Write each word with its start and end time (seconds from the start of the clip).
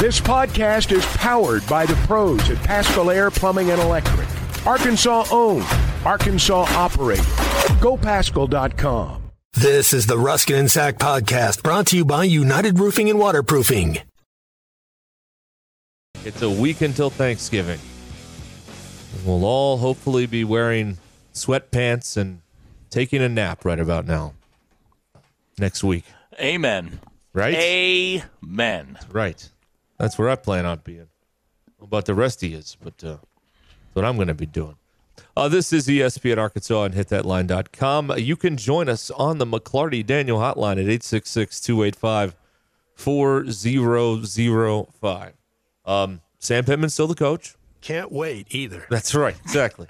This 0.00 0.18
podcast 0.18 0.92
is 0.92 1.04
powered 1.18 1.66
by 1.66 1.84
the 1.84 1.94
pros 2.06 2.48
at 2.48 2.56
Paschal 2.64 3.10
Air 3.10 3.30
Plumbing 3.30 3.70
and 3.70 3.78
Electric. 3.82 4.26
Arkansas 4.66 5.26
owned, 5.30 5.66
Arkansas 6.06 6.64
operated. 6.70 7.22
GoPaschal.com. 7.82 9.22
This 9.52 9.92
is 9.92 10.06
the 10.06 10.16
Ruscin 10.16 10.58
and 10.60 10.70
Zach 10.70 10.96
podcast 10.96 11.62
brought 11.62 11.88
to 11.88 11.98
you 11.98 12.06
by 12.06 12.24
United 12.24 12.78
Roofing 12.78 13.10
and 13.10 13.18
Waterproofing. 13.18 13.98
It's 16.24 16.40
a 16.40 16.48
week 16.48 16.80
until 16.80 17.10
Thanksgiving. 17.10 17.78
We'll 19.26 19.44
all 19.44 19.76
hopefully 19.76 20.24
be 20.24 20.44
wearing 20.44 20.96
sweatpants 21.34 22.16
and 22.16 22.40
taking 22.88 23.20
a 23.20 23.28
nap 23.28 23.66
right 23.66 23.78
about 23.78 24.06
now. 24.06 24.32
Next 25.58 25.84
week. 25.84 26.06
Amen. 26.40 27.00
Right? 27.34 27.54
Amen. 27.54 28.98
Right. 29.12 29.46
That's 30.00 30.18
where 30.18 30.30
I 30.30 30.36
plan 30.36 30.64
on 30.64 30.80
being. 30.82 31.08
About 31.80 32.06
the 32.06 32.14
rest 32.14 32.42
of 32.42 32.50
you? 32.50 32.62
But 32.82 33.04
uh, 33.04 33.18
that's 33.18 33.22
what 33.92 34.06
I'm 34.06 34.16
going 34.16 34.28
to 34.28 34.34
be 34.34 34.46
doing. 34.46 34.76
Uh, 35.36 35.48
this 35.48 35.74
is 35.74 35.86
ESPN 35.86 36.38
Arkansas 36.38 36.84
and 36.84 36.94
hitthatline.com. 36.94 38.14
You 38.16 38.34
can 38.34 38.56
join 38.56 38.88
us 38.88 39.10
on 39.10 39.36
the 39.36 39.44
McLarty 39.44 40.04
Daniel 40.04 40.38
hotline 40.38 40.72
at 40.72 40.88
866 40.88 41.60
285 41.60 42.34
4005. 42.94 45.32
Um, 45.84 46.22
Sam 46.38 46.64
Pittman's 46.64 46.94
still 46.94 47.06
the 47.06 47.14
coach. 47.14 47.56
Can't 47.82 48.10
wait 48.10 48.46
either. 48.54 48.86
That's 48.88 49.14
right. 49.14 49.36
Exactly. 49.42 49.86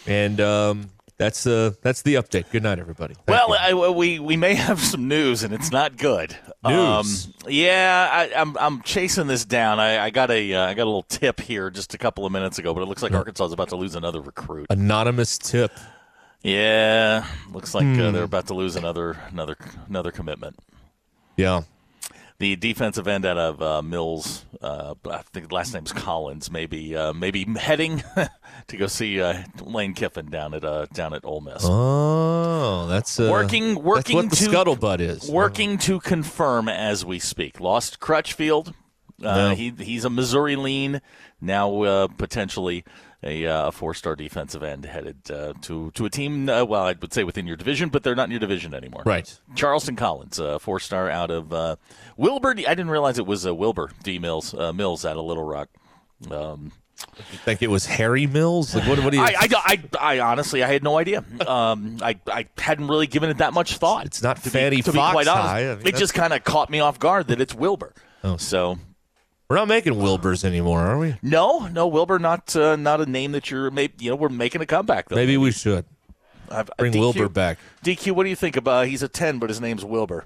and 0.07 0.39
um, 0.39 0.89
that's 1.19 1.45
uh, 1.45 1.73
that's 1.83 2.01
the 2.01 2.15
update. 2.15 2.49
Good 2.49 2.63
night, 2.63 2.79
everybody. 2.79 3.13
Thank 3.13 3.27
well. 3.27 3.53
I, 3.59 3.73
we 3.91 4.17
we 4.17 4.35
may 4.37 4.55
have 4.55 4.79
some 4.79 5.07
news, 5.07 5.43
and 5.43 5.53
it's 5.53 5.71
not 5.71 5.97
good. 5.97 6.35
News? 6.65 7.25
Um, 7.27 7.33
yeah, 7.51 8.09
I, 8.11 8.41
I'm 8.41 8.57
I'm 8.57 8.81
chasing 8.81 9.27
this 9.27 9.45
down. 9.45 9.79
I, 9.79 10.05
I 10.05 10.09
got 10.09 10.31
a 10.31 10.53
uh, 10.53 10.65
I 10.65 10.73
got 10.73 10.83
a 10.83 10.85
little 10.85 11.03
tip 11.03 11.39
here 11.39 11.69
just 11.69 11.93
a 11.93 11.97
couple 11.99 12.25
of 12.25 12.31
minutes 12.31 12.57
ago, 12.57 12.73
but 12.73 12.81
it 12.81 12.85
looks 12.87 13.03
like 13.03 13.11
Arkansas 13.13 13.45
is 13.45 13.53
about 13.53 13.69
to 13.69 13.75
lose 13.75 13.93
another 13.95 14.21
recruit. 14.21 14.65
anonymous 14.71 15.37
tip. 15.37 15.71
Yeah, 16.41 17.25
looks 17.51 17.75
like 17.75 17.83
Hmm. 17.83 17.99
uh, 18.01 18.11
they're 18.11 18.23
about 18.23 18.47
to 18.47 18.53
lose 18.53 18.75
another 18.77 19.17
another 19.29 19.57
another 19.87 20.11
commitment. 20.11 20.57
Yeah. 21.37 21.61
The 22.39 22.55
defensive 22.55 23.05
end 23.05 23.25
out 23.25 23.37
of 23.37 23.61
uh, 23.61 23.81
Mills, 23.81 24.45
uh, 24.61 24.93
I 25.11 25.17
think 25.33 25.49
the 25.49 25.55
last 25.55 25.73
name's 25.73 25.91
Collins, 25.91 26.49
maybe 26.49 26.95
uh, 26.95 27.11
maybe 27.11 27.43
heading 27.57 28.01
to 28.67 28.77
go 28.77 28.87
see 28.87 29.19
uh, 29.21 29.43
Lane 29.61 29.93
Kiffin 29.93 30.27
down 30.27 30.53
at 30.53 30.63
uh, 30.63 30.85
down 30.93 31.13
at 31.13 31.25
Ole 31.25 31.41
Miss. 31.41 31.63
Oh, 31.65 32.87
that's 32.87 33.19
uh, 33.19 33.27
Working- 33.29 33.73
That's 33.75 33.85
working 33.85 34.15
what 34.15 34.29
the 34.29 34.35
to- 34.37 34.43
scuttlebutt 34.49 35.01
is. 35.01 35.29
Working 35.29 35.77
to 35.79 35.99
confirm 35.99 36.69
as 36.69 37.03
we 37.05 37.19
speak. 37.19 37.59
Lost 37.59 37.99
Crutchfield. 37.99 38.73
Uh, 39.21 39.49
No. 39.49 39.55
he 39.55 39.71
he's 39.77 40.05
a 40.05 40.09
Missouri 40.09 40.55
lean 40.55 41.01
now, 41.41 41.81
uh, 41.83 42.07
potentially 42.07 42.85
a, 43.23 43.45
uh, 43.45 43.71
four-star 43.71 44.15
defensive 44.15 44.63
end 44.63 44.85
headed 44.85 45.29
uh, 45.31 45.53
to 45.61 45.91
to 45.91 46.05
a 46.05 46.09
team. 46.09 46.49
Uh, 46.49 46.63
well, 46.63 46.83
I 46.83 46.95
would 46.99 47.13
say 47.13 47.23
within 47.23 47.47
your 47.47 47.57
division, 47.57 47.89
but 47.89 48.03
they're 48.03 48.15
not 48.15 48.25
in 48.25 48.31
your 48.31 48.39
division 48.39 48.73
anymore. 48.73 49.03
Right. 49.05 49.39
Charleston 49.55 49.95
Collins, 49.95 50.39
uh, 50.39 50.59
four-star 50.59 51.09
out 51.09 51.31
of 51.31 51.51
uh, 51.51 51.75
Wilbur. 52.17 52.53
D- 52.53 52.67
I 52.67 52.71
didn't 52.71 52.91
realize 52.91 53.19
it 53.19 53.25
was 53.27 53.45
uh, 53.45 53.53
Wilbur 53.53 53.91
D. 54.03 54.19
Mills 54.19 54.53
uh, 54.53 54.73
Mills 54.73 55.05
out 55.05 55.17
of 55.17 55.25
Little 55.25 55.43
Rock. 55.45 55.69
Um, 56.31 56.71
think 57.45 57.61
it 57.61 57.69
was 57.69 57.85
Harry 57.85 58.27
Mills. 58.27 58.75
Like 58.75 58.87
what? 58.87 58.99
What 58.99 59.11
do 59.11 59.17
you? 59.17 59.23
I, 59.23 59.35
I, 59.39 59.47
I, 59.51 59.79
I 59.99 60.19
honestly, 60.19 60.63
I 60.63 60.67
had 60.67 60.83
no 60.83 60.97
idea. 60.97 61.23
Um, 61.47 61.97
I, 62.01 62.19
I 62.27 62.47
hadn't 62.57 62.87
really 62.87 63.07
given 63.07 63.29
it 63.29 63.37
that 63.37 63.53
much 63.53 63.77
thought. 63.77 64.05
It's 64.05 64.21
not 64.21 64.39
Fanny 64.39 64.77
be 64.77 64.81
Fox 64.81 65.13
quite 65.13 65.27
honest. 65.27 65.47
High. 65.47 65.71
I 65.71 65.75
mean, 65.75 65.87
it 65.87 65.95
just 65.95 66.13
kind 66.13 66.33
of 66.33 66.43
caught 66.43 66.69
me 66.69 66.79
off 66.79 66.99
guard 66.99 67.27
that 67.27 67.41
it's 67.41 67.55
Wilbur. 67.55 67.93
Oh. 68.23 68.37
So 68.37 68.77
We're 69.49 69.55
not 69.55 69.67
making 69.67 69.93
Wilburs 69.93 70.43
anymore, 70.45 70.81
are 70.81 70.99
we? 70.99 71.15
no, 71.23 71.67
no, 71.67 71.87
Wilbur, 71.87 72.19
not 72.19 72.55
uh, 72.55 72.75
not 72.75 73.01
a 73.01 73.07
name 73.07 73.31
that 73.31 73.49
you're. 73.49 73.71
Maybe 73.71 73.93
you 74.05 74.11
know 74.11 74.15
we're 74.15 74.29
making 74.29 74.61
a 74.61 74.65
comeback 74.67 75.09
though. 75.09 75.15
Maybe 75.15 75.37
we 75.37 75.51
should 75.51 75.85
I've, 76.51 76.69
bring 76.77 76.93
DQ, 76.93 76.99
Wilbur 76.99 77.29
back. 77.29 77.57
DQ, 77.83 78.11
what 78.11 78.25
do 78.25 78.29
you 78.29 78.35
think 78.35 78.55
about? 78.55 78.87
He's 78.87 79.01
a 79.01 79.07
ten, 79.07 79.39
but 79.39 79.49
his 79.49 79.59
name's 79.59 79.83
Wilbur. 79.83 80.25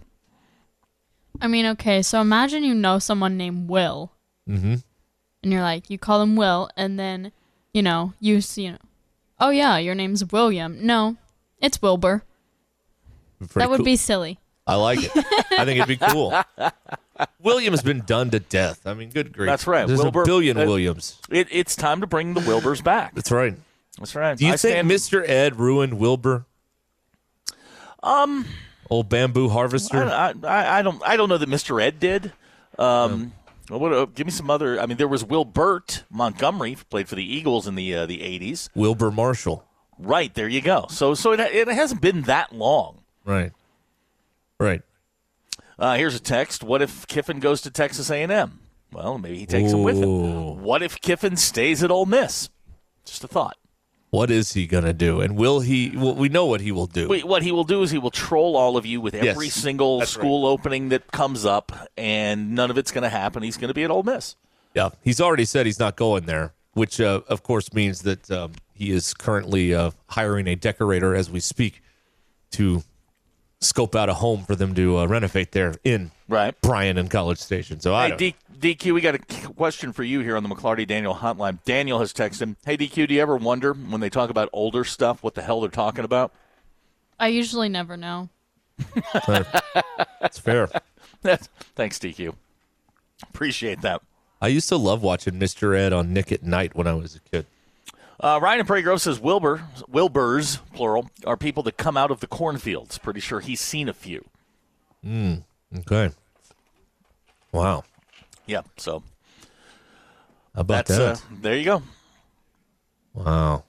I 1.41 1.47
mean, 1.47 1.65
okay, 1.67 2.01
so 2.01 2.19
imagine 2.19 2.65
you 2.65 2.73
know 2.73 2.99
someone 2.99 3.37
named 3.37 3.69
Will. 3.69 4.11
Mm-hmm. 4.47 4.75
And 5.41 5.51
you're 5.51 5.61
like, 5.61 5.89
you 5.89 5.97
call 5.97 6.21
him 6.21 6.35
Will, 6.35 6.69
and 6.75 6.99
then, 6.99 7.31
you 7.73 7.81
know, 7.81 8.13
you 8.19 8.39
see, 8.41 8.65
you 8.65 8.71
know, 8.73 8.77
oh 9.39 9.49
yeah, 9.49 9.77
your 9.77 9.95
name's 9.95 10.31
William. 10.31 10.85
No, 10.85 11.17
it's 11.59 11.81
Wilbur. 11.81 12.23
Pretty 13.39 13.53
that 13.55 13.69
would 13.69 13.77
cool. 13.77 13.85
be 13.85 13.95
silly. 13.95 14.39
I 14.67 14.75
like 14.75 14.99
it. 15.01 15.11
I 15.15 15.65
think 15.65 15.79
it'd 15.79 15.87
be 15.87 15.97
cool. 15.97 16.33
William 17.39 17.73
has 17.73 17.83
been 17.83 18.01
done 18.01 18.31
to 18.31 18.39
death. 18.39 18.85
I 18.85 18.93
mean, 18.93 19.09
good 19.09 19.33
grief. 19.33 19.47
That's 19.47 19.67
right. 19.67 19.87
There's 19.87 20.01
Wilbur- 20.01 20.23
a 20.23 20.25
billion 20.25 20.57
uh, 20.57 20.65
Williams. 20.65 21.19
It, 21.29 21.47
it's 21.51 21.75
time 21.75 22.01
to 22.01 22.07
bring 22.07 22.33
the 22.33 22.41
Wilburs 22.41 22.83
back. 22.83 23.13
That's 23.15 23.31
right. 23.31 23.55
That's 23.97 24.15
right. 24.15 24.37
Do 24.37 24.45
you 24.45 24.53
I 24.53 24.57
think 24.57 24.73
stand- 24.73 24.89
Mr. 24.89 25.27
Ed 25.27 25.59
ruined 25.59 25.99
Wilbur? 25.99 26.45
Um, 28.01 28.45
Old 28.89 29.09
bamboo 29.09 29.49
harvester. 29.49 30.03
I, 30.03 30.33
I, 30.43 30.79
I 30.79 30.81
don't 30.81 31.01
I 31.05 31.15
don't 31.15 31.29
know 31.29 31.37
that 31.37 31.49
Mr. 31.49 31.81
Ed 31.81 31.99
did. 31.99 32.33
Um, 32.77 33.33
well, 33.69 33.79
what, 33.79 33.93
uh, 33.93 34.05
give 34.05 34.27
me 34.27 34.31
some 34.31 34.49
other. 34.49 34.79
I 34.79 34.85
mean, 34.85 34.97
there 34.97 35.07
was 35.07 35.23
Wilbert 35.23 36.03
Montgomery 36.09 36.75
played 36.89 37.07
for 37.07 37.15
the 37.15 37.23
Eagles 37.23 37.65
in 37.65 37.75
the 37.75 37.95
uh, 37.95 38.05
the 38.05 38.21
eighties. 38.21 38.69
Wilber 38.75 39.09
Marshall. 39.09 39.63
Right 39.97 40.33
there, 40.33 40.49
you 40.49 40.61
go. 40.61 40.87
So 40.89 41.13
so 41.13 41.31
it 41.31 41.39
it 41.39 41.67
hasn't 41.69 42.01
been 42.01 42.23
that 42.23 42.53
long. 42.53 42.99
Right. 43.23 43.51
Right. 44.59 44.81
Uh, 45.77 45.95
here's 45.95 46.15
a 46.15 46.19
text. 46.19 46.63
What 46.63 46.81
if 46.81 47.07
Kiffin 47.07 47.39
goes 47.39 47.61
to 47.61 47.71
Texas 47.71 48.09
A&M? 48.09 48.59
Well, 48.91 49.17
maybe 49.17 49.39
he 49.39 49.45
takes 49.45 49.71
him 49.71 49.83
with 49.83 49.97
him. 49.97 50.61
What 50.61 50.83
if 50.83 51.01
Kiffin 51.01 51.35
stays 51.35 51.83
at 51.83 51.89
Ole 51.91 52.05
Miss? 52.05 52.49
Just 53.05 53.23
a 53.23 53.27
thought. 53.27 53.57
What 54.11 54.29
is 54.29 54.53
he 54.53 54.67
gonna 54.67 54.93
do? 54.93 55.21
And 55.21 55.35
will 55.35 55.61
he? 55.61 55.91
Well, 55.97 56.13
we 56.13 56.29
know 56.29 56.45
what 56.45 56.61
he 56.61 56.71
will 56.71 56.85
do. 56.85 57.07
Wait, 57.07 57.25
what 57.25 57.41
he 57.41 57.51
will 57.51 57.63
do 57.63 57.81
is 57.81 57.89
he 57.89 57.97
will 57.97 58.11
troll 58.11 58.55
all 58.55 58.77
of 58.77 58.85
you 58.85 59.01
with 59.01 59.15
every 59.15 59.47
Yes, 59.47 59.55
single 59.55 59.99
that's 59.99 60.11
school 60.11 60.45
opening 60.45 60.89
that 60.89 61.11
comes 61.11 61.45
up, 61.45 61.71
and 61.97 62.53
none 62.53 62.69
of 62.69 62.77
it's 62.77 62.91
going 62.91 63.01
to 63.01 63.09
happen. 63.09 63.41
He's 63.41 63.57
going 63.57 63.69
to 63.69 63.73
be 63.73 63.83
at 63.83 63.89
Ole 63.89 64.03
Miss. 64.03 64.35
Yeah, 64.75 64.89
he's 65.01 65.19
already 65.19 65.45
said 65.45 65.65
he's 65.65 65.79
not 65.79 65.95
going 65.95 66.25
there, 66.25 66.53
which 66.73 67.01
uh, 67.01 67.21
of 67.27 67.41
course 67.41 67.73
means 67.73 68.03
that 68.03 68.29
um, 68.29 68.51
he 68.75 68.91
is 68.91 69.15
currently 69.15 69.73
uh, 69.73 69.89
hiring 70.09 70.45
a 70.45 70.55
decorator 70.55 71.15
as 71.15 71.31
we 71.31 71.39
speak 71.39 71.81
to 72.51 72.83
scope 73.63 73.95
out 73.95 74.09
a 74.09 74.13
home 74.13 74.43
for 74.45 74.55
them 74.55 74.73
to 74.75 74.99
uh, 74.99 75.05
renovate 75.05 75.51
there 75.51 75.73
in 75.83 76.11
Right. 76.27 76.59
Bryan 76.61 76.97
and 76.97 77.09
College 77.09 77.37
Station. 77.39 77.79
So 77.79 77.93
I 77.93 78.09
Hey, 78.09 78.15
don't. 78.17 78.35
DQ, 78.59 78.93
we 78.93 79.01
got 79.01 79.15
a 79.15 79.19
question 79.53 79.91
for 79.91 80.03
you 80.03 80.21
here 80.21 80.37
on 80.37 80.43
the 80.43 80.49
McLarty 80.49 80.87
Daniel 80.87 81.15
hotline. 81.15 81.59
Daniel 81.65 81.99
has 81.99 82.13
texted, 82.13 82.41
him. 82.43 82.57
Hey, 82.65 82.77
DQ, 82.77 83.07
do 83.09 83.13
you 83.13 83.21
ever 83.21 83.35
wonder 83.35 83.73
when 83.73 83.99
they 83.99 84.09
talk 84.09 84.29
about 84.29 84.47
older 84.53 84.83
stuff 84.85 85.21
what 85.21 85.35
the 85.35 85.41
hell 85.41 85.59
they're 85.61 85.69
talking 85.69 86.05
about? 86.05 86.31
I 87.19 87.27
usually 87.27 87.67
never 87.69 87.97
know. 87.97 88.29
That's 89.27 90.39
fair. 90.39 90.69
Thanks, 91.23 91.99
DQ. 91.99 92.35
Appreciate 93.23 93.81
that. 93.81 94.01
I 94.41 94.47
used 94.47 94.69
to 94.69 94.77
love 94.77 95.01
watching 95.03 95.35
Mr. 95.35 95.77
Ed 95.77 95.93
on 95.93 96.13
Nick 96.13 96.31
at 96.31 96.43
Night 96.43 96.75
when 96.75 96.87
I 96.87 96.93
was 96.93 97.15
a 97.15 97.19
kid. 97.19 97.45
Uh, 98.23 98.39
Ryan 98.41 98.59
and 98.59 98.67
Prairie 98.67 98.83
Grove 98.83 99.01
says 99.01 99.19
Wilbur, 99.19 99.61
Wilburs, 99.91 100.59
plural, 100.73 101.09
are 101.25 101.35
people 101.35 101.61
that 101.63 101.75
come 101.77 101.97
out 101.97 102.09
of 102.09 102.21
the 102.21 102.27
cornfields. 102.27 102.97
Pretty 102.97 103.19
sure 103.19 103.41
he's 103.41 103.59
seen 103.59 103.89
a 103.89 103.93
few. 103.93 104.23
Mm, 105.05 105.43
Okay. 105.79 106.09
Wow. 107.51 107.83
Yeah, 108.45 108.61
so 108.77 109.03
How 110.55 110.61
about 110.61 110.85
that's 110.85 110.99
uh, 110.99 111.13
that? 111.13 111.41
there 111.41 111.57
you 111.57 111.65
go. 111.65 111.83
Wow. 113.13 113.63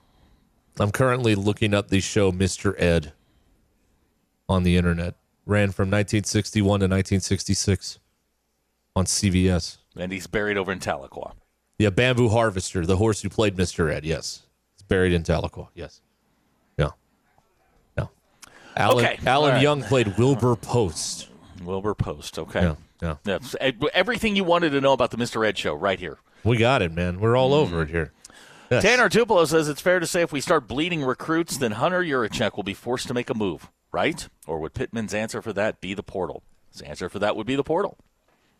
I'm 0.79 0.91
currently 0.91 1.35
looking 1.35 1.73
up 1.73 1.89
the 1.89 1.99
show 1.99 2.31
Mr. 2.31 2.73
Ed 2.81 3.11
on 4.49 4.63
the 4.63 4.77
internet. 4.77 5.15
Ran 5.45 5.71
from 5.71 5.89
1961 5.89 6.63
to 6.79 6.85
1966 6.85 7.99
on 8.95 9.05
CBS. 9.05 9.77
And 9.97 10.11
he's 10.11 10.27
buried 10.27 10.57
over 10.57 10.71
in 10.71 10.79
Tahlequah. 10.79 11.33
Yeah, 11.77 11.89
Bamboo 11.89 12.29
Harvester, 12.29 12.85
the 12.85 12.97
horse 12.97 13.21
who 13.21 13.29
played 13.29 13.55
Mr. 13.55 13.93
Ed. 13.93 14.05
Yes. 14.05 14.43
Buried 14.87 15.13
in 15.13 15.23
Tahlequah. 15.23 15.69
Yes. 15.73 16.01
Yeah. 16.77 16.89
Yeah. 17.97 18.05
Alan, 18.77 19.05
Okay. 19.05 19.19
Alan 19.25 19.53
right. 19.53 19.61
Young 19.61 19.81
played 19.83 20.17
Wilbur 20.17 20.55
Post. 20.55 21.29
Wilbur 21.63 21.95
Post. 21.95 22.37
Okay. 22.39 22.75
Yeah. 23.01 23.15
Yeah. 23.25 23.39
So, 23.41 23.57
eh, 23.61 23.71
everything 23.93 24.35
you 24.35 24.43
wanted 24.43 24.71
to 24.71 24.81
know 24.81 24.93
about 24.93 25.11
the 25.11 25.17
Mr. 25.17 25.45
Ed 25.45 25.57
show 25.57 25.73
right 25.73 25.99
here. 25.99 26.17
We 26.43 26.57
got 26.57 26.81
it, 26.81 26.91
man. 26.93 27.19
We're 27.19 27.35
all 27.35 27.53
over 27.53 27.81
it 27.81 27.89
here. 27.89 28.11
Yes. 28.71 28.83
Tanner 28.83 29.09
Tupelo 29.09 29.45
says 29.45 29.67
it's 29.69 29.81
fair 29.81 29.99
to 29.99 30.07
say 30.07 30.21
if 30.21 30.31
we 30.31 30.41
start 30.41 30.67
bleeding 30.67 31.03
recruits, 31.03 31.57
then 31.57 31.73
Hunter 31.73 32.01
Yurachek 32.01 32.55
will 32.55 32.63
be 32.63 32.73
forced 32.73 33.07
to 33.07 33.13
make 33.13 33.29
a 33.29 33.35
move, 33.35 33.69
right? 33.91 34.27
Or 34.47 34.59
would 34.59 34.73
Pittman's 34.73 35.13
answer 35.13 35.41
for 35.41 35.53
that 35.53 35.81
be 35.81 35.93
the 35.93 36.01
portal? 36.03 36.41
His 36.71 36.81
answer 36.81 37.07
for 37.09 37.19
that 37.19 37.35
would 37.35 37.45
be 37.47 37.55
the 37.55 37.63
portal. 37.63 37.97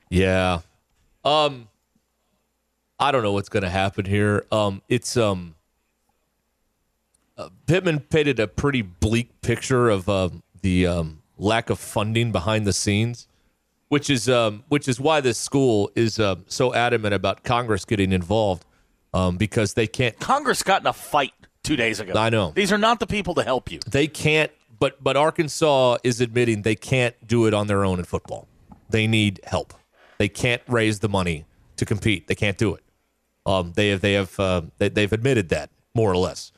Yeah. 0.09 0.59
Um 1.23 1.69
I 2.99 3.11
don't 3.11 3.23
know 3.23 3.33
what's 3.33 3.49
going 3.49 3.63
to 3.63 3.69
happen 3.69 4.05
here. 4.05 4.45
Um 4.51 4.81
it's 4.87 5.17
um 5.17 5.55
uh, 7.37 7.49
Pittman 7.67 7.99
painted 7.99 8.39
a 8.39 8.47
pretty 8.47 8.81
bleak 8.81 9.41
picture 9.41 9.89
of 9.89 10.07
um 10.09 10.43
the 10.61 10.87
um 10.87 11.21
lack 11.37 11.69
of 11.69 11.79
funding 11.79 12.31
behind 12.31 12.65
the 12.65 12.73
scenes 12.73 13.27
which 13.89 14.09
is 14.09 14.27
um, 14.27 14.63
which 14.69 14.87
is 14.87 14.99
why 14.99 15.21
this 15.21 15.37
school 15.37 15.91
is 15.95 16.19
uh, 16.19 16.35
so 16.47 16.73
adamant 16.73 17.13
about 17.13 17.43
Congress 17.43 17.85
getting 17.85 18.11
involved 18.11 18.65
um, 19.13 19.37
because 19.37 19.73
they 19.73 19.87
can't 19.87 20.19
Congress 20.19 20.63
got 20.63 20.81
in 20.81 20.87
a 20.87 20.93
fight 20.93 21.33
two 21.63 21.75
days 21.75 21.99
ago. 21.99 22.13
I 22.15 22.29
know. 22.29 22.51
These 22.55 22.71
are 22.71 22.77
not 22.77 22.99
the 22.99 23.07
people 23.07 23.35
to 23.35 23.43
help 23.43 23.71
you. 23.71 23.79
they 23.87 24.07
can't 24.07 24.51
but 24.79 25.01
but 25.03 25.15
Arkansas 25.15 25.97
is 26.03 26.19
admitting 26.19 26.63
they 26.63 26.75
can't 26.75 27.15
do 27.25 27.45
it 27.45 27.53
on 27.53 27.67
their 27.67 27.85
own 27.85 27.99
in 27.99 28.05
football. 28.05 28.47
They 28.89 29.07
need 29.07 29.39
help. 29.43 29.73
They 30.17 30.29
can't 30.29 30.61
raise 30.67 30.99
the 30.99 31.09
money 31.09 31.45
to 31.77 31.85
compete. 31.85 32.27
They 32.27 32.35
can't 32.35 32.57
do 32.57 32.73
it. 32.75 32.83
Um, 33.45 33.73
they 33.75 33.89
have 33.89 34.01
they 34.01 34.13
have 34.13 34.39
uh, 34.39 34.61
they, 34.77 34.89
they've 34.89 35.13
admitted 35.13 35.49
that 35.49 35.69
more 35.93 36.11
or 36.11 36.17
less. 36.17 36.51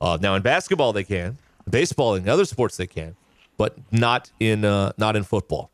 Uh, 0.00 0.18
now 0.20 0.34
in 0.34 0.42
basketball 0.42 0.92
they 0.92 1.04
can, 1.04 1.38
baseball 1.68 2.14
and 2.14 2.28
other 2.28 2.44
sports 2.44 2.76
they 2.76 2.86
can, 2.86 3.16
but 3.56 3.76
not 3.92 4.30
in 4.40 4.64
uh, 4.64 4.92
not 4.96 5.16
in 5.16 5.24
football. 5.24 5.70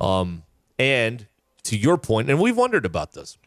Um, 0.00 0.42
and 0.78 1.26
to 1.64 1.76
your 1.76 1.98
point, 1.98 2.30
and 2.30 2.40
we've 2.40 2.56
wondered 2.56 2.84
about 2.84 3.12
this. 3.12 3.38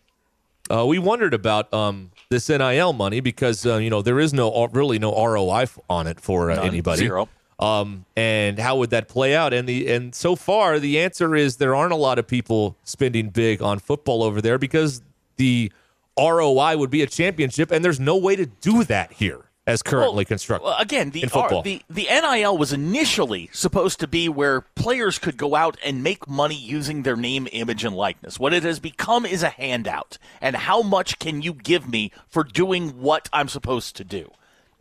Uh, 0.71 0.85
we 0.85 0.97
wondered 0.97 1.33
about 1.33 1.71
um, 1.73 2.11
this 2.29 2.47
NIL 2.49 2.93
money 2.93 3.19
because 3.19 3.65
uh, 3.65 3.77
you 3.77 3.89
know 3.89 4.01
there 4.01 4.19
is 4.19 4.33
no 4.33 4.67
really 4.67 4.97
no 4.97 5.11
ROI 5.11 5.67
on 5.89 6.07
it 6.07 6.19
for 6.19 6.51
uh, 6.51 6.55
None. 6.55 6.65
anybody. 6.65 6.99
Zero. 6.99 7.29
Um, 7.59 8.05
and 8.17 8.57
how 8.57 8.77
would 8.77 8.89
that 8.89 9.07
play 9.07 9.35
out? 9.35 9.53
And 9.53 9.67
the 9.67 9.91
and 9.93 10.15
so 10.15 10.35
far 10.35 10.79
the 10.79 10.99
answer 10.99 11.35
is 11.35 11.57
there 11.57 11.75
aren't 11.75 11.93
a 11.93 11.97
lot 11.97 12.17
of 12.17 12.27
people 12.27 12.75
spending 12.83 13.29
big 13.29 13.61
on 13.61 13.79
football 13.79 14.23
over 14.23 14.41
there 14.41 14.57
because 14.57 15.01
the 15.37 15.71
ROI 16.17 16.77
would 16.77 16.89
be 16.89 17.01
a 17.03 17.07
championship, 17.07 17.71
and 17.71 17.85
there's 17.85 17.99
no 17.99 18.17
way 18.17 18.35
to 18.35 18.45
do 18.45 18.83
that 18.85 19.13
here 19.13 19.45
as 19.65 19.81
currently 19.81 20.17
Well, 20.17 20.25
constructed. 20.25 20.65
Well, 20.65 20.77
again, 20.79 21.11
the 21.11 21.23
in 21.23 21.29
football. 21.29 21.59
R- 21.59 21.63
the 21.63 21.81
the 21.89 22.03
NIL 22.09 22.57
was 22.57 22.73
initially 22.73 23.49
supposed 23.53 23.99
to 24.01 24.07
be 24.07 24.27
where 24.27 24.61
players 24.75 25.17
could 25.19 25.37
go 25.37 25.55
out 25.55 25.77
and 25.83 26.03
make 26.03 26.27
money 26.27 26.55
using 26.55 27.03
their 27.03 27.15
name, 27.15 27.47
image, 27.51 27.83
and 27.85 27.95
likeness. 27.95 28.39
What 28.39 28.53
it 28.53 28.63
has 28.63 28.79
become 28.79 29.25
is 29.25 29.41
a 29.43 29.49
handout. 29.49 30.17
And 30.41 30.55
how 30.55 30.81
much 30.81 31.17
can 31.19 31.41
you 31.41 31.53
give 31.53 31.87
me 31.87 32.11
for 32.27 32.43
doing 32.43 32.99
what 32.99 33.29
I'm 33.31 33.47
supposed 33.47 33.95
to 33.97 34.03
do? 34.03 34.31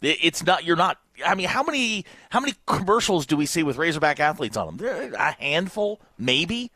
It- 0.00 0.18
It's 0.20 0.44
not. 0.44 0.64
You're 0.64 0.76
not. 0.76 0.98
I 1.24 1.34
mean, 1.36 1.46
how 1.46 1.62
many 1.62 2.04
how 2.30 2.40
many 2.40 2.54
commercials 2.66 3.26
do 3.26 3.36
we 3.36 3.46
see 3.46 3.62
with 3.62 3.76
Razorback 3.76 4.18
athletes 4.18 4.56
on 4.56 4.76
them? 4.78 5.14
A 5.16 5.32
handful, 5.38 6.00
maybe 6.18 6.72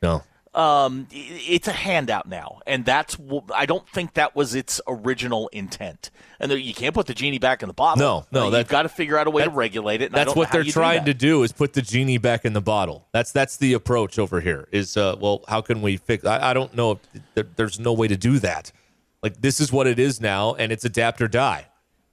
no. 0.00 0.22
Um, 0.54 1.06
it's 1.10 1.68
a 1.68 1.72
handout 1.72 2.26
now, 2.26 2.60
and 2.66 2.84
that's 2.84 3.16
I 3.54 3.66
don't 3.66 3.88
think 3.88 4.14
that 4.14 4.34
was 4.34 4.54
its 4.54 4.80
original 4.88 5.48
intent. 5.48 6.10
And 6.40 6.52
you 6.52 6.72
can't 6.74 6.94
put 6.94 7.06
the 7.06 7.14
genie 7.14 7.38
back 7.38 7.62
in 7.62 7.68
the 7.68 7.74
bottle. 7.74 8.00
No, 8.00 8.26
no, 8.30 8.50
that- 8.50 8.58
you've 8.58 8.68
got 8.68 8.82
to 8.82 8.88
figure 8.88 9.18
out 9.18 9.26
a 9.26 9.30
way 9.30 9.44
to 9.44 9.50
regulate 9.50 10.02
it. 10.02 10.06
and 10.06 10.14
That's 10.14 10.34
what 10.34 10.50
they're 10.52 10.62
you 10.62 10.66
do 10.66 10.72
trying 10.72 11.04
to 11.04 11.14
do 11.14 11.42
is 11.42 11.52
put 11.52 11.72
the 11.72 11.82
genie 11.82 12.18
back 12.18 12.44
in 12.44 12.52
the 12.52 12.60
bottle. 12.60 13.06
That's 13.12 13.32
that's 13.32 13.56
the 13.56 13.72
approach 13.74 14.18
over 14.18 14.40
here. 14.40 14.68
Is 14.72 14.96
uh, 14.96 15.16
well, 15.20 15.44
how 15.48 15.60
can 15.60 15.82
we 15.82 15.96
fix? 15.96 16.24
I, 16.24 16.50
I 16.50 16.54
don't 16.54 16.74
know. 16.74 16.98
There, 17.34 17.46
there's 17.56 17.78
no 17.78 17.92
way 17.92 18.08
to 18.08 18.16
do 18.16 18.38
that. 18.40 18.72
Like 19.22 19.40
this 19.40 19.60
is 19.60 19.72
what 19.72 19.86
it 19.86 19.98
is 19.98 20.20
now, 20.20 20.54
and 20.54 20.72
it's 20.72 20.84
adapt 20.84 21.20
or 21.20 21.28
die. 21.28 21.66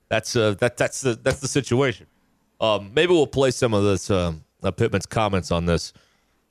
That's 0.10 0.36
uh, 0.36 0.56
that 0.60 0.78
that's 0.78 1.02
the 1.02 1.16
that's 1.16 1.40
the 1.40 1.48
situation. 1.48 2.08
Um, 2.60 2.92
maybe 2.94 3.12
we'll 3.14 3.28
play 3.28 3.52
some 3.52 3.74
of 3.74 3.84
this 3.84 4.10
um, 4.10 4.44
uh, 4.64 4.72
Pittman's 4.72 5.06
comments 5.06 5.52
on 5.52 5.66
this 5.66 5.94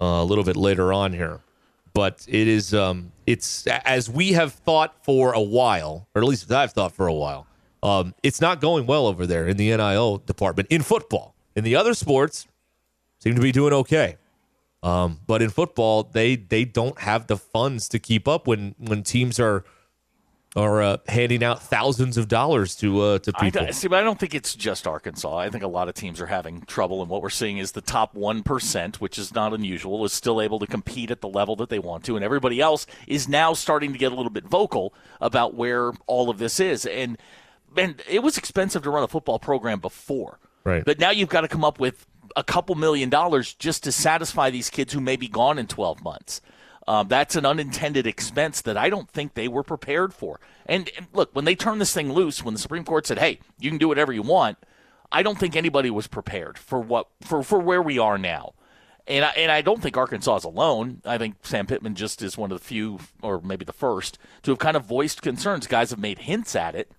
uh, 0.01 0.05
a 0.05 0.25
little 0.25 0.45
bit 0.45 0.57
later 0.57 0.93
on 0.93 1.13
here. 1.13 1.41
But 1.95 2.25
it 2.29 2.49
is 2.49 2.75
um, 2.75 3.13
it's 3.27 3.67
as 3.67 4.11
we 4.11 4.33
have 4.33 4.53
thought 4.53 5.05
for 5.05 5.33
a 5.33 5.41
while, 5.41 6.09
or 6.15 6.23
at 6.23 6.29
least 6.29 6.51
I've 6.51 6.73
thought 6.73 6.93
for 6.93 7.07
a 7.07 7.15
while. 7.15 7.47
Um, 7.83 8.15
it's 8.23 8.41
not 8.41 8.61
going 8.61 8.87
well 8.87 9.07
over 9.07 9.27
there 9.27 9.47
in 9.47 9.57
the 9.57 9.77
NIL 9.77 10.19
department 10.19 10.69
in 10.71 10.83
football. 10.83 11.35
In 11.55 11.65
the 11.65 11.77
other 11.77 11.95
sports, 11.95 12.47
seem 13.21 13.35
to 13.35 13.41
be 13.41 13.53
doing 13.53 13.73
okay. 13.73 14.17
Um, 14.83 15.21
but 15.27 15.41
in 15.41 15.51
football, 15.51 16.03
they 16.03 16.37
they 16.37 16.65
don't 16.65 16.99
have 17.01 17.27
the 17.27 17.37
funds 17.37 17.89
to 17.91 17.99
keep 17.99 18.27
up 18.27 18.47
when 18.47 18.75
when 18.79 19.03
teams 19.03 19.39
are 19.39 19.65
are 20.57 20.83
uh, 20.83 20.97
handing 21.09 21.43
out 21.43 21.61
thousands 21.63 22.17
of 22.17 22.29
dollars 22.29 22.77
to 22.77 23.01
uh, 23.01 23.19
to 23.19 23.33
people. 23.33 23.63
don't- 23.63 23.73
see, 23.75 23.89
but 23.89 23.99
I 23.99 24.03
don't 24.03 24.19
think 24.19 24.35
it's 24.35 24.55
just 24.55 24.87
Arkansas. 24.87 25.37
I 25.37 25.51
think 25.51 25.65
a 25.65 25.69
lot 25.69 25.89
of 25.89 25.95
teams 25.95 26.21
are 26.21 26.27
having 26.27 26.63
trouble, 26.63 27.01
and 27.01 27.11
what 27.11 27.23
we're 27.23 27.31
seeing 27.31 27.59
is 27.59 27.73
the 27.73 27.81
top 27.81 28.15
one 28.15 28.43
percent, 28.43 29.01
which 29.01 29.19
is 29.19 29.35
not 29.35 29.53
unusual, 29.53 30.05
is 30.05 30.13
still 30.13 30.41
able 30.41 30.59
to 30.61 30.67
compete 30.67 31.11
at 31.11 31.21
the 31.21 31.29
level 31.29 31.57
that 31.57 31.71
they 31.71 31.79
want 31.81 32.05
to, 32.05 32.17
and 32.17 32.25
everybody 32.25 32.61
else 32.61 32.87
is 33.07 33.29
now 33.29 33.53
starting 33.53 33.93
to 33.93 33.99
get 33.99 34.13
a 34.13 34.15
little 34.15 34.31
bit 34.31 34.45
vocal 34.45 34.95
about 35.21 35.55
where 35.55 35.93
all 36.07 36.31
of 36.31 36.39
this 36.39 36.61
is. 36.61 36.87
And 36.87 37.19
and 37.77 38.01
it 38.09 38.23
was 38.23 38.39
expensive 38.39 38.83
to 38.85 38.91
run 38.91 39.03
a 39.03 39.09
football 39.09 39.41
program 39.41 39.81
before, 39.81 40.39
Right. 40.63 40.85
But 40.85 40.99
now 40.99 41.11
you've 41.11 41.29
got 41.29 41.43
to 41.43 41.49
come 41.49 41.65
up 41.65 41.79
with 41.79 42.07
a 42.37 42.43
couple 42.45 42.75
million 42.75 43.11
dollars 43.11 43.53
just 43.55 43.85
to 43.85 43.93
satisfy 43.93 44.51
these 44.51 44.71
kids 44.71 44.93
who 44.93 45.01
may 45.01 45.17
be 45.17 45.29
gone 45.29 45.59
in 45.59 45.67
twelve 45.67 46.03
months. 46.03 46.41
Um, 46.87 47.09
that's 47.09 47.37
an 47.37 47.47
unintended 47.47 48.07
expense 48.07 48.61
that 48.63 48.77
I 48.77 48.91
don't 48.91 49.11
think 49.11 49.35
they 49.35 49.49
were 49.49 49.63
prepared 49.63 50.13
for. 50.13 50.39
And, 50.67 50.91
and 50.97 51.07
look, 51.13 51.35
when 51.35 51.45
they 51.45 51.55
turned 51.55 51.81
this 51.81 51.95
thing 51.95 52.13
loose, 52.13 52.45
when 52.45 52.55
the 52.55 52.61
Supreme 52.61 52.85
Court 52.85 53.07
said, 53.07 53.19
"Hey, 53.19 53.41
you 53.59 53.71
can 53.71 53.79
do 53.79 53.89
whatever 53.89 54.13
you 54.13 54.23
want," 54.23 54.59
I 55.11 55.23
don't 55.23 55.39
think 55.39 55.57
anybody 55.57 55.91
was 55.91 56.07
prepared 56.07 56.59
for 56.59 56.81
what 56.81 57.09
for 57.23 57.43
for 57.43 57.59
where 57.59 57.83
we 57.83 57.99
are 57.99 58.19
now. 58.19 58.55
And 59.07 59.25
I, 59.25 59.31
and 59.31 59.53
I 59.53 59.61
don't 59.61 59.83
think 59.83 59.97
Arkansas 59.97 60.37
is 60.37 60.45
alone. 60.45 61.03
I 61.05 61.19
think 61.19 61.37
Sam 61.43 61.67
Pittman 61.67 61.95
just 61.95 62.23
is 62.23 62.39
one 62.39 62.51
of 62.51 62.59
the 62.59 62.65
few, 62.65 63.01
or 63.21 63.41
maybe 63.43 63.65
the 63.65 63.73
first, 63.73 64.19
to 64.43 64.51
have 64.51 64.59
kind 64.59 64.79
of 64.79 64.87
voiced 64.87 65.21
concerns. 65.21 65.67
Guys 65.67 65.91
have 65.91 65.99
made 65.99 66.21
hints 66.21 66.57
at 66.57 66.75
it, 66.75 66.91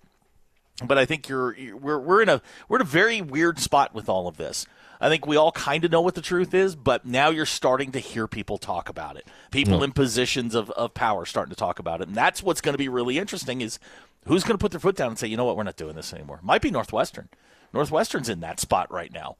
but 0.84 0.98
I 0.98 1.04
think 1.04 1.28
you're, 1.28 1.56
you're 1.56 1.76
we're 1.76 1.98
we're 1.98 2.22
in 2.22 2.28
a 2.28 2.42
we're 2.68 2.78
in 2.78 2.82
a 2.82 2.84
very 2.84 3.20
weird 3.20 3.58
spot 3.58 3.94
with 3.94 4.08
all 4.08 4.28
of 4.28 4.36
this. 4.36 4.66
I 5.00 5.08
think 5.08 5.26
we 5.26 5.36
all 5.36 5.52
kind 5.52 5.84
of 5.84 5.90
know 5.90 6.00
what 6.00 6.14
the 6.14 6.22
truth 6.22 6.54
is, 6.54 6.74
but 6.76 7.04
now 7.04 7.30
you're 7.30 7.46
starting 7.46 7.92
to 7.92 7.98
hear 7.98 8.26
people 8.26 8.58
talk 8.58 8.88
about 8.88 9.16
it. 9.16 9.26
People 9.50 9.82
in 9.82 9.92
positions 9.92 10.54
of, 10.54 10.70
of 10.70 10.94
power 10.94 11.24
starting 11.26 11.50
to 11.50 11.56
talk 11.56 11.78
about 11.78 12.00
it, 12.00 12.08
and 12.08 12.16
that's 12.16 12.42
what's 12.42 12.60
going 12.60 12.74
to 12.74 12.78
be 12.78 12.88
really 12.88 13.18
interesting. 13.18 13.60
Is 13.60 13.78
who's 14.26 14.44
going 14.44 14.56
to 14.56 14.62
put 14.62 14.70
their 14.70 14.80
foot 14.80 14.96
down 14.96 15.08
and 15.08 15.18
say, 15.18 15.26
you 15.26 15.36
know 15.36 15.44
what, 15.44 15.56
we're 15.56 15.62
not 15.62 15.76
doing 15.76 15.96
this 15.96 16.12
anymore? 16.12 16.40
Might 16.42 16.62
be 16.62 16.70
Northwestern. 16.70 17.28
Northwestern's 17.72 18.28
in 18.28 18.40
that 18.40 18.60
spot 18.60 18.90
right 18.92 19.12
now. 19.12 19.36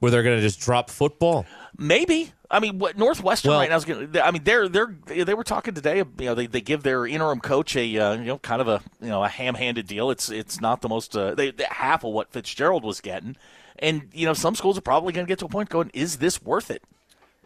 Where 0.00 0.12
they're 0.12 0.22
going 0.22 0.36
to 0.36 0.42
just 0.42 0.60
drop 0.60 0.90
football. 0.90 1.44
Maybe. 1.76 2.32
I 2.50 2.60
mean, 2.60 2.78
what 2.78 2.96
Northwestern 2.96 3.50
Well- 3.50 3.60
right 3.60 3.68
now 3.68 3.76
is 3.76 3.84
going. 3.84 4.12
to 4.12 4.24
I 4.24 4.30
mean, 4.30 4.44
they're 4.44 4.68
they're 4.68 4.94
they 5.06 5.34
were 5.34 5.44
talking 5.44 5.74
today. 5.74 5.98
You 5.98 6.06
know, 6.20 6.34
they, 6.34 6.46
they 6.46 6.60
give 6.60 6.82
their 6.82 7.04
interim 7.04 7.40
coach 7.40 7.76
a 7.76 7.98
uh, 7.98 8.12
you 8.14 8.24
know 8.24 8.38
kind 8.38 8.60
of 8.60 8.68
a 8.68 8.80
you 9.00 9.08
know 9.08 9.24
a 9.24 9.28
ham-handed 9.28 9.86
deal. 9.86 10.10
It's 10.10 10.30
it's 10.30 10.60
not 10.60 10.80
the 10.80 10.88
most 10.88 11.16
uh, 11.16 11.34
they, 11.34 11.50
they 11.50 11.66
half 11.68 12.04
of 12.04 12.12
what 12.12 12.30
Fitzgerald 12.32 12.84
was 12.84 13.00
getting, 13.00 13.36
and 13.80 14.08
you 14.12 14.26
know 14.26 14.34
some 14.34 14.54
schools 14.54 14.76
are 14.78 14.82
probably 14.82 15.12
going 15.12 15.26
to 15.26 15.28
get 15.28 15.38
to 15.40 15.46
a 15.46 15.48
point 15.48 15.68
going, 15.68 15.90
is 15.94 16.18
this 16.18 16.42
worth 16.42 16.70
it? 16.70 16.82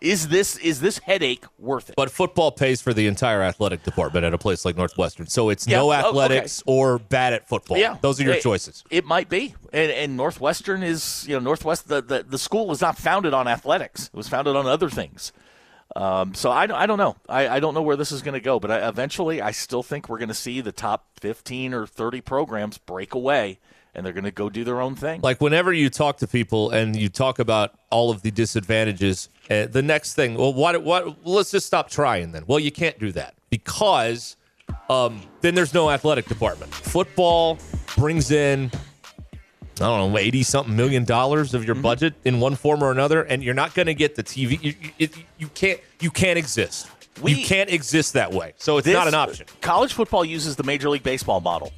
Is 0.00 0.29
this 0.29 0.56
is 0.58 0.81
this 0.81 0.99
headache 0.99 1.44
worth 1.58 1.88
it? 1.90 1.94
But 1.96 2.11
football 2.11 2.50
pays 2.50 2.83
for 2.83 2.92
the 2.92 3.06
entire 3.06 3.40
athletic 3.42 3.85
department 3.85 4.25
at 4.25 4.35
a 4.35 4.38
place 4.38 4.64
like 4.64 4.76
Northwestern. 4.76 5.26
So 5.28 5.49
it's 5.49 5.66
Yeah, 5.68 5.76
no 5.78 5.92
oh, 5.92 5.92
okay. 5.92 6.09
athletics 6.09 6.62
or 6.66 6.99
bad 6.99 7.33
at 7.35 7.49
football. 7.49 7.78
yeah, 7.78 7.97
Those 8.00 8.21
are 8.21 8.25
your 8.25 8.35
it, 8.35 8.42
choices. 8.42 8.83
It 8.90 9.04
might 9.04 9.28
be, 9.28 9.54
and, 9.73 9.92
and 9.92 10.16
Northwestern 10.16 10.83
is 10.83 11.25
you 11.28 11.35
know 11.35 11.40
Northwest 11.40 11.87
the, 11.87 12.02
the 12.02 12.25
the 12.25 12.38
school 12.38 12.66
was 12.66 12.80
not 12.80 12.99
founded 12.99 13.33
on 13.33 13.47
athletics; 13.47 14.11
it 14.12 14.16
was 14.16 14.28
founded 14.28 14.56
on 14.56 14.66
other 14.66 14.90
things. 14.90 15.33
Um, 15.95 16.35
so 16.35 16.50
I, 16.50 16.66
don't- 16.66 16.78
I 16.78 16.87
don't 16.87 16.97
know. 16.99 17.16
I, 17.28 17.49
I 17.49 17.61
don't 17.61 17.75
know 17.75 17.83
where 17.83 17.97
this 17.97 18.12
is 18.12 18.23
going 18.23 18.33
to 18.33 18.40
go, 18.40 18.59
but 18.59 18.71
I, 18.71 18.88
eventually 18.88 19.42
I 19.42 19.50
still 19.50 19.83
think 19.83 20.09
we're 20.09 20.16
going 20.18 20.28
to 20.30 20.35
see 20.35 20.62
the 20.62 20.73
top 20.73 21.06
15 21.21 21.75
or 21.75 21.87
30 21.87 22.23
programs 22.23 22.78
break 22.78 23.12
away 23.14 23.59
and 23.94 24.04
they're 24.06 24.12
going 24.12 24.25
to 24.25 24.30
go 24.30 24.49
do 24.49 24.64
their 24.64 24.80
own 24.80 24.94
thing. 24.94 25.20
Like 25.22 25.40
whenever 25.40 25.72
you 25.72 25.90
talk 25.90 26.16
to 26.18 26.26
people 26.26 26.70
and 26.70 26.96
you 26.96 27.08
talk 27.08 27.38
about 27.38 27.75
all 27.90 28.11
of 28.11 28.22
the 28.22 28.30
disadvantages, 28.30 29.28
uh, 29.50 29.66
the 29.66 29.82
next 29.82 30.14
thing, 30.14 30.34
well, 30.34 30.52
what, 30.54 30.82
what? 30.82 31.26
Let's 31.26 31.50
just 31.50 31.66
stop 31.66 31.90
trying 31.90 32.32
then. 32.32 32.44
Well, 32.46 32.58
you 32.58 32.72
can't 32.72 32.99
do 32.99 33.12
that 33.12 33.34
because 33.50 34.37
um, 34.88 35.22
then 35.42 35.54
there's 35.54 35.75
no 35.75 35.90
athletic 35.90 36.26
department. 36.26 36.72
Football 36.75 37.58
brings 37.96 38.30
in. 38.30 38.70
I 39.80 39.87
don't 39.87 40.12
know, 40.12 40.18
eighty 40.18 40.42
something 40.42 40.76
million 40.76 41.04
dollars 41.04 41.54
of 41.54 41.64
your 41.64 41.75
Mm-hmm. 41.75 41.82
budget 41.82 42.14
in 42.25 42.40
one 42.40 42.54
form 42.56 42.84
or 42.84 42.92
another, 42.92 43.22
and 43.22 43.42
you're 43.42 43.54
not 43.54 43.75
going 43.75 43.87
to 43.87 43.94
get 43.94 44.14
the 44.14 44.22
TV. 44.22 44.62
You, 44.99 45.08
you 45.38 45.49
can't. 45.49 45.80
You 46.00 46.11
can't 46.11 46.38
exist. 46.38 46.88
We- 47.22 47.32
you 47.34 47.46
can't 47.46 47.70
exist 47.70 48.12
that 48.12 48.32
way. 48.32 48.52
So 48.58 48.76
it's 48.78 48.84
This- 48.84 48.94
not 48.94 49.08
an 49.08 49.14
option. 49.14 49.46
College 49.62 49.92
football 49.94 50.25
uses 50.25 50.56
the 50.56 50.62
Major 50.62 50.88
League 50.90 51.02
Baseball 51.02 51.40
model. 51.40 51.72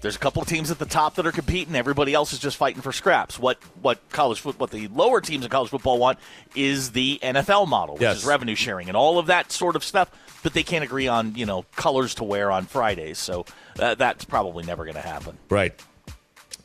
There's 0.00 0.14
a 0.14 0.18
couple 0.20 0.40
of 0.42 0.46
teams 0.48 0.70
at 0.70 0.78
the 0.78 0.86
top 0.86 1.16
that 1.16 1.26
are 1.26 1.32
competing. 1.32 1.74
Everybody 1.74 2.14
else 2.14 2.32
is 2.32 2.38
just 2.38 2.56
fighting 2.56 2.82
for 2.82 2.92
scraps. 2.92 3.38
What 3.38 3.58
what 3.82 3.98
college 4.10 4.40
foot 4.40 4.58
what 4.60 4.70
the 4.70 4.86
lower 4.88 5.20
teams 5.20 5.44
in 5.44 5.50
college 5.50 5.70
football 5.70 5.98
want 5.98 6.18
is 6.54 6.92
the 6.92 7.18
NFL 7.22 7.66
model, 7.66 7.96
which 7.96 8.02
Yes. 8.02 8.18
is 8.18 8.24
revenue 8.24 8.54
sharing 8.54 8.86
and 8.88 8.96
all 8.96 9.18
of 9.18 9.26
that 9.26 9.50
sort 9.50 9.74
of 9.74 9.82
stuff. 9.82 10.08
But 10.44 10.54
they 10.54 10.62
can't 10.62 10.84
agree 10.84 11.08
on 11.08 11.34
you 11.34 11.46
know 11.46 11.64
colors 11.74 12.14
to 12.16 12.24
wear 12.24 12.52
on 12.52 12.66
Fridays, 12.66 13.18
so 13.18 13.44
uh, 13.80 13.96
that's 13.96 14.24
probably 14.24 14.64
never 14.64 14.84
going 14.84 14.94
to 14.94 15.00
happen. 15.00 15.36
Right. 15.50 15.74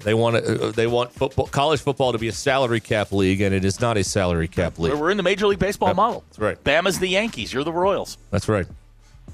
They 0.04 0.14
want 0.14 0.36
to, 0.36 0.68
uh, 0.68 0.72
they 0.72 0.86
want 0.86 1.12
football, 1.14 1.48
college 1.48 1.80
football 1.80 2.12
to 2.12 2.18
be 2.18 2.28
a 2.28 2.32
salary 2.34 2.82
cap 2.82 3.12
league, 3.14 3.40
and 3.42 3.56
it 3.56 3.64
is 3.66 3.80
not 3.80 3.96
a 3.98 4.04
salary 4.04 4.48
cap 4.50 4.78
league. 4.78 4.94
We're, 4.94 5.00
we're 5.00 5.12
in 5.12 5.18
the 5.18 5.24
Major 5.24 5.48
League 5.48 5.60
Baseball 5.60 5.90
Yep, 5.90 5.96
model. 5.96 6.24
that's 6.28 6.40
right. 6.40 6.62
Bama's 6.64 7.00
the 7.00 7.08
Yankees. 7.08 7.54
You're 7.54 7.64
the 7.64 7.72
Royals. 7.72 8.18
That's 8.30 8.50
right. 8.50 8.68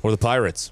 Or 0.03 0.11
the 0.11 0.17
Pirates. 0.17 0.71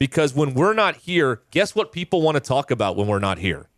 because 0.00 0.34
when 0.34 0.54
we're 0.54 0.72
not 0.72 0.96
here, 0.96 1.42
guess 1.52 1.76
what 1.76 1.92
people 1.92 2.22
want 2.22 2.34
to 2.34 2.40
talk 2.40 2.72
about 2.72 2.96
when 2.96 3.06
we're 3.06 3.20
not 3.20 3.38
here? 3.38 3.68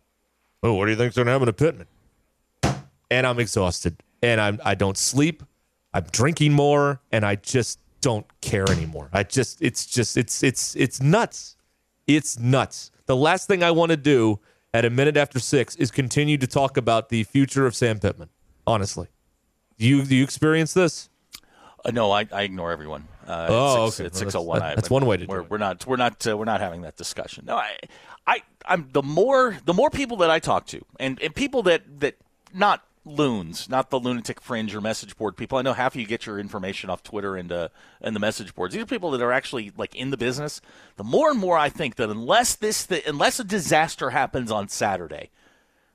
Oh, 0.63 0.73
what 0.73 0.85
do 0.85 0.91
you 0.91 0.97
think's 0.97 1.15
going 1.15 1.27
to 1.27 1.31
happen 1.31 1.45
to 1.45 1.53
Pittman? 1.53 1.87
And 3.11 3.27
I'm 3.27 3.39
exhausted, 3.39 4.01
and 4.23 4.41
I'm 4.41 4.59
I 4.65 4.73
don't 4.73 4.97
sleep. 4.97 5.43
I'm 5.93 6.05
drinking 6.11 6.53
more, 6.53 7.01
and 7.11 7.23
I 7.23 7.35
just 7.35 7.77
don't 8.01 8.25
care 8.41 8.67
anymore. 8.71 9.09
I 9.13 9.21
just 9.21 9.61
it's 9.61 9.85
just 9.85 10.17
it's 10.17 10.41
it's 10.41 10.75
it's 10.75 10.99
nuts. 10.99 11.57
It's 12.07 12.39
nuts. 12.39 12.89
The 13.05 13.15
last 13.15 13.47
thing 13.47 13.61
I 13.61 13.69
want 13.71 13.91
to 13.91 13.97
do 13.97 14.39
at 14.73 14.85
a 14.85 14.89
minute 14.89 15.17
after 15.17 15.39
six 15.39 15.75
is 15.75 15.91
continue 15.91 16.37
to 16.37 16.47
talk 16.47 16.77
about 16.77 17.09
the 17.09 17.23
future 17.25 17.67
of 17.67 17.75
Sam 17.75 17.99
Pittman. 17.99 18.29
Honestly, 18.65 19.09
do 19.77 19.85
you 19.85 20.03
do 20.03 20.15
you 20.15 20.23
experience 20.23 20.73
this? 20.73 21.09
Uh, 21.85 21.91
no, 21.91 22.11
I, 22.11 22.25
I 22.31 22.43
ignore 22.43 22.71
everyone. 22.71 23.07
Uh, 23.27 23.47
Oh, 23.49 23.87
it's 23.87 23.95
six, 23.97 24.15
okay. 24.17 24.25
Six 24.25 24.35
oh 24.35 24.41
one. 24.41 24.59
that's- 24.59 24.75
that's 24.75 24.89
one 24.89 25.05
way 25.05 25.17
to 25.17 25.25
we're, 25.25 25.41
it. 25.41 25.49
We're 25.49 25.57
not. 25.57 25.85
We're 25.85 25.95
not. 25.97 26.25
Uh, 26.27 26.37
we're 26.37 26.45
not 26.45 26.61
having 26.61 26.81
that 26.81 26.95
discussion. 26.97 27.45
No, 27.45 27.55
I, 27.57 27.77
I, 28.27 28.41
I'm 28.65 28.89
the 28.91 29.03
more 29.03 29.57
the 29.65 29.73
more 29.73 29.89
people 29.89 30.17
that 30.17 30.29
I 30.29 30.39
talk 30.39 30.65
to, 30.67 30.81
and 30.99 31.21
and 31.21 31.33
people 31.33 31.63
that 31.63 31.99
that 32.01 32.15
not 32.53 32.83
loons, 33.05 33.67
not 33.67 33.89
the 33.89 33.99
lunatic 33.99 34.39
fringe 34.39 34.73
or 34.73 34.79
message 34.79 35.17
board 35.17 35.35
people. 35.35 35.57
I 35.57 35.61
know 35.61 35.73
half 35.73 35.93
of 35.93 35.99
you 35.99 36.07
get 36.07 36.25
your 36.25 36.39
information 36.39 36.89
off 36.89 37.03
Twitter 37.03 37.35
and 37.35 37.51
uh, 37.51 37.67
and 38.01 38.15
the 38.15 38.19
message 38.19 38.55
boards. 38.55 38.73
These 38.73 38.83
are 38.83 38.87
people 38.87 39.11
that 39.11 39.21
are 39.21 39.31
actually 39.33 39.71
like 39.77 39.93
in 39.95 40.09
the 40.09 40.17
business. 40.17 40.61
The 40.97 41.03
more 41.03 41.29
and 41.29 41.39
more 41.39 41.57
I 41.57 41.69
think 41.69 41.95
that 41.95 42.09
unless 42.09 42.55
this, 42.55 42.85
th- 42.87 43.05
unless 43.05 43.39
a 43.39 43.43
disaster 43.43 44.11
happens 44.11 44.51
on 44.51 44.69
Saturday, 44.69 45.31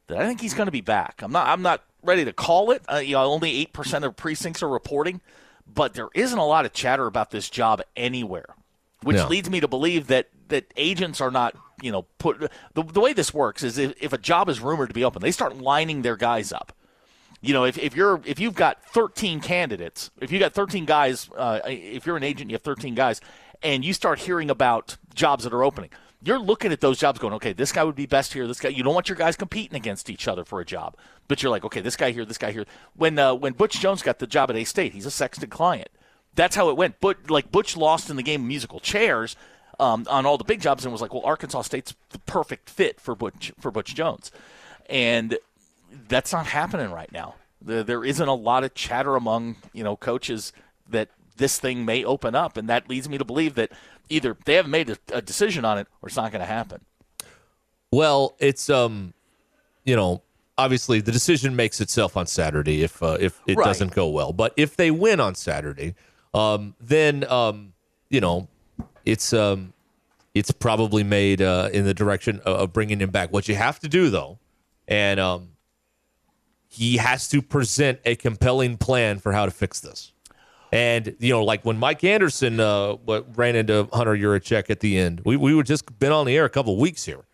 that 0.08 0.18
I 0.18 0.26
think 0.26 0.40
he's 0.40 0.54
going 0.54 0.66
to 0.66 0.72
be 0.72 0.80
back. 0.82 1.20
I'm 1.22 1.32
not. 1.32 1.46
I'm 1.46 1.62
not 1.62 1.82
ready 2.02 2.24
to 2.26 2.32
call 2.32 2.70
it. 2.72 2.82
Uh, 2.92 2.96
you 2.96 3.12
know, 3.14 3.22
only 3.24 3.56
eight 3.56 3.72
percent 3.72 4.04
of 4.04 4.14
precincts 4.16 4.62
are 4.62 4.68
reporting, 4.68 5.20
but 5.72 5.94
there 5.94 6.08
isn't 6.14 6.38
a 6.38 6.44
lot 6.46 6.64
of 6.64 6.72
chatter 6.72 7.06
about 7.06 7.30
this 7.30 7.48
job 7.50 7.82
anywhere, 7.96 8.46
which 9.02 9.16
No. 9.16 9.28
leads 9.28 9.48
me 9.50 9.60
to 9.60 9.68
believe 9.68 10.06
that 10.08 10.28
that 10.48 10.72
agents 10.76 11.20
are 11.20 11.30
not. 11.30 11.54
You 11.80 11.92
know, 11.92 12.02
put 12.18 12.40
the, 12.74 12.82
the 12.82 13.00
way 13.00 13.12
this 13.12 13.32
works 13.32 13.62
is 13.62 13.78
if, 13.78 13.94
if 14.02 14.12
a 14.12 14.18
job 14.18 14.48
is 14.48 14.58
rumored 14.60 14.88
to 14.88 14.94
be 14.94 15.04
open, 15.04 15.22
they 15.22 15.30
start 15.30 15.56
lining 15.58 16.02
their 16.02 16.16
guys 16.16 16.52
up. 16.52 16.72
You 17.40 17.54
know, 17.54 17.64
if, 17.64 17.78
if 17.78 17.94
you're 17.94 18.20
if 18.24 18.40
you've 18.40 18.56
got 18.56 18.84
13 18.86 19.40
candidates, 19.40 20.10
if 20.20 20.32
you 20.32 20.40
got 20.40 20.54
13 20.54 20.86
guys, 20.86 21.30
uh, 21.36 21.60
if 21.66 22.04
you're 22.04 22.16
an 22.16 22.24
agent, 22.24 22.50
you 22.50 22.54
have 22.54 22.62
13 22.62 22.96
guys, 22.96 23.20
and 23.62 23.84
you 23.84 23.92
start 23.94 24.18
hearing 24.18 24.50
about 24.50 24.96
jobs 25.14 25.44
that 25.44 25.52
are 25.52 25.62
opening, 25.62 25.90
you're 26.22 26.38
looking 26.38 26.72
at 26.72 26.80
those 26.80 26.98
jobs 26.98 27.18
going, 27.18 27.34
okay, 27.34 27.52
this 27.52 27.70
guy 27.70 27.84
would 27.84 27.94
be 27.94 28.06
best 28.06 28.32
here. 28.32 28.46
This 28.46 28.60
guy, 28.60 28.70
you 28.70 28.82
don't 28.82 28.94
want 28.94 29.08
your 29.08 29.16
guys 29.16 29.36
competing 29.36 29.76
against 29.76 30.10
each 30.10 30.26
other 30.26 30.44
for 30.44 30.60
a 30.60 30.64
job, 30.64 30.96
but 31.28 31.42
you're 31.42 31.50
like, 31.50 31.64
okay, 31.64 31.80
this 31.80 31.96
guy 31.96 32.10
here, 32.10 32.24
this 32.24 32.38
guy 32.38 32.50
here. 32.50 32.64
When 32.96 33.18
uh, 33.18 33.34
when 33.34 33.52
Butch 33.52 33.78
Jones 33.80 34.02
got 34.02 34.18
the 34.18 34.26
job 34.26 34.50
at 34.50 34.56
A 34.56 34.64
State, 34.64 34.94
he's 34.94 35.06
a 35.06 35.10
Sexton 35.10 35.50
client. 35.50 35.88
That's 36.34 36.56
how 36.56 36.68
it 36.70 36.76
went. 36.76 37.00
But 37.00 37.30
like 37.30 37.52
Butch 37.52 37.76
lost 37.76 38.10
in 38.10 38.16
the 38.16 38.22
game 38.22 38.42
of 38.42 38.48
musical 38.48 38.80
chairs 38.80 39.36
um, 39.78 40.06
on 40.10 40.26
all 40.26 40.38
the 40.38 40.44
big 40.44 40.60
jobs, 40.60 40.84
and 40.84 40.92
was 40.92 41.00
like, 41.00 41.14
well, 41.14 41.24
Arkansas 41.24 41.62
State's 41.62 41.94
the 42.10 42.18
perfect 42.20 42.68
fit 42.68 43.00
for 43.00 43.14
Butch 43.14 43.52
for 43.60 43.70
Butch 43.70 43.94
Jones, 43.94 44.32
and 44.90 45.38
that's 46.08 46.32
not 46.32 46.46
happening 46.46 46.90
right 46.90 47.12
now. 47.12 47.36
There, 47.62 47.82
there 47.84 48.04
isn't 48.04 48.28
a 48.28 48.34
lot 48.34 48.64
of 48.64 48.74
chatter 48.74 49.14
among 49.14 49.56
you 49.72 49.84
know 49.84 49.96
coaches 49.96 50.52
that 50.88 51.10
this 51.36 51.60
thing 51.60 51.84
may 51.84 52.04
open 52.04 52.34
up, 52.34 52.56
and 52.56 52.68
that 52.68 52.88
leads 52.88 53.08
me 53.08 53.18
to 53.18 53.24
believe 53.24 53.54
that 53.54 53.70
either 54.08 54.36
they 54.44 54.54
haven't 54.54 54.70
made 54.70 54.90
a, 54.90 54.96
a 55.12 55.22
decision 55.22 55.64
on 55.64 55.78
it 55.78 55.86
or 56.02 56.08
it's 56.08 56.16
not 56.16 56.30
going 56.32 56.40
to 56.40 56.46
happen. 56.46 56.80
Well, 57.92 58.34
it's 58.38 58.68
um, 58.68 59.14
you 59.84 59.96
know, 59.96 60.22
obviously 60.58 61.00
the 61.00 61.12
decision 61.12 61.56
makes 61.56 61.80
itself 61.80 62.16
on 62.16 62.26
Saturday 62.26 62.82
if 62.82 63.02
uh, 63.02 63.16
if 63.20 63.40
it 63.46 63.56
Right. 63.56 63.64
doesn't 63.64 63.94
go 63.94 64.08
well. 64.08 64.32
But 64.32 64.52
if 64.56 64.76
they 64.76 64.90
win 64.90 65.20
on 65.20 65.34
Saturday, 65.34 65.94
um, 66.34 66.74
then 66.80 67.24
um, 67.30 67.72
you 68.10 68.20
know, 68.20 68.48
it's 69.04 69.32
um, 69.32 69.72
it's 70.34 70.50
probably 70.50 71.02
made 71.04 71.40
uh, 71.40 71.70
in 71.72 71.84
the 71.84 71.94
direction 71.94 72.40
of, 72.40 72.56
of 72.56 72.72
bringing 72.72 73.00
him 73.00 73.10
back. 73.10 73.32
What 73.32 73.48
you 73.48 73.54
have 73.54 73.78
to 73.80 73.88
do 73.88 74.10
though, 74.10 74.38
and 74.86 75.18
um, 75.18 75.48
he 76.68 76.98
has 76.98 77.28
to 77.28 77.40
present 77.40 78.00
a 78.04 78.14
compelling 78.16 78.76
plan 78.76 79.18
for 79.18 79.32
how 79.32 79.46
to 79.46 79.50
fix 79.50 79.80
this. 79.80 80.12
And 80.72 81.16
you 81.18 81.32
know, 81.32 81.44
like 81.44 81.64
when 81.64 81.78
Mike 81.78 82.04
Anderson 82.04 82.60
uh, 82.60 82.96
ran 83.34 83.56
into 83.56 83.88
Hunter 83.92 84.14
Yurachek 84.14 84.68
at 84.70 84.80
the 84.80 84.98
end, 84.98 85.22
we 85.24 85.36
we 85.36 85.54
were 85.54 85.62
just 85.62 85.98
been 85.98 86.12
on 86.12 86.26
the 86.26 86.36
air 86.36 86.44
a 86.44 86.50
couple 86.50 86.74
of 86.74 86.78
weeks 86.78 87.04
here. 87.04 87.24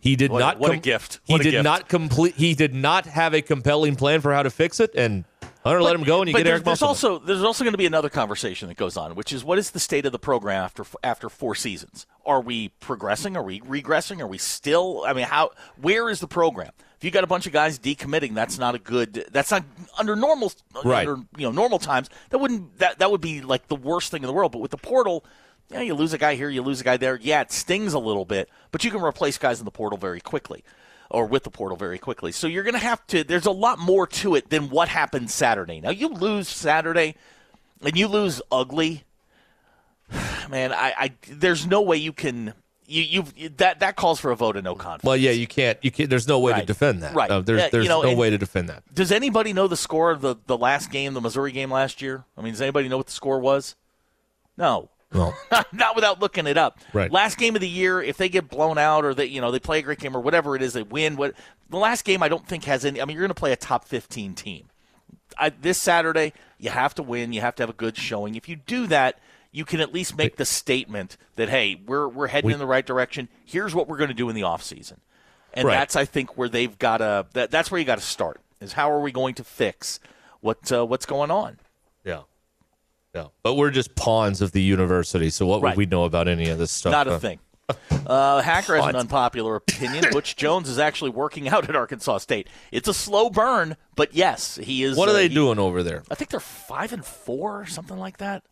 He 0.00 0.16
did 0.16 0.30
Hmm. 0.30 0.32
What 0.34 0.38
not. 0.40 0.58
what 0.58 0.72
a 0.72 0.76
gift. 0.78 1.20
He 1.24 1.34
a 1.34 1.38
did 1.38 1.50
gift. 1.52 1.64
not 1.64 1.88
complete. 1.88 2.34
He 2.34 2.54
did 2.54 2.74
not 2.74 3.06
have 3.06 3.34
a 3.34 3.40
compelling 3.42 3.94
plan 3.94 4.20
for 4.20 4.32
how 4.34 4.42
to 4.42 4.50
fix 4.50 4.80
it, 4.80 4.90
and 4.96 5.24
Hunter 5.62 5.80
let 5.80 5.94
him 5.94 6.02
go, 6.02 6.20
and 6.22 6.28
you 6.28 6.32
but 6.32 6.38
get 6.38 6.44
there's, 6.44 6.54
Eric 6.54 6.64
there's 6.64 6.80
Musselman. 6.80 7.14
also 7.14 7.18
there's 7.26 7.42
also 7.44 7.62
going 7.62 7.72
to 7.74 7.78
be 7.78 7.86
another 7.86 8.08
conversation 8.08 8.66
that 8.68 8.76
goes 8.76 8.96
on, 8.96 9.14
which 9.14 9.32
is 9.32 9.44
what 9.44 9.58
is 9.58 9.70
the 9.70 9.78
state 9.78 10.06
of 10.06 10.12
the 10.12 10.18
program 10.18 10.64
after 10.64 10.84
after 11.04 11.28
four 11.28 11.54
seasons? 11.54 12.04
Are 12.26 12.40
we 12.40 12.68
progressing? 12.80 13.36
Are 13.36 13.44
we 13.44 13.60
regressing? 13.60 14.20
Are 14.20 14.26
we 14.26 14.38
still? 14.38 15.04
I 15.06 15.12
mean, 15.12 15.26
how? 15.26 15.50
Where 15.80 16.08
is 16.10 16.18
the 16.18 16.28
program? 16.28 16.72
If 17.00 17.04
you 17.04 17.10
got 17.10 17.24
a 17.24 17.26
bunch 17.26 17.46
of 17.46 17.52
guys 17.54 17.78
decommitting, 17.78 18.34
that's 18.34 18.58
not 18.58 18.74
a 18.74 18.78
good. 18.78 19.24
That's 19.32 19.50
not 19.50 19.64
under 19.98 20.14
normal. 20.14 20.52
Right. 20.84 21.08
Under 21.08 21.22
you 21.38 21.46
know 21.46 21.50
normal 21.50 21.78
times, 21.78 22.10
that 22.28 22.36
wouldn't 22.36 22.76
that 22.78 22.98
that 22.98 23.10
would 23.10 23.22
be 23.22 23.40
like 23.40 23.68
the 23.68 23.74
worst 23.74 24.10
thing 24.10 24.22
in 24.22 24.26
the 24.26 24.34
world. 24.34 24.52
But 24.52 24.60
with 24.60 24.70
the 24.70 24.76
portal. 24.76 25.24
Yeah, 25.72 25.82
you 25.82 25.94
lose 25.94 26.12
a 26.12 26.18
guy 26.18 26.34
here, 26.34 26.48
you 26.48 26.62
lose 26.62 26.80
a 26.80 26.84
guy 26.84 26.96
there. 26.96 27.16
Yeah, 27.22 27.42
it 27.42 27.52
stings 27.52 27.94
a 27.94 27.98
little 28.00 28.24
bit, 28.24 28.50
but 28.72 28.82
you 28.82 28.90
can 28.90 29.02
replace 29.02 29.38
guys 29.38 29.60
in 29.60 29.64
the 29.64 29.70
portal 29.70 29.96
very 29.96 30.20
quickly 30.20 30.64
or 31.10 31.26
with 31.26 31.44
the 31.44 31.50
portal 31.50 31.76
very 31.76 31.98
quickly. 31.98 32.32
So 32.32 32.46
you're 32.46 32.62
going 32.62 32.74
to 32.74 32.80
have 32.80 33.06
to, 33.08 33.24
there's 33.24 33.46
a 33.46 33.50
lot 33.50 33.78
more 33.78 34.06
to 34.06 34.36
it 34.36 34.48
than 34.50 34.70
what 34.70 34.88
happened 34.88 35.30
Saturday. 35.30 35.80
Now, 35.80 35.90
you 35.90 36.08
lose 36.08 36.48
Saturday 36.48 37.16
and 37.82 37.96
you 37.96 38.08
lose 38.08 38.40
ugly. 38.50 39.04
Man, 40.50 40.72
I, 40.72 40.94
I 40.96 41.12
there's 41.28 41.66
no 41.66 41.82
way 41.82 41.96
you 41.96 42.12
can. 42.12 42.54
You, 42.90 43.02
you've 43.02 43.56
that 43.58 43.80
that 43.80 43.94
calls 43.94 44.18
for 44.18 44.32
a 44.32 44.36
vote 44.36 44.56
of 44.56 44.64
no 44.64 44.74
confidence. 44.74 45.04
well, 45.04 45.16
yeah, 45.16 45.30
you 45.30 45.46
can't. 45.46 45.78
You 45.82 45.90
can't. 45.92 46.10
There's 46.10 46.26
no 46.26 46.40
way 46.40 46.52
to 46.54 46.64
defend 46.66 47.02
that. 47.02 47.14
Right. 47.14 47.30
Uh, 47.30 47.40
there's 47.40 47.58
Yeah, 47.60 47.64
you 47.66 47.70
there's 47.70 47.88
know, 47.88 48.02
no 48.02 48.14
way 48.16 48.30
to 48.30 48.38
defend 48.38 48.68
that. 48.68 48.82
Does 48.92 49.12
anybody 49.12 49.52
know 49.52 49.68
the 49.68 49.76
score 49.76 50.10
of 50.10 50.20
the 50.20 50.36
the 50.46 50.58
last 50.58 50.90
game, 50.90 51.14
the 51.14 51.20
Missouri 51.20 51.52
game 51.52 51.70
last 51.70 52.02
year? 52.02 52.24
I 52.36 52.42
mean, 52.42 52.52
does 52.52 52.60
anybody 52.60 52.88
know 52.88 52.96
what 52.96 53.06
the 53.06 53.12
score 53.12 53.38
was? 53.38 53.76
No. 54.56 54.90
Well, 55.12 55.36
not 55.72 55.94
without 55.96 56.20
looking 56.20 56.46
it 56.46 56.56
up. 56.56 56.78
Right. 56.92 57.10
Last 57.10 57.36
game 57.38 57.54
of 57.54 57.60
the 57.60 57.68
year, 57.68 58.02
if 58.02 58.16
they 58.16 58.28
get 58.28 58.48
blown 58.48 58.78
out 58.78 59.04
or 59.04 59.14
they 59.14 59.26
you 59.26 59.40
know 59.40 59.50
they 59.50 59.58
play 59.60 59.78
a 59.78 59.82
great 59.82 59.98
game 60.00 60.16
or 60.16 60.20
whatever 60.20 60.56
it 60.56 60.62
is, 60.62 60.72
they 60.72 60.82
win. 60.82 61.16
What 61.16 61.34
the 61.68 61.78
last 61.78 62.04
game 62.04 62.22
I 62.22 62.28
don't 62.28 62.46
think 62.46 62.64
has 62.64 62.84
any. 62.84 63.00
I 63.00 63.04
mean, 63.04 63.14
you're 63.16 63.22
going 63.22 63.28
to 63.28 63.34
play 63.34 63.52
a 63.52 63.56
top 63.56 63.84
15 63.86 64.34
team. 64.34 64.66
I, 65.38 65.50
this 65.50 65.78
Saturday, 65.78 66.32
you 66.58 66.70
have 66.70 66.94
to 66.96 67.02
win. 67.02 67.32
You 67.32 67.40
have 67.40 67.54
to 67.56 67.62
have 67.62 67.70
a 67.70 67.74
good 67.74 67.96
showing. 67.96 68.34
If 68.34 68.48
you 68.48 68.56
do 68.56 68.86
that, 68.88 69.18
you 69.52 69.64
can 69.64 69.80
at 69.80 69.92
least 69.92 70.16
make 70.16 70.36
the 70.36 70.44
statement 70.44 71.16
that 71.36 71.48
hey, 71.48 71.80
we're 71.86 72.08
we're 72.08 72.28
heading 72.28 72.48
We- 72.48 72.52
in 72.54 72.58
the 72.58 72.66
right 72.66 72.84
direction. 72.86 73.28
Here's 73.44 73.74
what 73.74 73.88
we're 73.88 73.96
going 73.98 74.08
to 74.08 74.14
do 74.14 74.28
in 74.28 74.34
the 74.34 74.42
off 74.44 74.62
season, 74.62 75.00
and 75.54 75.66
Right. 75.66 75.74
that's 75.74 75.96
I 75.96 76.04
think 76.04 76.36
where 76.36 76.48
they've 76.48 76.78
got 76.78 76.98
to. 76.98 77.26
That, 77.32 77.50
that's 77.50 77.70
where 77.70 77.78
you 77.78 77.84
got 77.84 77.98
to 77.98 78.04
start. 78.04 78.40
Is 78.60 78.74
how 78.74 78.90
are 78.92 79.00
we 79.00 79.10
going 79.12 79.34
to 79.34 79.44
fix 79.44 80.00
what 80.40 80.70
uh, 80.72 80.84
what's 80.86 81.06
going 81.06 81.30
on? 81.30 81.58
yeah, 82.04 82.22
yeah. 83.14 83.26
But 83.42 83.54
we're 83.54 83.70
just 83.70 83.94
pawns 83.94 84.40
of 84.42 84.52
the 84.52 84.62
university. 84.62 85.30
So 85.30 85.46
what 85.46 85.62
Right. 85.62 85.70
would 85.76 85.78
we 85.78 85.86
know 85.86 86.04
about 86.04 86.28
any 86.28 86.48
of 86.50 86.58
this 86.58 86.70
stuff? 86.70 86.92
Not 86.92 87.08
a 87.08 87.18
thing. 87.18 87.38
Uh, 88.06 88.40
Hacker 88.40 88.74
has 88.76 88.86
an 88.86 88.96
unpopular 88.96 89.54
opinion. 89.54 90.04
Butch 90.10 90.34
Jones 90.34 90.68
is 90.68 90.80
actually 90.80 91.10
working 91.10 91.48
out 91.48 91.68
at 91.68 91.76
Arkansas 91.76 92.18
State. 92.18 92.48
It's 92.72 92.88
a 92.88 92.94
slow 92.94 93.30
burn, 93.30 93.76
but 93.94 94.12
yes, 94.12 94.56
he 94.56 94.82
is. 94.82 94.96
What 94.96 95.08
are 95.08 95.12
uh, 95.12 95.14
they 95.14 95.28
he- 95.28 95.34
doing 95.34 95.60
over 95.60 95.84
there? 95.84 96.02
I 96.10 96.16
think 96.16 96.30
they're 96.30 96.40
five 96.40 96.92
and 96.92 97.04
four 97.04 97.60
or 97.60 97.66
something 97.66 97.96
like 97.96 98.16
that. 98.18 98.42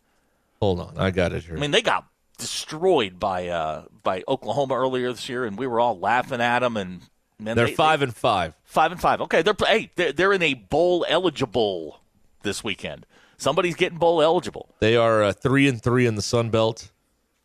Hold 0.61 0.81
on, 0.81 0.95
I 0.99 1.11
got 1.11 1.33
it 1.33 1.45
here. 1.45 1.57
I 1.57 1.61
mean, 1.61 1.71
they 1.71 1.83
got 1.83 2.07
destroyed 2.39 3.19
by 3.21 3.49
uh, 3.49 3.85
by 4.03 4.23
Oklahoma 4.27 4.75
earlier 4.75 5.13
this 5.13 5.29
year, 5.29 5.45
and 5.45 5.57
we 5.59 5.67
were 5.67 5.81
all 5.81 5.99
laughing 5.99 6.41
at 6.41 6.61
them. 6.61 6.77
And 6.77 7.03
man, 7.39 7.57
They're 7.57 7.67
they- 7.67 7.75
five 7.75 8.01
they- 8.01 8.05
and 8.05 8.17
five. 8.17 8.55
five 8.65 8.93
and 8.93 9.01
five. 9.01 9.21
Okay, 9.23 9.43
they're 9.43 9.55
hey, 9.67 9.91
they're, 9.97 10.13
they're 10.13 10.33
in 10.33 10.43
a 10.43 10.55
bowl 10.55 11.05
eligible 11.09 12.01
this 12.43 12.65
weekend. 12.65 13.07
Somebody's 13.37 13.77
getting 13.77 13.99
bowl 13.99 14.21
eligible. 14.21 14.75
They 14.81 14.97
are 14.97 15.23
uh, 15.23 15.33
three 15.33 15.69
and 15.69 15.81
three 15.81 16.07
in 16.07 16.17
the 16.17 16.23
Sun 16.23 16.51
Belt, 16.51 16.91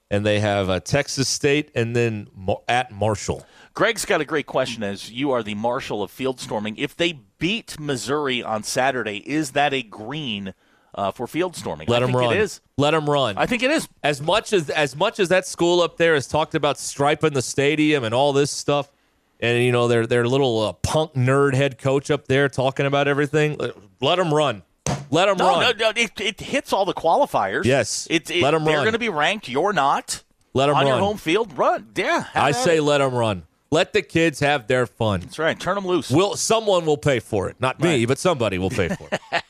and 0.10 0.26
they 0.26 0.40
have 0.40 0.70
uh, 0.70 0.80
Texas 0.80 1.30
State 1.30 1.70
and 1.76 1.96
then 1.96 2.28
at 2.68 2.92
Marshall. 2.92 3.46
Greg's 3.76 4.06
got 4.06 4.22
a 4.22 4.26
great 4.26 4.46
question 4.48 4.82
as 4.84 5.12
you 5.12 5.32
are 5.32 5.42
the 5.44 5.56
marshal 5.56 6.02
of 6.04 6.10
field 6.12 6.40
storming. 6.40 6.78
If 6.78 6.96
they 6.96 7.14
beat 7.40 7.80
Missouri 7.80 8.42
on 8.42 8.64
Saturday, 8.64 9.18
is 9.18 9.52
that 9.52 9.74
a 9.74 9.82
green 9.84 10.54
uh, 10.96 11.12
for 11.12 11.28
field 11.28 11.56
storming? 11.56 11.88
Let 11.88 11.98
I 11.98 12.00
them 12.06 12.10
think 12.14 12.20
run. 12.22 12.34
It 12.36 12.40
is. 12.42 12.62
Let 12.78 12.92
them 12.92 13.10
run. 13.10 13.38
I 13.38 13.46
think 13.46 13.64
it 13.64 13.72
is. 13.72 13.88
as 14.04 14.22
much 14.22 14.54
as 14.54 14.70
as 14.70 14.96
much 14.96 15.20
as 15.20 15.30
that 15.30 15.46
school 15.48 15.82
up 15.82 15.98
there 15.98 16.14
has 16.16 16.28
talked 16.28 16.56
about 16.56 16.78
striping 16.80 17.34
the 17.34 17.42
stadium 17.42 18.04
and 18.04 18.14
all 18.14 18.34
this 18.34 18.52
stuff, 18.52 18.92
and 19.40 19.64
you 19.64 19.72
know 19.72 19.88
their 19.88 20.06
their 20.08 20.28
little 20.28 20.60
uh, 20.62 20.74
punk 20.74 21.14
nerd 21.14 21.56
head 21.56 21.78
coach 21.78 22.10
up 22.12 22.28
there 22.28 22.50
talking 22.50 22.86
about 22.86 23.08
everything, 23.08 23.56
let- 23.58 23.76
let 24.02 24.16
them 24.18 24.34
run. 24.34 24.64
Let 25.12 25.28
them 25.28 25.38
No, 25.38 25.48
run. 25.48 25.78
no, 25.78 25.92
no 25.92 25.94
it, 25.96 26.20
it 26.20 26.40
hits 26.42 26.74
all 26.74 26.86
the 26.86 26.94
qualifiers. 26.94 27.66
Yes. 27.66 28.08
it, 28.10 28.30
it, 28.32 28.42
Let 28.42 28.54
'em 28.54 28.64
They're 28.66 28.76
run. 28.78 28.84
going 28.86 28.94
to 28.94 29.00
be 29.00 29.10
ranked. 29.10 29.48
You're 29.48 29.72
not. 29.74 30.24
Let 30.54 30.70
'em 30.70 30.76
run 30.76 30.84
on 30.86 30.90
your 30.92 31.00
home 31.00 31.18
field. 31.18 31.58
Run. 31.58 31.88
Yeah. 31.96 32.26
I 32.34 32.52
say 32.52 32.80
let 32.80 32.98
them 32.98 33.14
run. 33.14 33.44
Let 33.72 33.94
the 33.94 34.02
kids 34.02 34.40
have 34.40 34.68
their 34.68 34.86
fun. 34.86 35.22
that's 35.22 35.40
right. 35.40 35.60
Turn 35.60 35.76
them 35.76 35.86
loose. 35.88 36.10
Will 36.12 36.36
someone 36.36 36.86
will 36.86 36.98
pay 36.98 37.20
for 37.20 37.48
it? 37.50 37.56
Not 37.60 37.80
me, 37.80 38.06
but 38.06 38.18
somebody 38.20 38.58
will 38.60 38.70
pay 38.70 38.90
for 38.90 39.08
it. 39.12 39.20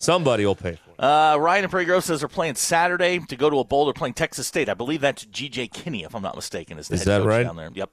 somebody 0.00 0.44
will 0.44 0.56
pay 0.56 0.72
for 0.72 0.90
it. 0.90 0.96
Uh, 0.98 1.36
Ryan 1.38 1.64
and 1.64 1.70
Prairie 1.70 1.84
Grove 1.86 2.02
says 2.04 2.18
they're 2.20 2.28
playing 2.28 2.56
Saturday 2.56 3.20
to 3.20 3.36
go 3.36 3.48
to 3.48 3.60
a 3.60 3.64
bowl. 3.64 3.84
They're 3.84 3.94
playing 3.94 4.14
Texas 4.14 4.46
State. 4.48 4.68
I 4.68 4.74
believe 4.74 5.00
that's 5.00 5.24
G.J. 5.24 5.68
Kinne, 5.68 6.04
if 6.04 6.14
I'm 6.14 6.22
not 6.22 6.34
mistaken, 6.36 6.78
is 6.78 6.88
the 6.88 6.94
Is 6.96 7.04
head 7.04 7.08
that 7.08 7.18
coach 7.20 7.26
right? 7.28 7.42
down 7.44 7.56
there. 7.56 7.70
Yep. 7.72 7.90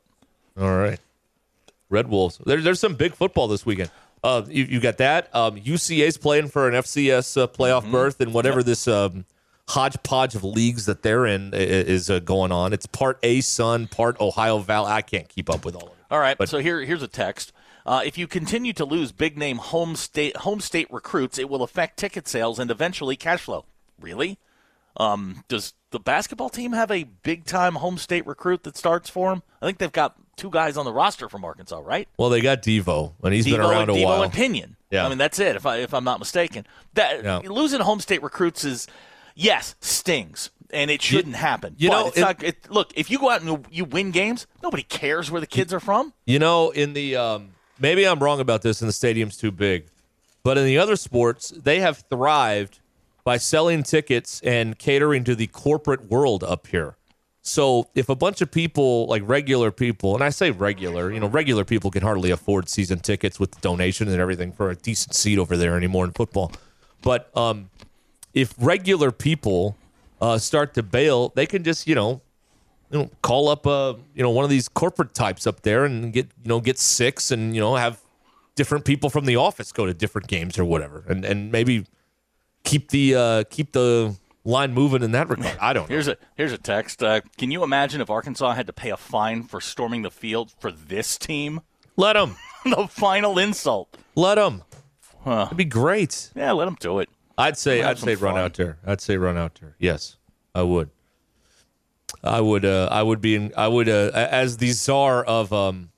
All 0.59 0.75
right. 0.75 0.99
Red 1.89 2.09
Wolves. 2.09 2.39
There, 2.45 2.59
there's 2.59 2.79
some 2.79 2.95
big 2.95 3.13
football 3.13 3.47
this 3.47 3.65
weekend. 3.65 3.91
Uh, 4.23 4.41
you, 4.47 4.63
you 4.65 4.79
got 4.81 4.97
that. 4.97 5.33
Um, 5.33 5.55
UCA's 5.57 6.17
playing 6.17 6.49
for 6.49 6.67
an 6.67 6.73
FCS 6.73 7.39
uh, 7.41 7.47
playoff 7.47 7.83
Mm-hmm. 7.83 7.91
berth, 7.91 8.19
and 8.19 8.33
whatever 8.33 8.61
this 8.63 8.87
um, 8.87 9.25
hodgepodge 9.69 10.35
of 10.35 10.43
leagues 10.43 10.85
that 10.87 11.03
they're 11.03 11.25
in 11.25 11.51
is 11.53 12.09
uh, 12.09 12.19
going 12.19 12.51
on. 12.51 12.73
It's 12.73 12.85
part 12.87 13.19
A 13.23 13.39
Sun, 13.41 13.87
part 13.87 14.19
Ohio 14.19 14.57
Valley. 14.59 14.91
I 14.91 15.01
can't 15.01 15.29
keep 15.29 15.49
up 15.49 15.63
with 15.63 15.75
all 15.75 15.83
of 15.83 15.89
it. 15.89 15.93
All 16.11 16.19
right. 16.19 16.37
But- 16.37 16.49
so 16.49 16.57
here, 16.59 16.81
here's 16.81 17.03
a 17.03 17.07
text. 17.07 17.53
Uh, 17.87 18.01
if 18.05 18.17
you 18.17 18.27
continue 18.27 18.73
to 18.73 18.83
lose 18.83 19.11
big 19.13 19.37
name 19.37 19.57
home 19.57 19.95
state 19.95 20.35
home 20.37 20.59
state 20.59 20.87
recruits, 20.91 21.39
it 21.39 21.49
will 21.49 21.63
affect 21.63 21.97
ticket 21.97 22.27
sales 22.27 22.59
and 22.59 22.69
eventually 22.69 23.15
cash 23.15 23.39
flow. 23.41 23.63
Really? 23.99 24.37
Um, 24.97 25.43
does 25.47 25.73
the 25.91 25.99
basketball 25.99 26.49
team 26.49 26.73
have 26.73 26.91
a 26.91 27.03
big 27.05 27.45
time 27.45 27.75
home 27.75 27.97
state 27.97 28.27
recruit 28.27 28.63
that 28.63 28.75
starts 28.75 29.09
for 29.09 29.29
them? 29.29 29.41
I 29.61 29.65
think 29.65 29.77
they've 29.77 29.91
got 29.91 30.15
two 30.35 30.49
guys 30.49 30.75
on 30.75 30.85
the 30.85 30.91
roster 30.91 31.29
from 31.29 31.45
Arkansas, 31.45 31.79
right? 31.79 32.07
Well, 32.17 32.29
they 32.29 32.41
got 32.41 32.61
Devo, 32.61 33.13
and 33.23 33.33
he's 33.33 33.45
been 33.45 33.61
around 33.61 33.83
and, 33.83 33.91
a 33.91 33.93
Devo 33.93 34.05
while. 34.05 34.23
and 34.23 34.33
Pinion. 34.33 34.75
Yeah. 34.91 35.05
I 35.05 35.09
mean 35.09 35.17
that's 35.17 35.39
it. 35.39 35.55
If 35.55 35.65
I 35.65 35.77
if 35.77 35.93
I'm 35.93 36.03
not 36.03 36.19
mistaken, 36.19 36.65
that 36.95 37.23
Yeah. 37.23 37.37
losing 37.45 37.79
home 37.79 37.99
state 38.01 38.21
recruits 38.21 38.65
is 38.65 38.87
yes 39.35 39.75
stings, 39.79 40.49
and 40.71 40.91
it 40.91 41.01
shouldn't 41.01 41.35
happen. 41.37 41.75
you 41.77 41.89
but 41.89 42.01
know, 42.01 42.07
it's 42.07 42.17
it- 42.17 42.21
not. 42.21 42.43
It, 42.43 42.69
look, 42.69 42.91
if 42.95 43.09
you 43.09 43.17
go 43.19 43.29
out 43.29 43.41
and 43.41 43.49
you- 43.49 43.63
you 43.71 43.85
win 43.85 44.11
games, 44.11 44.45
nobody 44.61 44.83
cares 44.83 45.31
where 45.31 45.39
the 45.39 45.47
kids 45.47 45.73
are 45.73 45.79
from. 45.79 46.13
You 46.25 46.39
know, 46.39 46.71
in 46.71 46.93
the 46.93 47.15
um, 47.15 47.51
maybe 47.79 48.07
I'm 48.07 48.19
wrong 48.19 48.39
about 48.39 48.61
this, 48.61 48.81
and 48.81 48.89
the 48.89 48.93
stadium's 48.93 49.37
too 49.37 49.51
big, 49.51 49.85
but 50.43 50.57
in 50.57 50.65
the 50.65 50.77
other 50.77 50.95
sports, 50.95 51.49
they 51.49 51.79
have 51.79 52.03
thrived 52.09 52.79
by 53.23 53.37
selling 53.37 53.83
tickets 53.83 54.41
and 54.41 54.79
catering 54.79 55.23
to 55.25 55.35
the 55.35 55.47
corporate 55.47 56.09
world 56.09 56.43
up 56.43 56.67
here. 56.67 56.95
So 57.41 57.87
if 57.95 58.09
a 58.09 58.15
bunch 58.15 58.41
of 58.41 58.51
people, 58.51 59.05
like 59.07 59.21
regular 59.25 59.71
people, 59.71 60.15
and 60.15 60.23
I 60.23 60.29
say 60.29 60.51
regular, 60.51 61.11
you 61.11 61.19
know, 61.19 61.27
regular 61.27 61.63
people 61.63 61.91
can 61.91 62.03
hardly 62.03 62.29
afford 62.29 62.67
season 62.67 62.99
tickets 62.99 63.39
with 63.39 63.59
donations 63.61 64.11
and 64.11 64.21
everything 64.21 64.51
for 64.51 64.69
a 64.69 64.75
decent 64.75 65.15
seat 65.15 65.39
over 65.39 65.55
there 65.55 65.77
anymore 65.77 66.03
in 66.03 66.11
football. 66.11 66.51
But 67.01 67.35
um, 67.37 67.69
if 68.33 68.53
regular 68.59 69.11
people 69.11 69.77
uh, 70.21 70.37
start 70.39 70.73
to 70.73 70.83
bail, 70.83 71.29
they 71.35 71.45
can 71.45 71.63
just, 71.63 71.87
you 71.87 71.95
know, 71.95 72.21
you 72.89 72.99
know, 72.99 73.09
call 73.21 73.49
up 73.49 73.67
uh, 73.67 73.93
you 74.15 74.23
know, 74.23 74.29
one 74.29 74.43
of 74.43 74.49
these 74.49 74.69
corporate 74.69 75.13
types 75.13 75.45
up 75.45 75.61
there 75.61 75.85
and 75.85 76.13
get, 76.13 76.27
you 76.43 76.49
know, 76.49 76.59
get 76.59 76.77
six 76.79 77.31
and, 77.31 77.53
you 77.53 77.61
know, 77.61 77.75
have 77.75 78.01
different 78.55 78.85
people 78.85 79.09
from 79.09 79.25
the 79.25 79.35
office 79.35 79.71
go 79.71 79.85
to 79.85 79.93
different 79.93 80.27
games 80.27 80.57
or 80.57 80.65
whatever. 80.65 81.03
And 81.07 81.23
and 81.25 81.51
maybe 81.51 81.85
keep 82.63 82.89
the 82.89 83.15
uh 83.15 83.43
keep 83.49 83.71
the 83.71 84.15
line 84.43 84.73
moving 84.73 85.03
in 85.03 85.11
that 85.11 85.29
regard. 85.29 85.57
I 85.59 85.73
don't 85.73 85.83
know. 85.83 85.93
Here's 85.93 86.07
a 86.07 86.17
here's 86.35 86.51
a 86.51 86.57
text. 86.57 87.03
Uh, 87.03 87.21
can 87.37 87.51
you 87.51 87.63
imagine 87.63 88.01
if 88.01 88.09
Arkansas 88.09 88.53
had 88.53 88.67
to 88.67 88.73
pay 88.73 88.89
a 88.89 88.97
fine 88.97 89.43
for 89.43 89.61
storming 89.61 90.01
the 90.01 90.11
field 90.11 90.51
for 90.59 90.71
this 90.71 91.17
team? 91.17 91.61
Let 91.95 92.13
them. 92.13 92.35
the 92.65 92.87
final 92.87 93.37
insult. 93.37 93.97
Let 94.15 94.35
them. 94.35 94.63
Huh. 95.23 95.43
It'd 95.47 95.57
be 95.57 95.65
great. 95.65 96.31
Yeah, 96.35 96.53
let 96.53 96.65
them 96.65 96.77
do 96.79 96.99
it. 96.99 97.09
I'd 97.37 97.57
say 97.57 97.83
I'd 97.83 97.99
say 97.99 98.15
some 98.15 98.23
run 98.23 98.37
out 98.37 98.53
there. 98.55 98.79
I'd 98.85 99.01
say 99.01 99.17
run 99.17 99.37
out 99.37 99.59
there. 99.59 99.75
Yes, 99.77 100.17
I 100.55 100.63
would. 100.63 100.89
I 102.23 102.41
would. 102.41 102.65
Uh, 102.65 102.87
I 102.91 103.03
would 103.03 103.21
be. 103.21 103.35
In, 103.35 103.53
I 103.57 103.67
would. 103.67 103.89
Uh, 103.89 104.11
as 104.13 104.57
the 104.57 104.71
czar 104.71 105.23
of 105.23 105.51
um 105.53 105.89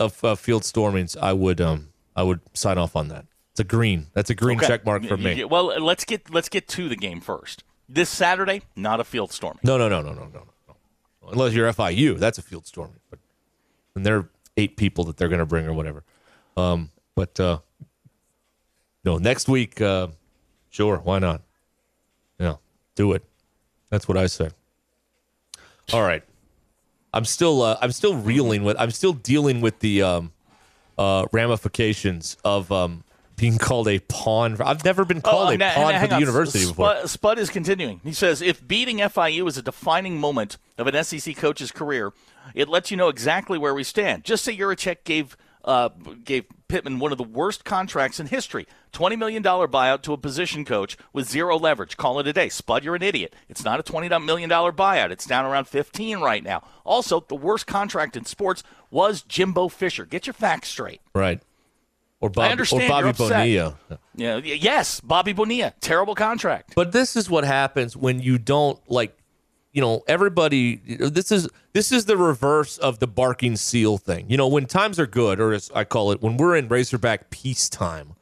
of 0.00 0.22
uh, 0.24 0.34
field 0.34 0.62
stormings, 0.64 1.16
I 1.16 1.32
would. 1.32 1.60
Um, 1.60 1.88
I 2.14 2.22
would 2.22 2.40
sign 2.54 2.78
off 2.78 2.96
on 2.96 3.08
that. 3.08 3.26
It's 3.52 3.60
a 3.60 3.64
green. 3.64 4.06
That's 4.12 4.30
a 4.30 4.34
green 4.34 4.58
Okay. 4.58 4.66
check 4.66 4.84
mark 4.84 5.04
for 5.06 5.16
me. 5.16 5.44
Well, 5.44 5.66
let's 5.82 6.04
get 6.04 6.30
let's 6.30 6.48
get 6.48 6.68
to 6.68 6.88
the 6.88 6.96
game 6.96 7.20
first. 7.20 7.64
This 7.88 8.10
Saturday, 8.10 8.62
not 8.76 9.00
a 9.00 9.04
field 9.04 9.32
storming. 9.32 9.60
No, 9.62 9.78
no, 9.78 9.88
no, 9.88 10.02
no, 10.02 10.12
no, 10.12 10.24
no, 10.32 10.42
no. 10.68 10.76
Unless 11.30 11.54
you're 11.54 11.72
FIU, 11.72 12.18
that's 12.18 12.38
a 12.38 12.42
field 12.42 12.66
storming. 12.66 13.00
But 13.10 13.18
and 13.94 14.04
there 14.04 14.16
are 14.16 14.28
eight 14.56 14.76
people 14.76 15.04
that 15.04 15.16
they're 15.16 15.28
going 15.28 15.38
to 15.40 15.46
bring 15.46 15.66
or 15.66 15.72
whatever. 15.72 16.04
Um, 16.56 16.90
but 17.14 17.38
uh, 17.40 17.58
no, 19.04 19.16
next 19.18 19.48
week, 19.48 19.80
uh, 19.80 20.08
sure, 20.68 20.98
why 20.98 21.18
not? 21.18 21.42
Yeah, 22.38 22.56
do 22.94 23.12
it. 23.12 23.24
That's 23.90 24.06
what 24.06 24.16
I 24.16 24.26
say. 24.26 24.50
All 25.92 26.02
right, 26.02 26.22
I'm 27.14 27.24
still 27.24 27.62
uh, 27.62 27.78
I'm 27.80 27.92
still 27.92 28.14
reeling 28.16 28.62
with 28.64 28.76
I'm 28.78 28.90
still 28.90 29.12
dealing 29.14 29.60
with 29.60 29.78
the 29.80 30.02
um, 30.02 30.32
uh, 30.98 31.26
ramifications 31.32 32.36
of 32.44 32.70
um, 32.70 33.04
being 33.36 33.56
called 33.56 33.88
a 33.88 33.98
pawn. 34.00 34.56
I've 34.60 34.84
never 34.84 35.04
been 35.06 35.20
called 35.22 35.48
Oh, 35.48 35.52
a 35.54 35.58
pawn 35.58 35.92
hang 35.94 36.00
for 36.02 36.06
the 36.08 36.14
on. 36.16 36.20
university 36.20 36.58
Spud, 36.64 36.96
before. 36.96 37.08
Spud 37.08 37.38
is 37.38 37.48
continuing. 37.50 38.00
He 38.04 38.12
says 38.12 38.42
if 38.42 38.66
beating 38.66 38.98
FIU 38.98 39.48
is 39.48 39.56
a 39.56 39.62
defining 39.62 40.18
moment 40.18 40.58
of 40.76 40.86
an 40.86 41.02
SEC 41.04 41.34
coach's 41.36 41.72
career, 41.72 42.12
it 42.54 42.68
lets 42.68 42.90
you 42.90 42.96
know 42.96 43.08
exactly 43.08 43.56
where 43.58 43.72
we 43.74 43.82
stand. 43.84 44.24
Just 44.24 44.44
say 44.44 44.54
Yurachek 44.56 45.04
gave 45.04 45.36
uh, 45.68 45.90
gave 46.24 46.46
Pittman 46.66 46.98
one 46.98 47.12
of 47.12 47.18
the 47.18 47.24
worst 47.24 47.64
contracts 47.64 48.18
in 48.18 48.26
history. 48.26 48.66
$20 48.94 49.18
million 49.18 49.42
buyout 49.42 50.00
to 50.02 50.14
a 50.14 50.16
position 50.16 50.64
coach 50.64 50.96
with 51.12 51.28
zero 51.28 51.58
leverage. 51.58 51.98
Call 51.98 52.18
it 52.18 52.26
a 52.26 52.32
day. 52.32 52.48
Spud, 52.48 52.82
you're 52.82 52.94
an 52.94 53.02
idiot. 53.02 53.36
It's 53.50 53.62
not 53.62 53.78
a 53.78 53.82
$20 53.82 54.24
million 54.24 54.48
buyout. 54.48 55.10
It's 55.10 55.26
down 55.26 55.44
around 55.44 55.68
15 55.68 56.20
right 56.20 56.42
now. 56.42 56.62
Also, 56.84 57.20
the 57.20 57.36
worst 57.36 57.66
contract 57.66 58.16
in 58.16 58.24
sports 58.24 58.62
was 58.90 59.20
Jimbo 59.20 59.68
Fisher. 59.68 60.06
Get 60.06 60.26
your 60.26 60.34
facts 60.34 60.68
straight. 60.68 61.02
Right. 61.14 61.42
Or 62.20 62.30
Bob, 62.30 62.50
understand 62.50 62.90
or 62.90 63.12
Bobby. 63.12 63.12
Bonilla. 63.12 63.76
Yeah, 64.16 64.38
yes, 64.38 65.00
Bobby 65.00 65.32
Bonilla. 65.34 65.74
Terrible 65.80 66.16
contract. 66.16 66.72
But 66.74 66.92
this 66.92 67.14
is 67.14 67.30
what 67.30 67.44
happens 67.44 67.96
when 67.96 68.20
you 68.20 68.38
don't 68.38 68.80
like 68.90 69.17
you 69.78 69.82
know, 69.82 70.02
everybody 70.08 70.74
this 70.98 71.30
is 71.30 71.48
this 71.72 71.92
is 71.92 72.06
the 72.06 72.16
reverse 72.16 72.78
of 72.78 72.98
the 72.98 73.06
barking 73.06 73.54
seal 73.54 73.96
thing. 73.96 74.28
You 74.28 74.36
know, 74.36 74.48
when 74.48 74.66
times 74.66 74.98
are 74.98 75.06
good, 75.06 75.38
or 75.38 75.52
as 75.52 75.70
I 75.72 75.84
call 75.84 76.10
it, 76.10 76.20
when 76.20 76.36
we're 76.36 76.56
in 76.56 76.66
Razorback 76.66 77.30
peacetime, 77.30 78.14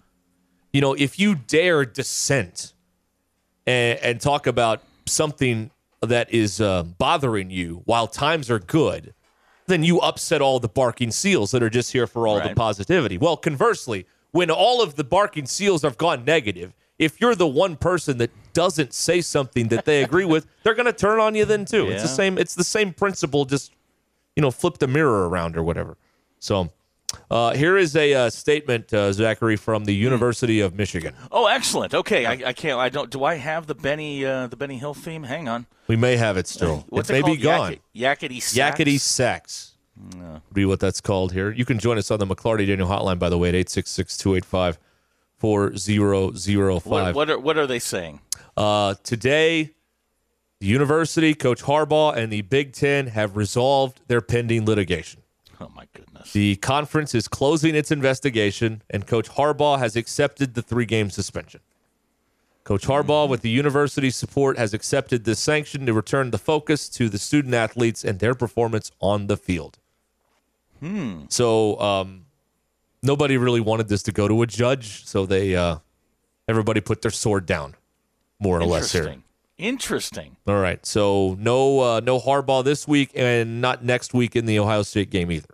you 0.75 0.83
know, 0.83 0.93
if 0.93 1.19
you 1.19 1.35
dare 1.35 1.87
dissent 1.87 2.75
and, 3.67 3.99
and 4.01 4.21
talk 4.21 4.47
about 4.47 4.83
something 5.07 5.71
that 6.03 6.31
is 6.31 6.61
uh, 6.61 6.83
bothering 6.83 7.49
you 7.49 7.81
while 7.87 8.07
times 8.07 8.51
are 8.51 8.59
good, 8.59 9.15
then 9.67 9.83
you 9.83 9.99
upset 10.01 10.43
all 10.43 10.61
the 10.61 10.69
barking 10.69 11.11
seals 11.11 11.53
that 11.53 11.63
are 11.63 11.71
just 11.71 11.91
here 11.91 12.07
for 12.07 12.29
all 12.29 12.39
the 12.39 12.55
positivity. 12.55 13.17
Well, 13.17 13.39
conversely, 13.39 14.07
when 14.31 14.51
all 14.51 14.83
of 14.83 14.97
the 14.97 15.05
barking 15.05 15.47
seals 15.47 15.81
have 15.81 15.97
gone 15.97 16.23
negative, 16.23 16.75
if 16.99 17.21
you're 17.21 17.35
the 17.35 17.47
one 17.47 17.77
person 17.77 18.19
that 18.19 18.31
doesn't 18.53 18.93
say 18.95 19.21
something 19.21 19.69
that 19.69 19.85
they 19.85 20.03
agree 20.03 20.25
with, 20.25 20.47
they're 20.63 20.75
going 20.75 20.87
to 20.87 20.93
turn 20.93 21.21
on 21.21 21.35
you 21.35 21.45
then 21.45 21.65
too. 21.65 21.89
It's 21.89 22.03
the 22.03 22.09
same. 22.09 22.39
It's 22.39 22.55
the 22.55 22.65
same 22.65 22.93
principle. 22.93 23.45
Just 23.45 23.73
you 24.35 24.43
know, 24.43 24.51
flip 24.51 24.79
the 24.79 24.87
mirror 24.87 25.29
around 25.29 25.57
or 25.57 25.63
whatever. 25.63 25.97
So. 26.39 26.71
Uh, 27.31 27.55
here 27.55 27.77
is 27.77 27.95
a 27.97 28.13
uh, 28.13 28.31
statement, 28.31 28.93
uh, 28.93 29.13
Zachary, 29.13 29.57
from 29.57 29.85
the 29.85 29.95
University 29.95 30.61
of 30.61 30.75
Michigan. 30.75 31.15
Oh, 31.31 31.47
excellent. 31.47 31.95
Okay, 31.95 32.27
I, 32.27 32.33
I 32.49 32.53
can't. 32.53 32.79
I 32.79 32.89
don't. 32.89 33.11
Do 33.11 33.25
I 33.25 33.37
have 33.37 33.67
the 33.67 33.77
Benny 33.77 34.25
uh, 34.25 34.49
the 34.49 34.57
Benny 34.57 34.77
Hill 34.77 34.93
theme? 34.93 35.23
Hang 35.23 35.49
on. 35.49 35.67
We 35.87 35.97
may 35.97 36.17
have 36.17 36.37
it 36.37 36.49
still. 36.49 36.85
What's 36.89 37.09
it 37.09 37.15
it, 37.15 37.17
may 37.17 37.23
called? 37.23 37.37
be 37.39 37.43
gone. 37.43 37.77
Yak- 37.93 38.21
yakety 38.21 38.43
sax? 38.43 38.79
Yakety 38.79 39.01
sax. 39.01 39.73
Would 40.15 40.43
be 40.53 40.67
what 40.67 40.81
that's 40.81 41.01
called 41.01 41.33
here. 41.33 41.51
You 41.51 41.65
can 41.65 41.79
join 41.79 41.97
us 41.97 42.11
on 42.11 42.19
the 42.19 42.27
McLarty 42.27 42.67
Daniel 42.67 42.89
hotline, 42.89 43.19
by 43.19 43.31
the 43.31 43.39
way, 43.39 43.49
at 43.49 43.55
866 43.55 44.19
285 44.19 44.79
What, 45.41 45.81
4005. 45.81 47.15
what 47.15 47.31
are 47.31 47.39
what 47.39 47.57
are 47.59 47.67
they 47.67 47.79
saying? 47.79 48.21
Uh, 48.57 48.95
today, 49.03 49.73
The 50.61 50.67
university, 50.67 51.35
Coach 51.35 51.63
Harbaugh, 51.63 52.17
and 52.17 52.33
the 52.33 52.43
Big 52.43 52.73
Ten 52.73 53.09
have 53.09 53.37
resolved 53.37 54.01
their 54.09 54.21
pending 54.23 54.65
litigation. 54.65 55.23
Oh 55.61 55.71
my 55.75 55.87
goodness. 55.95 56.33
The 56.33 56.57
conference 56.57 57.15
is 57.15 57.29
closing 57.29 57.75
its 57.75 57.91
investigation, 57.91 58.83
and 58.91 59.07
Coach 59.07 59.29
Harbaugh 59.31 59.79
has 59.79 59.97
accepted 59.97 60.55
the 60.55 60.63
three 60.63 60.87
game 60.87 61.11
suspension. 61.11 61.61
Coach 62.65 62.87
Harbaugh, 62.87 63.29
with 63.29 63.43
the 63.43 63.49
university's 63.49 64.17
support, 64.17 64.59
has 64.59 64.75
accepted 64.75 65.25
this 65.25 65.39
sanction 65.39 65.87
to 65.87 65.93
return 65.93 66.31
the 66.33 66.39
focus 66.39 66.89
to 66.89 67.09
the 67.09 67.19
student 67.19 67.55
athletes 67.55 68.05
and 68.05 68.19
their 68.19 68.35
performance 68.35 68.91
on 69.01 69.29
the 69.29 69.37
field. 69.37 69.79
Hmm. 70.81 71.27
So 71.29 71.79
um, 71.81 72.26
nobody 73.03 73.37
really 73.37 73.61
wanted 73.61 73.89
this 73.89 74.03
to 74.05 74.13
go 74.13 74.29
to 74.29 74.43
a 74.43 74.47
judge, 74.47 75.07
so 75.07 75.27
they 75.27 75.55
uh, 75.57 75.79
everybody 76.49 76.81
put 76.81 77.03
their 77.03 77.11
sword 77.11 77.47
down, 77.47 77.75
more 78.39 78.59
or 78.59 78.65
less 78.65 78.93
here. 78.93 79.03
Interesting. 79.03 79.23
Interesting. 79.59 80.37
All 80.47 80.61
right, 80.61 80.85
so 80.85 81.37
no 81.39 81.81
uh, 81.81 82.01
no 82.01 82.21
Harbaugh 82.21 82.63
this 82.65 82.87
week, 82.87 83.11
and 83.15 83.61
not 83.61 83.85
next 83.85 84.13
week 84.13 84.37
in 84.37 84.45
the 84.47 84.59
Ohio 84.59 84.83
State 84.83 85.11
game 85.11 85.31
either. 85.31 85.49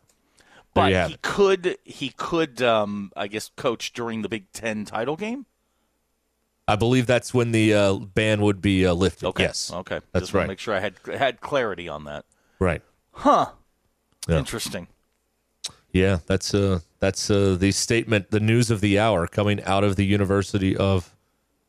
But 0.74 0.88
he 0.90 1.14
it. 1.14 1.22
could 1.22 1.76
he 1.84 2.08
could 2.10 2.62
um, 2.62 3.12
I 3.16 3.28
guess 3.28 3.50
coach 3.56 3.92
during 3.92 4.22
the 4.22 4.28
Big 4.28 4.50
Ten 4.52 4.84
title 4.84 5.16
game. 5.16 5.46
I 6.66 6.76
believe 6.76 7.06
that's 7.06 7.34
when 7.34 7.52
the 7.52 7.74
uh, 7.74 7.94
ban 7.94 8.40
would 8.40 8.62
be 8.62 8.86
uh, 8.86 8.94
lifted. 8.94 9.26
Okay. 9.26 9.44
Yes, 9.44 9.70
Okay. 9.72 10.00
that's 10.12 10.26
Just 10.26 10.34
right. 10.34 10.46
Make 10.48 10.58
sure 10.58 10.74
I 10.74 10.80
had 10.80 10.94
had 11.06 11.40
clarity 11.40 11.88
on 11.88 12.04
that. 12.04 12.24
Right. 12.58 12.82
Huh. 13.12 13.46
Yeah. 14.28 14.38
Interesting. 14.38 14.86
Yeah, 15.92 16.18
that's 16.26 16.54
uh 16.54 16.80
that's 17.00 17.30
uh, 17.30 17.56
the 17.58 17.70
statement, 17.72 18.30
the 18.30 18.40
news 18.40 18.70
of 18.70 18.80
the 18.80 18.98
hour 18.98 19.26
coming 19.26 19.62
out 19.64 19.84
of 19.84 19.96
the 19.96 20.04
University 20.06 20.76
of 20.76 21.14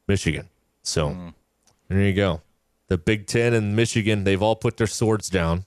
Michigan. 0.08 0.48
So 0.84 1.10
Hmm. 1.10 1.30
there 1.90 2.02
you 2.02 2.14
go. 2.14 2.42
The 2.88 2.98
Big 2.98 3.28
Ten 3.28 3.54
and 3.54 3.76
Michigan, 3.76 4.24
they've 4.24 4.42
all 4.42 4.56
put 4.56 4.78
their 4.78 4.88
swords 4.88 5.30
down, 5.30 5.66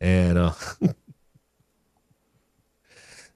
and 0.00 0.38
uh, 0.38 0.52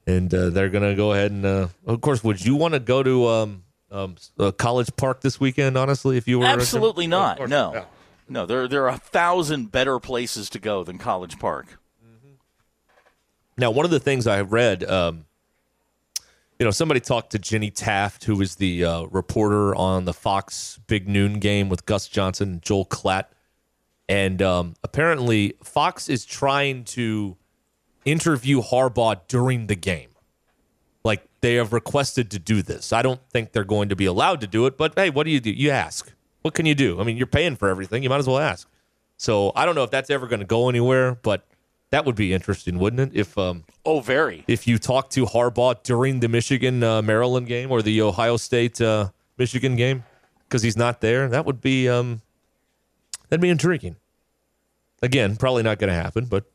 and 0.07 0.33
uh, 0.33 0.49
they're 0.49 0.69
gonna 0.69 0.95
go 0.95 1.13
ahead 1.13 1.31
and 1.31 1.45
uh, 1.45 1.67
of 1.85 2.01
course, 2.01 2.23
would 2.23 2.43
you 2.43 2.55
want 2.55 2.73
to 2.73 2.79
go 2.79 3.03
to 3.03 3.27
um, 3.27 3.63
um, 3.91 4.15
uh, 4.39 4.51
College 4.51 4.89
Park 4.95 5.21
this 5.21 5.39
weekend? 5.39 5.77
Honestly, 5.77 6.17
if 6.17 6.27
you 6.27 6.39
were 6.39 6.45
Absolutely 6.45 7.07
not. 7.07 7.37
course, 7.37 7.49
No. 7.49 7.71
yeah. 7.73 7.85
No, 8.29 8.45
there 8.45 8.67
there 8.67 8.83
are 8.83 8.89
a 8.89 8.97
thousand 8.97 9.71
better 9.71 9.99
places 9.99 10.49
to 10.49 10.59
go 10.59 10.83
than 10.83 10.97
College 10.97 11.39
Park. 11.39 11.79
Now, 13.57 13.71
one 13.71 13.85
of 13.85 13.91
the 13.91 13.99
things 13.99 14.27
I 14.27 14.37
have 14.37 14.51
read, 14.51 14.83
um, 14.83 15.25
you 16.59 16.65
know, 16.65 16.71
somebody 16.71 16.99
talked 16.99 17.31
to 17.31 17.39
Jenny 17.39 17.71
Taft, 17.71 18.23
who 18.23 18.35
was 18.35 18.55
the 18.55 18.83
uh, 18.83 19.03
reporter 19.05 19.75
on 19.75 20.05
the 20.05 20.13
Fox 20.13 20.79
Big 20.87 21.07
Noon 21.07 21.39
game 21.39 21.69
with 21.69 21.85
Gus 21.85 22.07
Johnson 22.07 22.49
and 22.49 22.61
Joel 22.61 22.85
Klatt. 22.85 23.25
And 24.09 24.41
um, 24.41 24.75
apparently, 24.83 25.55
Fox 25.63 26.07
is 26.07 26.25
trying 26.25 26.83
to 26.85 27.35
interview 28.05 28.61
Harbaugh 28.61 29.19
during 29.27 29.67
the 29.67 29.75
game. 29.75 30.09
Like, 31.03 31.27
they 31.41 31.55
have 31.55 31.73
requested 31.73 32.31
to 32.31 32.39
do 32.39 32.61
this. 32.61 32.93
I 32.93 33.01
don't 33.01 33.21
think 33.31 33.51
they're 33.51 33.63
going 33.63 33.89
to 33.89 33.95
be 33.95 34.05
allowed 34.05 34.41
to 34.41 34.47
do 34.47 34.65
it, 34.65 34.77
but 34.77 34.93
hey, 34.95 35.09
what 35.09 35.23
do 35.25 35.31
you 35.31 35.39
do? 35.39 35.51
You 35.51 35.71
ask. 35.71 36.11
What 36.41 36.53
can 36.53 36.65
you 36.65 36.75
do? 36.75 36.99
I 36.99 37.03
mean, 37.03 37.17
you're 37.17 37.27
paying 37.27 37.55
for 37.55 37.69
everything. 37.69 38.03
You 38.03 38.09
might 38.09 38.19
as 38.19 38.27
well 38.27 38.39
ask. 38.39 38.69
So 39.17 39.51
I 39.55 39.65
don't 39.65 39.75
know 39.75 39.83
if 39.83 39.91
that's 39.91 40.09
ever 40.09 40.27
going 40.27 40.39
to 40.39 40.45
go 40.45 40.69
anywhere, 40.69 41.15
but 41.15 41.45
that 41.91 42.05
would 42.05 42.15
be 42.15 42.33
interesting, 42.33 42.79
wouldn't 42.79 42.99
it? 43.13 43.17
If 43.19 43.37
um, 43.37 43.63
Oh, 43.85 43.99
very. 44.01 44.43
if 44.47 44.67
you 44.67 44.77
talk 44.77 45.09
to 45.11 45.25
Harbaugh 45.25 45.81
during 45.83 46.19
the 46.19 46.27
Michigan 46.27 46.83
uh, 46.83 47.01
Maryland 47.01 47.47
game 47.47 47.71
or 47.71 47.81
the 47.81 48.01
Ohio 48.01 48.37
State 48.37 48.81
uh, 48.81 49.09
Michigan 49.37 49.75
game 49.75 50.03
because 50.43 50.61
he's 50.61 50.77
not 50.77 51.01
there, 51.01 51.29
that 51.29 51.45
would 51.45 51.61
be 51.61 51.87
um, 51.87 52.21
that'd 53.29 53.41
be 53.41 53.49
intriguing. 53.49 53.95
Again, 55.01 55.35
probably 55.37 55.63
not 55.63 55.77
going 55.79 55.89
to 55.89 55.95
happen, 55.95 56.25
but 56.25 56.45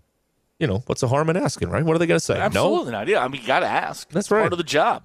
you 0.59 0.67
know, 0.67 0.83
what's 0.87 1.01
the 1.01 1.09
harm 1.09 1.31
in 1.31 1.37
asking, 1.37 1.71
right? 1.71 1.85
What 1.85 1.97
are 1.97 1.99
they 1.99 2.07
going 2.07 2.19
to 2.21 2.25
say? 2.25 2.35
No. 2.35 2.43
Absolutely 2.43 2.93
not. 2.93 3.09
Yeah, 3.09 3.25
I 3.25 3.29
mean, 3.29 3.41
you 3.41 3.47
got 3.47 3.61
to 3.61 3.67
ask. 3.67 4.09
That's 4.11 4.27
It's 4.27 4.31
right. 4.31 4.41
Part 4.43 4.53
of 4.53 4.59
the 4.59 4.65
job. 4.65 5.03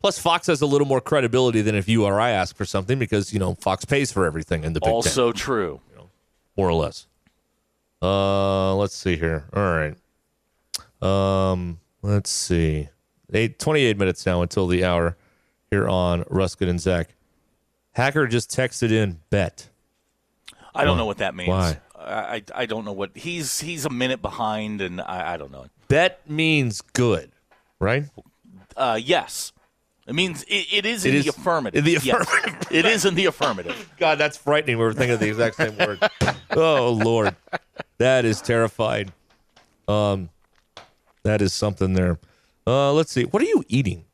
Plus, 0.00 0.18
Fox 0.18 0.46
has 0.48 0.60
a 0.60 0.66
little 0.66 0.86
more 0.86 1.00
credibility 1.00 1.62
than 1.62 1.74
if 1.74 1.88
you 1.88 2.04
or 2.04 2.20
I 2.20 2.30
ask 2.30 2.54
for 2.54 2.64
something 2.64 2.98
because 2.98 3.32
you 3.32 3.38
know 3.38 3.54
Fox 3.54 3.84
pays 3.84 4.12
for 4.12 4.26
everything 4.26 4.64
in 4.64 4.72
the 4.72 4.80
Big 4.80 4.88
Ten. 4.88 4.92
Also 4.94 5.32
true. 5.32 5.80
more 6.56 6.68
or 6.68 6.74
less. 6.74 7.06
Uh, 8.02 8.74
let's 8.76 8.94
see 8.94 9.16
here. 9.16 9.44
All 9.54 9.62
right. 9.62 9.96
Um, 11.02 11.78
let's 12.02 12.30
see. 12.30 12.88
Eight, 13.32 13.58
28 13.58 13.96
minutes 13.98 14.24
now 14.26 14.42
until 14.42 14.66
the 14.66 14.84
hour 14.84 15.16
here 15.70 15.88
on 15.88 16.22
Ruscin 16.24 16.68
and 16.68 16.80
Zach. 16.80 17.14
Hacker 17.92 18.26
just 18.26 18.50
texted 18.50 18.92
in 18.92 19.18
bet. 19.30 19.68
I 20.74 20.84
don't 20.84 20.98
know 20.98 21.06
what 21.06 21.18
that 21.18 21.34
means. 21.34 21.48
Why? 21.48 21.78
I, 21.98 22.42
I 22.54 22.66
don't 22.66 22.84
know 22.84 22.92
what 22.92 23.16
he's 23.16 23.58
he's 23.60 23.86
a 23.86 23.90
minute 23.90 24.20
behind, 24.20 24.82
and 24.82 25.00
I, 25.00 25.32
I 25.32 25.36
don't 25.38 25.50
know. 25.50 25.66
Bet 25.88 26.28
means 26.30 26.82
good, 26.82 27.32
right? 27.80 28.04
Uh, 28.76 29.00
yes, 29.02 29.52
it 30.06 30.14
means 30.14 30.42
it, 30.44 30.66
it 30.70 30.86
is 30.86 31.04
It 31.06 31.10
in 31.10 31.14
is 31.16 31.24
the 31.24 31.30
affirmative. 31.30 31.78
in 31.78 31.84
the 31.84 31.92
Yes. 32.04 32.20
affirmative, 32.20 32.68
it 32.70 32.84
is 32.84 33.04
in 33.06 33.14
the 33.14 33.24
affirmative. 33.26 33.90
God, 33.98 34.18
that's 34.18 34.36
frightening. 34.36 34.76
We 34.76 34.84
were 34.84 34.92
thinking 34.92 35.14
of 35.14 35.20
the 35.20 35.28
exact 35.28 35.56
same 35.56 35.76
word. 35.78 35.98
Oh 36.50 36.92
Lord, 36.92 37.34
that 37.98 38.24
is 38.24 38.40
terrifying. 38.40 39.12
Um, 39.88 40.30
that 41.22 41.40
is 41.42 41.52
something 41.52 41.92
there. 41.94 42.18
Uh, 42.66 42.92
let's 42.92 43.12
see. 43.12 43.24
What 43.24 43.42
are 43.42 43.46
you 43.46 43.64
eating? 43.68 44.04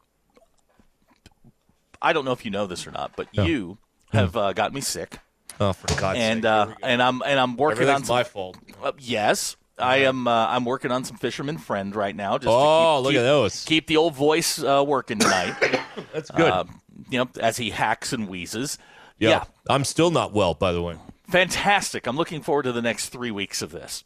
I 2.00 2.12
don't 2.12 2.24
know 2.24 2.32
if 2.32 2.44
you 2.44 2.50
know 2.50 2.66
this 2.66 2.86
or 2.86 2.90
not, 2.90 3.12
but 3.16 3.28
you 3.32 3.78
Hmm. 4.10 4.16
have 4.18 4.36
uh, 4.36 4.52
got 4.52 4.72
me 4.74 4.80
sick, 4.80 5.18
Oh, 5.60 5.72
for 5.72 5.86
God's 5.98 6.18
and 6.18 6.42
sake! 6.42 6.50
uh, 6.50 6.66
and 6.82 7.02
I'm 7.02 7.22
and 7.22 7.38
I'm 7.38 7.56
working 7.56 7.88
on 7.88 8.04
some. 8.04 8.16
my 8.16 8.24
fault. 8.24 8.56
Uh, 8.82 8.92
yes, 8.98 9.56
I 9.78 9.98
am. 9.98 10.26
Uh, 10.28 10.46
I'm 10.48 10.64
working 10.64 10.90
on 10.90 11.04
some 11.04 11.16
Fisherman 11.16 11.56
Friend 11.58 11.94
right 11.96 12.14
now. 12.14 12.36
Just 12.38 12.48
Oh, 12.50 12.96
to 12.96 12.98
keep, 12.98 13.04
look 13.04 13.12
keep, 13.12 13.18
at 13.20 13.22
those. 13.22 13.64
Keep 13.64 13.86
the 13.86 13.96
old 13.96 14.14
voice 14.14 14.62
uh, 14.62 14.84
working 14.86 15.18
tonight. 15.18 15.54
That's 16.12 16.30
good. 16.30 16.50
Uh, 16.50 16.64
you 17.08 17.18
know, 17.18 17.28
as 17.40 17.56
he 17.56 17.70
hacks 17.70 18.12
and 18.12 18.28
wheezes. 18.28 18.76
yeah. 19.18 19.28
yeah, 19.30 19.44
I'm 19.70 19.84
still 19.84 20.10
not 20.10 20.32
well, 20.34 20.52
by 20.54 20.72
the 20.72 20.82
way. 20.82 20.96
Fantastic. 21.32 22.06
I'm 22.06 22.16
looking 22.16 22.42
forward 22.42 22.64
to 22.64 22.72
the 22.72 22.82
next 22.82 23.08
three 23.08 23.30
weeks 23.30 23.62
of 23.62 23.72
this. 23.72 24.04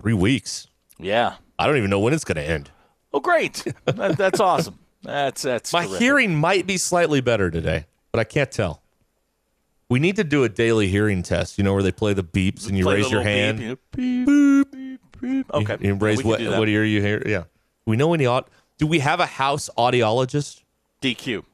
Three 0.00 0.12
weeks. 0.12 0.68
Yeah. 0.98 1.36
I 1.58 1.66
don't 1.66 1.78
even 1.78 1.88
know 1.90 2.00
when 2.00 2.12
it's 2.12 2.24
going 2.24 2.36
to 2.36 2.42
end. 2.46 2.70
Oh, 3.14 3.20
great. 3.20 3.64
that, 3.86 4.18
that's 4.18 4.40
awesome. 4.40 4.78
That's 5.02 5.42
that's 5.42 5.72
My 5.72 5.82
terrific. 5.84 6.00
hearing 6.00 6.34
might 6.34 6.66
be 6.66 6.76
slightly 6.78 7.20
better 7.20 7.50
today, 7.50 7.86
but 8.12 8.20
I 8.20 8.24
can't 8.24 8.50
tell. 8.50 8.82
We 9.88 9.98
need 10.00 10.16
to 10.16 10.24
do 10.24 10.44
a 10.44 10.48
daily 10.48 10.88
hearing 10.88 11.22
test, 11.22 11.56
you 11.58 11.64
know, 11.64 11.72
where 11.74 11.82
they 11.82 11.92
play 11.92 12.14
the 12.14 12.24
beeps 12.24 12.68
and 12.68 12.76
you 12.76 12.84
Play 12.84 12.96
raise 12.96 13.10
your 13.10 13.22
hand. 13.22 13.58
beep, 13.58 13.78
you 13.96 14.04
know, 14.26 14.64
beep, 14.64 14.70
beep, 14.72 15.20
beep. 15.20 15.54
Okay. 15.54 15.76
You, 15.80 15.88
you 15.88 15.94
raise 15.94 16.24
what, 16.24 16.40
what 16.40 16.68
ear 16.68 16.84
you 16.84 17.00
hear. 17.02 17.22
Yeah. 17.26 17.44
We 17.86 17.96
know 17.96 18.12
any 18.14 18.26
aud- 18.26 18.46
Do 18.78 18.86
we 18.86 18.98
have 19.00 19.20
a 19.20 19.26
house 19.26 19.68
audiologist? 19.78 20.62
DQ. 21.02 21.44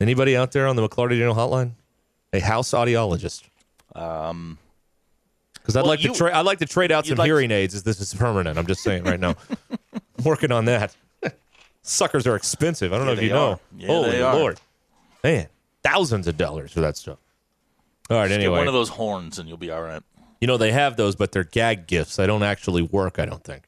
Anybody 0.00 0.36
out 0.36 0.52
there 0.52 0.66
on 0.66 0.76
the 0.76 0.86
McLarty 0.88 1.10
Daniel 1.10 1.34
Hotline? 1.34 1.72
A 2.32 2.40
house 2.40 2.70
audiologist? 2.72 3.42
Um, 3.94 4.58
Because 5.54 5.76
I'd 5.76 5.80
Well, 5.82 5.88
like 5.90 6.02
you- 6.02 6.12
to 6.12 6.18
trade. 6.18 6.32
I'd 6.32 6.46
like 6.46 6.58
to 6.60 6.66
trade 6.66 6.90
out 6.92 7.06
some 7.06 7.16
like- 7.18 7.26
hearing 7.26 7.50
aids. 7.50 7.74
As 7.74 7.82
this 7.82 8.00
is 8.00 8.14
permanent. 8.14 8.58
I'm 8.58 8.66
just 8.66 8.82
saying 8.82 9.04
right 9.04 9.20
now. 9.20 9.34
I'm 9.70 9.78
Working 10.24 10.52
on 10.52 10.64
that. 10.66 10.94
Suckers 11.82 12.26
are 12.26 12.34
expensive. 12.36 12.92
I 12.92 12.96
don't 12.98 13.06
know 13.06 13.12
if 13.12 13.22
you 13.22 13.30
know. 13.30 13.58
Yeah, 13.76 13.86
Holy 13.88 14.18
lord, 14.20 14.60
man, 15.24 15.48
thousands 15.82 16.26
of 16.28 16.36
dollars 16.36 16.72
for 16.72 16.80
that 16.80 16.96
stuff. 16.96 17.18
All 18.10 18.16
right. 18.18 18.28
just 18.28 18.38
anyway, 18.38 18.54
get 18.56 18.58
one 18.58 18.68
of 18.68 18.74
those 18.74 18.90
horns 18.90 19.38
and 19.38 19.48
you'll 19.48 19.56
be 19.58 19.70
all 19.70 19.82
right. 19.82 20.02
you 20.40 20.46
know 20.46 20.56
they 20.58 20.72
have 20.72 20.96
those, 20.96 21.14
but 21.16 21.32
they're 21.32 21.44
gag 21.44 21.86
gifts. 21.86 22.16
They 22.16 22.26
don't 22.26 22.42
actually 22.42 22.82
work. 22.82 23.18
I 23.18 23.24
don't 23.24 23.42
think. 23.42 23.62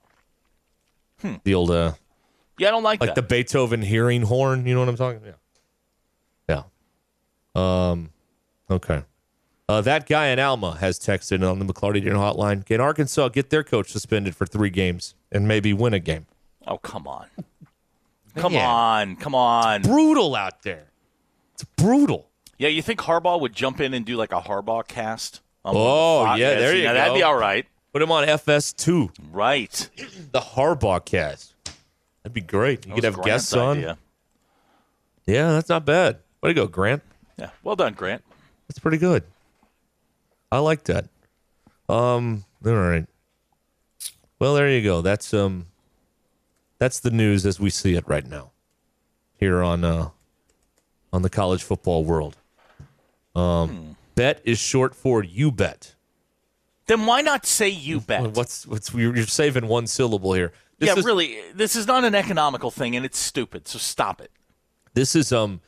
The 1.45 1.55
old 1.55 1.71
uh, 1.71 1.93
Yeah, 2.59 2.69
I 2.69 2.71
don't 2.73 2.83
like, 2.83 3.01
like 3.01 3.15
the. 3.15 3.23
Beethoven 3.23 3.81
hearing 3.81 4.23
horn. 4.23 4.67
You 4.67 4.75
know 4.75 4.81
what 4.81 4.89
I'm 4.89 4.97
talking? 4.97 5.23
Yeah. 6.49 6.65
Yeah. 7.57 7.91
Um. 7.91 8.11
Okay. 8.71 9.03
Uh, 9.69 9.81
that 9.81 10.07
guy 10.09 10.27
in 10.29 10.39
Alma 10.39 10.77
has 10.81 10.99
texted 10.99 11.49
on 11.49 11.59
the 11.59 11.65
McLarty 11.65 11.95
Daniel 12.05 12.21
Hotline. 12.21 12.67
Can 12.67 12.81
Arkansas 12.81 13.29
get 13.29 13.51
their 13.51 13.63
coach 13.63 13.91
suspended 13.91 14.35
for 14.37 14.45
three 14.45 14.71
games 14.71 15.15
and 15.31 15.47
maybe 15.49 15.73
win 15.73 15.95
a 15.95 15.99
game? 16.01 16.27
oh, 16.67 16.79
come 16.79 17.07
on. 17.09 17.27
Come 18.37 18.55
Yeah. 18.55 18.67
on. 18.67 19.17
Come 19.17 19.35
on. 19.35 19.83
Brutal 19.83 20.35
out 20.35 20.63
there. 20.63 20.87
It's 21.55 21.65
brutal. 21.77 22.31
Yeah, 22.57 22.69
you 22.69 22.81
think 22.81 23.01
Harbaugh 23.01 23.39
would 23.41 23.53
jump 23.53 23.79
in 23.81 23.93
and 23.93 24.07
do 24.07 24.17
like 24.17 24.33
a 24.33 24.41
Harbaugh 24.41 24.87
cast? 24.89 25.41
on 25.65 25.75
Oh, 25.77 26.21
one 26.23 26.31
of 26.31 26.35
the 26.37 26.41
yeah, 26.41 26.55
there 26.55 26.75
you 26.75 26.85
Now, 26.85 26.95
That'd 26.95 27.15
be 27.15 27.23
all 27.23 27.37
right. 27.37 27.67
Put 27.93 28.01
him 28.03 28.11
on 28.11 28.27
FS2, 28.27 29.11
Right. 29.31 29.91
the 30.33 30.41
Harbaugh 30.41 31.05
cast. 31.05 31.55
That'd 32.23 32.33
be 32.33 32.41
great. 32.41 32.87
You 32.87 32.95
That 32.95 32.95
could 33.03 33.05
was 33.09 33.17
have 33.17 33.25
guests 33.25 33.53
Grant's 33.53 33.69
on. 33.69 33.77
idea. 33.79 33.99
Yeah, 35.27 35.53
that's 35.53 35.69
not 35.69 35.85
bad. 35.85 36.19
Way 36.43 36.51
to 36.51 36.55
go, 36.55 36.67
Grant. 36.67 37.03
Yeah. 37.39 37.51
Well 37.63 37.77
done, 37.77 37.93
Grant. 37.93 38.25
That's 38.69 38.79
pretty 38.79 38.99
good. 38.99 39.25
I 40.53 40.59
like 40.59 40.85
that. 40.85 41.07
Um, 41.89 42.45
all 42.65 42.75
right. 42.75 43.07
Well, 44.39 44.55
there 44.55 44.69
you 44.69 44.83
go. 44.83 45.01
That's 45.01 45.33
um 45.33 45.69
that's 46.79 47.01
the 47.01 47.11
news 47.11 47.47
as 47.47 47.59
we 47.59 47.71
see 47.71 47.95
it 47.95 48.05
right 48.07 48.27
now 48.29 48.51
here 49.39 49.63
on 49.63 49.83
uh 49.83 50.11
on 51.13 51.23
the 51.23 51.31
college 51.31 51.63
football 51.63 52.05
world. 52.05 52.37
Um 53.35 53.97
bet 54.15 54.43
is 54.45 54.59
short 54.59 54.95
for 54.95 55.25
you 55.25 55.51
bet. 55.51 55.95
Then 56.87 57.07
why 57.07 57.23
not 57.23 57.47
say 57.47 57.71
you 57.71 58.01
bet? 58.01 58.33
What's 58.37 58.67
what's 58.67 58.93
you're 58.93 59.17
you're 59.17 59.27
saving 59.27 59.69
one 59.69 59.87
syllable 59.87 60.35
here? 60.35 60.53
This 60.79 60.89
yeah, 60.89 60.99
is, 60.99 61.05
really, 61.05 61.39
this 61.55 61.77
is 61.77 61.87
not 61.87 62.03
an 62.03 62.15
economical 62.15 62.73
thing, 62.73 62.97
and 62.97 63.07
it's 63.07 63.19
stupid. 63.19 63.69
So 63.69 63.79
stop 63.79 64.21
it. 64.21 64.33
This 64.95 65.15
is 65.15 65.33
um 65.33 65.61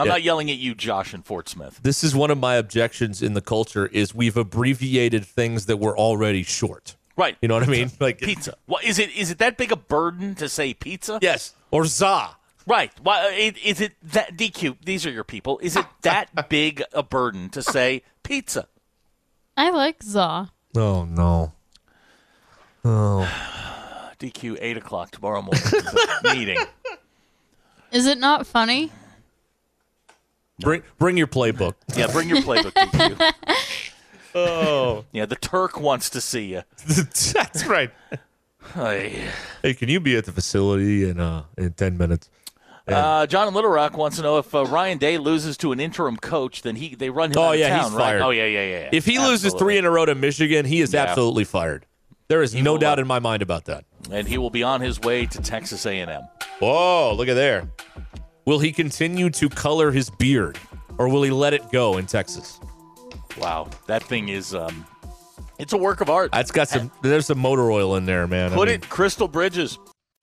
I'm 0.00 0.06
Yeah. 0.06 0.12
not 0.12 0.22
yelling 0.22 0.50
at 0.50 0.56
you, 0.56 0.74
Josh, 0.74 1.12
in 1.14 1.22
Fort 1.22 1.48
Smith. 1.48 1.78
this 1.82 2.02
is 2.02 2.14
one 2.14 2.30
of 2.30 2.38
my 2.38 2.54
objections 2.56 3.20
in 3.22 3.34
the 3.34 3.40
culture 3.40 3.86
is 3.86 4.14
we've 4.14 4.36
abbreviated 4.36 5.24
things 5.26 5.66
that 5.66 5.76
were 5.76 5.96
already 5.96 6.42
short. 6.42 6.96
Right. 7.16 7.36
You 7.42 7.48
know 7.48 7.54
what 7.54 7.64
I 7.64 7.66
mean? 7.66 7.90
Like 8.00 8.18
Pizza. 8.18 8.54
What 8.66 8.82
is 8.84 8.98
it? 8.98 9.10
Is 9.14 9.30
it 9.30 9.38
that 9.38 9.56
big 9.58 9.70
a 9.72 9.76
burden 9.76 10.34
to 10.36 10.48
say 10.48 10.72
pizza? 10.72 11.18
Yes. 11.20 11.54
Or 11.70 11.84
za. 11.84 12.36
Right. 12.66 12.92
Why? 13.02 13.30
it- 13.32 13.58
Is 13.58 13.80
it 13.80 13.92
that 14.02 14.36
DQ? 14.36 14.76
These 14.84 15.04
are 15.06 15.10
your 15.10 15.24
people. 15.24 15.58
Is 15.62 15.76
it 15.76 15.84
that 16.02 16.48
big 16.48 16.82
a 16.92 17.02
burden 17.02 17.50
to 17.50 17.62
say 17.62 18.02
pizza? 18.22 18.68
I 19.56 19.68
like 19.70 20.02
za. 20.02 20.50
Oh 20.76 21.04
no. 21.04 21.52
Oh. 22.84 23.28
DQ 24.18 24.58
eight 24.60 24.76
o'clock 24.76 25.10
tomorrow 25.10 25.42
morning 25.42 25.62
meeting. 26.24 26.58
Is 27.92 28.06
it 28.06 28.18
not 28.18 28.46
funny? 28.46 28.92
Bring 30.60 30.82
bring 30.98 31.16
your 31.16 31.26
playbook. 31.26 31.74
Yeah, 31.96 32.06
bring 32.08 32.28
your 32.28 32.38
playbook, 32.42 32.72
DQ. 32.72 33.32
oh. 34.34 35.04
Yeah, 35.12 35.26
the 35.26 35.36
Turk 35.36 35.80
wants 35.80 36.10
to 36.10 36.20
see 36.20 36.46
you. 36.46 36.62
That's 36.86 37.66
right. 37.66 37.90
Hey. 38.74 39.28
Hey, 39.62 39.74
can 39.74 39.88
you 39.88 40.00
be 40.00 40.16
at 40.16 40.24
the 40.26 40.32
facility 40.32 41.08
in 41.08 41.18
uh 41.20 41.44
in 41.58 41.72
ten 41.72 41.96
minutes? 41.98 42.30
Uh, 42.88 43.24
John 43.26 43.46
in 43.46 43.54
Little 43.54 43.70
Rock 43.70 43.96
wants 43.96 44.16
to 44.16 44.22
know 44.24 44.38
if 44.38 44.52
uh, 44.52 44.64
Ryan 44.64 44.98
Day 44.98 45.16
loses 45.16 45.56
to 45.58 45.70
an 45.70 45.78
interim 45.78 46.16
coach, 46.16 46.62
then 46.62 46.74
he 46.74 46.94
they 46.96 47.08
run 47.08 47.30
him 47.30 47.38
Oh, 47.38 47.42
out 47.44 47.54
of 47.54 47.60
yeah, 47.60 47.68
town, 47.68 47.84
he's 47.84 47.92
right? 47.92 47.98
fired. 48.04 48.22
Oh 48.22 48.30
yeah, 48.30 48.46
yeah, 48.46 48.64
yeah. 48.68 48.88
If 48.92 49.04
he 49.06 49.18
loses 49.20 49.54
three 49.54 49.78
in 49.78 49.84
a 49.84 49.90
row 49.90 50.04
to 50.06 50.14
Michigan, 50.16 50.64
he 50.66 50.80
is 50.80 50.92
Yeah. 50.92 51.04
absolutely 51.04 51.44
fired. 51.44 51.86
There 52.26 52.42
is 52.42 52.52
no 52.54 52.72
will, 52.72 52.78
doubt 52.78 52.98
in 52.98 53.06
my 53.06 53.18
mind 53.20 53.42
about 53.42 53.66
that. 53.66 53.84
and 54.10 54.26
he 54.26 54.38
will 54.38 54.50
be 54.50 54.62
on 54.64 54.80
his 54.80 55.00
way 55.00 55.26
to 55.26 55.40
Texas 55.40 55.84
A&M. 55.86 56.22
Whoa, 56.58 57.14
look 57.16 57.28
at 57.28 57.34
there. 57.34 57.68
Will 58.46 58.58
he 58.58 58.72
continue 58.72 59.30
to 59.30 59.48
color 59.48 59.90
his 59.90 60.10
beard 60.10 60.58
or 60.98 61.08
will 61.08 61.22
he 61.22 61.30
let 61.30 61.54
it 61.54 61.70
go 61.70 61.98
in 61.98 62.06
Texas? 62.06 62.60
Wow, 63.38 63.68
that 63.86 64.02
thing 64.02 64.28
is 64.28 64.54
um, 64.54 64.86
it's 65.58 65.72
a 65.72 65.76
work 65.76 66.00
of 66.00 66.10
art. 66.10 66.32
That's 66.32 66.50
got 66.50 66.68
some 66.68 66.90
there's 67.02 67.26
some 67.26 67.38
motor 67.38 67.70
oil 67.70 67.96
in 67.96 68.06
there, 68.06 68.26
man. 68.26 68.52
I 68.52 68.54
Put 68.56 68.68
mean, 68.68 68.76
it 68.76 68.88
Crystal 68.88 69.28
Bridges. 69.28 69.78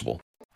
possible. 0.00 0.29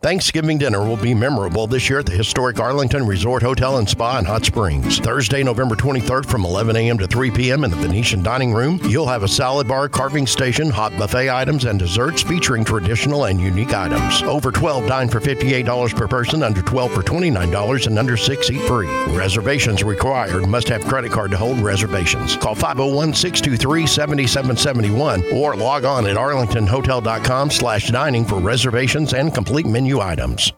Thanksgiving 0.00 0.58
dinner 0.58 0.86
will 0.86 0.96
be 0.96 1.12
memorable 1.12 1.66
this 1.66 1.90
year 1.90 1.98
at 1.98 2.06
the 2.06 2.12
historic 2.12 2.60
Arlington 2.60 3.04
Resort 3.04 3.42
Hotel 3.42 3.78
and 3.78 3.88
Spa 3.88 4.20
in 4.20 4.24
Hot 4.26 4.44
Springs. 4.44 5.00
Thursday, 5.00 5.42
November 5.42 5.74
23rd 5.74 6.24
from 6.24 6.44
11 6.44 6.76
a.m. 6.76 6.98
to 6.98 7.08
3 7.08 7.32
p.m. 7.32 7.64
in 7.64 7.72
the 7.72 7.76
Venetian 7.76 8.22
Dining 8.22 8.52
Room. 8.52 8.78
You'll 8.84 9.08
have 9.08 9.24
a 9.24 9.28
salad 9.28 9.66
bar, 9.66 9.88
carving 9.88 10.28
station, 10.28 10.70
hot 10.70 10.96
buffet 10.96 11.30
items, 11.30 11.64
and 11.64 11.80
desserts 11.80 12.22
featuring 12.22 12.64
traditional 12.64 13.24
and 13.24 13.40
unique 13.40 13.74
items. 13.74 14.22
Over 14.22 14.52
12 14.52 14.86
dine 14.86 15.08
for 15.08 15.18
$58 15.18 15.96
per 15.96 16.06
person, 16.06 16.44
under 16.44 16.62
12 16.62 16.92
for 16.92 17.02
$29, 17.02 17.88
and 17.88 17.98
under 17.98 18.16
6 18.16 18.50
eat 18.52 18.62
free. 18.68 18.86
Reservations 19.08 19.82
required. 19.82 20.46
Must 20.46 20.68
have 20.68 20.84
credit 20.84 21.10
card 21.10 21.32
to 21.32 21.36
hold 21.36 21.58
reservations. 21.58 22.36
Call 22.36 22.54
501-623-7771 22.54 25.32
or 25.32 25.56
log 25.56 25.84
on 25.84 26.06
at 26.06 26.16
arlingtonhotel.com 26.16 27.50
slash 27.50 27.88
dining 27.88 28.24
for 28.24 28.38
reservations 28.38 29.12
and 29.12 29.34
complete 29.34 29.66
menu 29.66 29.87
items. 29.96 30.52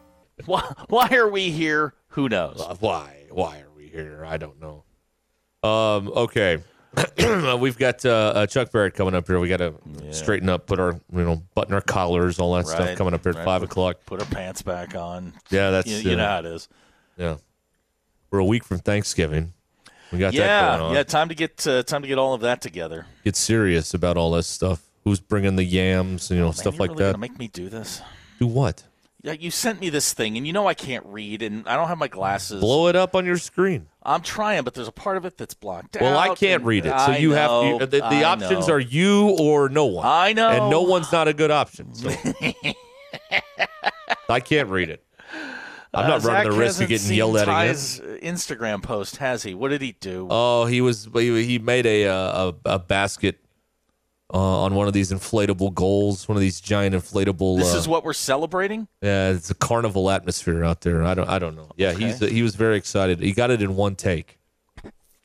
Why, 0.45 0.73
why 0.89 1.07
are 1.13 1.29
we 1.29 1.51
here? 1.51 1.93
Who 2.09 2.27
knows? 2.27 2.59
Uh, 2.59 2.75
why? 2.79 3.25
Why 3.29 3.59
are 3.59 3.71
we 3.75 3.87
here? 3.87 4.23
I 4.25 4.37
don't 4.37 4.59
know. 4.59 4.83
Um. 5.67 6.09
Okay. 6.09 6.57
We've 7.59 7.77
got 7.77 8.03
uh, 8.05 8.33
uh, 8.35 8.47
Chuck 8.47 8.71
Barrett 8.71 8.95
coming 8.95 9.15
up 9.15 9.27
here. 9.27 9.39
We 9.39 9.47
got 9.47 9.57
to 9.57 9.75
straighten 10.11 10.49
up, 10.49 10.65
put 10.67 10.79
our 10.79 10.99
you 11.13 11.23
know 11.23 11.41
button 11.55 11.73
our 11.73 11.81
collars, 11.81 12.39
all 12.39 12.53
that 12.55 12.67
stuff 12.67 12.97
coming 12.97 13.13
up 13.13 13.23
here 13.23 13.29
at 13.29 13.37
right. 13.37 13.45
five 13.45 13.63
o'clock. 13.63 13.97
Put 14.05 14.19
our 14.19 14.25
pants 14.25 14.61
back 14.61 14.95
on. 14.95 15.33
Yeah, 15.49 15.69
that's 15.69 15.87
You, 15.87 15.97
you 16.09 16.13
uh, 16.13 16.15
know 16.17 16.25
how 16.27 16.39
it 16.39 16.45
is. 16.45 16.67
yeah. 17.17 17.37
We're 18.29 18.39
a 18.39 18.45
week 18.45 18.63
from 18.65 18.79
Thanksgiving. 18.79 19.53
We 20.11 20.19
got 20.19 20.33
that 20.33 20.37
Yeah, 20.39 20.77
going 20.77 20.89
on. 20.89 20.95
yeah. 20.95 21.03
Time 21.03 21.29
to 21.29 21.35
get 21.35 21.65
uh, 21.65 21.83
time 21.83 22.01
to 22.01 22.07
get 22.07 22.17
all 22.17 22.33
of 22.33 22.41
that 22.41 22.61
together. 22.61 23.05
Get 23.23 23.35
serious 23.37 23.93
about 23.93 24.17
all 24.17 24.31
this 24.31 24.47
stuff. 24.47 24.81
Who's 25.05 25.19
bringing 25.21 25.55
the 25.55 25.63
yams? 25.63 26.29
You 26.29 26.37
know, 26.37 26.45
Man, 26.45 26.53
stuff 26.53 26.73
you're 26.73 26.79
like 26.87 26.91
really 26.91 27.11
that. 27.11 27.19
Make 27.19 27.39
me 27.39 27.47
do 27.47 27.69
this? 27.69 28.01
Do 28.39 28.47
what? 28.47 28.83
Yeah, 29.23 29.33
you 29.33 29.51
sent 29.51 29.79
me 29.79 29.89
this 29.89 30.13
thing, 30.13 30.35
and 30.35 30.47
you 30.47 30.53
know 30.53 30.67
I 30.67 30.73
can't 30.73 31.05
read, 31.05 31.43
and 31.43 31.67
I 31.67 31.75
don't 31.77 31.87
have 31.89 31.99
my 31.99 32.07
glasses. 32.07 32.59
Blow 32.59 32.87
it 32.87 32.95
up 32.95 33.15
on 33.15 33.23
your 33.23 33.37
screen. 33.37 33.85
I'm 34.01 34.21
trying, 34.21 34.63
but 34.63 34.73
there's 34.73 34.87
a 34.87 34.91
part 34.91 35.15
of 35.17 35.25
it 35.25 35.37
that's 35.37 35.53
blocked 35.53 35.95
Well, 36.01 36.17
I 36.17 36.33
can't 36.33 36.63
read 36.63 36.87
it, 36.87 36.89
so 36.89 36.95
I 36.95 37.17
you 37.17 37.29
know, 37.29 37.35
have 37.77 37.79
to, 37.81 37.85
the, 37.85 37.97
the 38.09 38.23
options 38.23 38.67
know. 38.67 38.73
are 38.73 38.79
you 38.79 39.37
or 39.39 39.69
no 39.69 39.85
one. 39.85 40.07
I 40.07 40.33
know. 40.33 40.49
and 40.49 40.69
no 40.71 40.81
one's 40.81 41.11
not 41.11 41.27
a 41.27 41.33
good 41.33 41.51
option. 41.51 41.93
So 41.93 42.09
I 44.29 44.39
can't 44.39 44.69
read 44.69 44.89
it. 44.89 45.03
I'm 45.93 46.05
Uh, 46.05 46.07
not 46.07 46.23
running 46.23 46.25
Zach 46.43 46.43
the 46.45 46.51
risk 46.57 46.81
of 46.81 46.89
getting 46.89 47.15
yelled 47.17 47.35
at 47.37 47.43
again. 47.43 47.53
Ty's 47.53 47.99
Instagram 47.99 48.81
post, 48.81 49.17
has 49.17 49.43
he? 49.43 49.53
What 49.53 49.69
did 49.69 49.81
he 49.81 49.91
do? 49.91 50.27
Oh, 50.31 50.65
he 50.65 50.81
was 50.81 51.07
he 51.13 51.43
he 51.45 51.59
made 51.59 51.85
a 51.85 52.07
uh, 52.07 52.53
a, 52.65 52.69
a 52.75 52.79
basket 52.79 53.37
uh, 54.33 54.63
on 54.63 54.75
one 54.75 54.87
of 54.87 54.93
these 54.93 55.11
inflatable 55.11 55.73
goals, 55.73 56.27
one 56.27 56.37
of 56.37 56.41
these 56.41 56.61
giant 56.61 56.95
inflatable. 56.95 57.57
this 57.57 57.73
uh, 57.73 57.77
is 57.77 57.87
what 57.87 58.03
we're 58.03 58.13
celebrating. 58.13 58.87
yeah, 59.01 59.29
it's 59.31 59.49
a 59.49 59.55
carnival 59.55 60.09
atmosphere 60.09 60.63
out 60.63 60.81
there. 60.81 61.03
I 61.03 61.13
don't 61.13 61.29
I 61.29 61.37
don't 61.39 61.55
know. 61.55 61.69
Yeah, 61.75 61.91
he's 61.93 62.19
he 62.19 62.41
was 62.43 62.55
very 62.55 62.77
excited. 62.77 63.19
He 63.19 63.33
got 63.33 63.51
it 63.51 63.61
in 63.61 63.75
one 63.75 63.95
take, 63.95 64.39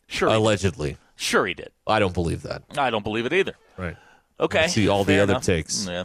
Sure, 0.09 0.29
allegedly. 0.29 0.97
sure 1.17 1.47
he 1.47 1.55
did. 1.55 1.71
I 1.87 1.99
don't 1.99 2.15
believe 2.15 2.43
that. 2.43 2.63
I 2.77 2.91
don't 2.91 3.05
believe 3.05 3.27
it 3.27 3.33
either. 3.33 3.55
Right. 3.77 3.97
Okay, 4.39 4.69
see 4.69 4.89
all 4.89 5.05
the 5.05 5.19
other 5.21 5.33
enough. 5.35 5.45
takes. 5.45 5.87
Yeah, 5.87 6.05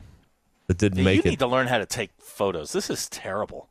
That 0.67 0.77
didn't 0.77 0.99
you 0.99 1.03
make 1.03 1.25
need 1.25 1.39
to 1.39 1.47
learn 1.47 1.67
how 1.67 1.79
to 1.79 1.85
take 1.85 2.11
photos. 2.19 2.71
This 2.71 2.89
is 2.89 3.09
terrible. 3.09 3.67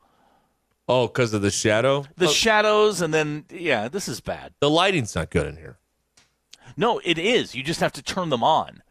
Oh, 0.89 1.07
because 1.07 1.33
of 1.33 1.41
the 1.41 1.51
shadow. 1.53 2.05
The 2.17 2.27
Oh, 2.27 2.31
shadows, 2.33 3.01
and 3.01 3.15
then 3.15 3.45
yeah, 3.49 3.87
this 3.89 4.09
is 4.09 4.21
bad. 4.21 4.53
the 4.61 4.69
lighting's 4.69 5.15
not 5.15 5.31
good 5.31 5.47
in 5.47 5.57
here. 5.57 5.79
No, 6.77 7.01
it 7.05 7.17
is. 7.19 7.55
You 7.55 7.63
just 7.63 7.81
have 7.81 7.93
to 7.93 8.03
turn 8.03 8.29
them 8.31 8.43
on. 8.45 8.83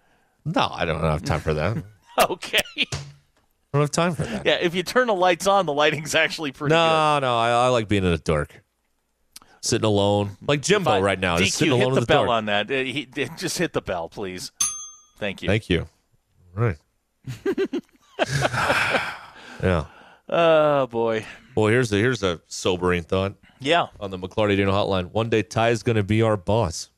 No, 0.46 0.68
I 0.72 0.86
don't 0.86 1.02
have 1.02 1.24
time 1.24 1.40
for 1.42 1.54
that. 1.54 1.78
Okay. 2.30 2.60
I 2.78 2.86
don't 3.72 3.82
have 3.82 3.92
time 3.92 4.14
for 4.14 4.24
that. 4.24 4.46
Yeah, 4.46 4.56
if 4.60 4.76
you 4.76 4.84
turn 4.84 5.08
the 5.08 5.14
lights 5.16 5.48
on, 5.48 5.66
the 5.66 5.72
lighting's 5.72 6.14
actually 6.16 6.52
pretty 6.52 6.74
No, 6.76 7.20
no, 7.20 7.38
I, 7.38 7.52
I 7.52 7.68
like 7.70 7.88
being 7.88 8.04
in 8.04 8.12
the 8.12 8.18
dark, 8.18 8.62
sitting 9.62 9.86
alone, 9.86 10.32
like. 10.46 10.62
Jimbo 10.62 10.90
Fine. 10.90 11.04
right 11.04 11.18
now, 11.20 11.38
DQ, 11.38 11.40
just 11.46 11.58
sitting 11.60 11.76
hit 11.78 11.82
alone 11.84 11.94
the 11.94 11.98
in 12.00 12.02
the 12.02 12.08
bell 12.08 12.26
dark. 12.26 12.30
on 12.32 12.46
that. 12.48 12.70
Uh, 12.70 12.74
he- 12.84 13.08
uh, 13.16 13.28
just 13.38 13.58
hit 13.58 13.72
the 13.72 13.82
bell, 13.82 14.10
please. 14.10 14.52
Thank 15.18 15.42
you. 15.42 15.48
Thank 15.48 15.70
you. 15.70 15.88
Right. 16.54 16.76
yeah. 19.64 19.86
Oh 20.28 20.88
boy. 20.88 21.26
Well, 21.56 21.68
here's 21.68 21.92
a 21.94 21.96
here's 21.98 22.22
a 22.24 22.42
sobering 22.48 23.04
thought 23.04 23.36
Yeah. 23.60 23.88
on 24.00 24.12
the 24.12 24.18
McLarty 24.20 24.56
Dino 24.58 24.72
Hotline. 24.72 25.12
One 25.12 25.30
day 25.30 25.42
Ty 25.44 25.70
is 25.70 25.84
going 25.84 25.96
to 25.96 26.04
be 26.04 26.22
our 26.22 26.38
boss. 26.38 26.90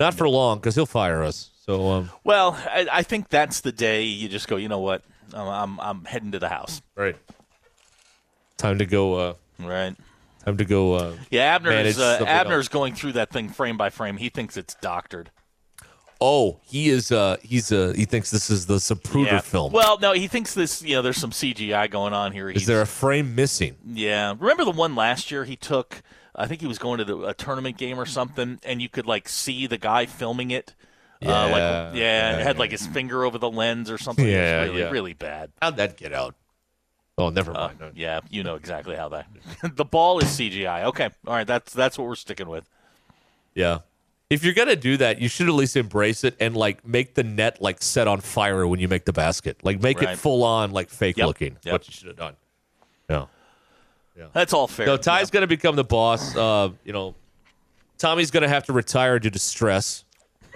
Not 0.00 0.14
for 0.14 0.28
long, 0.28 0.58
because 0.58 0.74
he'll 0.74 0.86
fire 0.86 1.22
us. 1.22 1.50
So, 1.64 1.90
um, 1.92 2.10
Well, 2.24 2.52
I, 2.66 2.86
I 2.92 3.02
think 3.02 3.28
that's 3.28 3.60
the 3.62 3.72
day 3.72 4.02
you 4.04 4.28
just 4.28 4.48
go. 4.48 4.56
You 4.56 4.68
know 4.68 4.80
what? 4.80 5.02
I'm 5.32 5.48
I'm, 5.48 5.80
I'm 5.80 6.04
heading 6.04 6.32
to 6.32 6.38
the 6.38 6.48
house. 6.48 6.82
right. 6.94 7.16
Time 8.56 8.78
to 8.78 8.86
go. 8.86 9.14
Uh, 9.14 9.34
Right. 9.58 9.94
time 10.44 10.56
to 10.58 10.64
go. 10.64 10.94
Uh, 10.94 11.16
Yeah, 11.30 11.54
Abner's 11.58 11.98
uh, 11.98 12.24
Abner's 12.26 12.68
going 12.68 12.94
through 12.94 13.12
that 13.12 13.30
thing 13.30 13.48
frame 13.48 13.76
by 13.76 13.88
frame. 13.90 14.16
He 14.16 14.28
thinks 14.28 14.56
it's 14.56 14.74
doctored. 14.74 15.30
Oh, 16.20 16.60
he 16.64 16.88
is. 16.90 17.10
Uh, 17.12 17.36
he's. 17.42 17.72
Uh, 17.72 17.92
he 17.96 18.04
thinks 18.04 18.30
this 18.30 18.50
is 18.50 18.66
the 18.66 18.76
Zapruder 18.76 19.26
Yeah. 19.26 19.40
film. 19.40 19.72
Well, 19.72 19.98
no, 20.00 20.12
he 20.12 20.26
thinks 20.28 20.54
this. 20.54 20.82
You 20.82 20.96
know, 20.96 21.02
there's 21.02 21.16
some 21.16 21.30
CGI 21.32 21.88
going 21.90 22.12
on 22.12 22.32
here. 22.32 22.48
is 22.48 22.54
He's- 22.62 22.66
there 22.66 22.80
a 22.82 22.86
frame 22.86 23.34
missing? 23.34 23.76
Yeah. 23.86 24.34
Remember 24.38 24.64
the 24.64 24.70
one 24.70 24.94
last 24.94 25.30
year 25.30 25.44
he 25.44 25.56
took? 25.56 26.02
I 26.36 26.46
think 26.46 26.60
he 26.60 26.66
was 26.66 26.78
going 26.78 26.98
to 26.98 27.04
the, 27.04 27.18
a 27.26 27.34
tournament 27.34 27.76
game 27.76 27.98
or 27.98 28.06
something, 28.06 28.58
and 28.64 28.82
you 28.82 28.88
could 28.88 29.06
like 29.06 29.28
see 29.28 29.66
the 29.66 29.78
guy 29.78 30.06
filming 30.06 30.50
it. 30.50 30.74
Uh, 31.26 31.30
Yeah, 31.30 31.42
like, 31.44 31.52
yeah, 31.60 31.92
yeah, 31.94 32.38
it 32.38 32.42
had 32.42 32.58
like 32.58 32.70
his 32.70 32.86
finger 32.86 33.24
over 33.24 33.38
the 33.38 33.50
lens 33.50 33.90
or 33.90 33.98
something. 33.98 34.24
It 34.24 34.28
was 34.28 34.34
Yeah, 34.34 34.62
really, 34.64 34.78
yeah. 34.80 34.90
really 34.90 35.12
bad. 35.14 35.52
How'd 35.62 35.76
that 35.78 35.96
get 35.96 36.12
out? 36.12 36.34
Oh, 37.16 37.30
never 37.30 37.52
Uh, 37.52 37.70
mind. 37.78 37.92
yeah, 37.96 38.20
you 38.30 38.42
know 38.42 38.56
exactly 38.56 38.96
how 38.96 39.08
that. 39.10 39.26
the 39.76 39.84
ball 39.84 40.18
is 40.18 40.26
CGI. 40.26 40.84
Okay, 40.84 41.10
all 41.26 41.34
right, 41.34 41.46
that's 41.46 41.72
that's 41.72 41.96
what 41.96 42.06
we're 42.08 42.16
sticking 42.16 42.48
with. 42.48 42.68
Yeah. 43.54 43.78
If 44.30 44.42
you're 44.42 44.54
gonna 44.54 44.74
do 44.74 44.96
that, 44.96 45.20
you 45.20 45.28
should 45.28 45.46
at 45.48 45.54
least 45.54 45.76
embrace 45.76 46.24
it 46.24 46.34
and 46.40 46.56
like 46.56 46.84
make 46.84 47.14
the 47.14 47.22
net 47.22 47.60
like 47.62 47.80
set 47.82 48.08
on 48.08 48.20
fire 48.20 48.66
when 48.66 48.80
you 48.80 48.88
make 48.88 49.04
the 49.04 49.12
basket. 49.12 49.58
Like 49.62 49.80
make 49.82 50.00
Right. 50.00 50.10
it 50.14 50.18
full 50.18 50.42
on 50.42 50.72
like 50.72 50.88
fake 50.90 51.16
Yep, 51.18 51.26
looking. 51.26 51.56
yep. 51.62 51.72
What 51.72 51.86
you 51.86 51.92
should 51.92 52.08
have 52.08 52.16
done. 52.16 52.34
Yeah. 53.08 53.26
Yeah. 54.18 54.26
That's 54.32 54.52
all 54.52 54.66
fair. 54.66 54.86
So 54.86 54.96
Ty's 54.96 55.30
gonna 55.30 55.46
become 55.46 55.76
the 55.76 55.84
boss. 55.84 56.34
Uh, 56.34 56.70
you 56.84 56.92
know, 56.92 57.14
Tommy's 57.98 58.30
gonna 58.32 58.48
have 58.48 58.64
to 58.64 58.72
retire 58.72 59.18
due 59.20 59.30
to 59.30 59.38
stress, 59.38 60.04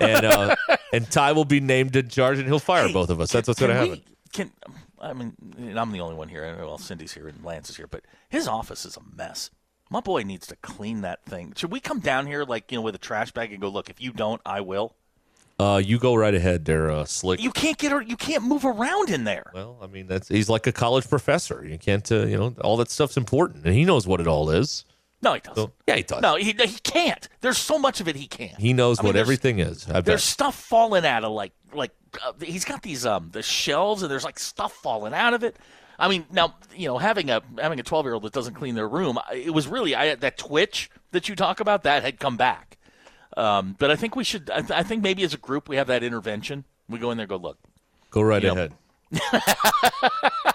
and 0.00 0.24
uh, 0.24 0.56
and 0.92 1.10
Ty 1.10 1.32
will 1.32 1.44
be 1.44 1.60
named 1.60 1.96
in 1.96 2.08
charge, 2.08 2.38
and 2.38 2.46
he'll 2.46 2.58
fire 2.58 2.86
Hey, 2.86 2.92
both 2.92 3.10
of 3.10 3.20
us. 3.20 3.30
can- 3.30 3.38
That's 3.38 3.48
what's 3.48 3.60
gonna 3.60 3.80
we- 3.82 3.88
happen. 3.88 4.04
Can 4.32 4.52
I 5.00 5.12
mean 5.12 5.34
I'm 5.76 5.92
the 5.92 6.00
only 6.00 6.14
one 6.16 6.28
here. 6.28 6.56
Well, 6.58 6.78
Cindy's 6.78 7.12
here 7.12 7.28
and 7.28 7.44
Lance 7.44 7.70
is 7.70 7.76
here, 7.76 7.86
but 7.86 8.02
his 8.28 8.46
office 8.48 8.84
is 8.84 8.96
a 8.96 9.00
mess. 9.16 9.50
My 9.90 10.00
boy 10.00 10.22
needs 10.22 10.46
to 10.48 10.56
clean 10.56 11.00
that 11.00 11.24
thing. 11.24 11.54
Should 11.56 11.72
we 11.72 11.80
come 11.80 12.00
down 12.00 12.26
here 12.26 12.44
like 12.44 12.70
you 12.70 12.78
know 12.78 12.82
with 12.82 12.94
a 12.94 12.98
trash 12.98 13.30
bag 13.32 13.52
and 13.52 13.60
go 13.60 13.68
look? 13.68 13.88
If 13.88 14.00
you 14.02 14.12
don't, 14.12 14.40
I 14.44 14.60
will. 14.60 14.94
Uh, 15.60 15.80
you 15.84 15.98
go 15.98 16.14
right 16.14 16.34
ahead 16.34 16.66
there, 16.66 16.88
uh, 16.88 17.04
Slick. 17.04 17.40
You 17.42 17.50
can't 17.50 17.76
get 17.78 17.90
her. 17.90 18.00
you 18.00 18.16
can't 18.16 18.44
move 18.44 18.64
around 18.64 19.10
in 19.10 19.24
there. 19.24 19.50
well, 19.52 19.76
I 19.82 19.88
mean, 19.88 20.06
that's 20.06 20.28
he's 20.28 20.48
like 20.48 20.68
a 20.68 20.72
college 20.72 21.08
professor. 21.08 21.66
You 21.66 21.78
can't, 21.78 22.12
uh, 22.12 22.26
you 22.26 22.36
know, 22.36 22.54
all 22.60 22.76
that 22.76 22.90
stuff's 22.90 23.16
important, 23.16 23.64
and 23.64 23.74
he 23.74 23.84
knows 23.84 24.06
what 24.06 24.20
it 24.20 24.28
all 24.28 24.50
is. 24.50 24.84
No, 25.20 25.34
he 25.34 25.40
doesn't. 25.40 25.56
So 25.56 25.72
yeah, 25.86 25.96
he 25.96 26.02
does. 26.04 26.22
No, 26.22 26.36
he, 26.36 26.52
he 26.52 26.78
can't. 26.82 27.28
There's 27.40 27.58
so 27.58 27.78
much 27.78 28.00
of 28.00 28.06
it 28.08 28.14
he 28.16 28.26
can't. 28.28 28.56
He 28.58 28.72
knows 28.72 29.00
I 29.00 29.02
what 29.02 29.12
there's- 29.14 29.24
everything 29.26 29.58
is. 29.58 29.88
I 29.88 30.00
There's 30.00 30.04
bet. 30.04 30.20
stuff 30.20 30.54
falling 30.54 31.04
out 31.04 31.24
of 31.24 31.32
like 31.32 31.52
like 31.72 31.90
uh, 32.24 32.32
he's 32.40 32.64
got 32.64 32.82
these 32.82 33.04
um 33.04 33.30
the 33.32 33.42
shelves 33.42 34.02
and 34.02 34.10
there's 34.10 34.24
like 34.24 34.38
stuff 34.38 34.72
falling 34.72 35.12
out 35.14 35.34
of 35.34 35.42
it. 35.42 35.56
I 35.98 36.08
mean, 36.08 36.24
now 36.30 36.54
you 36.76 36.86
know 36.86 36.98
having 36.98 37.30
a 37.30 37.42
having 37.58 37.80
a 37.80 37.82
12 37.82 38.06
year 38.06 38.14
old 38.14 38.22
that 38.22 38.32
doesn't 38.32 38.54
clean 38.54 38.74
their 38.76 38.88
room, 38.88 39.18
it 39.34 39.52
was 39.52 39.66
really 39.66 39.94
I 39.96 40.14
that 40.14 40.38
twitch 40.38 40.90
that 41.10 41.28
you 41.28 41.34
talk 41.34 41.58
about 41.60 41.82
that 41.82 42.02
had 42.04 42.20
come 42.20 42.36
back. 42.36 42.76
Um, 43.36 43.74
but 43.78 43.90
I 43.90 43.96
think 43.96 44.14
we 44.16 44.24
should. 44.24 44.48
I, 44.50 44.60
th- 44.60 44.70
I 44.70 44.82
think 44.82 45.02
maybe 45.02 45.22
as 45.24 45.34
a 45.34 45.38
group 45.38 45.68
we 45.68 45.76
have 45.76 45.86
that 45.88 46.02
intervention. 46.02 46.64
We 46.88 46.98
go 46.98 47.10
in 47.10 47.18
there, 47.18 47.26
go 47.26 47.36
look. 47.36 47.58
Go 48.10 48.22
right 48.22 48.42
Yep. 48.42 48.52
ahead. 48.52 48.72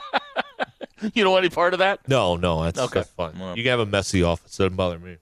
You 1.13 1.23
don't 1.23 1.31
want 1.33 1.43
any 1.45 1.53
part 1.53 1.73
of 1.73 1.79
that? 1.79 2.07
No, 2.07 2.35
no, 2.35 2.63
that's, 2.63 2.79
Okay. 2.79 2.99
that's 3.01 3.09
fine. 3.11 3.37
Well. 3.39 3.57
You 3.57 3.63
can 3.63 3.69
have 3.71 3.79
a 3.79 3.85
messy 3.85 4.23
office. 4.23 4.57
Doesn't 4.57 4.75
bother 4.75 4.99
me. 4.99 5.17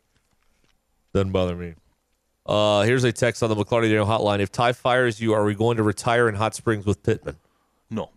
Doesn't 1.13 1.31
bother 1.31 1.55
me. 1.55 1.73
Uh, 2.45 2.81
here's 2.83 3.03
a 3.03 3.11
text 3.11 3.43
on 3.43 3.49
the 3.49 3.55
McLarty 3.55 3.83
Daniel 3.83 4.05
hotline. 4.05 4.39
If 4.39 4.51
Ty 4.51 4.73
fires 4.73 5.21
you, 5.21 5.33
are 5.33 5.43
we 5.43 5.53
going 5.55 5.77
to 5.77 5.83
retire 5.83 6.27
in 6.27 6.35
Hot 6.35 6.55
Springs 6.55 6.85
with 6.85 7.03
Pittman? 7.03 7.35
No, 7.89 8.09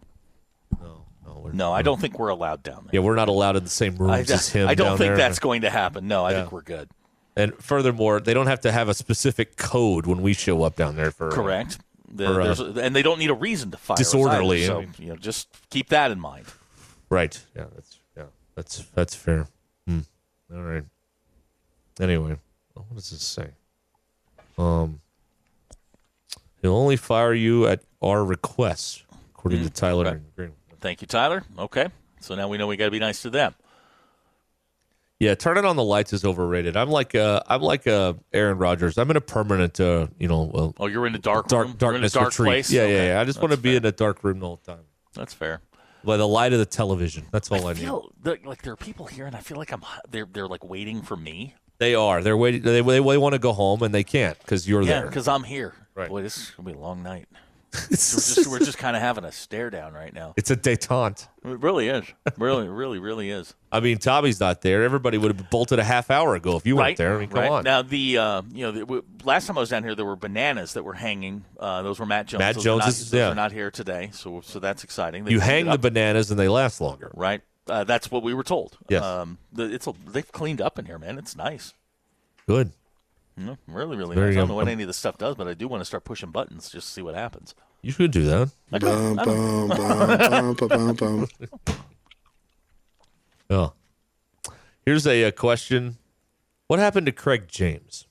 No, 0.80 1.04
no. 1.26 1.50
No. 1.52 1.72
I 1.72 1.82
don't 1.82 2.00
think 2.00 2.18
we're 2.18 2.28
allowed 2.28 2.62
down 2.62 2.84
there. 2.84 2.90
Yeah, 3.00 3.00
we're 3.00 3.16
not 3.16 3.28
allowed 3.28 3.56
in 3.56 3.64
the 3.64 3.70
same 3.70 3.94
I, 4.00 4.04
rooms 4.18 4.30
as 4.30 4.48
him. 4.48 4.68
I 4.68 4.74
don't 4.74 4.96
think 4.96 5.08
there. 5.10 5.16
that's 5.16 5.38
going 5.38 5.62
to 5.62 5.70
happen. 5.70 6.08
No, 6.08 6.24
I 6.24 6.30
Yeah. 6.32 6.40
think 6.40 6.52
we're 6.52 6.62
good. 6.62 6.88
And 7.36 7.52
furthermore, 7.62 8.20
they 8.20 8.32
don't 8.32 8.46
have 8.46 8.60
to 8.60 8.70
have 8.72 8.88
a 8.88 8.94
specific 8.94 9.56
code 9.56 10.06
when 10.06 10.22
we 10.22 10.32
show 10.34 10.62
up 10.62 10.76
down 10.76 10.94
there 10.96 11.10
for 11.10 11.28
uh, 11.28 11.34
Correct. 11.34 11.78
The- 12.12 12.32
or, 12.32 12.40
uh, 12.42 12.54
and 12.80 12.94
they 12.94 13.02
don't 13.02 13.18
need 13.18 13.30
a 13.30 13.34
reason 13.34 13.72
to 13.72 13.76
fire 13.76 13.94
us 13.94 13.98
Disorderly, 13.98 14.62
either, 14.64 14.86
so 14.96 15.02
you 15.02 15.08
know, 15.08 15.16
just 15.16 15.48
keep 15.70 15.88
that 15.88 16.12
in 16.12 16.20
mind. 16.20 16.46
Right. 17.14 17.40
Yeah. 17.54 17.66
That's 17.74 17.98
yeah. 18.16 18.24
That's 18.56 18.78
that's 18.94 19.14
fair. 19.14 19.46
Hmm. 19.86 20.00
All 20.52 20.62
right. 20.62 20.82
Anyway, 22.00 22.36
what 22.74 22.92
does 22.96 23.10
this 23.10 23.22
say? 23.22 23.50
Um, 24.58 25.00
he'll 26.60 26.74
only 26.74 26.96
fire 26.96 27.32
you 27.32 27.68
at 27.68 27.82
our 28.02 28.24
request, 28.24 29.04
according 29.32 29.62
to 29.62 29.70
Tyler 29.70 30.06
okay. 30.06 30.16
and 30.16 30.34
Green. 30.34 30.52
Thank 30.80 31.02
you, 31.02 31.06
Tyler. 31.06 31.44
Okay, 31.56 31.88
so 32.20 32.34
now 32.34 32.48
we 32.48 32.58
know 32.58 32.66
we 32.66 32.76
got 32.76 32.86
to 32.86 32.90
be 32.90 32.98
nice 32.98 33.22
to 33.22 33.30
them. 33.30 33.54
Yeah, 35.20 35.36
turning 35.36 35.64
on 35.64 35.76
the 35.76 35.84
lights 35.84 36.12
is 36.12 36.24
overrated. 36.24 36.76
I'm 36.76 36.90
like 36.90 37.14
uh, 37.14 37.42
I'm 37.46 37.62
like 37.62 37.86
uh, 37.86 38.14
Aaron 38.32 38.58
Rodgers. 38.58 38.98
I'm 38.98 39.08
in 39.10 39.16
a 39.16 39.20
permanent, 39.20 39.78
uh, 39.78 40.08
you 40.18 40.26
know, 40.26 40.50
uh, 40.52 40.82
Oh, 40.82 40.86
you're 40.88 41.06
in 41.06 41.14
a 41.14 41.18
dark 41.18 41.46
dark 41.46 41.68
room. 41.68 41.76
You're 41.80 41.90
in 41.90 42.04
a 42.04 42.10
darkness 42.10 42.12
dark 42.12 42.26
retreat. 42.30 42.46
place. 42.48 42.70
Yeah, 42.72 42.82
Okay, 42.82 42.96
yeah, 42.96 43.06
yeah. 43.14 43.20
I 43.20 43.24
just 43.24 43.40
want 43.40 43.52
to 43.52 43.58
be 43.58 43.76
in 43.76 43.84
a 43.84 43.92
dark 43.92 44.24
room 44.24 44.40
the 44.40 44.46
whole 44.46 44.56
time 44.56 44.80
That's 45.14 45.32
fair. 45.32 45.60
By 46.04 46.16
the 46.16 46.28
light 46.28 46.52
of 46.52 46.58
the 46.58 46.66
television. 46.66 47.26
That's 47.30 47.50
all 47.50 47.66
I, 47.66 47.70
I 47.70 47.72
need. 47.74 47.80
feel 47.80 48.12
that, 48.22 48.44
like 48.46 48.62
there 48.62 48.72
are 48.72 48.76
people 48.76 49.06
here, 49.06 49.26
and 49.26 49.34
I 49.36 49.40
feel 49.40 49.56
like 49.56 49.72
I'm. 49.72 49.82
They're 50.10 50.26
they're 50.30 50.48
like 50.48 50.64
waiting 50.64 51.02
for 51.02 51.16
me. 51.16 51.54
They 51.78 51.94
are. 51.94 52.22
They're 52.22 52.36
waiting. 52.36 52.62
They 52.62 52.80
they, 52.80 53.00
they 53.00 53.18
want 53.18 53.32
to 53.34 53.38
go 53.38 53.52
home 53.52 53.82
and 53.82 53.92
they 53.94 54.04
can't 54.04 54.38
because 54.38 54.68
you're 54.68 54.82
Yeah, 54.82 55.00
there. 55.00 55.06
because 55.08 55.26
I'm 55.28 55.42
here. 55.42 55.74
Right. 55.94 56.08
Boy, 56.08 56.22
this 56.22 56.36
is 56.36 56.50
gonna 56.50 56.70
be 56.70 56.76
a 56.76 56.80
long 56.80 57.02
night. 57.02 57.26
We're 57.74 57.96
just 57.96 58.46
we're 58.46 58.58
just 58.58 58.78
kind 58.78 58.96
of 58.96 59.02
having 59.02 59.24
a 59.24 59.32
stare 59.32 59.70
down 59.70 59.92
right 59.92 60.12
now. 60.12 60.34
It's 60.36 60.50
a 60.50 60.56
détente. 60.56 61.28
It 61.44 61.60
really 61.60 61.88
is. 61.88 62.04
Really, 62.38 62.68
really, 62.68 62.98
really 62.98 63.30
is. 63.30 63.54
I 63.70 63.80
mean, 63.80 63.98
Tommy's 63.98 64.40
not 64.40 64.62
there. 64.62 64.82
Everybody 64.82 65.18
would 65.18 65.36
have 65.36 65.50
bolted 65.50 65.78
a 65.78 65.84
half 65.84 66.10
hour 66.10 66.34
ago 66.34 66.56
if 66.56 66.66
you 66.66 66.76
right 66.76 66.88
weren't 66.88 66.98
there. 66.98 67.16
I 67.16 67.20
mean, 67.20 67.28
come 67.28 67.40
right. 67.40 67.50
on. 67.50 67.64
Now 67.64 67.82
the 67.82 68.18
uh, 68.18 68.42
you 68.52 68.64
know 68.64 68.72
the, 68.72 68.80
w- 68.80 69.04
last 69.24 69.46
time 69.46 69.58
I 69.58 69.60
was 69.60 69.70
down 69.70 69.82
here, 69.82 69.94
there 69.94 70.06
were 70.06 70.16
bananas 70.16 70.74
that 70.74 70.84
were 70.84 70.94
hanging. 70.94 71.44
Uh, 71.58 71.82
those 71.82 71.98
were 71.98 72.06
Matt 72.06 72.26
Jones. 72.26 72.40
Matt 72.40 72.54
those 72.54 72.64
Jones 72.64 72.82
are 72.82 72.86
not, 72.86 72.88
is- 72.88 73.12
yeah. 73.12 73.32
not 73.32 73.52
here 73.52 73.70
today, 73.70 74.10
so 74.12 74.40
so 74.42 74.58
that's 74.58 74.84
exciting. 74.84 75.24
They 75.24 75.32
you 75.32 75.40
hang 75.40 75.66
the 75.66 75.78
bananas 75.78 76.30
and 76.30 76.38
they 76.38 76.48
last 76.48 76.80
longer. 76.80 77.10
right. 77.14 77.42
Uh, 77.66 77.82
that's 77.82 78.10
what 78.10 78.22
we 78.22 78.34
were 78.34 78.42
told. 78.42 78.76
Yes. 78.90 79.02
Um, 79.02 79.38
the, 79.50 79.64
it's 79.64 79.86
a, 79.86 79.94
they've 80.06 80.30
cleaned 80.30 80.60
up 80.60 80.78
in 80.78 80.84
here, 80.84 80.98
man. 80.98 81.16
It's 81.16 81.34
nice. 81.34 81.72
Good. 82.46 82.72
Mm, 83.38 83.58
really, 83.66 83.96
really 83.96 84.14
Very 84.14 84.28
nice. 84.28 84.36
I 84.36 84.40
don't 84.40 84.46
good. 84.46 84.52
know 84.52 84.54
what 84.56 84.68
any 84.68 84.82
of 84.84 84.86
this 84.86 84.96
stuff 84.96 85.18
does, 85.18 85.34
but 85.34 85.48
I 85.48 85.54
do 85.54 85.66
want 85.66 85.80
to 85.80 85.84
start 85.84 86.04
pushing 86.04 86.30
buttons 86.30 86.70
just 86.70 86.86
to 86.86 86.92
see 86.92 87.02
what 87.02 87.14
happens. 87.16 87.54
You 87.82 87.90
should 87.92 88.12
do 88.12 88.24
that. 88.26 88.50
I 88.72 88.78
don't- 88.78 89.18
I 89.18 89.24
don't- 89.24 89.68
Bum, 89.68 90.56
bum, 90.56 90.68
bum, 90.68 90.94
bum, 90.96 91.28
bum. 91.66 91.76
Oh. 93.50 93.72
Here's 94.86 95.06
a, 95.06 95.24
uh 95.24 95.30
question. 95.32 95.98
What 96.68 96.78
happened 96.78 97.06
to 97.06 97.12
Craig 97.12 97.46
James? 97.48 98.06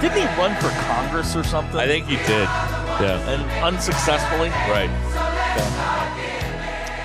Didn't 0.00 0.16
he 0.16 0.24
run 0.40 0.54
for 0.56 0.70
Congress 0.86 1.36
or 1.36 1.44
something? 1.44 1.76
I 1.76 1.86
think 1.86 2.06
he 2.06 2.16
did. 2.16 2.48
Yeah. 3.00 3.20
and 3.28 3.42
unsuccessfully. 3.62 4.48
Right. 4.48 4.88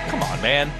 Come 0.08 0.22
on, 0.22 0.40
man. 0.40 0.72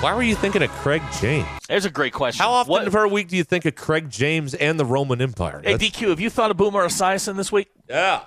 Why 0.00 0.14
were 0.14 0.22
you 0.22 0.34
thinking 0.34 0.62
of 0.62 0.70
Craig 0.70 1.02
James? 1.20 1.46
There's 1.68 1.84
a 1.84 1.90
great 1.90 2.14
question. 2.14 2.42
How 2.42 2.52
often 2.52 2.70
What- 2.70 2.90
per 2.90 3.06
week 3.06 3.28
do 3.28 3.36
you 3.36 3.44
think 3.44 3.66
of 3.66 3.74
Craig 3.74 4.08
James 4.08 4.54
and 4.54 4.80
the 4.80 4.84
Roman 4.86 5.20
Empire? 5.20 5.60
Hey, 5.62 5.72
That's- 5.72 5.90
DQ, 5.90 6.08
have 6.08 6.18
you 6.20 6.30
thought 6.30 6.50
of 6.50 6.56
Boomer 6.56 6.86
Esiason 6.86 7.36
this 7.36 7.52
week? 7.52 7.68
yeah. 7.88 8.22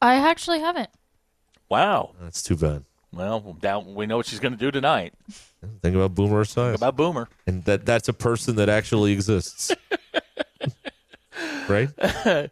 I 0.00 0.14
actually 0.16 0.58
haven't. 0.60 0.88
Wow. 1.68 2.14
That's 2.20 2.42
too 2.42 2.56
bad. 2.56 2.84
Well, 3.12 3.56
now 3.62 3.78
we 3.80 4.06
know 4.06 4.16
what 4.16 4.26
she's 4.26 4.40
going 4.40 4.52
to 4.52 4.58
do 4.58 4.70
tonight. 4.72 5.12
Think 5.82 5.94
about 5.94 6.14
Boomer 6.16 6.42
Esiason. 6.44 6.74
About 6.74 6.96
Boomer. 6.96 7.28
and 7.46 7.62
that 7.66 7.84
that's 7.86 8.08
a 8.08 8.12
person 8.12 8.56
that 8.56 8.68
actually 8.68 9.12
exists. 9.12 9.70
right? 11.68 11.90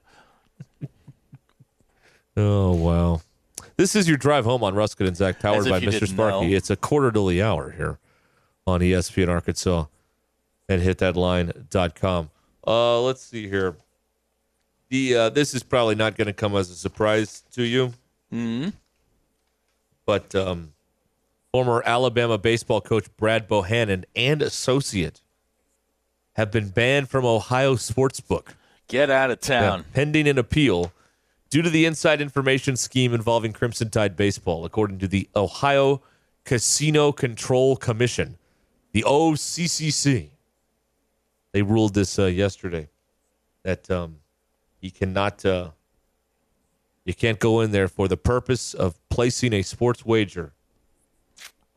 oh 2.37 2.73
wow. 2.75 3.21
This 3.81 3.97
is 3.97 4.07
your 4.07 4.19
drive 4.19 4.45
home 4.45 4.63
on 4.63 4.75
Ruscin 4.75 5.07
and 5.07 5.17
Zach, 5.17 5.41
powered 5.41 5.67
by 5.67 5.81
Mr. 5.81 6.07
Sparky. 6.07 6.49
know. 6.49 6.55
It's 6.55 6.69
a 6.69 6.77
quarter 6.77 7.11
to 7.11 7.31
the 7.31 7.41
hour 7.41 7.71
here 7.71 7.99
on 8.67 8.81
ESPN 8.81 9.31
Arkansas 9.31 9.87
and 10.69 10.83
hitthatline.com. 10.83 12.29
Uh, 12.67 13.01
let's 13.01 13.23
see 13.23 13.49
here. 13.49 13.77
The 14.91 15.17
uh, 15.17 15.29
this 15.31 15.55
is 15.55 15.63
probably 15.63 15.95
not 15.95 16.15
going 16.15 16.27
to 16.27 16.35
come 16.35 16.55
as 16.57 16.69
a 16.69 16.75
surprise 16.75 17.43
to 17.53 17.63
you. 17.63 17.95
Mm-hmm. 18.31 18.69
But 20.05 20.35
um, 20.35 20.75
former 21.51 21.83
Alabama 21.87 22.37
baseball 22.37 22.83
coach 22.83 23.07
Brad 23.17 23.49
Bohannon 23.49 24.05
and 24.15 24.43
associate 24.43 25.23
have 26.35 26.51
been 26.51 26.69
banned 26.69 27.09
from 27.09 27.25
Ohio 27.25 27.77
Sportsbook 27.77 28.49
Get 28.89 29.09
out 29.09 29.31
of 29.31 29.41
town. 29.41 29.87
pending 29.95 30.29
an 30.29 30.37
appeal 30.37 30.93
due 31.51 31.63
to 31.63 31.71
the 31.71 31.85
inside 31.85 32.21
information 32.21 32.77
scheme 32.77 33.13
involving 33.13 33.53
Crimson 33.53 33.91
Tide 33.91 34.17
baseball, 34.17 34.65
according 34.65 34.99
to 35.01 35.09
the 35.09 35.29
Ohio 35.35 36.01
Casino 36.45 37.13
Control 37.13 37.77
Commission, 37.77 38.39
the 38.93 39.03
OCCC. 39.03 40.29
They 41.53 41.63
ruled 41.63 41.95
this 41.95 42.19
uh, 42.19 42.27
yesterday 42.27 42.89
that 43.65 43.91
um, 43.91 44.19
you 44.81 44.91
cannot 44.93 45.45
uh, 45.45 45.71
you 47.05 47.13
can't 47.13 47.41
go 47.41 47.61
in 47.61 47.73
there 47.73 47.89
for 47.89 48.07
the 48.07 48.17
purpose 48.17 48.73
of 48.73 48.95
placing 49.09 49.53
a 49.53 49.63
sports 49.63 50.07
wager 50.07 50.53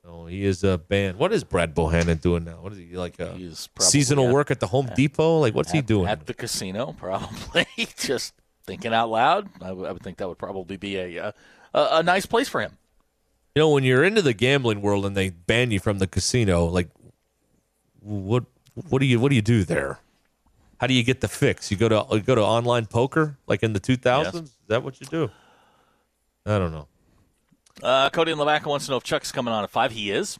No, 0.05 0.27
he 0.27 0.45
is 0.45 0.63
a 0.63 0.77
band. 0.77 1.17
What 1.17 1.33
is 1.33 1.43
Brad 1.43 1.73
Bohannon 1.73 2.21
doing 2.21 2.43
now? 2.43 2.57
What 2.61 2.73
is 2.73 2.77
he 2.77 2.95
like? 2.95 3.19
Uh, 3.19 3.33
seasonal 3.79 4.27
at- 4.27 4.33
work 4.33 4.51
at 4.51 4.59
the 4.59 4.67
Home 4.67 4.89
Depot? 4.95 5.39
Like, 5.39 5.55
what's 5.55 5.71
he 5.71 5.81
doing? 5.81 6.07
at 6.07 6.27
the 6.27 6.35
casino? 6.35 6.93
Probably 6.99 7.65
just 7.97 8.33
thinking 8.65 8.93
out 8.93 9.09
loud. 9.09 9.49
I, 9.61 9.67
w- 9.69 9.87
I 9.87 9.91
would 9.91 10.01
think 10.03 10.17
that 10.17 10.27
would 10.27 10.37
probably 10.37 10.77
be 10.77 10.97
a, 10.97 11.19
uh, 11.25 11.31
a 11.73 11.87
a 11.99 12.03
nice 12.03 12.25
place 12.25 12.47
for 12.49 12.61
him. 12.61 12.77
You 13.55 13.61
know, 13.61 13.69
when 13.69 13.83
you're 13.83 14.03
into 14.03 14.21
the 14.21 14.33
gambling 14.33 14.81
world 14.81 15.05
and 15.05 15.15
they 15.15 15.29
ban 15.29 15.71
you 15.71 15.79
from 15.79 15.99
the 15.99 16.07
casino, 16.07 16.65
like, 16.65 16.89
what 17.99 18.45
what 18.89 18.99
do 18.99 19.05
you 19.05 19.19
what 19.19 19.29
do 19.29 19.35
you 19.35 19.41
do 19.41 19.63
there? 19.63 19.99
How 20.79 20.87
do 20.87 20.93
you 20.93 21.03
get 21.03 21.21
the 21.21 21.27
fix? 21.27 21.71
You 21.71 21.77
go 21.77 21.87
to 21.89 22.05
you 22.11 22.21
go 22.21 22.35
to 22.35 22.41
online 22.41 22.85
poker 22.87 23.37
like 23.47 23.63
in 23.63 23.73
the 23.73 23.79
2000s. 23.79 24.43
Is 24.43 24.51
that 24.67 24.83
what 24.83 24.99
you 24.99 25.07
do? 25.07 25.29
I 26.45 26.57
don't 26.59 26.71
know. 26.71 26.87
Uh, 27.81 28.09
Cody 28.09 28.31
in 28.31 28.37
Lavaca 28.37 28.67
wants 28.67 28.85
to 28.85 28.91
know 28.91 28.97
if 28.97 29.03
Chuck's 29.03 29.31
coming 29.31 29.53
on 29.53 29.63
at 29.63 29.69
five. 29.69 29.91
He 29.91 30.11
is, 30.11 30.37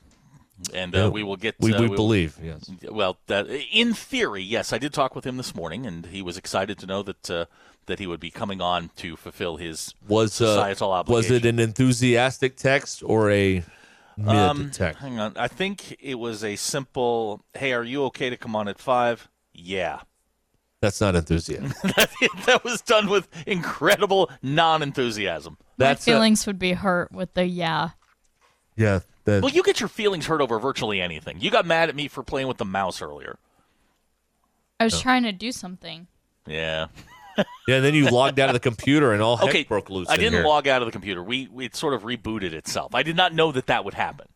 and 0.74 0.94
uh, 0.96 0.98
Yeah, 1.00 1.08
we 1.10 1.24
will 1.24 1.36
get. 1.38 1.56
We, 1.60 1.74
uh, 1.74 1.82
we 1.82 1.88
will- 1.88 1.96
believe, 1.96 2.38
yes. 2.44 2.70
Well, 2.90 3.18
that, 3.28 3.48
in 3.50 3.94
theory, 3.94 4.44
yes. 4.44 4.72
I 4.74 4.78
did 4.78 4.94
talk 4.94 5.16
with 5.16 5.26
him 5.26 5.38
this 5.38 5.56
morning, 5.56 5.86
and 5.86 6.06
he 6.08 6.22
was 6.22 6.38
excited 6.38 6.78
to 6.80 6.86
know 6.86 7.02
that 7.04 7.30
uh, 7.30 7.46
that 7.88 8.00
he 8.00 8.08
would 8.08 8.20
be 8.20 8.32
coming 8.32 8.62
on 8.62 8.90
to 8.98 9.16
fulfill 9.16 9.58
his 9.58 9.94
Was 10.08 10.40
uh, 10.42 10.46
societal 10.56 11.04
was 11.08 11.30
it 11.32 11.46
an 11.46 11.60
enthusiastic 11.60 12.56
text 12.58 13.04
or 13.04 13.30
a 13.32 13.64
mid 14.18 14.28
Um, 14.28 14.72
text? 14.72 15.00
Hang 15.02 15.20
on. 15.20 15.34
I 15.38 15.48
think 15.48 15.96
it 16.00 16.16
was 16.16 16.44
a 16.44 16.56
simple, 16.56 17.44
"Hey, 17.54 17.74
are 17.74 17.84
you 17.84 18.04
okay 18.06 18.30
to 18.30 18.38
come 18.38 18.56
on 18.56 18.68
at 18.68 18.80
five? 18.80 19.28
Yeah. 19.54 20.00
That's 20.82 21.00
not 21.00 21.16
enthusiasm. 21.16 21.74
that 22.46 22.62
was 22.66 22.82
done 22.82 23.08
with 23.10 23.30
incredible 23.48 24.30
non-enthusiasm. 24.42 25.58
That's 25.78 26.06
My 26.06 26.12
a- 26.12 26.16
feelings 26.16 26.46
would 26.46 26.60
be 26.60 26.74
hurt 26.74 27.12
with 27.12 27.34
the 27.36 27.46
yeah. 27.46 27.92
yeah. 28.76 29.00
That, 29.26 29.42
Well, 29.42 29.54
you 29.54 29.64
get 29.64 29.80
your 29.80 29.88
feelings 29.88 30.26
hurt 30.26 30.42
over 30.42 30.60
virtually 30.60 31.00
anything. 31.00 31.40
You 31.40 31.50
got 31.52 31.66
mad 31.66 31.88
at 31.88 31.96
me 31.96 32.10
for 32.10 32.22
playing 32.24 32.50
with 32.50 32.58
the 32.58 32.66
mouse 32.66 33.02
earlier. 33.02 33.38
I 34.80 34.84
was 34.84 35.00
trying 35.00 35.24
to 35.24 35.32
do 35.32 35.54
something. 35.54 36.08
Yeah. 36.46 36.88
Yeah. 37.68 37.80
Then 37.80 37.94
you 37.94 38.10
logged 38.10 38.40
out 38.40 38.50
of 38.50 38.54
the 38.54 38.60
computer 38.60 39.14
and 39.14 39.22
all 39.22 39.38
heck 39.38 39.50
okay. 39.50 39.64
broke 39.64 39.90
loose. 39.90 40.10
I 40.10 40.18
didn't 40.18 40.34
here. 40.34 40.46
log 40.46 40.68
out 40.68 40.82
of 40.82 40.88
the 40.88 40.92
computer. 40.92 41.24
We, 41.24 41.48
we 41.52 41.66
it 41.66 41.76
sort 41.76 41.94
of 41.94 42.04
rebooted 42.04 42.54
itself. 42.54 42.94
I 42.96 43.04
did 43.04 43.16
not 43.16 43.34
know 43.34 43.52
that 43.52 43.68
that 43.68 43.86
would 43.86 43.94
happen. 43.94 44.28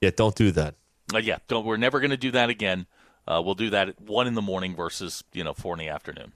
Yeah, 0.00 0.10
don't 0.14 0.34
do 0.34 0.50
that. 0.52 0.74
Uh, 1.14 1.18
yeah, 1.18 1.38
don't, 1.48 1.64
we're 1.64 1.76
never 1.76 2.00
going 2.00 2.10
to 2.10 2.16
do 2.16 2.30
that 2.32 2.50
again. 2.50 2.86
Uh, 3.26 3.40
we'll 3.44 3.54
do 3.54 3.70
that 3.70 3.88
at 3.88 4.00
one 4.00 4.26
in 4.26 4.34
the 4.34 4.42
morning 4.42 4.74
versus 4.74 5.22
you 5.32 5.44
know 5.44 5.54
four 5.54 5.74
in 5.74 5.78
the 5.78 5.88
afternoon. 5.88 6.32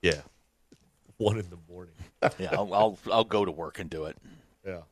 Yeah. 0.00 0.22
One 1.16 1.38
in 1.38 1.48
the 1.50 1.58
morning. 1.68 1.94
Yeah, 2.38 2.50
I'll, 2.52 2.72
I'll 2.72 2.98
I'll 3.10 3.24
go 3.24 3.44
to 3.44 3.50
work 3.50 3.80
and 3.80 3.90
do 3.90 4.04
it. 4.04 4.16
Yeah. 4.64 4.82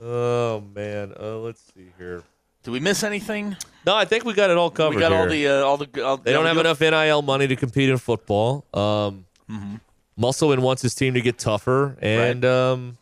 Oh 0.00 0.62
man. 0.74 1.12
Uh, 1.20 1.36
let's 1.36 1.60
see 1.74 1.88
here. 1.98 2.22
Do 2.62 2.72
we 2.72 2.80
miss 2.80 3.04
anything? 3.04 3.54
No, 3.84 3.94
I 3.94 4.06
think 4.06 4.24
we 4.24 4.32
got 4.32 4.48
it 4.48 4.56
all 4.56 4.70
covered. 4.70 4.96
we 4.96 5.00
got 5.00 5.12
all 5.12 5.28
the 5.28 5.48
uh, 5.48 5.62
all 5.62 5.76
the. 5.76 6.02
All, 6.02 6.16
They 6.16 6.32
don't 6.32 6.46
have 6.46 6.56
enough 6.56 6.80
NIL 6.80 7.20
money 7.20 7.46
to 7.46 7.56
compete 7.56 7.90
in 7.90 7.98
football. 7.98 8.64
Um, 8.72 9.25
Mm-hmm. 9.50 9.76
Musselman 10.16 10.62
wants 10.62 10.82
his 10.82 10.94
team 10.94 11.14
to 11.14 11.20
get 11.20 11.38
tougher, 11.38 11.96
and 12.00 12.44
um, 12.44 12.96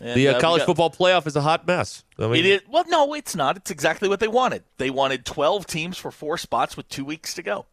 and, 0.00 0.16
the 0.16 0.28
uh, 0.28 0.32
uh, 0.34 0.40
college 0.40 0.60
got- 0.60 0.66
football 0.66 0.90
playoff 0.90 1.26
is 1.26 1.34
a 1.36 1.40
hot 1.40 1.66
mess. 1.66 2.04
I 2.18 2.22
mean, 2.28 2.36
It 2.36 2.46
is 2.46 2.60
well, 2.70 2.84
no, 2.88 3.12
it's 3.14 3.34
not. 3.34 3.56
It's 3.56 3.70
exactly 3.70 4.08
what 4.08 4.20
they 4.20 4.28
wanted. 4.28 4.62
They 4.78 4.90
wanted 4.90 5.24
twelve 5.24 5.66
teams 5.66 5.98
for 5.98 6.10
four 6.10 6.38
spots 6.38 6.76
with 6.76 6.88
two 6.88 7.04
weeks 7.04 7.34
to 7.34 7.42
go, 7.42 7.66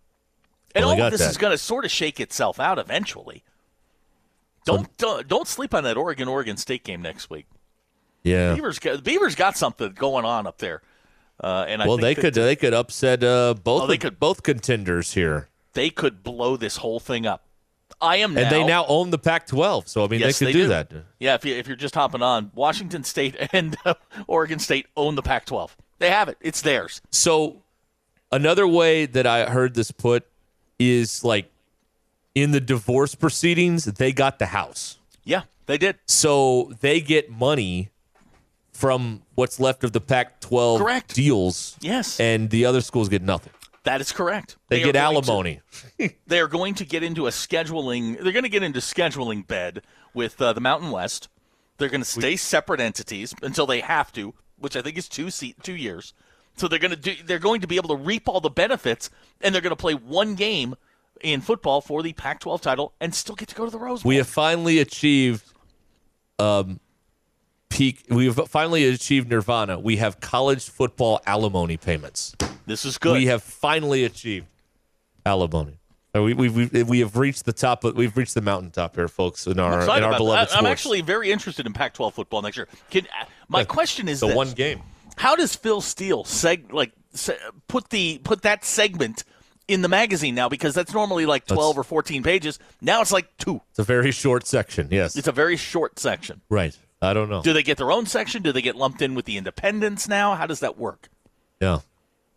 and 0.74 0.84
Well, 0.86 0.96
all 0.96 1.02
of 1.04 1.12
this 1.12 1.22
that. 1.22 1.30
is 1.30 1.38
going 1.38 1.52
to 1.52 1.58
sort 1.58 1.86
of 1.86 1.92
shake 1.92 2.20
itself 2.20 2.60
out 2.60 2.80
eventually. 2.80 3.44
Don't 4.66 4.96
don't, 4.98 5.28
don't 5.28 5.48
sleep 5.48 5.74
on 5.76 5.84
that 5.84 5.96
Oregon 5.98 6.28
Oregon 6.28 6.58
State 6.58 6.84
game 6.84 7.02
next 7.02 7.30
week. 7.30 7.46
yeah. 8.24 8.56
Beavers 8.56 8.80
got, 8.80 9.04
Beavers 9.04 9.36
got 9.36 9.56
something 9.58 9.94
going 9.94 10.26
on 10.26 10.48
up 10.48 10.58
there, 10.58 10.82
uh, 11.44 11.66
and 11.68 11.84
I 11.84 11.88
Well, 11.88 11.98
think 11.98 12.18
they 12.18 12.22
could 12.22 12.34
they 12.34 12.56
could 12.56 12.74
upset 12.74 13.24
uh, 13.24 13.54
both 13.54 13.84
Oh, 13.84 13.88
they 13.88 14.00
could- 14.00 14.20
both 14.20 14.42
contenders 14.42 15.14
here, 15.14 15.50
they 15.74 15.92
could 15.92 16.24
blow 16.24 16.58
this 16.58 16.78
whole 16.78 17.00
thing 17.00 17.28
up. 17.28 17.45
I 18.02 18.18
am 18.18 18.34
now, 18.34 18.42
and 18.42 18.52
they 18.52 18.64
now 18.64 18.86
own 18.88 19.10
the 19.10 19.18
Pac-12. 19.18 19.88
So 19.88 20.04
I 20.04 20.08
mean, 20.08 20.20
Yes, 20.20 20.40
they 20.40 20.46
could 20.46 20.56
they 20.56 20.60
do, 20.60 20.64
do. 20.64 20.68
that. 20.70 20.92
Yeah, 21.20 21.36
if, 21.36 21.46
you, 21.46 21.56
if 21.56 21.68
you're 21.68 21.76
just 21.76 21.96
hopping 21.96 22.22
on, 22.22 22.52
Washington 22.54 23.04
State 23.04 23.36
and 23.54 23.76
uh, 23.86 23.94
Oregon 24.28 24.60
State 24.60 24.88
own 24.98 25.16
the 25.16 25.22
Pac-12. 25.22 25.72
They 26.00 26.10
have 26.10 26.28
it. 26.30 26.38
It's 26.42 26.62
theirs. 26.62 27.02
So 27.12 27.62
another 28.32 28.68
way 28.68 29.06
that 29.06 29.26
I 29.26 29.46
heard 29.50 29.76
this 29.76 29.92
put 29.92 30.26
is 30.78 31.24
like 31.24 31.50
in 32.36 32.52
the 32.52 32.60
divorce 32.60 33.16
proceedings, 33.16 33.86
they 33.86 34.12
got 34.12 34.40
the 34.40 34.48
house. 34.48 34.98
Yeah, 35.24 35.44
they 35.68 35.78
did. 35.78 35.98
So 36.06 36.74
they 36.82 37.00
get 37.02 37.32
money 37.32 37.90
from 38.74 39.22
what's 39.36 39.58
left 39.60 39.86
of 39.86 39.94
the 39.94 40.02
Pac 40.02 40.42
12 40.42 40.82
Correct. 40.82 41.16
deals. 41.16 41.78
Yes. 41.80 42.20
And 42.20 42.50
the 42.50 42.66
other 42.66 42.82
schools 42.82 43.08
get 43.08 43.22
nothing. 43.22 43.54
That 43.86 44.02
is 44.02 44.12
correct. 44.12 44.58
They, 44.68 44.82
are 44.82 44.86
get 44.88 44.92
to- 44.94 45.00
alimony. 45.00 45.62
they 46.28 46.40
are 46.40 46.48
going 46.48 46.74
to 46.76 46.86
get 46.86 47.04
into 47.04 47.28
a 47.28 47.30
scheduling. 47.30 48.22
They're 48.22 48.34
going 48.34 48.44
to 48.44 48.50
get 48.50 48.64
into 48.64 48.80
scheduling 48.80 49.48
bed 49.48 49.84
with 50.14 50.42
uh, 50.42 50.54
the 50.54 50.62
Mountain 50.62 50.92
West. 50.92 51.30
They're 51.78 51.90
going 51.90 52.02
to 52.02 52.10
stay 52.10 52.36
separate 52.36 52.80
entities 52.80 53.34
until 53.42 53.66
they 53.66 53.82
have 53.82 54.12
to, 54.14 54.34
which 54.58 54.76
I 54.76 54.82
think 54.82 54.98
is 54.98 55.08
two 55.08 55.30
se- 55.30 55.56
two 55.62 55.76
years. 55.76 56.14
So 56.58 56.68
they're 56.68 56.80
going 56.80 56.92
to 56.92 56.98
do. 56.98 57.16
They're 57.26 57.38
going 57.38 57.62
to 57.62 57.68
be 57.68 57.76
able 57.76 57.90
to 57.90 58.02
reap 58.02 58.28
all 58.30 58.40
the 58.40 58.50
benefits, 58.50 59.10
and 59.42 59.54
they're 59.54 59.62
going 59.62 59.72
to 59.72 59.76
play 59.76 59.94
one 59.94 60.36
game 60.36 60.76
in 61.22 61.42
football 61.42 61.82
for 61.82 62.02
the 62.02 62.14
Pac-12 62.14 62.62
title 62.62 62.94
and 63.00 63.14
still 63.14 63.36
get 63.36 63.50
to 63.50 63.56
go 63.56 63.66
to 63.66 63.72
the 63.72 63.80
Rose 63.80 64.04
Bowl. 64.04 64.10
we 64.10 64.18
have 64.18 64.28
finally 64.28 64.80
achieved 64.80 65.44
um, 66.40 66.80
peak. 67.70 68.06
We 68.10 68.26
have 68.28 68.48
finally 68.50 68.86
achieved 68.88 69.30
nirvana. 69.30 69.80
We 69.80 69.98
have 69.98 70.20
college 70.20 70.70
football 70.70 71.22
alimony 71.26 71.78
payments. 71.78 72.36
This 72.66 72.86
is 72.86 72.98
good. 72.98 73.14
We 73.14 73.28
have 73.28 73.44
finally 73.44 74.04
achieved 74.04 74.48
alimony. 75.26 75.80
Uh, 76.16 76.22
We, 76.24 76.34
we, 76.34 76.50
we, 76.50 76.84
we 76.84 77.00
have 77.00 77.18
reached 77.18 77.46
the 77.46 77.54
top. 77.54 77.84
Of, 77.84 77.96
we've 77.96 78.16
reached 78.16 78.34
the 78.36 78.42
mountaintop 78.42 78.96
here, 78.96 79.08
folks, 79.08 79.48
in 79.48 79.60
our, 79.60 79.82
in 79.84 80.04
our 80.04 80.18
beloved 80.18 80.50
that. 80.50 80.54
I'm 80.56 80.60
sports. 80.64 80.68
actually 80.68 81.02
very 81.02 81.32
interested 81.32 81.66
in 81.66 81.74
Pac-12 81.74 82.14
football 82.14 82.42
next 82.42 82.58
year. 82.58 82.68
Can, 82.90 83.06
uh, 83.20 83.26
my 83.50 83.64
question 83.64 84.08
is 84.08 84.20
the 84.22 84.28
this. 84.28 84.36
one 84.36 84.52
game. 84.52 84.82
How 85.18 85.36
does 85.36 85.56
Phil 85.56 85.82
Steele 85.82 86.24
seg 86.24 86.72
like 86.74 86.92
se- 87.14 87.38
put 87.68 87.90
the 87.90 88.20
put 88.24 88.42
that 88.42 88.66
segment 88.66 89.24
in 89.68 89.82
the 89.82 89.88
magazine 89.88 90.36
now? 90.36 90.50
Because 90.50 90.74
that's 90.74 90.94
normally 90.94 91.26
like 91.26 91.46
twelve 91.48 91.78
or 91.78 91.84
fourteen 91.86 92.22
pages. 92.22 92.60
Now 92.82 93.02
it's 93.02 93.14
like 93.14 93.28
two. 93.38 93.62
It's 93.70 93.80
a 93.80 93.84
very 93.84 94.12
short 94.12 94.46
section. 94.46 94.90
Yes. 94.92 95.16
It's 95.16 95.28
a 95.30 95.32
very 95.32 95.56
short 95.58 96.00
section. 96.00 96.42
right. 96.50 96.78
I 97.02 97.14
don't 97.14 97.30
know. 97.30 97.42
Do 97.42 97.54
they 97.54 97.62
get 97.64 97.78
their 97.78 97.92
own 97.92 98.08
section? 98.08 98.42
Do 98.42 98.52
they 98.52 98.62
get 98.62 98.76
lumped 98.76 99.02
in 99.02 99.16
with 99.16 99.26
the 99.26 99.38
independents 99.38 100.08
now? 100.08 100.34
How 100.36 100.48
does 100.48 100.62
that 100.62 100.78
work? 100.78 101.10
Yeah. 101.62 101.80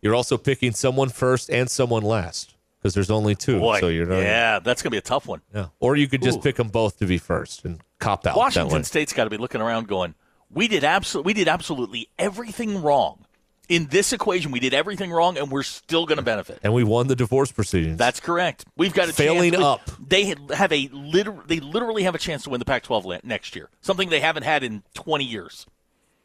You're 0.01 0.15
also 0.15 0.37
picking 0.37 0.71
someone 0.71 1.09
first 1.09 1.49
and 1.49 1.69
someone 1.69 2.03
last 2.03 2.55
because 2.79 2.93
there's 2.93 3.11
only 3.11 3.35
two. 3.35 3.59
Boy, 3.59 3.79
so 3.79 3.87
you're 3.89 4.05
not. 4.05 4.19
yeah, 4.19 4.59
that's 4.59 4.81
gonna 4.81 4.91
be 4.91 4.97
a 4.97 5.01
tough 5.01 5.27
one. 5.27 5.41
Yeah. 5.53 5.67
Or 5.79 5.95
you 5.95 6.07
could 6.07 6.21
just 6.21 6.39
Ooh. 6.39 6.41
pick 6.41 6.55
them 6.55 6.69
both 6.69 6.97
to 6.99 7.05
be 7.05 7.17
first 7.17 7.65
and 7.65 7.81
cop 7.99 8.19
out 8.19 8.23
that 8.23 8.35
Washington. 8.37 8.83
State's 8.83 9.11
got 9.13 9.25
to 9.25 9.29
be 9.29 9.37
looking 9.37 9.59
around, 9.61 9.87
going, 9.87 10.15
"We 10.49 10.67
did 10.69 10.83
absolutely, 10.85 11.29
we 11.29 11.33
did 11.33 11.47
absolutely 11.49 12.07
everything 12.17 12.81
wrong 12.81 13.25
in 13.67 13.87
this 13.87 14.13
equation. 14.13 14.51
We 14.51 14.61
did 14.61 14.73
everything 14.73 15.11
wrong, 15.11 15.37
and 15.37 15.51
we're 15.51 15.63
still 15.63 16.05
going 16.05 16.17
to 16.19 16.23
benefit." 16.23 16.59
And 16.63 16.73
we 16.73 16.85
won 16.85 17.07
the 17.07 17.15
divorce 17.17 17.51
proceedings. 17.51 17.97
That's 17.97 18.21
correct. 18.21 18.63
We've 18.77 18.93
got 18.93 19.09
a 19.09 19.13
Failing 19.13 19.51
chance. 19.51 19.63
up. 19.65 19.81
They 19.99 20.33
have 20.53 20.71
a 20.71 20.87
liter- 20.93 21.43
They 21.45 21.59
literally 21.59 22.03
have 22.03 22.15
a 22.15 22.19
chance 22.19 22.43
to 22.45 22.49
win 22.49 22.59
the 22.59 22.65
Pac-12 22.65 23.23
next 23.25 23.55
year. 23.57 23.69
Something 23.81 24.07
they 24.09 24.21
haven't 24.21 24.43
had 24.43 24.63
in 24.63 24.83
20 24.93 25.25
years. 25.25 25.65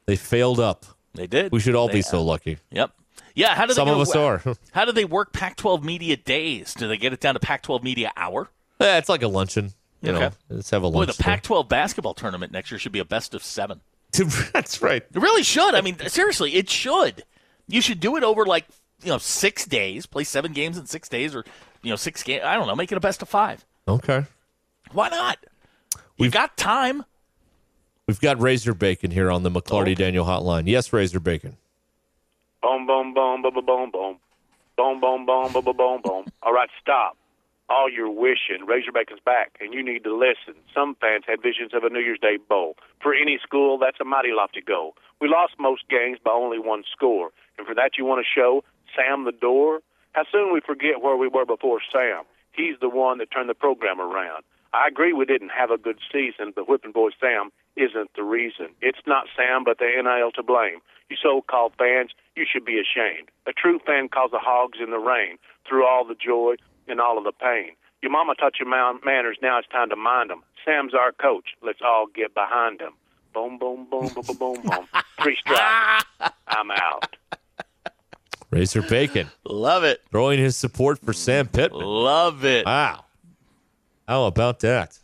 they 0.07 0.15
failed 0.17 0.61
up. 0.61 0.87
They 1.15 1.27
did. 1.27 1.51
We 1.51 1.61
should 1.61 1.75
all 1.75 1.89
They- 1.89 1.95
be 1.95 2.03
so 2.03 2.23
lucky. 2.23 2.59
Yep. 2.71 2.93
Yeah. 3.35 3.55
How 3.55 3.63
do 3.67 3.69
they 3.69 3.75
Some 3.75 3.89
go- 3.89 3.95
of 3.95 4.01
us 4.01 4.15
are. 4.15 4.43
How 4.73 4.85
do 4.85 4.93
they 4.93 5.05
work 5.05 5.33
Pac-12 5.33 5.83
media 5.83 6.17
days? 6.17 6.75
Do 6.75 6.89
they 6.89 6.97
get 6.97 7.13
it 7.13 7.21
down 7.21 7.35
to 7.35 7.41
Pac-12 7.41 7.83
media 7.83 8.13
hour? 8.17 8.49
Yeah, 8.81 8.99
it's 8.99 9.09
like 9.09 9.23
a 9.23 9.29
luncheon. 9.29 9.73
You 10.03 10.11
Okay. 10.13 10.21
know, 10.21 10.31
let's 10.51 10.71
have 10.71 10.85
a 10.85 10.91
Boy, 10.91 11.01
lunch. 11.01 11.17
the 11.17 11.23
Pac-12 11.23 11.69
basketball 11.69 12.15
tournament 12.15 12.53
next 12.53 12.71
year 12.71 12.79
should 12.79 12.93
be 12.93 12.99
a 12.99 13.05
best 13.05 13.35
of 13.35 13.43
seven. 13.43 13.81
That's 14.53 14.83
right. 14.83 15.03
It 15.03 15.21
really 15.21 15.43
should. 15.43 15.75
I 15.75 15.81
mean, 15.81 15.99
seriously, 16.09 16.55
it 16.55 16.69
should. 16.71 17.25
You 17.67 17.81
should 17.81 18.01
do 18.01 18.17
it 18.17 18.23
over 18.23 18.45
like 18.45 18.67
you 19.03 19.09
know 19.11 19.19
six 19.19 19.65
days. 19.65 20.07
Play 20.07 20.25
seven 20.25 20.53
games 20.53 20.77
in 20.79 20.87
six 20.87 21.09
days, 21.09 21.35
or 21.35 21.45
you 21.83 21.91
know 21.91 21.97
six 21.97 22.23
games. 22.23 22.43
I 22.45 22.55
don't 22.55 22.67
know. 22.67 22.77
Make 22.77 22.93
it 22.93 22.99
a 22.99 23.01
best 23.01 23.23
of 23.23 23.29
five. 23.29 23.65
Okay. 23.89 24.25
Why 24.93 25.09
not? 25.09 25.39
You 25.95 26.01
We've- 26.19 26.33
got 26.33 26.57
time. 26.57 27.05
We've 28.07 28.21
got 28.21 28.39
Razor 28.41 28.75
Bacon 28.75 29.11
here 29.11 29.31
on 29.31 29.43
the 29.43 29.51
McLarty 29.51 29.81
Okay. 29.93 29.95
Daniel 29.95 30.27
hotline. 30.27 30.65
Yes, 30.67 30.93
Razor 30.93 31.21
Bacon. 31.21 31.57
Boom, 32.65 32.87
boom, 32.87 33.13
boom, 33.13 33.43
boom, 33.43 33.53
boom, 33.53 33.67
boom, 33.67 33.91
boom. 33.93 34.17
Boom, 34.79 34.99
boom, 34.99 35.27
boom, 35.27 35.53
boom, 35.53 35.77
boom, 35.77 36.01
boom. 36.03 36.25
All 36.43 36.55
right, 36.55 36.71
stop. 36.81 37.15
All 37.69 37.91
you're 37.93 38.09
wishing, 38.09 38.65
Razorback 38.67 39.13
is 39.13 39.19
back, 39.23 39.53
and 39.61 39.75
you 39.75 39.85
need 39.85 40.03
to 40.05 40.17
listen. 40.17 40.59
Some 40.73 40.97
fans 40.99 41.25
had 41.27 41.43
visions 41.43 41.75
of 41.75 41.85
a 41.85 41.91
New 41.91 42.01
Year's 42.01 42.21
Day 42.21 42.39
bowl. 42.39 42.77
For 43.03 43.13
any 43.13 43.39
school, 43.43 43.77
that's 43.77 44.01
a 44.01 44.05
mighty 44.07 44.31
lofty 44.33 44.63
goal. 44.63 44.95
We 45.21 45.29
lost 45.29 45.61
most 45.61 45.83
games 45.91 46.17
by 46.25 46.31
only 46.31 46.59
one 46.59 46.85
score, 46.91 47.33
and 47.59 47.67
for 47.67 47.75
that 47.75 47.99
you 47.99 48.07
want 48.07 48.25
to 48.25 48.41
show 48.41 48.65
Sam 48.97 49.27
the 49.27 49.33
door? 49.33 49.81
How 50.13 50.25
soon 50.33 50.51
we 50.51 50.61
forget 50.65 51.03
where 51.03 51.19
we 51.19 51.29
were 51.29 51.45
before 51.45 51.81
Sam. 51.93 52.25
He's 52.53 52.81
the 52.81 52.89
one 52.89 53.19
that 53.19 53.31
turned 53.31 53.51
the 53.51 53.55
program 53.55 54.01
around. 54.01 54.43
I 54.73 54.89
agree 54.89 55.13
we 55.13 55.27
didn't 55.27 55.51
have 55.51 55.71
a 55.71 55.77
good 55.77 55.99
season, 56.11 56.55
but 56.57 56.67
Whipping 56.67 56.93
Boy 56.93 57.11
Sam 57.21 57.51
isn't 57.77 58.11
the 58.17 58.23
reason. 58.23 58.69
It's 58.81 58.99
not 59.07 59.27
Sam, 59.37 59.65
but 59.65 59.79
the 59.79 59.87
NIL 60.03 60.33
to 60.33 60.43
blame. 60.43 60.79
You 61.11 61.17
so-called 61.23 61.73
fans, 61.79 62.11
you 62.37 62.45
should 62.51 62.65
be 62.65 62.79
ashamed. 62.81 63.29
A 63.47 63.53
true 63.53 63.79
fan 63.87 64.09
calls 64.09 64.31
the 64.31 64.39
hogs 64.39 64.79
in 64.83 64.91
the 64.91 64.99
rain 64.99 65.37
through 65.69 65.87
all 65.87 66.05
the 66.05 66.15
joy 66.15 66.55
and 66.89 67.01
all 67.01 67.19
of 67.19 67.25
the 67.25 67.33
pain. 67.33 67.73
Your 68.03 68.11
mama 68.13 68.35
taught 68.35 68.55
you 68.61 68.69
man- 68.69 69.01
manners. 69.05 69.39
Now 69.43 69.59
it's 69.59 69.69
time 69.69 69.91
to 69.91 69.97
mind 69.97 70.31
them. 70.31 70.43
Sam's 70.65 70.95
our 70.95 71.13
coach. 71.13 71.51
Let's 71.63 71.81
all 71.85 72.07
get 72.15 72.35
behind 72.35 72.81
him. 72.81 72.93
Boom, 73.33 73.59
boom, 73.59 73.87
boom, 73.91 74.09
boom, 74.15 74.25
boom, 74.27 74.37
boom, 74.37 74.63
boom. 74.63 74.89
Three 75.23 75.37
strikes. 75.37 76.05
I'm 76.49 76.71
out. 76.71 77.17
Razor 78.51 78.83
Bacon 78.83 79.29
Love 79.45 79.83
it. 79.83 80.01
throwing 80.13 80.39
his 80.39 80.55
support 80.57 80.99
for 81.01 81.13
Sam 81.13 81.49
Pittman. 81.49 81.85
Love 81.85 82.45
it. 82.45 82.65
Wow. 82.65 83.05
How 84.07 84.25
about 84.27 84.61
that? 84.61 84.99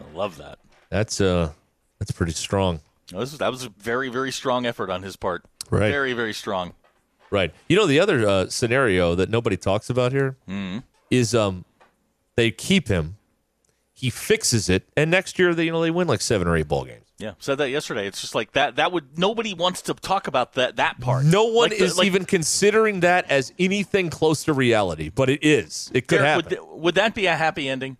I 0.00 0.16
love 0.16 0.36
that. 0.36 0.58
That's 0.90 1.20
uh 1.20 1.50
that's 1.98 2.10
pretty 2.12 2.32
strong. 2.32 2.80
That 3.10 3.16
was, 3.18 3.38
that 3.38 3.50
was 3.50 3.64
a 3.64 3.70
very, 3.78 4.08
very 4.08 4.30
strong 4.32 4.66
effort 4.66 4.90
on 4.90 5.02
his 5.02 5.16
part. 5.16 5.44
Right. 5.70 5.90
Very, 5.90 6.12
very 6.12 6.34
strong. 6.34 6.74
Right. 7.30 7.52
You 7.68 7.76
know 7.76 7.86
the 7.86 8.00
other 8.00 8.26
uh, 8.26 8.48
scenario 8.48 9.14
that 9.14 9.28
nobody 9.28 9.56
talks 9.58 9.90
about 9.90 10.12
here 10.12 10.36
is 11.10 11.34
um 11.34 11.64
they 12.36 12.50
keep 12.50 12.88
him, 12.88 13.16
he 13.92 14.08
fixes 14.10 14.68
it, 14.70 14.84
and 14.96 15.10
next 15.10 15.38
year 15.38 15.54
they 15.54 15.64
you 15.64 15.72
know 15.72 15.82
they 15.82 15.90
win 15.90 16.08
like 16.08 16.20
seven 16.22 16.48
or 16.48 16.56
eight 16.56 16.68
ball 16.68 16.84
games. 16.84 17.04
Yeah, 17.18 17.32
said 17.38 17.58
that 17.58 17.68
yesterday. 17.68 18.06
It's 18.06 18.20
just 18.20 18.34
like 18.34 18.52
that. 18.52 18.76
That 18.76 18.92
would 18.92 19.18
nobody 19.18 19.52
wants 19.52 19.82
to 19.82 19.94
talk 19.94 20.26
about 20.28 20.54
that 20.54 20.76
that 20.76 21.00
part. 21.00 21.24
No 21.26 21.44
one 21.44 21.68
Like 21.70 21.78
the- 21.78 21.84
is 21.84 21.98
like- 21.98 22.06
even 22.06 22.24
considering 22.24 23.00
that 23.00 23.30
as 23.30 23.52
anything 23.58 24.08
close 24.08 24.44
to 24.44 24.54
reality, 24.54 25.10
but 25.10 25.28
it 25.28 25.40
is. 25.44 25.90
It 25.92 26.06
could 26.08 26.18
Derek, 26.18 26.26
happen. 26.28 26.44
would, 26.44 26.48
th- 26.50 26.80
would 26.82 26.94
that 26.94 27.14
be 27.14 27.26
a 27.26 27.34
happy 27.36 27.68
ending? 27.68 27.96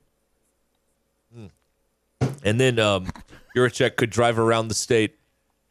and 2.45 2.61
then 2.61 2.79
um, 2.79 3.09
Yurachek 3.59 3.97
could 3.97 4.11
drive 4.11 4.39
around 4.39 4.69
the 4.69 4.75
state 4.75 5.17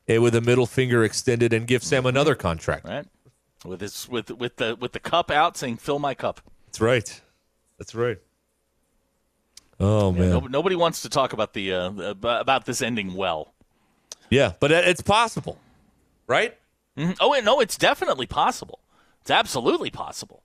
eh, 0.07 0.17
with 0.17 0.35
a 0.35 0.41
middle 0.41 0.65
finger 0.65 1.03
extended 1.03 1.53
and 1.53 1.65
give 1.67 1.83
Sam 1.83 2.05
another 2.05 2.35
contract. 2.35 2.85
Right. 2.85 3.05
With 3.65 3.81
his 3.81 4.07
with 4.07 4.29
with 4.31 4.57
the 4.57 4.75
with 4.75 4.91
the 4.93 4.99
cup 4.99 5.31
out, 5.31 5.57
saying 5.57 5.77
"Fill 5.77 5.99
my 5.99 6.13
cup." 6.13 6.41
That's 6.67 6.79
right. 6.81 7.21
That's 7.79 7.95
right. 7.95 8.17
Oh 9.79 10.13
Yeah, 10.13 10.19
man. 10.19 10.29
no- 10.29 10.39
nobody 10.47 10.75
wants 10.75 11.01
to 11.03 11.09
talk 11.09 11.33
about 11.33 11.53
the 11.53 11.73
uh, 11.73 11.91
about 12.23 12.65
this 12.65 12.81
ending 12.81 13.13
well. 13.13 13.53
Yeah, 14.29 14.53
but 14.59 14.71
it's 14.71 15.01
possible, 15.01 15.57
right? 16.27 16.57
Mhm. 16.97 17.15
Oh, 17.19 17.39
no, 17.43 17.59
it's 17.61 17.77
definitely 17.77 18.25
possible. 18.25 18.79
It's 19.21 19.31
absolutely 19.31 19.89
possible. 19.89 20.41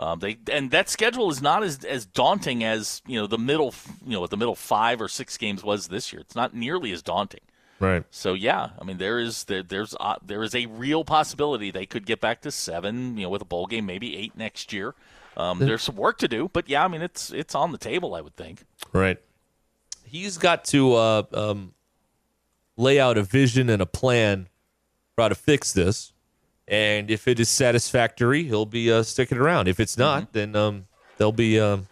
Um, 0.00 0.18
they 0.18 0.38
and 0.50 0.70
that 0.70 0.88
schedule 0.88 1.30
is 1.30 1.42
not 1.42 1.62
as 1.62 1.84
as 1.84 2.06
daunting 2.06 2.64
as 2.64 3.02
you 3.06 3.20
know 3.20 3.26
the 3.26 3.36
middle 3.36 3.74
you 4.04 4.12
know 4.12 4.20
what 4.20 4.30
the 4.30 4.36
middle 4.38 4.54
five 4.54 4.98
or 4.98 5.08
six 5.08 5.36
games 5.36 5.62
was 5.62 5.88
this 5.88 6.10
year. 6.10 6.20
It's 6.20 6.34
not 6.34 6.54
nearly 6.54 6.90
as 6.90 7.02
daunting. 7.02 7.42
Right. 7.80 8.02
So 8.10 8.32
yeah, 8.32 8.70
I 8.80 8.84
mean 8.84 8.96
there 8.96 9.18
is 9.18 9.44
there, 9.44 9.62
there's 9.62 9.94
uh, 10.00 10.16
there 10.24 10.42
is 10.42 10.54
a 10.54 10.64
real 10.64 11.04
possibility 11.04 11.70
they 11.70 11.84
could 11.84 12.06
get 12.06 12.18
back 12.18 12.40
to 12.42 12.50
seven, 12.50 13.18
you 13.18 13.24
know, 13.24 13.28
with 13.28 13.42
a 13.42 13.44
bowl 13.44 13.66
game, 13.66 13.84
maybe 13.84 14.16
eight 14.16 14.34
next 14.34 14.72
year. 14.72 14.94
Um, 15.36 15.58
there's 15.58 15.82
some 15.82 15.96
work 15.96 16.16
to 16.18 16.28
do, 16.28 16.48
but 16.50 16.66
yeah, 16.66 16.82
I 16.82 16.88
mean 16.88 17.02
it's 17.02 17.30
it's 17.30 17.54
on 17.54 17.70
the 17.70 17.78
table, 17.78 18.14
I 18.14 18.22
would 18.22 18.36
think. 18.36 18.64
Right. 18.94 19.18
He's 20.02 20.38
got 20.38 20.64
to 20.66 20.94
uh, 20.94 21.22
um, 21.34 21.74
lay 22.78 22.98
out 22.98 23.18
a 23.18 23.22
vision 23.22 23.68
and 23.68 23.82
a 23.82 23.86
plan 23.86 24.48
for 25.14 25.22
how 25.22 25.28
to 25.28 25.34
fix 25.34 25.72
this. 25.72 26.14
And 26.70 27.10
if 27.10 27.26
it 27.26 27.40
is 27.40 27.48
satisfactory, 27.48 28.44
he'll 28.44 28.64
be 28.64 28.92
uh, 28.92 29.02
sticking 29.02 29.38
around. 29.38 29.66
If 29.66 29.80
it's 29.80 29.98
not, 29.98 30.32
then 30.32 30.54
um, 30.54 30.86
they'll 31.18 31.32
be 31.32 31.58
um, 31.58 31.88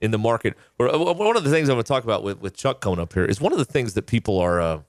in 0.00 0.12
the 0.12 0.18
market. 0.18 0.54
Or, 0.78 0.88
uh, 0.88 0.98
one 1.12 1.36
of 1.36 1.44
the 1.44 1.50
things 1.50 1.68
I'm 1.68 1.74
going 1.74 1.84
to 1.84 1.88
talk 1.88 2.04
about 2.04 2.24
with, 2.24 2.40
with 2.40 2.56
Chuck 2.56 2.80
coming 2.80 3.00
up 3.00 3.12
here 3.12 3.26
is 3.26 3.38
one 3.38 3.52
of 3.52 3.58
the 3.58 3.66
things 3.66 3.92
that 3.94 4.06
people 4.06 4.38
are 4.38 4.60
uh, 4.62 4.80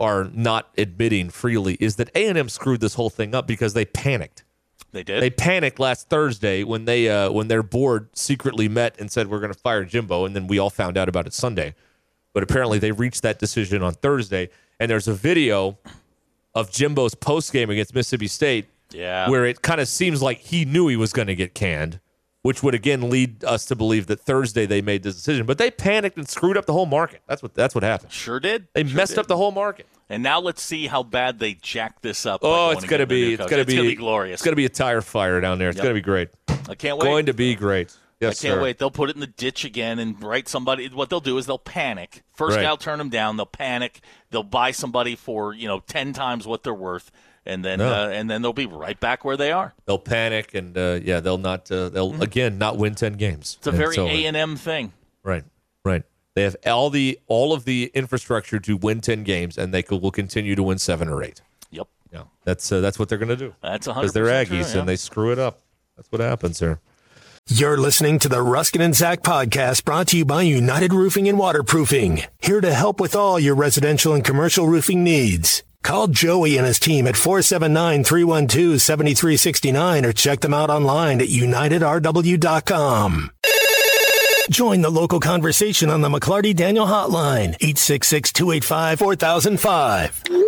are 0.00 0.24
not 0.32 0.70
admitting 0.76 1.30
freely 1.30 1.74
is 1.74 1.96
that 1.96 2.10
A&M 2.14 2.48
screwed 2.48 2.80
this 2.80 2.94
whole 2.94 3.10
thing 3.10 3.32
up 3.34 3.46
because 3.46 3.74
they 3.74 3.84
panicked. 3.84 4.44
They 4.90 5.02
did. 5.04 5.22
They 5.22 5.30
panicked 5.30 5.78
last 5.78 6.08
Thursday 6.08 6.64
when 6.64 6.84
they 6.84 7.08
uh, 7.08 7.30
when 7.30 7.46
their 7.46 7.62
board 7.62 8.08
secretly 8.14 8.68
met 8.68 8.98
and 8.98 9.10
said 9.10 9.28
we're 9.28 9.40
going 9.40 9.52
to 9.52 9.58
fire 9.58 9.84
Jimbo, 9.84 10.24
and 10.24 10.34
then 10.34 10.48
we 10.48 10.58
all 10.58 10.70
found 10.70 10.96
out 10.96 11.08
about 11.08 11.26
it 11.26 11.32
Sunday. 11.32 11.74
But 12.32 12.42
apparently, 12.42 12.78
they 12.78 12.90
reached 12.90 13.22
that 13.22 13.38
decision 13.38 13.82
on 13.82 13.94
Thursday, 13.94 14.48
and 14.80 14.90
there's 14.90 15.06
a 15.06 15.14
video 15.14 15.78
of 16.58 16.70
Jimbo's 16.70 17.14
post 17.14 17.52
game 17.52 17.70
against 17.70 17.94
Mississippi 17.94 18.26
State 18.28 18.66
yeah. 18.90 19.28
where 19.28 19.46
it 19.46 19.62
kind 19.62 19.80
of 19.80 19.88
seems 19.88 20.22
like 20.22 20.38
he 20.38 20.64
knew 20.64 20.88
he 20.88 20.96
was 20.96 21.12
going 21.12 21.28
to 21.28 21.34
get 21.34 21.54
canned, 21.54 22.00
which 22.42 22.62
would 22.62 22.74
again 22.74 23.10
lead 23.10 23.44
us 23.44 23.64
to 23.66 23.76
believe 23.76 24.06
that 24.08 24.20
Thursday 24.20 24.66
they 24.66 24.80
made 24.80 25.02
this 25.02 25.14
decision. 25.14 25.46
But 25.46 25.58
they 25.58 25.70
panicked 25.70 26.16
and 26.16 26.28
screwed 26.28 26.56
up 26.56 26.66
the 26.66 26.72
whole 26.72 26.86
market. 26.86 27.20
That's 27.26 27.42
what 27.42 27.54
that's 27.54 27.74
what 27.74 27.84
happened. 27.84 28.12
Sure 28.12 28.40
did. 28.40 28.68
They 28.74 28.84
Sure 28.84 28.96
messed 28.96 29.12
did. 29.12 29.20
up 29.20 29.26
the 29.26 29.36
whole 29.36 29.52
market. 29.52 29.86
And 30.10 30.22
now 30.22 30.40
let's 30.40 30.62
see 30.62 30.86
how 30.86 31.02
bad 31.02 31.38
they 31.38 31.52
jack 31.54 32.00
this 32.00 32.24
up. 32.24 32.40
Oh, 32.42 32.48
going 32.68 32.78
it's 32.78 32.86
gonna 32.86 33.06
be 33.06 33.34
it's 33.34 33.46
gonna 33.46 33.64
be 33.64 33.76
gonna 33.76 33.88
be 33.88 33.94
glorious. 33.94 34.34
It's 34.34 34.42
gonna 34.42 34.56
be 34.56 34.64
a 34.64 34.70
tire 34.70 35.02
fire 35.02 35.40
down 35.40 35.58
there. 35.58 35.68
It's 35.68 35.76
Yep. 35.76 35.82
gonna 35.84 35.94
be 35.94 36.00
great. 36.00 36.30
I 36.68 36.74
can't 36.74 36.96
wait. 36.98 37.04
Going 37.04 37.26
to 37.26 37.34
be 37.34 37.54
great. 37.54 37.94
Yes, 38.20 38.42
I 38.44 38.48
can't 38.48 38.58
sir. 38.58 38.62
wait. 38.62 38.78
They'll 38.78 38.90
put 38.90 39.10
it 39.10 39.14
in 39.16 39.20
the 39.20 39.26
ditch 39.28 39.64
again 39.64 39.98
and 40.00 40.20
write 40.22 40.48
somebody. 40.48 40.88
What 40.88 41.08
they'll 41.08 41.20
do 41.20 41.38
is 41.38 41.46
they'll 41.46 41.56
panic. 41.58 42.22
First 42.34 42.56
Right. 42.56 42.62
guy 42.64 42.70
will 42.70 42.76
turn 42.76 42.98
them 42.98 43.10
down. 43.10 43.36
They'll 43.36 43.46
panic. 43.46 44.00
They'll 44.30 44.42
buy 44.42 44.72
somebody 44.72 45.14
for 45.14 45.54
you 45.54 45.68
know 45.68 45.80
ten 45.80 46.12
times 46.12 46.46
what 46.46 46.64
they're 46.64 46.74
worth, 46.74 47.12
and 47.46 47.64
then 47.64 47.78
No. 47.78 47.92
uh, 47.92 48.08
and 48.08 48.28
then 48.28 48.42
they'll 48.42 48.52
be 48.52 48.66
right 48.66 48.98
back 48.98 49.24
where 49.24 49.36
they 49.36 49.52
are. 49.52 49.74
They'll 49.86 49.98
panic 50.00 50.52
and 50.54 50.76
uh, 50.76 50.98
yeah, 51.02 51.20
they'll 51.20 51.38
not. 51.38 51.70
Uh, 51.70 51.88
they'll 51.90 52.20
again 52.20 52.58
not 52.58 52.76
win 52.76 52.96
ten 52.96 53.12
games. 53.12 53.52
Mm-hmm. 53.52 53.58
It's 53.58 53.66
a 53.68 53.72
very 53.72 53.96
A 54.24 54.26
and 54.26 54.36
M 54.36 54.56
thing. 54.56 54.92
right, 55.22 55.44
right. 55.84 56.02
They 56.34 56.42
have 56.42 56.56
all 56.66 56.90
the 56.90 57.18
all 57.28 57.52
of 57.52 57.64
the 57.66 57.90
infrastructure 57.94 58.58
to 58.60 58.76
win 58.76 59.00
ten 59.00 59.22
games, 59.22 59.56
and 59.58 59.72
they 59.72 59.82
could, 59.84 60.02
will 60.02 60.10
continue 60.10 60.54
to 60.56 60.62
win 60.62 60.78
seven 60.78 61.08
or 61.08 61.22
eight. 61.22 61.40
Yep, 61.70 61.86
Yeah, 62.12 62.22
that's 62.44 62.70
uh, 62.72 62.80
that's 62.80 62.98
what 62.98 63.08
they're 63.08 63.18
going 63.18 63.28
to 63.28 63.36
do. 63.36 63.54
that's 63.62 63.86
a 63.86 63.94
because 63.94 64.12
they're 64.12 64.24
Aggies 64.26 64.46
true, 64.46 64.58
yeah. 64.58 64.78
and 64.80 64.88
they 64.88 64.96
screw 64.96 65.30
it 65.32 65.38
up. 65.38 65.60
That's 65.96 66.10
what 66.12 66.20
happens 66.20 66.58
here. 66.60 66.80
You're 67.50 67.78
listening 67.78 68.18
to 68.20 68.28
the 68.28 68.44
Ruscin 68.44 68.84
and 68.84 68.94
Zach 68.94 69.22
podcast 69.22 69.86
brought 69.86 70.08
to 70.08 70.18
you 70.18 70.26
by 70.26 70.42
United 70.42 70.92
Roofing 70.92 71.30
and 71.30 71.38
Waterproofing. 71.38 72.24
Here 72.42 72.60
to 72.60 72.74
help 72.74 73.00
with 73.00 73.16
all 73.16 73.40
your 73.40 73.54
residential 73.54 74.12
and 74.12 74.22
commercial 74.22 74.66
roofing 74.66 75.02
needs. 75.02 75.62
Call 75.82 76.08
Joey 76.08 76.58
and 76.58 76.66
his 76.66 76.78
team 76.78 77.06
at 77.06 77.14
479-312-7369 77.14 80.04
or 80.04 80.12
check 80.12 80.40
them 80.40 80.52
out 80.52 80.68
online 80.68 81.22
at 81.22 81.28
unitedrw.com. 81.28 83.30
Join 84.50 84.82
the 84.82 84.90
local 84.90 85.20
conversation 85.20 85.88
on 85.88 86.02
the 86.02 86.10
McLarty 86.10 86.54
Daniel 86.54 86.86
Hotline, 86.86 87.56
866-285-4005. 87.60 90.47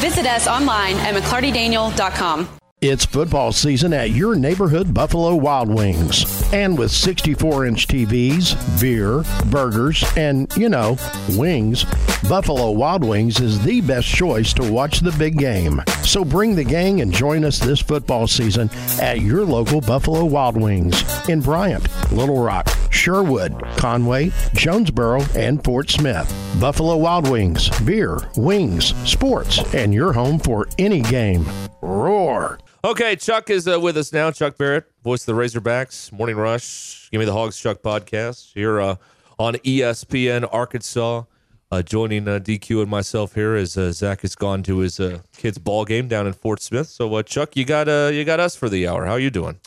Visit 0.00 0.26
us 0.26 0.46
online 0.46 0.96
at 0.98 1.14
McLartyDaniel.com. 1.14 2.48
It's 2.82 3.04
football 3.04 3.52
season 3.52 3.92
at 3.92 4.10
your 4.10 4.34
neighborhood 4.34 4.92
Buffalo 4.92 5.36
Wild 5.36 5.68
Wings. 5.68 6.24
And 6.52 6.76
with 6.76 6.90
64 6.90 7.66
inch 7.66 7.86
TVs, 7.86 8.80
beer, 8.80 9.22
burgers, 9.52 10.04
and, 10.16 10.52
you 10.56 10.68
know, 10.68 10.96
wings, 11.30 11.84
Buffalo 12.28 12.72
Wild 12.72 13.04
Wings 13.04 13.38
is 13.38 13.62
the 13.62 13.80
best 13.82 14.08
choice 14.08 14.52
to 14.54 14.68
watch 14.68 14.98
the 14.98 15.12
big 15.12 15.38
game. 15.38 15.80
So 16.02 16.24
bring 16.24 16.56
the 16.56 16.64
gang 16.64 17.00
and 17.02 17.12
join 17.12 17.44
us 17.44 17.60
this 17.60 17.80
football 17.80 18.26
season 18.26 18.68
at 19.00 19.20
your 19.20 19.44
local 19.44 19.80
Buffalo 19.80 20.24
Wild 20.24 20.56
Wings 20.56 21.04
in 21.28 21.40
Bryant, 21.40 21.86
Little 22.10 22.42
Rock, 22.42 22.66
Sherwood, 22.92 23.60
Conway, 23.76 24.30
Jonesboro, 24.54 25.22
and 25.34 25.62
Fort 25.64 25.90
Smith. 25.90 26.32
Buffalo 26.60 26.96
Wild 26.96 27.28
Wings, 27.28 27.68
beer, 27.80 28.18
wings, 28.36 28.94
sports, 29.10 29.58
and 29.74 29.92
your 29.92 30.12
home 30.12 30.38
for 30.38 30.68
any 30.78 31.00
game. 31.00 31.44
Roar! 31.80 32.58
Okay, 32.84 33.16
Chuck 33.16 33.48
is 33.50 33.66
uh, 33.66 33.80
with 33.80 33.96
us 33.96 34.12
now. 34.12 34.30
Chuck 34.30 34.56
Barrett, 34.58 34.84
voice 35.02 35.26
of 35.26 35.34
the 35.34 35.40
Razorbacks, 35.40 36.12
Morning 36.12 36.36
Rush, 36.36 37.08
Give 37.10 37.18
Me 37.20 37.24
the 37.24 37.32
Hogs 37.32 37.58
Chuck 37.58 37.82
podcast 37.82 38.52
here 38.54 38.80
uh, 38.80 38.96
on 39.38 39.54
ESPN 39.54 40.48
Arkansas. 40.52 41.24
Uh, 41.70 41.80
joining 41.80 42.28
uh, 42.28 42.38
DQ 42.38 42.82
and 42.82 42.90
myself 42.90 43.34
here 43.34 43.54
as 43.54 43.78
uh, 43.78 43.90
Zach 43.92 44.20
has 44.20 44.34
gone 44.34 44.62
to 44.64 44.78
his 44.78 45.00
uh, 45.00 45.20
kids' 45.34 45.56
ball 45.56 45.86
game 45.86 46.06
down 46.06 46.26
in 46.26 46.34
Fort 46.34 46.60
Smith. 46.60 46.86
So, 46.86 47.14
uh, 47.14 47.22
Chuck, 47.22 47.56
you 47.56 47.64
got 47.64 47.88
uh, 47.88 48.10
you 48.12 48.24
got 48.24 48.40
us 48.40 48.54
for 48.54 48.68
the 48.68 48.86
hour. 48.86 49.06
How 49.06 49.12
are 49.12 49.18
you 49.18 49.30
doing? 49.30 49.58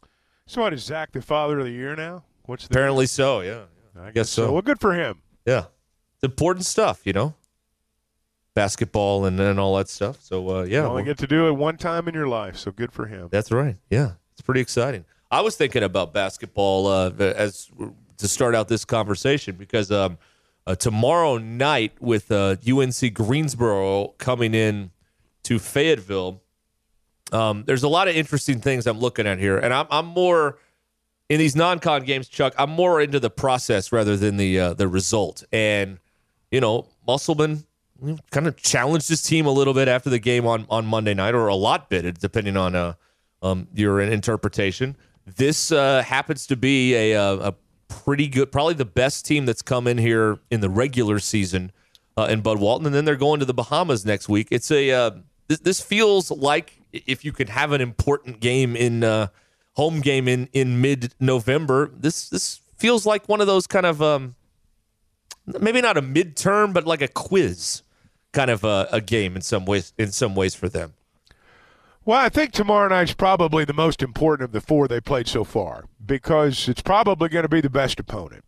So 0.46 0.62
what 0.62 0.74
is 0.74 0.84
Zach 0.84 1.12
the 1.14 1.22
father 1.24 1.58
of 1.58 1.66
the 1.66 1.72
year 1.72 1.96
now? 1.96 2.24
What's 2.46 2.66
Apparently 2.66 3.06
so. 3.08 3.42
Yeah, 3.42 3.64
I 4.00 4.12
guess 4.12 4.30
so. 4.30 4.52
Well, 4.52 4.62
good 4.62 4.80
for 4.80 4.94
him. 4.94 5.22
yeah. 5.46 5.66
it's 6.16 6.24
important 6.24 6.66
stuff, 6.66 7.02
you 7.06 7.14
know, 7.14 7.34
basketball 8.54 9.26
and, 9.26 9.40
and 9.40 9.60
all 9.60 9.76
that 9.78 9.90
stuff. 9.90 10.22
So 10.22 10.50
uh, 10.50 10.64
yeah, 10.64 10.82
You 10.82 10.88
only 10.88 11.04
get 11.04 11.18
to 11.20 11.28
do 11.28 11.48
it 11.48 11.54
one 11.54 11.78
time 11.78 12.08
in 12.08 12.14
your 12.14 12.28
life, 12.28 12.58
so 12.58 12.72
good 12.72 12.92
for 12.92 13.06
him. 13.06 13.28
that's 13.32 13.52
right. 13.52 13.78
Yeah, 13.90 14.12
it's 14.34 14.42
pretty 14.42 14.62
exciting. 14.62 15.06
I 15.32 15.42
was 15.42 15.58
thinking 15.58 15.84
about 15.84 16.14
basketball 16.14 16.88
uh, 16.88 17.12
as 17.20 17.70
to 18.18 18.28
start 18.28 18.56
out 18.56 18.68
this 18.68 18.86
conversation 18.86 19.56
because 19.56 19.92
um, 19.92 20.18
uh, 20.68 20.76
tomorrow 20.76 21.38
night 21.38 21.94
with 22.00 22.32
uh, 22.32 22.56
UNC 22.68 23.14
Greensboro 23.14 24.10
coming 24.20 24.54
in 24.54 24.92
to 25.44 25.60
Fayetteville, 25.60 26.42
um, 27.32 27.64
there's 27.66 27.84
a 27.84 27.88
lot 27.90 28.08
of 28.08 28.16
interesting 28.16 28.62
things 28.62 28.88
I'm 28.88 29.00
looking 29.00 29.28
at 29.28 29.40
here, 29.40 29.58
and 29.58 29.74
I'm, 29.74 29.88
I'm 29.90 30.06
more 30.06 30.60
in 31.30 31.40
these 31.40 31.56
non-con 31.56 32.04
games, 32.04 32.28
Chuck. 32.28 32.54
I'm 32.58 32.70
more 32.70 33.02
into 33.02 33.20
the 33.20 33.30
process 33.30 33.92
rather 33.92 34.16
than 34.16 34.38
the 34.38 34.60
uh, 34.60 34.74
the 34.74 34.88
result. 34.88 35.44
And 35.52 36.00
you 36.52 36.62
know, 36.62 36.88
Musselman 37.08 37.66
kind 38.32 38.48
of 38.48 38.58
challenged 38.58 39.10
his 39.10 39.24
team 39.24 39.46
a 39.46 39.52
little 39.52 39.74
bit 39.74 39.88
after 39.88 40.10
the 40.10 40.20
game 40.20 40.46
on 40.46 40.66
on 40.70 40.86
Monday 40.86 41.14
night, 41.14 41.34
or 41.34 41.48
a 41.48 41.56
lot 41.56 41.90
bit, 41.90 42.20
depending 42.20 42.58
on 42.58 42.76
uh, 42.76 42.94
um, 43.42 43.68
your 43.74 44.02
interpretation. 44.02 44.96
This 45.26 45.72
uh, 45.72 46.04
happens 46.04 46.46
to 46.48 46.56
be 46.56 46.94
a, 46.94 47.14
a, 47.14 47.38
a 47.48 47.56
pretty 47.88 48.28
good, 48.28 48.52
probably 48.52 48.76
the 48.76 48.86
best 48.86 49.26
team 49.26 49.46
that's 49.46 49.64
come 49.64 49.88
in 49.88 49.98
here 49.98 50.38
in 50.52 50.62
the 50.62 50.70
regular 50.70 51.18
season 51.18 51.72
uh, 52.16 52.28
in 52.30 52.42
Bud 52.42 52.60
Walton, 52.60 52.86
and 52.86 52.94
then 52.94 53.06
they're 53.06 53.16
going 53.16 53.40
to 53.40 53.46
the 53.46 53.54
Bahamas 53.54 54.06
next 54.06 54.30
week. 54.30 54.48
It's 54.52 54.70
a 54.70 54.92
uh, 54.92 55.12
this, 55.48 55.60
this 55.60 55.82
feels 55.82 56.30
like 56.30 56.80
if 56.92 57.26
you 57.26 57.32
could 57.32 57.50
have 57.50 57.72
an 57.72 57.82
important 57.82 58.40
game 58.40 58.76
in 58.76 59.04
uh, 59.04 59.28
home 59.76 60.02
game 60.02 60.28
in 60.28 60.50
in 60.54 60.82
mid 60.82 61.14
November. 61.20 61.92
This 61.96 62.30
this 62.30 62.60
feels 62.78 63.06
like 63.06 63.28
one 63.30 63.42
of 63.42 63.48
those 63.48 63.68
kind 63.68 63.86
of 63.86 64.02
um, 64.02 64.36
maybe 65.46 65.82
not 65.82 65.98
a 65.98 66.02
midterm, 66.02 66.74
but 66.74 66.86
like 66.86 67.02
a 67.02 67.08
quiz 67.08 67.84
kind 68.34 68.52
of 68.52 68.64
a, 68.64 68.88
a 68.92 69.00
game 69.02 69.36
in 69.36 69.42
some 69.42 69.66
ways 69.66 69.94
in 69.98 70.12
some 70.12 70.36
ways 70.36 70.56
for 70.56 70.68
them. 70.70 70.94
Well, 72.04 72.20
I 72.20 72.30
think 72.30 72.52
tomorrow 72.52 72.88
night's 72.88 73.14
probably 73.14 73.66
the 73.66 73.74
most 73.74 74.04
important 74.04 74.46
of 74.46 74.52
the 74.52 74.62
four 74.62 74.88
they 74.88 75.02
played 75.02 75.28
so 75.28 75.44
far 75.44 75.86
because 76.06 76.70
it's 76.70 76.82
probably 76.82 77.30
going 77.30 77.44
to 77.44 77.50
be 77.50 77.62
the 77.62 77.70
best 77.70 78.00
opponent. 78.00 78.44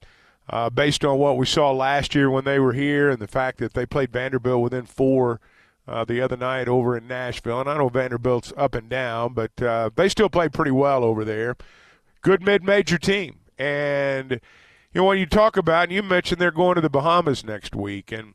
Uh, 0.50 0.70
based 0.70 1.04
on 1.04 1.18
what 1.18 1.36
we 1.36 1.46
saw 1.46 1.72
last 1.72 2.16
year 2.16 2.30
when 2.30 2.46
they 2.46 2.58
were 2.58 2.72
here 2.72 3.10
and 3.10 3.20
the 3.20 3.28
fact 3.28 3.58
that 3.58 3.74
they 3.74 3.86
played 3.86 4.12
Vanderbilt 4.14 4.62
within 4.62 4.86
four 4.86 5.42
uh, 5.88 6.04
the 6.06 6.22
other 6.22 6.38
night 6.38 6.68
over 6.68 6.98
in 6.98 7.08
Nashville. 7.08 7.62
And 7.62 7.70
I 7.70 7.78
know 7.78 7.90
Vanderbilt's 7.90 8.52
up 8.58 8.76
and 8.76 8.90
down, 8.90 9.34
but 9.34 9.62
uh, 9.62 9.90
they 9.96 10.10
still 10.10 10.30
played 10.30 10.54
pretty 10.54 10.72
well 10.72 11.04
over 11.04 11.24
there. 11.24 11.56
Good 12.22 12.44
mid 12.44 12.64
major 12.64 12.98
team. 12.98 13.40
And, 13.58 14.32
you 14.32 15.02
know, 15.02 15.06
when 15.06 15.18
you 15.18 15.26
talk 15.26 15.58
about, 15.58 15.84
and 15.84 15.94
you 15.94 16.04
mentioned 16.04 16.42
they're 16.42 16.52
going 16.52 16.76
to 16.76 16.82
the 16.82 16.90
Bahamas 16.90 17.44
next 17.44 17.76
week, 17.76 18.12
and, 18.12 18.34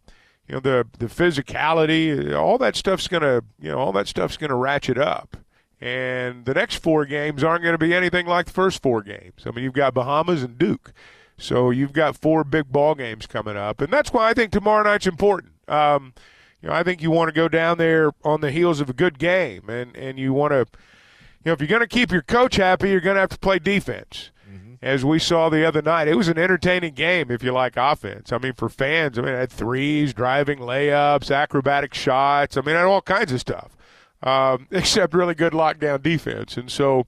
you 0.48 0.54
know, 0.54 0.60
the, 0.60 0.86
the 0.98 1.06
physicality, 1.06 2.34
all 2.34 2.58
that 2.58 2.74
stuff's 2.76 3.08
going 3.08 3.22
to, 3.22 3.44
you 3.60 3.70
know, 3.70 3.78
all 3.78 3.92
that 3.92 4.08
stuff's 4.08 4.36
going 4.36 4.50
to 4.50 4.56
ratchet 4.56 4.98
up. 4.98 5.36
And 5.80 6.44
the 6.44 6.54
next 6.54 6.76
four 6.76 7.04
games 7.04 7.42
aren't 7.42 7.62
going 7.62 7.74
to 7.74 7.78
be 7.78 7.92
anything 7.92 8.26
like 8.26 8.46
the 8.46 8.52
first 8.52 8.82
four 8.82 9.02
games. 9.02 9.42
I 9.44 9.50
mean, 9.50 9.64
you've 9.64 9.72
got 9.72 9.94
Bahamas 9.94 10.42
and 10.42 10.56
Duke. 10.56 10.92
So 11.36 11.70
you've 11.70 11.92
got 11.92 12.16
four 12.16 12.44
big 12.44 12.70
ball 12.70 12.94
games 12.94 13.26
coming 13.26 13.56
up. 13.56 13.80
And 13.80 13.92
that's 13.92 14.12
why 14.12 14.30
I 14.30 14.34
think 14.34 14.52
tomorrow 14.52 14.84
night's 14.84 15.08
important. 15.08 15.54
Um, 15.66 16.14
you 16.62 16.68
know, 16.68 16.74
I 16.74 16.82
think 16.82 17.02
you 17.02 17.10
want 17.10 17.28
to 17.28 17.32
go 17.32 17.48
down 17.48 17.78
there 17.78 18.12
on 18.24 18.40
the 18.40 18.50
heels 18.50 18.80
of 18.80 18.88
a 18.88 18.92
good 18.92 19.18
game, 19.18 19.68
and 19.68 19.96
and 19.96 20.18
you 20.18 20.32
want 20.32 20.52
to, 20.52 20.58
you 20.58 21.46
know, 21.46 21.52
if 21.52 21.60
you're 21.60 21.68
going 21.68 21.80
to 21.80 21.88
keep 21.88 22.12
your 22.12 22.22
coach 22.22 22.56
happy, 22.56 22.90
you're 22.90 23.00
going 23.00 23.16
to 23.16 23.20
have 23.20 23.30
to 23.30 23.38
play 23.38 23.58
defense. 23.58 24.30
As 24.80 25.04
we 25.04 25.20
saw 25.20 25.48
the 25.48 25.64
other 25.64 25.80
night, 25.80 26.08
it 26.08 26.16
was 26.16 26.26
an 26.26 26.38
entertaining 26.38 26.94
game 26.94 27.30
if 27.30 27.44
you 27.44 27.52
like 27.52 27.76
offense. 27.76 28.32
I 28.32 28.38
mean, 28.38 28.52
for 28.52 28.68
fans, 28.68 29.16
I 29.16 29.22
mean, 29.22 29.32
it 29.32 29.38
had 29.38 29.52
threes, 29.52 30.12
driving 30.12 30.58
layups, 30.58 31.32
acrobatic 31.32 31.94
shots. 31.94 32.56
I 32.56 32.62
mean, 32.62 32.74
had 32.74 32.86
all 32.86 33.00
kinds 33.00 33.30
of 33.30 33.40
stuff, 33.40 33.76
um, 34.24 34.66
except 34.72 35.14
really 35.14 35.36
good 35.36 35.52
lockdown 35.52 36.02
defense. 36.02 36.56
And 36.56 36.68
so, 36.68 37.06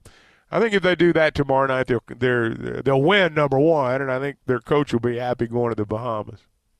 I 0.51 0.61
think 0.61 0.73
if 0.73 0.83
they 0.83 0.95
do 0.95 1.11
that 1.13 1.35
tomorrow 1.35 1.67
night, 1.67 1.87
they'll 1.87 2.03
they're, 2.07 2.49
they'll 2.49 3.01
win 3.01 3.33
number 3.33 3.59
one, 3.59 4.01
and 4.01 4.09
I 4.09 4.19
think 4.19 4.37
their 4.45 4.59
coach 4.59 4.93
will 4.93 5.01
be 5.01 5.17
happy 5.17 5.47
going 5.47 5.69
to 5.71 5.75
the 5.75 5.85
Bahamas. 5.85 6.39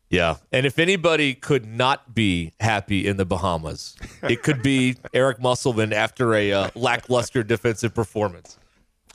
Yeah. 0.09 0.35
And 0.51 0.65
if 0.65 0.77
anybody 0.79 1.33
could 1.33 1.65
not 1.65 2.13
be 2.13 2.53
happy 2.59 3.07
in 3.07 3.17
the 3.17 3.25
Bahamas, 3.25 3.95
it 4.23 4.43
could 4.43 4.61
be 4.61 4.95
Eric 5.13 5.39
Musselman 5.41 5.91
after 5.93 6.33
a 6.35 6.51
uh, 6.53 6.69
lackluster 6.75 7.43
defensive 7.43 7.93
performance. 7.93 8.57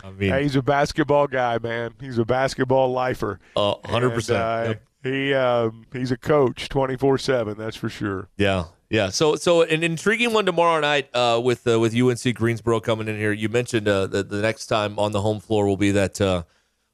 I 0.03 0.11
mean, 0.11 0.31
Hey, 0.31 0.43
he's 0.43 0.57
a 0.57 0.63
basketball 0.63 1.27
guy, 1.27 1.59
man. 1.59 1.93
He's 2.01 2.19
a 2.19 2.25
basketball 2.25 2.91
lifer. 2.93 3.39
uh, 3.57 3.75
100%. 3.85 4.29
And, 4.31 4.31
uh, 4.31 4.69
Yep. 4.69 4.83
He 5.03 5.33
um, 5.33 5.87
he's 5.95 6.11
a 6.11 6.17
coach 6.19 6.69
twenty 6.69 6.95
four 6.95 7.17
seven. 7.17 7.57
That's 7.57 7.75
for 7.75 7.89
sure. 7.89 8.29
Yeah, 8.37 8.65
yeah. 8.91 9.09
So, 9.09 9.35
so 9.35 9.63
an 9.63 9.83
intriguing 9.83 10.35
one 10.35 10.45
tomorrow 10.45 10.79
night 10.79 11.09
uh, 11.15 11.41
with 11.43 11.67
uh, 11.67 11.81
with 11.81 11.97
UNC 11.99 12.35
Greensboro 12.35 12.81
coming 12.81 13.09
in 13.09 13.17
here. 13.17 13.33
You 13.33 13.49
mentioned 13.49 13.89
uh, 13.89 14.09
that 14.09 14.29
the 14.29 14.43
next 14.43 14.67
time 14.67 14.99
on 14.99 15.13
the 15.13 15.23
home 15.23 15.41
floor 15.41 15.67
will 15.67 15.79
be 15.79 15.91
that 15.93 16.21
uh, 16.21 16.43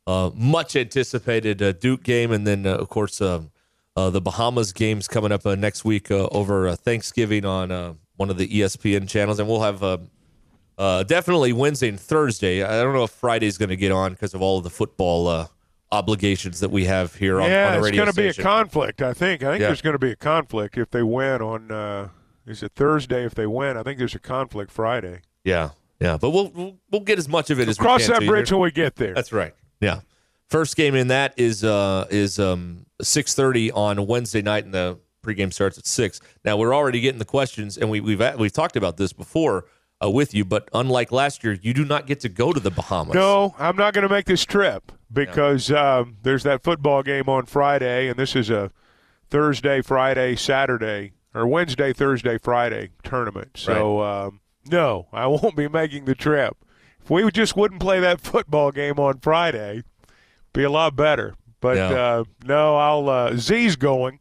uh, 0.06 0.30
much 0.36 0.76
anticipated 0.76 1.60
uh, 1.60 1.72
Duke 1.72 2.04
game, 2.04 2.30
and 2.30 2.46
then 2.46 2.64
uh, 2.64 2.76
of 2.76 2.88
course 2.90 3.20
um 3.20 3.50
uh, 3.96 4.10
the 4.10 4.20
Bahamas 4.20 4.72
games 4.72 5.08
coming 5.08 5.32
up 5.32 5.46
uh, 5.46 5.54
next 5.54 5.84
week 5.84 6.10
uh, 6.10 6.26
over 6.32 6.68
uh, 6.68 6.76
Thanksgiving 6.76 7.44
on 7.44 7.70
uh, 7.70 7.94
one 8.16 8.30
of 8.30 8.36
the 8.38 8.46
ESPN 8.48 9.08
channels, 9.08 9.38
and 9.38 9.48
we'll 9.48 9.62
have. 9.62 9.82
Uh, 9.82 9.98
uh, 10.78 11.02
definitely 11.04 11.54
Wednesday 11.54 11.88
and 11.88 11.98
Thursday. 11.98 12.62
I 12.62 12.82
don't 12.82 12.92
know 12.92 13.04
if 13.04 13.10
Friday's 13.10 13.56
going 13.56 13.70
to 13.70 13.76
get 13.76 13.92
on 13.92 14.12
because 14.12 14.34
of 14.34 14.42
all 14.42 14.58
of 14.58 14.64
the 14.64 14.68
football 14.68 15.26
uh, 15.26 15.46
obligations 15.90 16.60
that 16.60 16.70
we 16.70 16.84
have 16.84 17.14
here 17.14 17.40
on, 17.40 17.48
yeah, 17.48 17.74
on 17.74 17.80
the 17.80 17.88
it's 17.88 17.96
going 17.96 18.08
to 18.10 18.14
be 18.14 18.28
a 18.28 18.34
conflict. 18.34 19.00
I 19.00 19.14
think. 19.14 19.42
I 19.42 19.52
think 19.52 19.60
Yeah. 19.62 19.68
there's 19.68 19.80
going 19.80 19.94
to 19.94 19.98
be 19.98 20.10
a 20.10 20.16
conflict 20.16 20.76
if 20.76 20.90
they 20.90 21.02
win 21.02 21.40
on. 21.40 21.70
Uh, 21.70 22.08
is 22.46 22.62
it 22.62 22.72
Thursday? 22.76 23.24
If 23.24 23.34
they 23.34 23.46
win, 23.46 23.76
I 23.78 23.82
think 23.82 23.98
there's 23.98 24.14
a 24.14 24.18
conflict 24.18 24.70
Friday. 24.70 25.22
Yeah, 25.44 25.70
yeah, 25.98 26.18
but 26.20 26.30
we'll 26.30 26.48
we'll, 26.50 26.76
we'll 26.90 27.00
get 27.00 27.18
as 27.18 27.28
much 27.28 27.48
of 27.50 27.58
it 27.58 27.68
as 27.68 27.78
we 27.78 27.84
Cross 27.84 28.06
that 28.08 28.26
bridge 28.26 28.52
when 28.52 28.60
we 28.60 28.70
get 28.70 28.96
there. 28.96 29.14
That's 29.14 29.32
right. 29.32 29.54
Yeah, 29.80 30.00
first 30.48 30.76
game 30.76 30.94
in 30.94 31.08
that 31.08 31.34
is 31.36 31.64
uh 31.64 32.06
is 32.10 32.38
um 32.38 32.86
six 33.02 33.34
thirty 33.34 33.70
on 33.70 34.06
Wednesday 34.06 34.42
night, 34.42 34.64
and 34.64 34.74
the 34.74 34.98
pregame 35.24 35.52
starts 35.52 35.78
at 35.78 35.86
six. 35.86 36.20
Now 36.44 36.56
we're 36.56 36.74
already 36.74 37.00
getting 37.00 37.18
the 37.18 37.24
questions, 37.24 37.76
and 37.76 37.90
we, 37.90 38.00
we've 38.00 38.22
we've 38.38 38.52
talked 38.52 38.76
about 38.76 38.96
this 38.96 39.12
before 39.12 39.66
uh, 40.02 40.10
with 40.10 40.34
you, 40.34 40.44
but 40.44 40.68
unlike 40.72 41.10
last 41.10 41.42
year, 41.42 41.58
you 41.62 41.72
do 41.72 41.84
not 41.84 42.06
get 42.06 42.20
to 42.20 42.28
go 42.28 42.52
to 42.52 42.60
the 42.60 42.70
Bahamas. 42.70 43.14
No, 43.14 43.54
I'm 43.58 43.76
not 43.76 43.94
going 43.94 44.06
to 44.06 44.12
make 44.12 44.26
this 44.26 44.44
trip 44.44 44.92
because 45.12 45.70
um, 45.70 46.18
there's 46.22 46.42
that 46.42 46.62
football 46.62 47.02
game 47.02 47.28
on 47.28 47.46
Friday, 47.46 48.08
and 48.08 48.18
this 48.18 48.36
is 48.36 48.50
a 48.50 48.70
Thursday, 49.30 49.80
Friday, 49.82 50.36
Saturday, 50.36 51.12
or 51.34 51.46
Wednesday, 51.46 51.92
Thursday, 51.92 52.38
Friday 52.38 52.90
tournament. 53.02 53.50
So, 53.54 54.02
um, 54.02 54.40
no, 54.70 55.06
I 55.12 55.26
won't 55.26 55.56
be 55.56 55.68
making 55.68 56.04
the 56.04 56.14
trip. 56.14 56.56
If 57.02 57.10
we 57.10 57.30
just 57.30 57.56
wouldn't 57.56 57.80
play 57.80 58.00
that 58.00 58.20
football 58.20 58.72
game 58.72 58.98
on 58.98 59.20
Friday, 59.20 59.82
be 60.56 60.64
a 60.64 60.70
lot 60.70 60.96
better. 60.96 61.34
But 61.60 61.76
Yeah. 61.76 61.90
uh, 61.90 62.24
no, 62.44 62.76
I'll 62.76 63.08
uh, 63.08 63.36
Z's 63.36 63.76
going, 63.76 64.20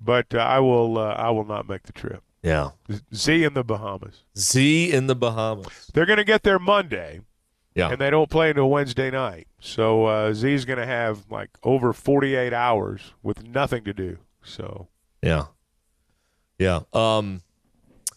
but 0.00 0.34
uh, 0.34 0.38
I 0.38 0.58
will 0.60 0.98
uh, 0.98 1.14
I 1.14 1.30
will 1.30 1.44
not 1.44 1.68
make 1.68 1.82
the 1.84 1.92
trip. 1.92 2.22
Yeah, 2.42 2.70
Z 3.14 3.44
in 3.44 3.54
the 3.54 3.62
Bahamas. 3.62 4.24
Z 4.36 4.90
in 4.92 5.06
the 5.06 5.14
Bahamas. 5.14 5.90
They're 5.94 6.06
going 6.06 6.16
to 6.16 6.24
get 6.24 6.42
there 6.42 6.58
Monday. 6.58 7.20
Yeah. 7.74 7.88
And 7.90 7.98
they 8.00 8.10
don't 8.10 8.28
play 8.28 8.50
until 8.50 8.68
Wednesday 8.68 9.10
night. 9.10 9.46
So 9.60 10.04
uh, 10.06 10.34
Z's 10.34 10.64
going 10.66 10.78
to 10.80 10.84
have 10.86 11.30
like 11.30 11.50
over 11.62 11.92
48 11.94 12.52
hours 12.52 13.14
with 13.22 13.46
nothing 13.46 13.84
to 13.84 13.94
do. 13.94 14.18
So 14.42 14.88
Yeah, 15.22 15.46
yeah. 16.58 16.80
Um, 16.92 17.42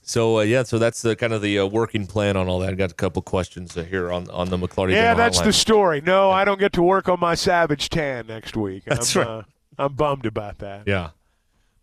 so 0.08 0.38
uh, 0.38 0.42
yeah, 0.44 0.62
so 0.62 0.78
that's 0.78 1.02
the 1.02 1.16
kind 1.16 1.34
of 1.34 1.42
the 1.42 1.58
uh, 1.58 1.66
working 1.66 2.06
plan 2.06 2.38
on 2.38 2.48
all 2.48 2.60
that. 2.60 2.70
I 2.70 2.76
got 2.76 2.92
a 2.92 2.96
couple 2.96 3.24
questions 3.24 3.76
uh, 3.76 3.84
here 3.84 4.12
on 4.12 4.30
on 4.30 4.50
the 4.50 4.58
McLarty. 4.58 4.92
yeah, 4.92 5.16
that's 5.16 5.40
Hotline. 5.40 5.46
the 5.46 5.54
story. 5.54 6.02
No, 6.02 6.30
I 6.30 6.46
don't 6.46 6.60
get 6.60 6.74
to 6.74 6.84
work 6.84 7.10
on 7.10 7.20
my 7.20 7.34
Savage 7.34 7.90
Tan 7.90 8.28
next 8.28 8.56
week. 8.56 8.84
That's 8.88 9.16
I'm, 9.16 9.28
right. 9.28 9.28
Uh, 9.28 9.44
I'm 9.80 9.94
bummed 9.96 10.28
about 10.28 10.60
that. 10.60 10.84
Yeah, 10.86 11.10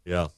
yeah. 0.04 0.28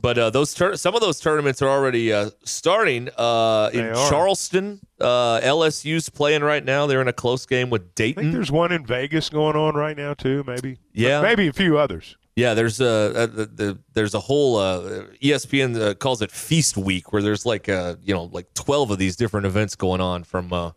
But 0.00 0.18
uh, 0.18 0.30
those 0.30 0.52
tur- 0.54 0.76
some 0.76 0.94
of 0.94 1.02
those 1.02 1.20
tournaments 1.20 1.60
are 1.60 1.68
already 1.68 2.12
uh, 2.12 2.30
starting 2.44 3.10
uh, 3.16 3.70
in 3.72 3.86
are. 3.86 4.10
Charleston. 4.10 4.80
Uh, 4.98 5.40
LSU's 5.40 6.08
playing 6.08 6.42
right 6.42 6.64
now. 6.64 6.86
They're 6.86 7.02
in 7.02 7.08
a 7.08 7.12
close 7.12 7.44
game 7.46 7.68
with 7.68 7.82
I 7.82 7.84
think 7.84 8.16
Dayton. 8.16 8.32
there's 8.32 8.52
one 8.52 8.72
in 8.72 8.86
Vegas 8.86 9.28
going 9.28 9.56
on 9.56 9.74
right 9.74 9.96
now 9.96 10.14
too. 10.14 10.44
Maybe. 10.46 10.78
Yeah. 10.92 11.20
Maybe 11.20 11.46
a 11.48 11.52
few 11.52 11.78
others. 11.78 12.16
Yeah, 12.36 12.54
there's 12.54 12.80
a, 12.80 13.12
a 13.14 13.26
the, 13.28 13.46
the, 13.46 13.78
there's 13.92 14.14
a 14.14 14.20
whole 14.20 14.56
uh, 14.56 15.04
ESPN 15.22 15.80
uh, 15.80 15.94
calls 15.94 16.20
it 16.20 16.32
Feast 16.32 16.76
Week, 16.76 17.12
where 17.12 17.22
there's 17.22 17.46
like 17.46 17.68
uh, 17.68 17.94
you 18.02 18.12
know 18.12 18.24
like 18.24 18.52
twelve 18.54 18.90
of 18.90 18.98
these 18.98 19.14
different 19.14 19.46
events 19.46 19.76
going 19.76 20.00
on 20.00 20.24
from 20.24 20.52
uh, 20.52 20.72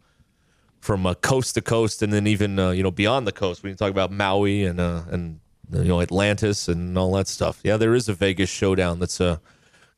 from 0.80 1.06
uh, 1.06 1.16
coast 1.16 1.56
to 1.56 1.62
coast, 1.62 2.04
and 2.04 2.14
then 2.14 2.28
even 2.28 2.60
uh, 2.60 2.70
you 2.72 2.84
know 2.84 2.92
beyond 2.92 3.26
the 3.26 3.32
coast. 3.32 3.64
When 3.64 3.72
you 3.72 3.76
talk 3.76 3.90
about 3.92 4.12
Maui 4.12 4.66
and 4.66 4.80
uh, 4.80 5.02
and 5.10 5.40
you 5.72 5.86
know 5.86 6.02
Atlantis 6.02 6.68
and 6.68 6.98
all 6.98 7.12
that 7.14 7.28
stuff. 7.28 7.60
Yeah, 7.64 7.78
there 7.78 7.96
is 7.96 8.08
a 8.08 8.14
Vegas 8.14 8.50
showdown 8.50 9.00
that's 9.00 9.20
uh, 9.20 9.38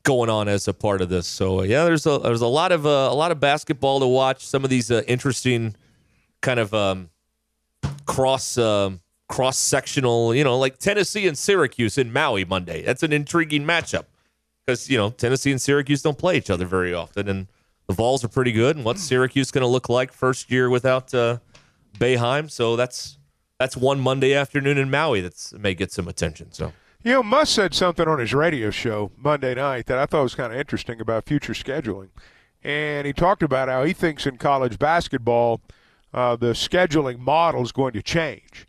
going 0.02 0.30
on 0.30 0.48
as 0.48 0.66
a 0.66 0.72
part 0.72 1.00
of 1.00 1.08
this. 1.08 1.26
So 1.26 1.60
uh, 1.60 1.62
yeah, 1.64 1.84
there's 1.84 2.06
a 2.06 2.18
there's 2.18 2.40
a 2.40 2.46
lot 2.46 2.72
of 2.72 2.86
uh, 2.86 3.08
a 3.10 3.14
lot 3.14 3.30
of 3.30 3.40
basketball 3.40 4.00
to 4.00 4.06
watch. 4.06 4.46
Some 4.46 4.64
of 4.64 4.70
these 4.70 4.90
interesting 4.90 5.76
kind 6.40 6.58
of 6.58 6.72
um, 6.72 7.10
cross 8.06 8.56
um, 8.56 9.00
cross 9.30 9.56
sectional, 9.56 10.34
you 10.34 10.42
know, 10.44 10.58
like 10.58 10.78
Tennessee 10.78 11.26
and 11.26 11.38
Syracuse 11.38 11.96
in 11.96 12.12
Maui 12.12 12.44
Monday. 12.44 12.82
That's 12.82 13.04
an 13.04 13.12
intriguing 13.12 13.64
matchup 13.64 14.06
because, 14.66 14.90
you 14.90 14.98
know, 14.98 15.10
Tennessee 15.10 15.52
and 15.52 15.62
Syracuse 15.62 16.02
don't 16.02 16.18
play 16.18 16.36
each 16.36 16.50
other 16.50 16.66
very 16.66 16.92
often. 16.92 17.28
And 17.28 17.46
the 17.86 17.94
Vols 17.94 18.24
are 18.24 18.28
pretty 18.28 18.50
good. 18.50 18.74
And 18.76 18.84
what's 18.84 19.02
Syracuse 19.02 19.52
going 19.52 19.62
to 19.62 19.68
look 19.68 19.88
like 19.88 20.12
first 20.12 20.50
year 20.50 20.68
without 20.68 21.14
uh, 21.14 21.38
Boeheim? 21.96 22.50
So 22.50 22.74
that's 22.74 23.18
that's 23.58 23.76
one 23.76 24.00
Monday 24.00 24.34
afternoon 24.34 24.76
in 24.76 24.90
Maui 24.90 25.20
that 25.20 25.52
may 25.58 25.74
get 25.74 25.92
some 25.92 26.08
attention. 26.08 26.52
So. 26.52 26.72
You 27.02 27.12
know, 27.12 27.22
Muss 27.22 27.48
said 27.48 27.72
something 27.72 28.06
on 28.06 28.18
his 28.18 28.34
radio 28.34 28.70
show 28.70 29.10
Monday 29.16 29.54
night 29.54 29.86
that 29.86 29.96
I 29.96 30.04
thought 30.04 30.24
was 30.24 30.34
kind 30.34 30.52
of 30.52 30.58
interesting 30.58 31.00
about 31.00 31.24
future 31.24 31.54
scheduling. 31.54 32.08
And 32.62 33.06
he 33.06 33.14
talked 33.14 33.42
about 33.42 33.68
how 33.68 33.84
he 33.84 33.94
thinks 33.94 34.26
in 34.26 34.36
college 34.36 34.78
basketball, 34.78 35.62
uh, 36.12 36.36
the 36.36 36.52
scheduling 36.52 37.18
model 37.18 37.62
is 37.62 37.72
going 37.72 37.94
to 37.94 38.02
change. 38.02 38.66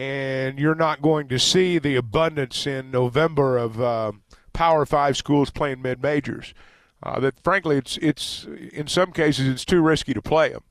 And 0.00 0.58
you're 0.58 0.74
not 0.74 1.02
going 1.02 1.28
to 1.28 1.38
see 1.38 1.78
the 1.78 1.96
abundance 1.96 2.66
in 2.66 2.90
November 2.90 3.58
of 3.58 3.80
uh, 3.80 4.12
Power 4.54 4.86
Five 4.86 5.16
schools 5.16 5.50
playing 5.50 5.82
mid 5.82 6.02
majors. 6.02 6.54
Uh, 7.02 7.20
that 7.20 7.38
frankly, 7.40 7.76
it's 7.76 7.98
it's 7.98 8.46
in 8.72 8.86
some 8.86 9.12
cases 9.12 9.46
it's 9.46 9.64
too 9.64 9.82
risky 9.82 10.14
to 10.14 10.22
play 10.22 10.50
them, 10.50 10.62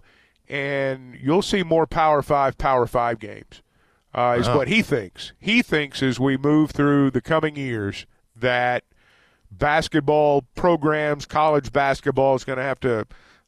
and 0.48 1.16
you'll 1.22 1.44
see 1.44 1.62
more 1.62 1.86
Power 1.86 2.24
Five 2.24 2.58
Power 2.58 2.88
Five 2.88 3.20
games 3.20 3.62
uh, 4.14 4.38
is 4.40 4.48
what 4.48 4.68
he 4.68 4.82
thinks. 4.82 5.34
He 5.40 5.62
thinks 5.62 6.02
as 6.02 6.20
we 6.20 6.36
move 6.36 6.72
through 6.72 7.12
the 7.12 7.22
coming 7.22 7.56
years 7.56 8.06
that 8.36 8.84
basketball 9.52 10.46
programs, 10.56 11.26
college 11.26 11.72
basketball, 11.72 12.36
is 12.36 12.44
going 12.44 12.58
to 12.58 12.64
have 12.64 12.80
to 12.80 13.06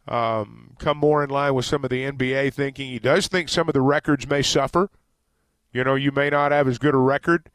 um, 0.07 0.75
come 0.79 0.97
more 0.97 1.23
in 1.23 1.29
line 1.29 1.55
with 1.55 1.65
some 1.65 1.83
of 1.83 1.89
the 1.89 2.03
NBA 2.03 2.53
thinking. 2.53 2.89
He 2.89 2.99
does 2.99 3.27
think 3.27 3.49
some 3.49 3.67
of 3.67 3.73
the 3.73 3.81
records 3.81 4.27
may 4.27 4.41
suffer. 4.41 4.89
You 5.71 5.83
know, 5.83 5.95
you 5.95 6.11
may 6.11 6.29
not 6.29 6.51
have 6.51 6.67
as 6.67 6.77
good 6.77 6.93
a 6.93 6.97
record 6.97 7.49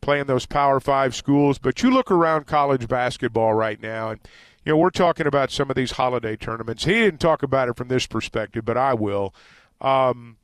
playing 0.00 0.26
those 0.26 0.46
Power 0.46 0.80
Five 0.80 1.14
schools, 1.14 1.58
but 1.58 1.82
you 1.82 1.90
look 1.90 2.10
around 2.10 2.46
college 2.46 2.88
basketball 2.88 3.54
right 3.54 3.80
now, 3.80 4.10
and 4.10 4.20
you 4.64 4.72
know 4.72 4.76
we're 4.76 4.90
talking 4.90 5.26
about 5.26 5.50
some 5.50 5.70
of 5.70 5.76
these 5.76 5.92
holiday 5.92 6.36
tournaments. 6.36 6.84
He 6.84 6.94
didn't 6.94 7.20
talk 7.20 7.42
about 7.42 7.68
it 7.68 7.76
from 7.76 7.88
this 7.88 8.06
perspective, 8.06 8.64
but 8.64 8.76
I 8.76 8.94
will. 8.94 9.34
Um, 9.80 10.36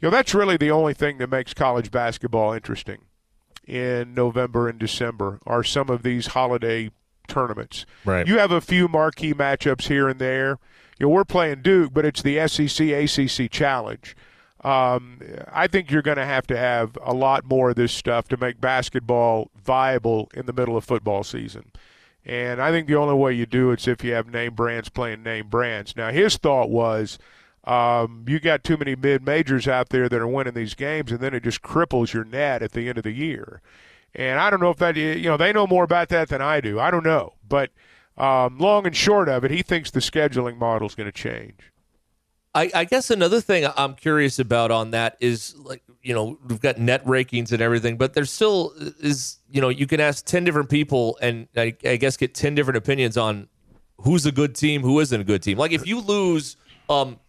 you 0.00 0.08
know, 0.08 0.10
that's 0.10 0.34
really 0.34 0.56
the 0.56 0.70
only 0.70 0.94
thing 0.94 1.18
that 1.18 1.30
makes 1.30 1.54
college 1.54 1.90
basketball 1.90 2.52
interesting 2.52 2.98
in 3.66 4.14
November 4.14 4.68
and 4.68 4.78
December 4.78 5.40
are 5.46 5.64
some 5.64 5.88
of 5.88 6.02
these 6.02 6.28
holiday 6.28 6.90
tournaments. 7.26 7.86
Right. 8.04 8.26
You 8.26 8.38
have 8.38 8.52
a 8.52 8.60
few 8.60 8.88
marquee 8.88 9.34
matchups 9.34 9.88
here 9.88 10.08
and 10.08 10.20
there. 10.20 10.58
You 10.98 11.06
know, 11.06 11.08
we're 11.08 11.24
playing 11.24 11.62
Duke, 11.62 11.92
but 11.92 12.04
it's 12.04 12.22
the 12.22 12.46
SEC 12.46 12.88
ACC 12.88 13.50
Challenge. 13.50 14.16
Um, 14.66 15.20
I 15.52 15.66
think 15.66 15.90
you're 15.90 16.02
going 16.02 16.16
to 16.16 16.26
have 16.26 16.46
to 16.48 16.56
have 16.56 16.98
a 17.02 17.14
lot 17.14 17.44
more 17.44 17.70
of 17.70 17.76
this 17.76 17.92
stuff 17.92 18.26
to 18.28 18.36
make 18.36 18.60
basketball 18.60 19.50
viable 19.62 20.28
in 20.34 20.46
the 20.46 20.52
middle 20.52 20.76
of 20.76 20.84
football 20.84 21.22
season. 21.22 21.70
And 22.24 22.60
I 22.60 22.70
think 22.72 22.88
the 22.88 22.96
only 22.96 23.14
way 23.14 23.32
you 23.32 23.46
do 23.46 23.70
it 23.70 23.80
is 23.80 23.88
if 23.88 24.02
you 24.02 24.12
have 24.14 24.26
name 24.26 24.54
brands 24.54 24.88
playing 24.88 25.22
name 25.22 25.48
brands. 25.48 25.96
Now, 25.96 26.10
his 26.10 26.36
thought 26.36 26.68
was– 26.68 27.18
um, 27.66 28.24
you 28.28 28.38
got 28.38 28.62
too 28.62 28.76
many 28.76 28.94
mid 28.94 29.24
majors 29.24 29.66
out 29.66 29.88
there 29.88 30.08
that 30.08 30.20
are 30.20 30.26
winning 30.26 30.54
these 30.54 30.74
games, 30.74 31.10
and 31.10 31.20
then 31.20 31.34
it 31.34 31.42
just 31.42 31.62
cripples 31.62 32.12
your 32.12 32.24
net 32.24 32.62
at 32.62 32.72
the 32.72 32.88
end 32.88 32.96
of 32.96 33.04
the 33.04 33.12
year. 33.12 33.60
And 34.14 34.38
I 34.38 34.50
don't 34.50 34.60
know 34.60 34.70
if 34.70 34.78
that, 34.78 34.96
you 34.96 35.28
know, 35.28 35.36
they 35.36 35.52
know 35.52 35.66
more 35.66 35.84
about 35.84 36.08
that 36.10 36.28
than 36.28 36.40
I 36.40 36.60
do. 36.60 36.78
I 36.78 36.90
don't 36.90 37.04
know. 37.04 37.34
But 37.46 37.70
um, 38.16 38.58
long 38.58 38.86
and 38.86 38.96
short 38.96 39.28
of 39.28 39.44
it, 39.44 39.50
he 39.50 39.62
thinks 39.62 39.90
the 39.90 40.00
scheduling 40.00 40.56
model 40.56 40.86
is 40.86 40.94
going 40.94 41.08
to 41.08 41.12
change. 41.12 41.72
I, 42.56 42.70
I, 42.74 42.84
guess 42.84 43.10
another 43.10 43.42
thing 43.42 43.68
I'm 43.76 43.94
curious 43.94 44.38
about 44.38 44.70
on 44.70 44.92
that 44.92 45.18
is 45.20 45.54
like, 45.56 45.82
you 46.02 46.14
know, 46.14 46.38
we've 46.48 46.60
got 46.60 46.78
net 46.78 47.04
rankings 47.04 47.52
and 47.52 47.60
everything, 47.60 47.98
but 47.98 48.14
there's 48.14 48.30
still 48.30 48.72
is, 49.00 49.38
you 49.50 49.60
know, 49.60 49.68
you 49.68 49.86
can 49.86 50.00
ask 50.00 50.24
10 50.24 50.44
different 50.44 50.70
people 50.70 51.18
and 51.20 51.48
I, 51.54 51.76
I 51.84 51.96
guess 51.96 52.16
get 52.16 52.34
10 52.34 52.54
different 52.54 52.78
opinions 52.78 53.18
on 53.18 53.48
who's 53.98 54.24
a 54.24 54.32
good 54.32 54.54
team, 54.54 54.80
who 54.80 55.00
isn't 55.00 55.20
a 55.20 55.24
good 55.24 55.42
team. 55.42 55.58
Like 55.58 55.72
if 55.72 55.86
you 55.86 56.00
lose, 56.00 56.56
um, 56.88 57.20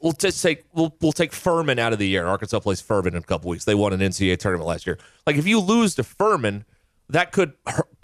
we'll 0.00 0.12
just 0.12 0.40
take 0.40 0.64
we'll 0.72 0.94
we'll 1.00 1.12
take 1.12 1.32
Furman 1.32 1.80
out 1.80 1.92
of 1.92 1.98
the 1.98 2.06
year. 2.06 2.24
Arkansas 2.24 2.60
plays 2.60 2.80
Furman 2.80 3.14
in 3.14 3.18
a 3.18 3.26
couple 3.26 3.50
weeks. 3.50 3.64
They 3.64 3.74
won 3.74 3.92
an 3.92 3.98
NCAA 3.98 4.38
tournament 4.38 4.68
last 4.68 4.86
year. 4.86 4.98
Like 5.26 5.34
if 5.34 5.48
you 5.48 5.58
lose 5.58 5.96
to 5.96 6.04
Furman, 6.04 6.64
that 7.08 7.32
could 7.32 7.54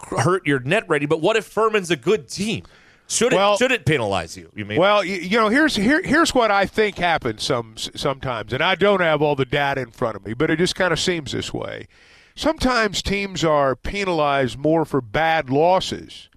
hurt 0.09 0.45
your 0.45 0.59
net 0.59 0.83
rating. 0.89 1.07
But 1.07 1.21
what 1.21 1.37
if 1.37 1.45
Furman's 1.45 1.91
a 1.91 1.95
good 1.95 2.27
team? 2.27 2.65
Should 3.13 3.33
it 3.33 3.35
well, 3.35 3.57
should 3.57 3.71
it 3.71 3.85
penalize 3.85 4.35
you? 4.35 4.51
You 4.55 4.65
mean? 4.65 4.79
Well, 4.79 5.03
you, 5.03 5.15
you 5.15 5.37
know, 5.37 5.49
here's 5.49 5.75
here 5.75 6.01
here's 6.01 6.33
what 6.33 6.51
I 6.51 6.65
think 6.65 6.97
happens 6.97 7.43
some 7.43 7.75
sometimes, 7.77 8.53
and 8.53 8.63
I 8.63 8.75
don't 8.75 9.01
have 9.01 9.21
all 9.21 9.35
the 9.35 9.45
data 9.45 9.81
in 9.81 9.91
front 9.91 10.15
of 10.15 10.25
me, 10.25 10.33
but 10.33 10.49
it 10.49 10.57
just 10.57 10.75
kind 10.75 10.91
of 10.91 10.99
seems 10.99 11.31
this 11.31 11.53
way. 11.53 11.87
Sometimes 12.35 13.01
teams 13.01 13.43
are 13.43 13.75
penalized 13.75 14.57
more 14.57 14.85
for 14.85 15.01
bad 15.01 15.49
losses 15.49 16.29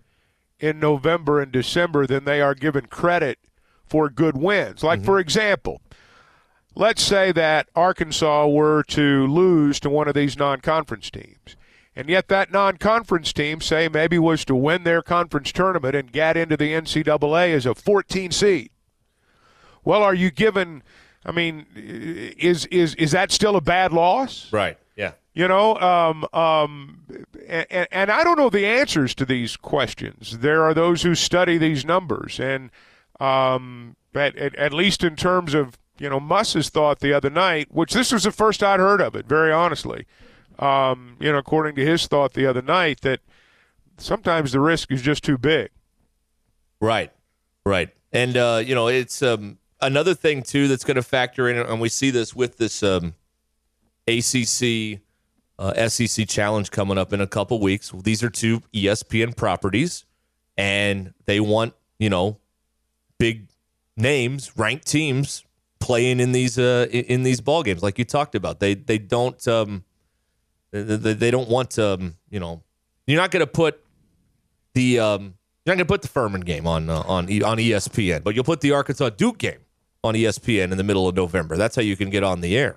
in 0.61 0.79
November 0.79 1.41
and 1.41 1.51
December 1.51 2.07
than 2.07 2.25
they 2.25 2.41
are 2.41 2.55
given 2.55 2.87
credit 2.87 3.39
for 3.87 4.11
good 4.11 4.37
wins. 4.37 4.83
Like, 4.83 5.01
mm-hmm. 5.01 5.07
for 5.07 5.19
example, 5.19 5.81
let's 6.75 7.03
say 7.03 7.33
that 7.33 7.69
Arkansas 7.75 8.47
were 8.49 8.83
to 8.89 9.27
lose 9.27 9.81
to 9.81 9.91
one 9.91 10.09
of 10.09 10.15
these 10.15 10.37
non 10.37 10.61
conference 10.61 11.11
teams. 11.11 11.57
And 11.99 12.11
yet, 12.11 12.29
that 12.29 12.53
non 12.53 12.77
conference 12.77 13.33
team, 13.33 13.63
say, 13.63 13.89
maybe 13.89 14.19
was 14.19 14.45
to 14.45 14.55
win 14.55 14.85
their 14.85 15.01
conference 15.01 15.51
tournament 15.51 15.97
and 15.97 16.13
get 16.13 16.37
into 16.37 16.57
the 16.57 16.73
NCAA 16.73 17.55
as 17.55 17.65
a 17.65 17.75
14 17.75 18.31
seed. 18.31 18.71
Well, 19.83 20.03
are 20.03 20.15
you 20.15 20.31
given, 20.31 20.83
I 21.25 21.33
mean, 21.33 21.65
is, 21.75 22.67
is, 22.67 22.95
is 22.97 23.13
that 23.13 23.33
still 23.33 23.57
a 23.57 23.63
bad 23.63 23.95
loss? 23.95 24.53
Right, 24.53 24.77
yeah. 24.95 25.13
You 25.33 25.49
know, 25.49 25.77
um, 25.77 26.27
um, 26.35 27.01
and, 27.49 27.89
and 27.91 28.11
I 28.11 28.25
don't 28.25 28.39
know 28.39 28.51
the 28.51 28.67
answers 28.67 29.15
to 29.15 29.25
these 29.25 29.57
questions. 29.57 30.39
There 30.39 30.63
are 30.65 30.75
those 30.75 31.03
who 31.03 31.15
study 31.15 31.57
these 31.57 31.85
numbers, 31.85 32.41
and 32.41 32.71
um, 33.21 33.97
at, 34.15 34.37
at, 34.37 34.55
at 34.57 34.73
least 34.73 35.05
in 35.05 35.15
terms 35.15 35.53
of 35.53 35.79
you 35.99 36.09
know 36.09 36.21
Muss's 36.21 36.71
thought 36.71 37.01
the 37.01 37.13
other 37.13 37.29
night, 37.29 37.69
which 37.71 37.93
this 37.93 38.13
was 38.13 38.25
the 38.25 38.33
first 38.33 38.63
I'd 38.63 38.81
heard 38.81 39.03
of 39.03 39.15
it, 39.15 39.27
very 39.27 39.53
honestly. 39.53 40.07
Um, 40.59 41.17
you 41.21 41.31
know, 41.31 41.39
according 41.39 41.77
to 41.77 41.85
his 41.85 42.07
thought 42.07 42.33
the 42.33 42.47
other 42.47 42.63
night, 42.63 43.01
that 43.03 43.21
sometimes 43.99 44.53
the 44.53 44.61
risk 44.61 44.91
is 44.91 45.03
just 45.03 45.25
too 45.25 45.39
big. 45.39 45.71
Right, 46.81 47.13
right, 47.65 47.91
and 48.13 48.37
uh, 48.37 48.63
you 48.65 48.75
know, 48.75 48.89
it's 48.89 49.23
um, 49.23 49.59
another 49.81 50.15
thing 50.15 50.43
too 50.43 50.69
that's 50.69 50.85
going 50.85 50.97
to 50.97 51.03
factor 51.03 51.49
in, 51.49 51.59
and 51.59 51.81
we 51.81 51.89
see 51.89 52.11
this 52.11 52.35
with 52.35 52.59
this 52.59 52.83
um, 52.83 53.15
ACC 54.07 55.01
uh, 55.59 55.89
SEC 55.89 56.29
challenge 56.29 56.71
coming 56.71 56.99
up 56.99 57.13
in 57.13 57.21
a 57.21 57.27
couple 57.27 57.61
weeks. 57.61 57.91
These 58.03 58.23
are 58.23 58.31
two 58.31 58.61
ESPN 58.75 59.37
properties, 59.37 60.05
and 60.57 61.15
they 61.25 61.41
want 61.41 61.75
you 61.99 62.11
know 62.11 62.39
big 63.19 63.49
names, 63.97 64.57
ranked 64.57 64.87
teams 64.87 65.45
playing 65.79 66.21
in 66.21 66.33
these 66.33 66.59
uh, 66.59 66.87
in 66.91 67.23
these 67.23 67.41
ball 67.41 67.63
games, 67.63 67.83
like 67.83 67.99
you 67.99 68.05
talked 68.05 68.35
about. 68.35 68.61
They 68.61 68.75
they 68.75 68.99
don't 68.99 69.47
um, 69.49 69.85
they, 70.83 71.13
they 71.13 71.31
don't 71.31 71.49
want 71.49 71.79
um, 71.79 72.17
you 72.31 72.41
know 72.41 72.63
you're 73.07 73.21
not 73.21 73.31
going 73.31 73.41
to 73.41 73.47
put 73.47 73.83
the 74.75 74.99
um, 74.99 75.35
you're 75.65 75.75
not 75.75 75.79
going 75.79 75.79
to 75.79 75.85
put 75.87 76.03
the 76.03 76.09
Furman 76.09 76.43
game 76.43 76.67
on 76.67 76.91
uh, 76.91 77.01
on 77.01 77.25
on 77.43 77.59
ESPN, 77.59 78.23
but 78.23 78.35
you'll 78.35 78.45
put 78.45 78.61
the 78.61 78.73
Arkansas 78.73 79.11
Duke 79.11 79.39
game 79.39 79.61
on 80.05 80.15
ESPN 80.15 80.71
in 80.73 80.79
the 80.79 80.85
middle 80.85 81.09
of 81.09 81.15
November. 81.15 81.57
That's 81.57 81.77
how 81.77 81.83
you 81.83 81.97
can 81.97 82.11
get 82.11 82.23
on 82.23 82.41
the 82.41 82.57
air. 82.57 82.77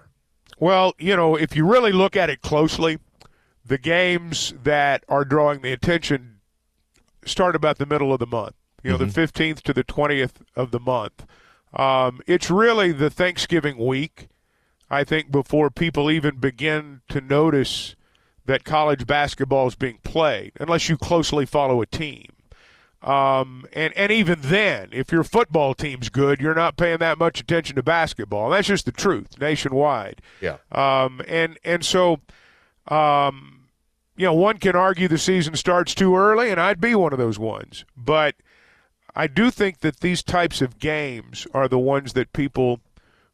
Well, 0.60 0.94
you 1.00 1.16
know, 1.16 1.36
if 1.36 1.56
you 1.56 1.66
really 1.66 1.92
look 1.92 2.16
at 2.18 2.30
it 2.30 2.42
closely, 2.42 3.00
the 3.66 3.78
games 3.78 4.54
that 4.64 5.04
are 5.08 5.24
drawing 5.24 5.62
the 5.62 5.72
attention 5.72 6.40
start 7.26 7.56
about 7.56 7.78
the 7.78 7.86
middle 7.86 8.12
of 8.12 8.20
the 8.20 8.26
month 8.26 8.56
you 8.84 8.92
know, 8.92 8.98
mm-hmm. 8.98 9.10
the 9.10 9.28
15th 9.28 9.62
to 9.62 9.74
the 9.74 9.84
20th 9.84 10.42
of 10.56 10.72
the 10.72 10.80
month. 10.80 11.26
Um, 11.74 12.22
it's 12.26 12.50
really 12.50 12.92
the 12.92 13.10
Thanksgiving 13.10 13.78
week, 13.78 14.30
I 14.90 15.04
think, 15.04 15.32
before 15.32 15.70
people 15.70 16.10
even 16.10 16.38
begin 16.38 17.02
to 17.10 17.22
notice 17.22 17.96
that 18.46 18.64
college 18.64 19.06
basketball 19.06 19.68
is 19.68 19.76
being 19.76 20.00
played, 20.04 20.54
unless 20.60 20.90
you 20.90 20.98
closely 20.98 21.46
follow 21.46 21.82
a 21.82 21.86
team. 21.86 22.26
Um, 23.02 23.66
and, 23.74 23.94
and 23.96 24.12
even 24.12 24.40
then, 24.42 24.90
if 24.92 25.12
your 25.12 25.24
football 25.24 25.74
team's 25.74 26.10
good, 26.10 26.42
you're 26.42 26.56
not 26.56 26.76
paying 26.76 26.98
that 26.98 27.18
much 27.18 27.40
attention 27.40 27.76
to 27.76 27.84
basketball. 27.84 28.46
And 28.46 28.56
that's 28.56 28.68
just 28.68 28.86
the 28.86 28.92
truth 28.92 29.40
nationwide. 29.40 30.22
Yeah. 30.42 30.58
Um, 30.72 31.22
and, 31.28 31.58
and 31.64 31.86
so, 31.86 32.20
um, 32.88 33.68
you 34.18 34.26
know, 34.26 34.34
one 34.34 34.58
can 34.58 34.76
argue 34.76 35.08
the 35.08 35.18
season 35.18 35.56
starts 35.56 35.94
too 35.94 36.16
early, 36.16 36.50
and 36.50 36.60
I'd 36.60 36.82
be 36.82 36.96
one 36.96 37.14
of 37.14 37.20
those 37.20 37.40
ones. 37.40 37.86
But– 37.96 38.36
I 39.16 39.28
do 39.28 39.52
think 39.52 39.80
that 39.80 40.00
these 40.00 40.24
types 40.24 40.62
of 40.62 40.80
games 40.80 41.46
are 41.54 41.68
the 41.68 41.80
ones 41.80 42.14
that 42.14 42.32
people 42.32 42.80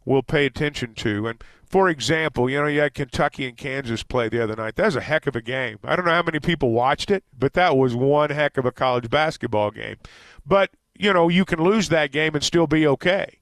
will 0.05 0.23
pay 0.23 0.45
attention 0.45 0.93
to. 0.95 1.27
And 1.27 1.43
for 1.67 1.89
example, 1.89 2.49
you 2.49 2.61
know, 2.61 2.67
you 2.67 2.79
had 2.79 2.93
Kentucky 2.93 3.47
and 3.47 3.57
Kansas 3.57 4.03
play 4.03 4.29
the 4.29 4.41
other 4.41 4.55
night. 4.55 4.75
That 4.75 4.85
was 4.85 4.95
a 4.95 5.01
heck 5.01 5.27
of 5.27 5.35
a 5.35 5.41
game. 5.41 5.79
I 5.83 5.95
don't 5.95 6.05
know 6.05 6.11
how 6.11 6.23
many 6.23 6.39
people 6.39 6.71
watched 6.71 7.11
it, 7.11 7.23
but 7.37 7.53
that 7.53 7.75
was 7.75 7.95
one 7.95 8.29
heck 8.29 8.57
of 8.57 8.65
a 8.65 8.71
college 8.71 9.09
basketball 9.09 9.71
game. 9.71 9.97
But, 10.45 10.71
you 10.97 11.11
know, 11.11 11.27
you 11.27 11.43
can 11.43 11.61
lose 11.61 11.89
that 11.89 12.11
game 12.11 12.35
and 12.35 12.43
still 12.43 12.67
be 12.67 12.87
okay. 12.87 13.39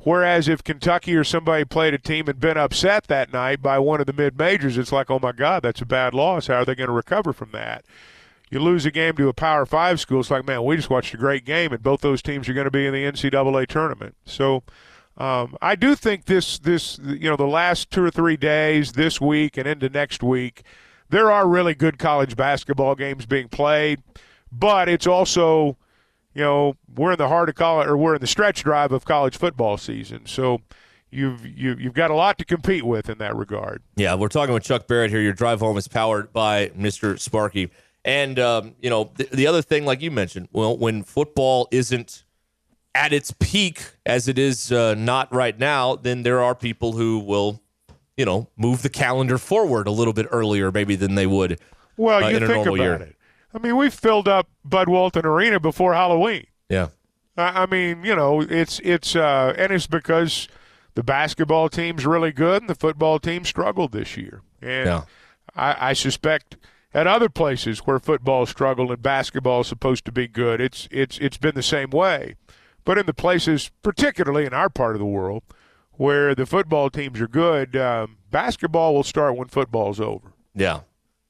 Whereas 0.00 0.48
if 0.48 0.62
Kentucky 0.62 1.14
or 1.16 1.24
somebody 1.24 1.64
played 1.64 1.92
a 1.92 1.98
team 1.98 2.28
and 2.28 2.38
been 2.38 2.56
upset 2.56 3.08
that 3.08 3.32
night 3.32 3.60
by 3.60 3.78
one 3.78 4.00
of 4.00 4.06
the 4.06 4.12
mid 4.12 4.38
majors, 4.38 4.78
it's 4.78 4.92
like, 4.92 5.10
oh 5.10 5.18
my 5.18 5.32
God, 5.32 5.62
that's 5.62 5.80
a 5.80 5.86
bad 5.86 6.14
loss. 6.14 6.46
How 6.46 6.56
are 6.56 6.64
they 6.64 6.76
going 6.76 6.88
to 6.88 6.94
recover 6.94 7.32
from 7.32 7.50
that? 7.52 7.84
You 8.50 8.60
lose 8.60 8.86
a 8.86 8.90
game 8.90 9.14
to 9.16 9.28
a 9.28 9.34
Power 9.34 9.66
Five 9.66 10.00
school, 10.00 10.20
it's 10.20 10.30
like, 10.30 10.46
man, 10.46 10.64
we 10.64 10.76
just 10.76 10.88
watched 10.88 11.12
a 11.12 11.18
great 11.18 11.44
game, 11.44 11.72
and 11.72 11.82
both 11.82 12.00
those 12.00 12.22
teams 12.22 12.48
are 12.48 12.54
going 12.54 12.64
to 12.64 12.70
be 12.70 12.86
in 12.86 12.94
the 12.94 13.04
NCAA 13.04 13.66
tournament. 13.66 14.14
So 14.24 14.62
um, 15.18 15.56
I 15.60 15.74
do 15.74 15.94
think 15.94 16.26
this, 16.26 16.58
this, 16.60 16.98
you 17.02 17.28
know, 17.28 17.36
the 17.36 17.46
last 17.46 17.90
two 17.90 18.04
or 18.04 18.10
three 18.10 18.36
days, 18.36 18.92
this 18.92 19.20
week 19.20 19.56
and 19.56 19.66
into 19.66 19.88
next 19.88 20.22
week, 20.22 20.62
there 21.10 21.30
are 21.30 21.46
really 21.46 21.74
good 21.74 21.98
college 21.98 22.36
basketball 22.36 22.94
games 22.94 23.26
being 23.26 23.48
played, 23.48 24.00
but 24.52 24.88
it's 24.88 25.06
also, 25.06 25.76
you 26.34 26.42
know, 26.42 26.76
we're 26.94 27.12
in 27.12 27.18
the 27.18 27.28
heart 27.28 27.48
of 27.48 27.56
college, 27.56 27.88
or 27.88 27.96
we're 27.96 28.14
in 28.14 28.20
the 28.20 28.26
stretch 28.28 28.62
drive 28.62 28.92
of 28.92 29.04
college 29.04 29.36
football 29.36 29.76
season. 29.76 30.26
So 30.26 30.60
you've 31.10 31.44
you, 31.46 31.74
you've 31.78 31.94
got 31.94 32.10
a 32.10 32.14
lot 32.14 32.38
to 32.38 32.44
compete 32.44 32.84
with 32.84 33.08
in 33.08 33.18
that 33.18 33.34
regard. 33.34 33.82
Yeah, 33.96 34.14
we're 34.14 34.28
talking 34.28 34.54
with 34.54 34.62
Chuck 34.62 34.86
Barrett 34.86 35.10
here. 35.10 35.20
Your 35.20 35.32
drive 35.32 35.60
home 35.60 35.76
is 35.76 35.88
powered 35.88 36.32
by 36.32 36.68
Mr. 36.68 37.18
Sparky. 37.18 37.70
And 38.04 38.38
um, 38.38 38.74
you 38.80 38.88
know 38.88 39.10
the, 39.16 39.28
the 39.32 39.46
other 39.46 39.62
thing, 39.62 39.84
like 39.84 40.00
you 40.00 40.10
mentioned, 40.10 40.48
well, 40.52 40.76
when 40.76 41.02
football 41.02 41.68
isn't 41.72 42.24
at 42.94 43.12
its 43.12 43.32
peak 43.38 43.82
as 44.06 44.28
it 44.28 44.38
is 44.38 44.72
uh, 44.72 44.94
not 44.94 45.32
right 45.32 45.58
now, 45.58 45.94
then 45.96 46.22
there 46.22 46.42
are 46.42 46.54
people 46.54 46.92
who 46.92 47.18
will, 47.18 47.60
you 48.16 48.24
know, 48.24 48.48
move 48.56 48.82
the 48.82 48.88
calendar 48.88 49.38
forward 49.38 49.86
a 49.86 49.90
little 49.90 50.12
bit 50.12 50.26
earlier, 50.30 50.72
maybe 50.72 50.96
than 50.96 51.14
they 51.14 51.26
would. 51.26 51.60
Well, 51.96 52.24
uh, 52.24 52.28
you 52.28 52.36
in 52.38 52.42
a 52.42 52.46
think 52.46 52.56
normal 52.64 52.74
about 52.74 52.82
year. 52.84 52.94
it. 52.94 53.16
I 53.54 53.58
mean, 53.58 53.76
we 53.76 53.90
filled 53.90 54.28
up 54.28 54.48
Bud 54.64 54.88
Walton 54.88 55.24
Arena 55.24 55.58
before 55.60 55.94
Halloween. 55.94 56.46
Yeah, 56.68 56.88
I 57.36 57.62
I 57.62 57.66
mean, 57.66 58.04
you 58.04 58.14
know, 58.14 58.40
it's 58.42 58.78
it's 58.80 59.16
uh, 59.16 59.54
and 59.56 59.72
it's 59.72 59.86
because 59.86 60.48
the 60.94 61.02
basketball 61.02 61.68
team's 61.68 62.04
really 62.04 62.32
good 62.32 62.62
and 62.62 62.68
the 62.68 62.74
football 62.74 63.18
team 63.18 63.44
struggled 63.44 63.92
this 63.92 64.16
year. 64.16 64.42
And 64.60 64.86
Yeah. 64.86 65.02
I, 65.54 65.90
I 65.90 65.92
suspect 65.92 66.56
at 66.92 67.06
other 67.06 67.28
places 67.28 67.80
where 67.80 67.98
football 67.98 68.46
struggled 68.46 68.90
and 68.90 69.00
basketball 69.02 69.60
is 69.60 69.66
supposed 69.68 70.04
to 70.06 70.12
be 70.12 70.26
good, 70.28 70.60
it's 70.60 70.88
it's 70.90 71.18
it's 71.18 71.36
been 71.36 71.54
the 71.54 71.62
same 71.62 71.90
way. 71.90 72.34
But 72.88 72.96
in 72.96 73.04
the 73.04 73.12
places, 73.12 73.70
particularly 73.82 74.46
in 74.46 74.54
our 74.54 74.70
part 74.70 74.94
of 74.96 74.98
the 74.98 75.04
world, 75.04 75.42
where 75.92 76.34
the 76.34 76.46
football 76.46 76.88
teams 76.88 77.20
are 77.20 77.28
good, 77.28 77.76
um, 77.76 78.16
basketball 78.30 78.94
will 78.94 79.02
start 79.02 79.36
when 79.36 79.48
football's 79.48 80.00
over. 80.00 80.32
Yeah, 80.54 80.80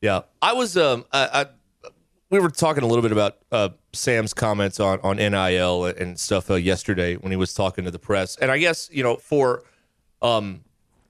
yeah. 0.00 0.20
I 0.40 0.52
was 0.52 0.76
um, 0.76 1.04
I, 1.12 1.46
I 1.82 1.90
we 2.30 2.38
were 2.38 2.50
talking 2.50 2.84
a 2.84 2.86
little 2.86 3.02
bit 3.02 3.10
about 3.10 3.38
uh, 3.50 3.70
Sam's 3.92 4.32
comments 4.32 4.78
on 4.78 5.00
on 5.00 5.16
NIL 5.16 5.86
and 5.86 6.16
stuff 6.16 6.48
uh, 6.48 6.54
yesterday 6.54 7.16
when 7.16 7.32
he 7.32 7.36
was 7.36 7.52
talking 7.52 7.84
to 7.86 7.90
the 7.90 7.98
press, 7.98 8.36
and 8.36 8.52
I 8.52 8.58
guess 8.58 8.88
you 8.92 9.02
know 9.02 9.16
for 9.16 9.64
um 10.22 10.60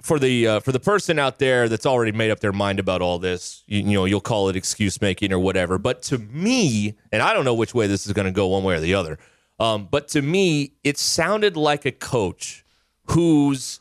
for 0.01 0.19
the 0.19 0.47
uh, 0.47 0.61
for 0.61 0.73
the 0.73 0.81
person 0.81 1.19
out 1.19 1.39
there 1.39 1.69
that's 1.69 1.85
already 1.85 2.13
made 2.13 2.31
up 2.31 2.41
their 2.41 2.55
mind 2.55 2.81
about 2.81 3.03
all 3.03 3.19
this, 3.19 3.65
you, 3.67 3.81
you 3.81 3.93
know, 3.93 4.07
you'll 4.07 4.23
call 4.23 4.49
it 4.49 4.57
excuse 4.57 4.99
making 5.03 5.31
or 5.31 5.39
whatever. 5.39 5.77
But 5.77 6.01
to 6.05 6.17
me, 6.17 6.95
and 7.13 7.21
I 7.21 7.35
don't 7.35 7.45
know 7.45 7.53
which 7.53 7.75
way 7.75 7.87
this 7.87 8.07
is 8.07 8.15
going 8.15 8.25
to 8.25 8.33
go, 8.33 8.47
one 8.47 8.65
way 8.65 8.77
or 8.77 8.81
the 8.81 8.95
other. 8.95 9.19
Um, 9.59 9.89
but 9.91 10.09
to 10.09 10.23
me, 10.23 10.73
it 10.85 10.99
sounded 10.99 11.57
like 11.57 11.85
a 11.85 11.93
coach 11.93 12.65
whose 13.07 13.81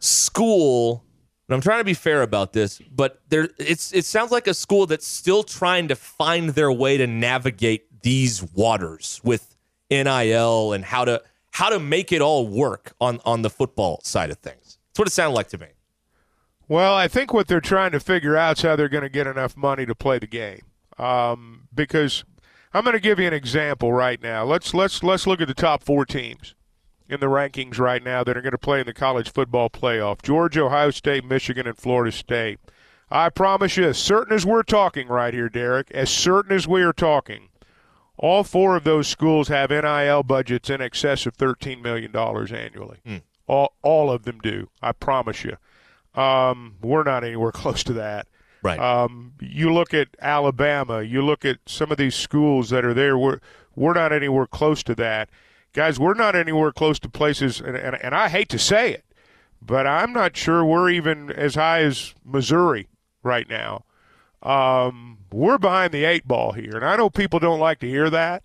school 0.00 1.04
and 1.52 1.56
I'm 1.56 1.60
trying 1.60 1.80
to 1.80 1.84
be 1.84 1.92
fair 1.92 2.22
about 2.22 2.54
this, 2.54 2.80
but 2.94 3.20
there 3.28 3.48
it's 3.58 3.92
it 3.92 4.06
sounds 4.06 4.30
like 4.30 4.46
a 4.46 4.54
school 4.54 4.86
that's 4.86 5.06
still 5.06 5.42
trying 5.42 5.88
to 5.88 5.96
find 5.96 6.50
their 6.50 6.72
way 6.72 6.96
to 6.96 7.06
navigate 7.06 8.02
these 8.02 8.42
waters 8.54 9.20
with 9.22 9.54
NIL 9.90 10.72
and 10.72 10.82
how 10.82 11.04
to 11.04 11.22
how 11.50 11.68
to 11.68 11.78
make 11.78 12.10
it 12.10 12.22
all 12.22 12.46
work 12.46 12.94
on 13.02 13.20
on 13.26 13.42
the 13.42 13.50
football 13.50 14.00
side 14.02 14.30
of 14.30 14.38
things. 14.38 14.78
That's 14.88 14.98
what 15.00 15.08
it 15.08 15.10
sounded 15.10 15.34
like 15.34 15.48
to 15.48 15.58
me. 15.58 15.66
Well, 16.68 16.94
I 16.94 17.06
think 17.06 17.34
what 17.34 17.48
they're 17.48 17.60
trying 17.60 17.92
to 17.92 18.00
figure 18.00 18.34
out 18.34 18.56
is 18.56 18.62
how 18.62 18.76
they're 18.76 18.88
going 18.88 19.02
to 19.02 19.10
get 19.10 19.26
enough 19.26 19.54
money 19.54 19.84
to 19.84 19.94
play 19.94 20.18
the 20.18 20.26
game. 20.26 20.62
Um, 20.98 21.68
because 21.74 22.24
I'm 22.74 22.84
going 22.84 22.94
to 22.94 23.00
give 23.00 23.18
you 23.18 23.26
an 23.26 23.34
example 23.34 23.92
right 23.92 24.22
now. 24.22 24.44
Let's 24.44 24.72
let's 24.72 25.02
let's 25.02 25.26
look 25.26 25.40
at 25.40 25.48
the 25.48 25.54
top 25.54 25.82
four 25.82 26.04
teams 26.06 26.54
in 27.08 27.20
the 27.20 27.26
rankings 27.26 27.78
right 27.78 28.02
now 28.02 28.24
that 28.24 28.36
are 28.36 28.40
going 28.42 28.52
to 28.52 28.58
play 28.58 28.80
in 28.80 28.86
the 28.86 28.94
college 28.94 29.30
football 29.30 29.68
playoff: 29.68 30.22
Georgia, 30.22 30.62
Ohio 30.64 30.90
State, 30.90 31.24
Michigan, 31.24 31.66
and 31.66 31.76
Florida 31.76 32.12
State. 32.12 32.58
I 33.10 33.28
promise 33.28 33.76
you, 33.76 33.84
as 33.84 33.98
certain 33.98 34.34
as 34.34 34.46
we're 34.46 34.62
talking 34.62 35.06
right 35.08 35.34
here, 35.34 35.50
Derek, 35.50 35.90
as 35.90 36.08
certain 36.08 36.56
as 36.56 36.66
we 36.66 36.80
are 36.82 36.94
talking, 36.94 37.50
all 38.16 38.42
four 38.42 38.74
of 38.74 38.84
those 38.84 39.06
schools 39.06 39.48
have 39.48 39.68
NIL 39.68 40.22
budgets 40.22 40.70
in 40.70 40.80
excess 40.80 41.26
of 41.26 41.36
$13 41.36 41.82
million 41.82 42.16
annually. 42.16 42.98
All, 43.46 43.74
all 43.82 44.10
of 44.10 44.22
them 44.22 44.38
do. 44.42 44.70
I 44.80 44.92
promise 44.92 45.44
you. 45.44 45.58
Um, 46.14 46.76
we're 46.80 47.02
not 47.02 47.22
anywhere 47.22 47.52
close 47.52 47.84
to 47.84 47.92
that. 47.94 48.28
Right. 48.62 48.78
Um, 48.78 49.32
you 49.40 49.72
look 49.72 49.92
at 49.92 50.08
Alabama. 50.20 51.02
You 51.02 51.22
look 51.22 51.44
at 51.44 51.58
some 51.66 51.90
of 51.90 51.98
these 51.98 52.14
schools 52.14 52.70
that 52.70 52.84
are 52.84 52.94
there. 52.94 53.18
We're 53.18 53.40
we're 53.74 53.94
not 53.94 54.12
anywhere 54.12 54.46
close 54.46 54.82
to 54.84 54.94
that, 54.96 55.30
guys. 55.72 55.98
We're 55.98 56.14
not 56.14 56.36
anywhere 56.36 56.72
close 56.72 56.98
to 57.00 57.08
places. 57.08 57.60
And, 57.60 57.76
and, 57.76 57.96
and 57.96 58.14
I 58.14 58.28
hate 58.28 58.48
to 58.50 58.58
say 58.58 58.92
it, 58.92 59.04
but 59.60 59.86
I'm 59.86 60.12
not 60.12 60.36
sure 60.36 60.64
we're 60.64 60.90
even 60.90 61.30
as 61.30 61.56
high 61.56 61.80
as 61.80 62.14
Missouri 62.24 62.88
right 63.22 63.48
now. 63.48 63.84
Um, 64.42 65.18
we're 65.32 65.58
behind 65.58 65.92
the 65.92 66.04
eight 66.04 66.26
ball 66.26 66.52
here, 66.52 66.72
and 66.74 66.84
I 66.84 66.96
know 66.96 67.10
people 67.10 67.38
don't 67.38 67.60
like 67.60 67.78
to 67.80 67.88
hear 67.88 68.10
that, 68.10 68.44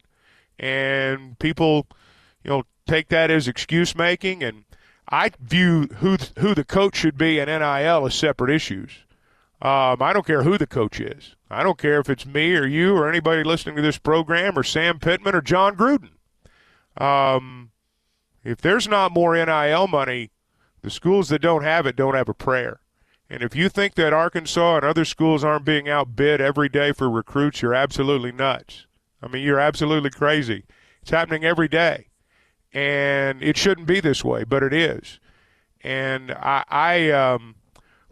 and 0.57 1.37
people, 1.39 1.87
you 2.43 2.49
know, 2.49 2.63
take 2.87 3.09
that 3.09 3.29
as 3.29 3.47
excuse 3.47 3.95
making. 3.95 4.43
And 4.43 4.63
I 5.09 5.31
view 5.39 5.87
who 5.97 6.17
who 6.39 6.55
the 6.55 6.63
coach 6.63 6.95
should 6.95 7.17
be 7.17 7.39
in 7.39 7.47
NIL 7.47 8.05
as 8.05 8.15
separate 8.15 8.51
issues. 8.51 8.91
Um, 9.59 10.01
I 10.01 10.13
don't 10.13 10.25
care 10.25 10.43
who 10.43 10.57
the 10.57 10.67
coach 10.67 10.99
is. 10.99 11.35
I 11.49 11.63
don't 11.63 11.79
care 11.79 11.99
if 11.99 12.09
it's 12.09 12.25
me 12.25 12.53
or 12.55 12.65
you 12.65 12.95
or 12.95 13.09
anybody 13.09 13.43
listening 13.43 13.75
to 13.77 13.81
this 13.81 13.97
program 13.97 14.57
or 14.57 14.63
Sam 14.63 14.99
Pittman 14.99 15.35
or 15.35 15.41
Jon 15.41 15.75
Gruden. 15.75 16.11
Um, 17.01 17.71
if 18.43 18.61
there's 18.61 18.87
not 18.87 19.11
more 19.11 19.35
NIL 19.35 19.87
money, 19.87 20.31
the 20.81 20.89
schools 20.89 21.29
that 21.29 21.41
don't 21.41 21.63
have 21.63 21.85
it 21.85 21.95
don't 21.95 22.13
have 22.13 22.29
a 22.29 22.33
prayer. 22.33 22.81
And 23.29 23.43
if 23.43 23.55
you 23.55 23.67
think 23.67 23.95
that 23.95 24.13
Arkansas 24.13 24.77
and 24.77 24.85
other 24.85 25.05
schools 25.05 25.43
aren't 25.43 25.65
being 25.65 25.89
outbid 25.89 26.39
every 26.39 26.69
day 26.69 26.91
for 26.91 27.09
recruits, 27.09 27.61
you're 27.61 27.73
absolutely 27.73 28.31
nuts. 28.31 28.85
I 29.21 29.27
mean, 29.27 29.43
you're 29.43 29.59
absolutely 29.59 30.11
crazy. 30.11 30.63
It's 31.01 31.11
happening 31.11 31.43
every 31.43 31.67
day. 31.67 32.07
And 32.71 33.41
it 33.41 33.57
shouldn't 33.57 33.87
be 33.87 33.99
this 33.99 34.23
way, 34.23 34.43
but 34.43 34.63
it 34.63 34.73
is. 34.73 35.19
And 35.81 36.31
I, 36.31 36.63
I 36.69 37.11
um, 37.11 37.55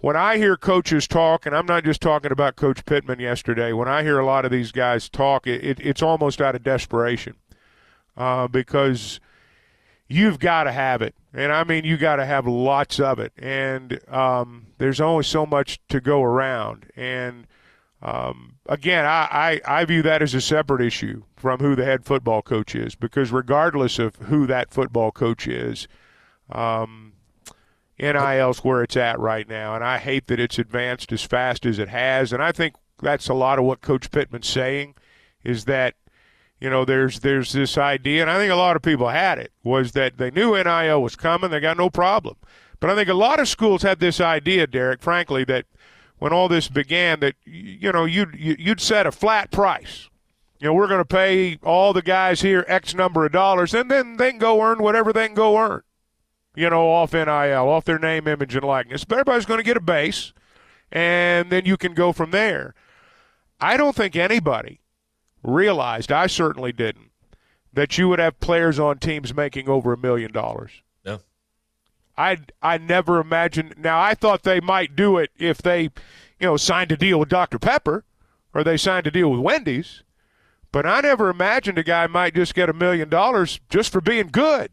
when 0.06 0.16
I 0.16 0.38
hear 0.38 0.56
coaches 0.56 1.08
talk, 1.08 1.48
and 1.48 1.56
I'm 1.56 1.66
not 1.66 1.84
just 1.84 2.00
talking 2.00 2.32
about 2.32 2.56
Coach 2.56 2.86
Pittman 2.86 3.20
yesterday, 3.20 3.74
when 3.74 3.88
I 3.88 4.04
hear 4.04 4.20
a 4.20 4.26
lot 4.26 4.46
of 4.46 4.52
these 4.52 4.72
guys 4.72 5.10
talk, 5.10 5.48
it, 5.48 5.64
it, 5.66 5.80
it's 5.80 6.04
almost 6.04 6.40
out 6.40 6.54
of 6.54 6.62
desperation 6.62 7.34
uh, 8.16 8.48
because 8.48 9.20
you've 10.08 10.38
got 10.38 10.66
to 10.66 10.72
have 10.72 11.02
it. 11.02 11.16
And 11.34 11.52
I 11.52 11.64
mean, 11.64 11.86
you 11.86 11.98
got 11.98 12.18
to 12.18 12.26
have 12.28 12.46
lots 12.46 13.00
of 13.00 13.18
it. 13.18 13.34
And 13.36 14.00
um, 14.08 14.68
there's 14.78 15.02
only 15.02 15.24
so 15.24 15.44
much 15.44 15.80
to 15.90 16.00
go 16.00 16.22
around. 16.22 16.86
And 16.96 17.48
um, 18.04 18.58
again, 18.68 19.06
I, 19.06 19.62
I, 19.66 19.80
I 19.80 19.86
view 19.86 20.04
that 20.04 20.22
as 20.22 20.36
a 20.36 20.42
separate 20.42 20.82
issue 20.82 21.24
from 21.36 21.62
who 21.62 21.76
the 21.76 21.84
head 21.84 22.06
football 22.06 22.44
coach 22.44 22.76
is 22.76 22.94
because 22.94 23.32
regardless 23.32 23.98
of 23.98 24.18
who 24.18 24.46
that 24.46 24.70
football 24.70 25.12
coach 25.12 25.48
is, 25.48 25.88
um, 26.52 27.14
NIL's 28.00 28.60
where 28.60 28.84
it's 28.84 28.98
at 28.98 29.20
right 29.20 29.48
now. 29.48 29.76
And 29.76 29.84
I 29.84 29.98
hate 29.98 30.28
that 30.28 30.40
it's 30.40 30.60
advanced 30.60 31.12
as 31.12 31.24
fast 31.24 31.66
as 31.66 31.80
it 31.80 31.90
has. 31.90 32.34
And 32.34 32.44
I 32.44 32.52
think 32.52 32.76
that's 33.02 33.30
a 33.30 33.34
lot 33.34 33.60
of 33.60 33.66
what 33.66 33.82
Coach 33.82 34.12
Pittman's 34.12 34.48
saying 34.48 34.96
is 35.44 35.66
that 35.66 35.96
you 36.60 36.70
know, 36.70 36.86
there's 36.86 37.20
there's 37.20 37.52
this 37.52 37.78
idea, 37.78 38.22
and 38.22 38.32
I 38.32 38.38
think 38.38 38.52
a 38.52 38.56
lot 38.56 38.76
of 38.76 38.82
people 38.82 39.10
had 39.10 39.38
it, 39.38 39.52
was 39.64 39.92
that 39.92 40.18
they 40.18 40.32
knew 40.32 40.56
NIL 40.56 41.02
was 41.02 41.16
coming, 41.16 41.52
they 41.52 41.60
got 41.60 41.78
no 41.78 41.90
problem. 41.90 42.38
But 42.80 42.90
I 42.90 42.96
think 42.96 43.10
a 43.10 43.14
lot 43.14 43.40
of 43.40 43.48
schools 43.48 43.82
had 43.82 44.00
this 44.00 44.22
idea, 44.22 44.66
Derek, 44.66 45.02
frankly, 45.02 45.44
that 45.46 45.66
when 46.18 46.34
all 46.34 46.48
this 46.48 46.70
began, 46.70 47.20
that 47.20 47.36
you 47.44 47.92
know 47.92 48.06
you'd 48.06 48.36
you'd 48.36 48.82
set 48.82 49.06
a 49.06 49.12
flat 49.12 49.52
price. 49.52 50.10
You 50.60 50.68
know, 50.68 50.74
we're 50.74 50.88
going 50.88 51.02
to 51.02 51.06
pay 51.06 51.60
all 51.62 51.92
the 51.92 52.02
guys 52.02 52.42
here 52.42 52.64
X 52.68 52.96
number 52.96 53.26
of 53.26 53.34
dollars, 53.34 53.74
and 53.74 53.92
then 53.92 54.16
they 54.16 54.32
can 54.32 54.40
go 54.40 54.62
earn 54.62 54.82
whatever 54.82 55.12
they 55.12 55.28
can 55.28 55.36
go 55.36 55.58
earn. 55.58 55.84
You 56.56 56.70
know, 56.70 56.90
off 56.90 57.14
NIL, 57.14 57.28
off 57.28 57.86
their 57.86 58.00
name, 58.00 58.28
image, 58.28 58.56
and 58.56 58.64
likeness. 58.66 59.04
But 59.04 59.20
everybody's 59.20 59.46
going 59.46 59.60
to 59.60 59.64
get 59.64 59.78
a 59.78 59.82
base, 59.82 60.34
and 60.92 61.50
then 61.50 61.66
you 61.66 61.78
can 61.78 61.94
go 61.94 62.12
from 62.14 62.32
there. 62.32 62.74
I 63.60 63.78
don't 63.78 63.96
think 63.96 64.16
anybody 64.16 64.82
realized, 65.44 66.12
I 66.12 66.28
certainly 66.28 66.72
didn't, 66.72 67.12
that 67.74 67.98
you 67.98 68.10
would 68.10 68.20
have 68.20 68.40
players 68.40 68.80
on 68.80 69.00
teams 69.00 69.34
making 69.34 69.70
over 69.70 69.94
a 69.94 69.98
million 69.98 70.32
dollars. 70.32 70.72
No. 71.06 71.20
I 72.18 72.38
I 72.62 72.78
never 72.78 73.20
imagined. 73.20 73.76
Now 73.78 74.00
I 74.00 74.14
thought 74.14 74.44
they 74.44 74.60
might 74.60 74.96
do 74.96 75.18
it 75.18 75.32
if 75.38 75.60
they, 75.60 75.84
you 75.84 75.92
know, 76.42 76.58
signed 76.58 76.92
a 76.92 76.98
deal 76.98 77.20
with 77.20 77.30
Dr 77.30 77.60
Pepper, 77.60 78.06
or 78.54 78.64
they 78.64 78.78
signed 78.78 79.08
a 79.08 79.12
deal 79.12 79.30
with 79.30 79.42
Wendy's, 79.42 80.04
but 80.72 80.86
I 80.86 81.02
never 81.02 81.30
imagined 81.30 81.78
a 81.78 81.84
guy 81.84 82.08
might 82.08 82.36
just 82.36 82.56
get 82.56 82.70
a 82.70 82.74
million 82.74 83.10
dollars 83.10 83.60
just 83.70 83.92
for 83.92 84.02
being 84.02 84.28
good. 84.28 84.72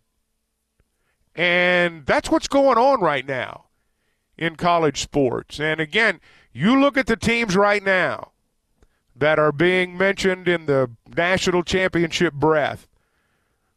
And 1.35 2.05
that's 2.07 2.31
what's 2.31 2.49
going 2.49 2.79
on 2.79 3.01
right 3.01 3.27
now 3.27 3.65
in 4.37 4.57
college 4.57 5.01
sports. 5.01 5.61
And 5.61 5.81
again, 5.81 6.21
you 6.53 6.79
look 6.79 6.97
at 6.97 7.07
the 7.07 7.17
teams 7.17 7.57
right 7.57 7.83
now 7.83 8.33
that 9.17 9.39
are 9.39 9.53
being 9.53 9.97
mentioned 9.97 10.49
in 10.49 10.67
the 10.67 10.91
national 11.17 11.63
championship 11.63 12.35
breath. 12.35 12.89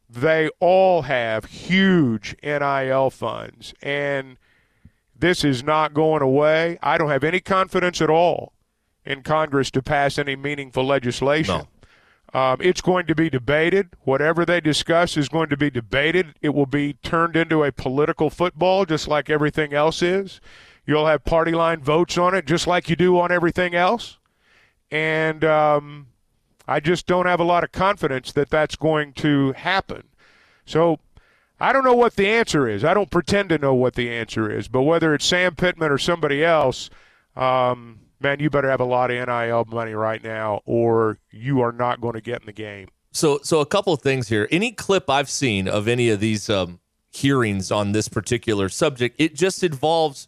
They 0.10 0.50
all 0.60 1.04
have 1.04 1.46
huge 1.46 2.36
NIL 2.44 3.10
funds. 3.10 3.74
And 3.82 4.38
this 5.18 5.44
is 5.44 5.64
not 5.64 5.94
going 5.94 6.22
away. 6.22 6.78
I 6.82 6.98
don't 6.98 7.10
have 7.10 7.24
any 7.24 7.40
confidence 7.40 8.02
at 8.02 8.10
all 8.10 8.54
in 9.06 9.24
Congress 9.24 9.72
to 9.72 9.82
pass 9.82 10.18
any 10.18 10.36
meaningful 10.36 10.86
legislation. 10.86 11.58
No. 11.58 11.68
Um, 12.36 12.58
it's 12.60 12.82
going 12.82 13.08
to 13.08 13.16
be 13.16 13.30
debated. 13.30 13.92
Whatever 14.02 14.44
they 14.44 14.60
discuss 14.60 15.16
is 15.16 15.30
going 15.30 15.48
to 15.48 15.56
be 15.56 15.70
debated. 15.70 16.36
It 16.42 16.50
will 16.50 16.66
be 16.66 16.92
turned 16.96 17.38
into 17.38 17.64
a 17.64 17.72
political 17.72 18.30
football, 18.30 18.84
just 18.84 19.08
like 19.08 19.30
everything 19.30 19.74
else 19.74 20.02
is. 20.02 20.42
You'll 20.86 21.08
have 21.08 21.24
party 21.24 21.54
line 21.54 21.80
votes 21.80 22.18
on 22.18 22.36
it, 22.36 22.46
just 22.46 22.68
like 22.68 22.90
you 22.90 22.98
do 22.98 23.18
on 23.18 23.32
everything 23.32 23.74
else. 23.74 24.18
And 24.92 25.46
um, 25.46 26.08
I 26.68 26.82
just 26.82 27.08
don't 27.08 27.26
have 27.26 27.40
a 27.40 27.46
lot 27.46 27.64
of 27.64 27.72
confidence 27.72 28.34
that 28.34 28.50
that's 28.50 28.76
going 28.76 29.14
to 29.14 29.54
happen. 29.54 30.04
So 30.66 31.00
I 31.58 31.72
don't 31.72 31.86
know 31.86 31.96
what 31.96 32.18
the 32.18 32.28
answer 32.28 32.68
is. 32.68 32.84
I 32.84 32.94
don't 32.94 33.10
pretend 33.10 33.48
to 33.48 33.58
know 33.58 33.74
what 33.74 33.96
the 33.96 34.12
answer 34.12 34.52
is. 34.52 34.68
But 34.68 34.82
whether 34.82 35.14
it's 35.14 35.26
Sam 35.26 35.56
Pittman 35.56 35.90
or 35.90 35.98
somebody 35.98 36.44
else, 36.44 36.90
um, 37.38 38.02
man, 38.26 38.40
you 38.40 38.50
better 38.50 38.70
have 38.70 38.80
a 38.80 38.86
lot 38.86 39.12
of 39.12 39.28
NIL 39.28 39.66
money 39.66 39.94
right 39.94 40.24
now, 40.24 40.62
or 40.66 41.20
you 41.30 41.62
are 41.62 41.72
not 41.72 42.02
going 42.02 42.16
to 42.16 42.22
get 42.22 42.42
in 42.42 42.48
the 42.48 42.52
game. 42.52 42.88
So, 43.12 43.40
so 43.44 43.60
a 43.62 43.68
couple 43.68 43.94
of 43.94 44.02
things 44.02 44.28
here. 44.28 44.48
Any 44.50 44.72
clip 44.72 45.12
I've 45.12 45.30
seen 45.30 45.68
of 45.68 45.88
any 45.88 46.10
of 46.10 46.20
these 46.20 46.50
um, 46.50 46.80
hearings 47.12 47.72
on 47.72 47.92
this 47.92 48.10
particular 48.10 48.68
subject, 48.68 49.16
it 49.20 49.36
just 49.36 49.64
involves 49.64 50.28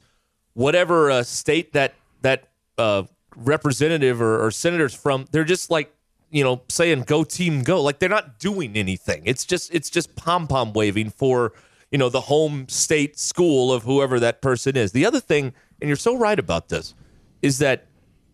whatever 0.54 1.10
uh, 1.10 1.24
state 1.24 1.74
that 1.74 1.95
that 2.22 2.50
uh, 2.78 3.04
representative 3.36 4.22
or, 4.22 4.45
or 4.45 4.52
senators 4.52 4.93
from. 4.93 5.26
They're 5.32 5.43
just 5.43 5.72
like 5.72 5.91
you 6.30 6.43
know 6.43 6.62
saying 6.70 7.02
"Go 7.02 7.24
team, 7.24 7.64
go!" 7.64 7.82
Like 7.82 7.98
they're 7.98 8.10
not 8.10 8.38
doing 8.38 8.78
anything. 8.78 9.24
It's 9.26 9.43
just 9.43 9.74
it's 9.74 9.89
just 9.89 10.16
pom 10.16 10.48
pom 10.48 10.72
waving 10.72 11.10
for 11.10 11.52
you 11.89 11.98
know 11.98 12.10
the 12.10 12.22
home 12.22 12.70
state 12.70 13.18
school 13.18 13.74
of 13.74 13.84
whoever 13.84 14.20
that 14.20 14.41
person 14.41 14.78
is. 14.78 14.91
The 14.91 15.06
other 15.06 15.20
thing, 15.20 15.54
and 15.82 15.88
you're 15.88 15.98
so 15.98 16.16
right 16.16 16.38
about 16.38 16.70
this, 16.70 16.93
is 17.41 17.58
that 17.58 17.87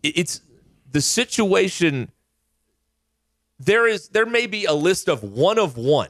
it's 0.04 0.42
the 0.92 1.02
situation 1.02 2.12
there 3.60 3.88
is 3.88 4.10
there 4.10 4.26
may 4.26 4.48
be 4.48 4.66
a 4.66 4.74
list 4.74 5.08
of 5.08 5.24
one 5.24 5.58
of 5.58 5.78
one 5.78 6.10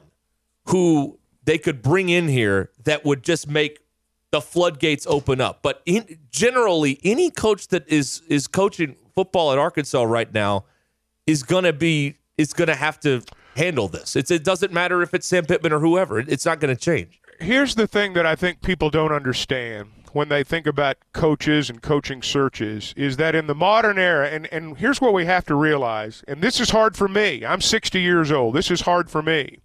who 0.66 1.18
they 1.44 1.58
could 1.58 1.82
bring 1.82 2.08
in 2.08 2.28
here 2.28 2.70
that 2.84 3.04
would 3.04 3.22
just 3.22 3.48
make 3.48 3.80
the 4.30 4.40
floodgates 4.40 5.06
open 5.06 5.40
up. 5.40 5.60
But 5.62 5.82
in, 5.86 6.18
generally, 6.30 6.98
any 7.04 7.30
coach 7.30 7.68
that 7.68 7.88
is 7.88 8.22
is 8.28 8.46
coaching 8.46 8.96
football 9.14 9.52
at 9.52 9.58
Arkansas 9.58 10.02
right 10.02 10.32
now 10.32 10.64
is 11.26 11.42
going 11.42 11.64
to 11.64 11.72
be 11.72 12.16
is 12.36 12.52
going 12.52 12.68
to 12.68 12.74
have 12.74 12.98
to 13.00 13.22
handle 13.56 13.88
this. 13.88 14.16
It's, 14.16 14.30
it 14.30 14.42
doesn't 14.42 14.72
matter 14.72 15.02
if 15.02 15.14
it's 15.14 15.26
Sam 15.26 15.44
Pittman 15.44 15.72
or 15.72 15.78
whoever. 15.78 16.18
It, 16.18 16.28
it's 16.28 16.44
not 16.44 16.58
going 16.58 16.74
to 16.74 16.80
change. 16.80 17.20
Here's 17.38 17.76
the 17.76 17.86
thing 17.86 18.14
that 18.14 18.26
I 18.26 18.34
think 18.34 18.62
people 18.62 18.90
don't 18.90 19.12
understand 19.12 19.88
when 20.14 20.28
they 20.28 20.44
think 20.44 20.66
about 20.66 20.96
coaches 21.12 21.68
and 21.68 21.82
coaching 21.82 22.22
searches 22.22 22.94
is 22.96 23.16
that 23.16 23.34
in 23.34 23.48
the 23.48 23.54
modern 23.54 23.98
era, 23.98 24.28
and, 24.28 24.46
and 24.52 24.78
here's 24.78 25.00
what 25.00 25.12
we 25.12 25.26
have 25.26 25.44
to 25.44 25.56
realize, 25.56 26.22
and 26.28 26.40
this 26.40 26.60
is 26.60 26.70
hard 26.70 26.96
for 26.96 27.08
me. 27.08 27.44
I'm 27.44 27.60
60 27.60 28.00
years 28.00 28.30
old. 28.30 28.54
This 28.54 28.70
is 28.70 28.82
hard 28.82 29.10
for 29.10 29.22
me. 29.22 29.58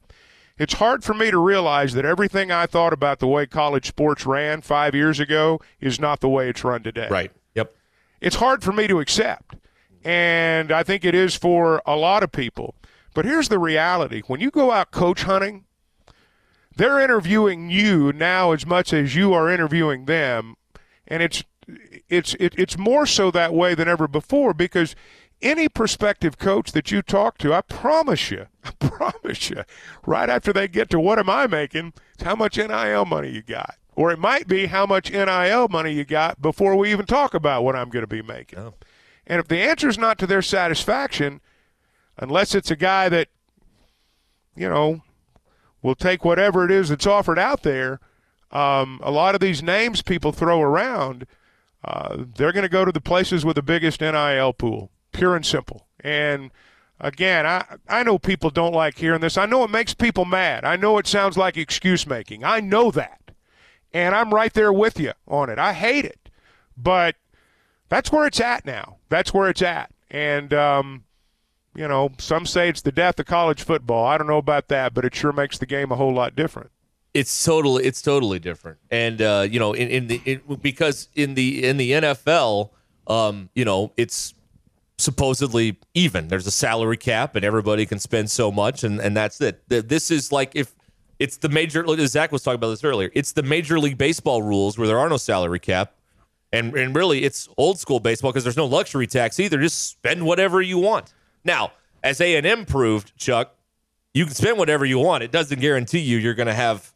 It's 0.58 0.74
hard 0.74 1.04
for 1.04 1.14
me 1.14 1.30
to 1.30 1.38
realize 1.38 1.94
that 1.94 2.04
everything 2.04 2.52
I 2.52 2.66
thought 2.66 2.94
about 2.94 3.20
the 3.20 3.28
way 3.28 3.46
college 3.46 3.88
sports 3.88 4.26
ran 4.26 4.62
five 4.62 4.96
years 4.96 5.20
ago 5.20 5.62
is 5.80 6.00
not 6.00 6.20
the 6.20 6.28
way 6.28 6.50
it's 6.50 6.64
run 6.64 6.82
today. 6.82 7.08
Right. 7.10 7.32
Yep. 7.54 7.76
It's 8.20 8.38
hard 8.38 8.64
for 8.64 8.74
me 8.74 8.88
to 8.88 9.00
accept. 9.00 9.56
And 10.04 10.72
I 10.72 10.82
think 10.82 11.06
it 11.06 11.14
is 11.14 11.36
for 11.36 11.82
a 11.86 11.96
lot 11.96 12.24
of 12.24 12.32
people. 12.32 12.74
But 13.14 13.26
here's 13.26 13.50
the 13.50 13.60
reality 13.60 14.24
when 14.26 14.40
you 14.40 14.50
go 14.50 14.72
out 14.72 14.90
coach 14.90 15.24
hunting, 15.24 15.66
they're 16.80 17.02
interviewing 17.02 17.70
you 17.70 18.14
now 18.14 18.54
as 18.54 18.66
much 18.66 18.94
as 18.94 19.14
you 19.14 19.34
are 19.34 19.52
interviewing 19.52 20.06
them. 20.06 20.56
And 21.06 21.22
it's 21.22 21.44
it's 22.08 22.36
it, 22.40 22.56
it's 22.58 22.78
more 22.78 23.06
so 23.06 23.30
that 23.32 23.54
way 23.54 23.76
than 23.76 23.90
ever 23.90 24.08
before 24.08 24.54
because 24.54 24.96
any 25.42 25.68
prospective 25.68 26.38
coach 26.38 26.72
that 26.72 26.90
you 26.90 27.02
talk 27.02 27.38
to, 27.40 27.54
I 27.54 27.62
promise 27.62 28.32
you, 28.32 28.48
I 28.64 28.72
promise 28.80 29.50
you, 29.50 29.64
right 30.06 30.30
after 30.30 30.54
they 30.54 30.70
get 30.70 30.90
to 30.92 31.00
what 31.00 31.20
am 31.20 31.30
I 31.30 31.48
making, 31.48 31.94
it's 32.14 32.24
how 32.24 32.36
much 32.36 32.58
NIL 32.58 33.06
money 33.06 33.30
you 33.30 33.42
got. 33.42 33.76
Or 33.96 34.12
it 34.12 34.20
might 34.20 34.48
be 34.48 34.68
how 34.68 34.86
much 34.86 35.12
NIL 35.12 35.68
money 35.68 35.92
you 35.92 36.06
got 36.06 36.42
before 36.42 36.78
we 36.78 36.92
even 36.92 37.06
talk 37.06 37.34
about 37.34 37.64
what 37.66 37.76
I'm 37.76 37.90
going 37.90 38.04
to 38.04 38.08
be 38.08 38.22
making. 38.22 38.60
Oh. 38.60 38.74
And 39.28 39.42
if 39.42 39.50
the 39.50 39.60
answer 39.60 39.90
is 39.90 39.98
not 39.98 40.18
to 40.20 40.28
their 40.28 40.42
satisfaction, 40.42 41.42
unless 42.18 42.56
it's 42.56 42.72
a 42.72 42.78
guy 42.78 43.10
that, 43.10 43.28
you 44.56 44.70
know, 44.70 45.02
will 45.82 45.96
take 45.96 46.26
whatever 46.26 46.66
it 46.66 46.72
is 46.72 46.90
that's 46.90 47.08
offered 47.08 47.40
out 47.40 47.64
there, 47.64 48.00
um, 48.52 49.00
a 49.04 49.12
lot 49.12 49.36
of 49.36 49.42
these 49.42 49.62
names 49.62 50.02
people 50.02 50.32
throw 50.32 50.62
around, 50.62 51.26
uh, 51.84 52.24
they're 52.36 52.52
going 52.52 52.64
to 52.64 52.70
go 52.70 52.86
to 52.86 52.92
the 52.92 53.02
places 53.02 53.46
with 53.46 53.56
the 53.56 53.62
biggest 53.62 54.02
NIL 54.02 54.54
pool 54.54 54.92
pure 55.12 55.36
and 55.36 55.46
simple. 55.46 55.88
And 56.02 56.52
again, 57.00 57.46
I, 57.46 57.66
I 57.88 58.04
know 58.04 58.18
people 58.20 58.50
don't 58.50 58.74
like 58.74 58.98
hearing 58.98 59.22
this. 59.22 59.38
I 59.38 59.46
know 59.46 59.64
it 59.64 59.70
makes 59.70 59.94
people 59.94 60.26
mad. 60.26 60.66
I 60.66 60.76
know 60.76 60.98
it 60.98 61.08
sounds 61.08 61.38
like 61.38 61.58
excuse 61.58 62.08
making. 62.08 62.44
I 62.44 62.60
know 62.60 62.92
that. 62.92 63.32
And 63.94 64.14
I'm 64.14 64.34
right 64.34 64.54
there 64.54 64.72
with 64.72 65.00
you 65.00 65.14
on 65.28 65.50
it. 65.50 65.58
I 65.58 65.74
hate 65.74 66.06
it. 66.06 66.30
But 66.78 67.16
that's 67.90 68.12
where 68.12 68.28
it's 68.28 68.40
at 68.40 68.66
now. 68.66 68.98
That's 69.10 69.34
where 69.34 69.50
it's 69.50 69.62
at. 69.62 69.92
And, 70.12 70.54
um, 70.54 71.04
you 71.76 71.88
know, 71.88 72.12
some 72.18 72.46
say 72.46 72.70
it's 72.70 72.82
the 72.82 72.92
death 72.92 73.20
of 73.20 73.26
college 73.26 73.64
football. 73.64 74.06
I 74.06 74.18
don't 74.18 74.28
know 74.28 74.38
about 74.38 74.68
that, 74.70 74.94
but 74.94 75.06
it 75.06 75.16
sure 75.16 75.32
makes 75.32 75.58
the 75.58 75.66
game 75.66 75.92
a 75.92 75.96
whole 75.96 76.14
lot 76.14 76.36
different. 76.36 76.72
It's 77.14 77.44
totally 77.44 77.86
it's 77.86 78.02
totally 78.02 78.38
different, 78.38 78.78
and 78.92 79.22
uh, 79.22 79.48
you 79.50 79.60
know, 79.60 79.74
in, 79.74 79.90
in 79.90 80.08
the 80.08 80.42
because 80.62 81.10
in 81.16 81.34
the 81.34 81.66
in 81.68 81.78
the 81.78 81.92
NFL, 81.92 82.70
um, 83.08 83.50
you 83.56 83.66
know, 83.66 83.92
it's 83.98 84.36
supposedly 85.00 85.80
even. 85.96 86.28
There's 86.28 86.46
a 86.46 86.52
salary 86.52 86.98
cap, 86.98 87.36
and 87.36 87.44
everybody 87.44 87.86
can 87.86 87.98
spend 87.98 88.30
so 88.30 88.52
much, 88.52 88.84
and, 88.84 89.00
and 89.00 89.18
that's 89.18 89.42
it. 89.42 89.64
This 89.68 90.12
is 90.12 90.32
like 90.32 90.52
if 90.54 90.76
it's 91.18 91.38
the 91.38 91.50
major. 91.50 91.86
Zach 92.08 92.32
was 92.32 92.44
talking 92.44 92.56
about 92.56 92.70
this 92.70 92.84
earlier. 92.84 93.10
It's 93.14 93.32
the 93.32 93.44
Major 93.44 93.80
League 93.80 93.98
Baseball 93.98 94.42
rules 94.42 94.78
where 94.78 94.88
there 94.88 95.00
are 95.00 95.10
no 95.10 95.18
salary 95.18 95.60
cap, 95.60 95.94
and 96.54 96.74
and 96.76 96.96
really 96.96 97.24
it's 97.24 97.50
old 97.58 97.80
school 97.80 98.00
baseball 98.00 98.32
because 98.32 98.44
there's 98.44 98.58
no 98.58 98.66
luxury 98.66 99.08
tax 99.08 99.40
either. 99.40 99.60
Just 99.60 99.90
spend 99.90 100.26
whatever 100.26 100.62
you 100.62 100.78
want. 100.78 101.14
Now, 101.44 101.72
as 102.04 102.22
A 102.22 102.36
and 102.36 102.46
M 102.46 102.66
proved, 102.66 103.16
Chuck, 103.18 103.56
you 104.14 104.26
can 104.26 104.34
spend 104.34 104.58
whatever 104.58 104.86
you 104.86 105.00
want. 105.00 105.24
It 105.24 105.32
doesn't 105.32 105.60
guarantee 105.60 106.00
you 106.00 106.18
you're 106.18 106.34
going 106.34 106.48
to 106.48 106.54
have 106.54 106.94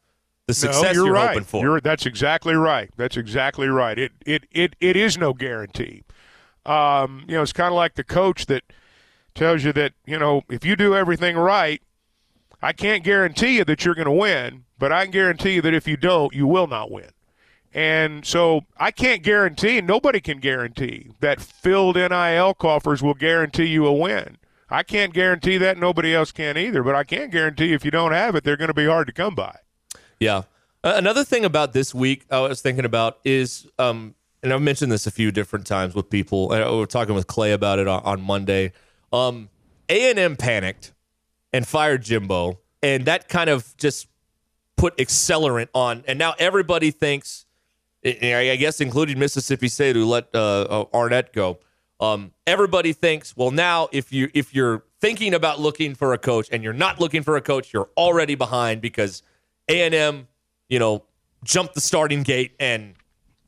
the 0.48 0.54
success 0.54 0.82
no, 0.84 0.91
you're, 0.91 1.06
you're 1.06 1.14
right. 1.14 1.30
hoping 1.30 1.44
for. 1.44 1.62
You're, 1.62 1.82
that's 1.82 2.06
exactly 2.06 2.56
right. 2.56 2.89
That's 2.98 3.18
exactly 3.18 3.68
right. 3.68 3.98
It 3.98 4.12
it 4.26 4.44
it, 4.52 4.76
it 4.80 4.96
is 4.96 5.18
no 5.18 5.34
guarantee. 5.34 6.04
Um, 6.66 7.26
you 7.28 7.36
know, 7.36 7.41
it's 7.41 7.54
kind 7.54 7.70
of 7.70 7.76
like 7.76 7.96
the 7.96 8.04
coach 8.04 8.46
that 8.48 8.64
tells 9.36 9.64
you 9.64 9.74
that, 9.74 9.94
you 10.06 10.18
know, 10.18 10.44
if 10.50 10.64
you 10.64 10.76
do 10.76 10.96
everything 10.96 11.36
right, 11.36 11.82
I 12.62 12.72
can't 12.72 13.04
guarantee 13.04 13.58
you 13.58 13.66
that 13.66 13.84
you're 13.84 13.96
going 13.96 14.06
to 14.06 14.12
win, 14.12 14.64
but 14.80 14.91
I 14.91 15.04
can 15.04 15.12
guarantee 15.12 15.56
you 15.56 15.62
that 15.62 15.74
if 15.74 15.88
you 15.88 15.98
don't, 15.98 16.34
you 16.34 16.48
will 16.48 16.68
not 16.68 16.91
win. 16.91 17.10
And 17.74 18.26
so 18.26 18.65
I 18.78 18.91
can't 18.91 19.24
guarantee, 19.24 19.82
nobody 19.82 20.19
can 20.19 20.39
guarantee 20.39 21.11
that 21.21 21.41
filled 21.41 21.95
NIL 21.95 22.53
coffers 22.53 23.01
will 23.01 23.15
guarantee 23.15 23.65
you 23.65 23.86
a 23.86 23.93
win. 23.93 24.38
I 24.69 24.84
can't 24.84 25.13
guarantee 25.13 25.57
that. 25.57 25.78
Nobody 25.78 26.13
else 26.13 26.32
can 26.32 26.57
either. 26.57 26.84
But 26.84 26.95
I 26.95 27.03
can 27.03 27.30
guarantee 27.30 27.74
if 27.74 27.84
you 27.84 27.91
don't 27.91 28.11
have 28.11 28.36
it, 28.36 28.43
they're 28.43 28.57
going 28.57 28.69
to 28.69 28.74
be 28.74 28.86
hard 28.86 29.07
to 29.07 29.13
come 29.13 29.36
by. 29.36 29.57
Yeah. 30.19 30.43
Another 30.84 31.24
thing 31.24 31.45
about 31.45 31.74
this 31.74 31.93
week 31.93 32.26
I 32.30 32.39
was 32.39 32.61
thinking 32.61 32.86
about 32.86 33.19
is 33.24 33.67
um, 33.80 34.15
and 34.43 34.51
I've 34.51 34.61
mentioned 34.61 34.91
this 34.91 35.07
a 35.07 35.11
few 35.11 35.32
different 35.32 35.65
times 35.65 35.95
with 35.95 36.09
people. 36.09 36.49
we 36.49 36.57
were 36.59 36.86
talking 36.86 37.15
with 37.15 37.28
Clay 37.28 37.53
about 37.53 37.80
it 37.80 37.88
on, 37.88 38.03
on 38.03 38.21
Monday. 38.21 38.74
Um, 39.13 39.49
A&M 39.88 40.36
panicked 40.36 40.93
and 41.53 41.65
fired 41.65 42.03
Jimbo, 42.03 42.59
and 42.82 43.05
that 43.05 43.30
kind 43.30 43.49
of 43.49 43.76
just 43.78 44.07
put 44.76 44.97
accelerant 44.97 45.69
on. 45.74 46.03
And 46.07 46.19
now 46.19 46.34
everybody 46.38 46.91
thinks, 46.91 47.45
I 48.06 48.56
guess, 48.58 48.82
including 48.82 49.20
Mississippi 49.20 49.68
State, 49.68 49.95
who 49.95 50.06
let 50.06 50.28
uh, 50.34 50.62
uh, 50.64 50.86
Arnett 50.93 51.34
go. 51.34 51.60
Um, 51.99 52.34
everybody 52.45 52.91
thinks, 52.91 53.36
well, 53.38 53.51
now 53.51 53.88
if 53.91 54.12
you 54.12 54.30
if 54.34 54.54
you're 54.54 54.84
thinking 54.99 55.34
about 55.34 55.60
looking 55.60 55.95
for 55.95 56.14
a 56.14 56.18
coach 56.18 56.49
and 56.51 56.64
you're 56.64 56.74
not 56.74 56.99
looking 56.99 57.24
for 57.24 57.38
a 57.38 57.41
coach, 57.41 57.72
you're 57.72 57.89
already 57.95 58.36
behind 58.36 58.82
because 58.82 59.24
A&M, 59.70 60.28
you 60.68 60.80
know, 60.80 61.04
jumped 61.43 61.76
the 61.76 61.82
starting 61.82 62.24
gate 62.24 62.56
and 62.60 62.95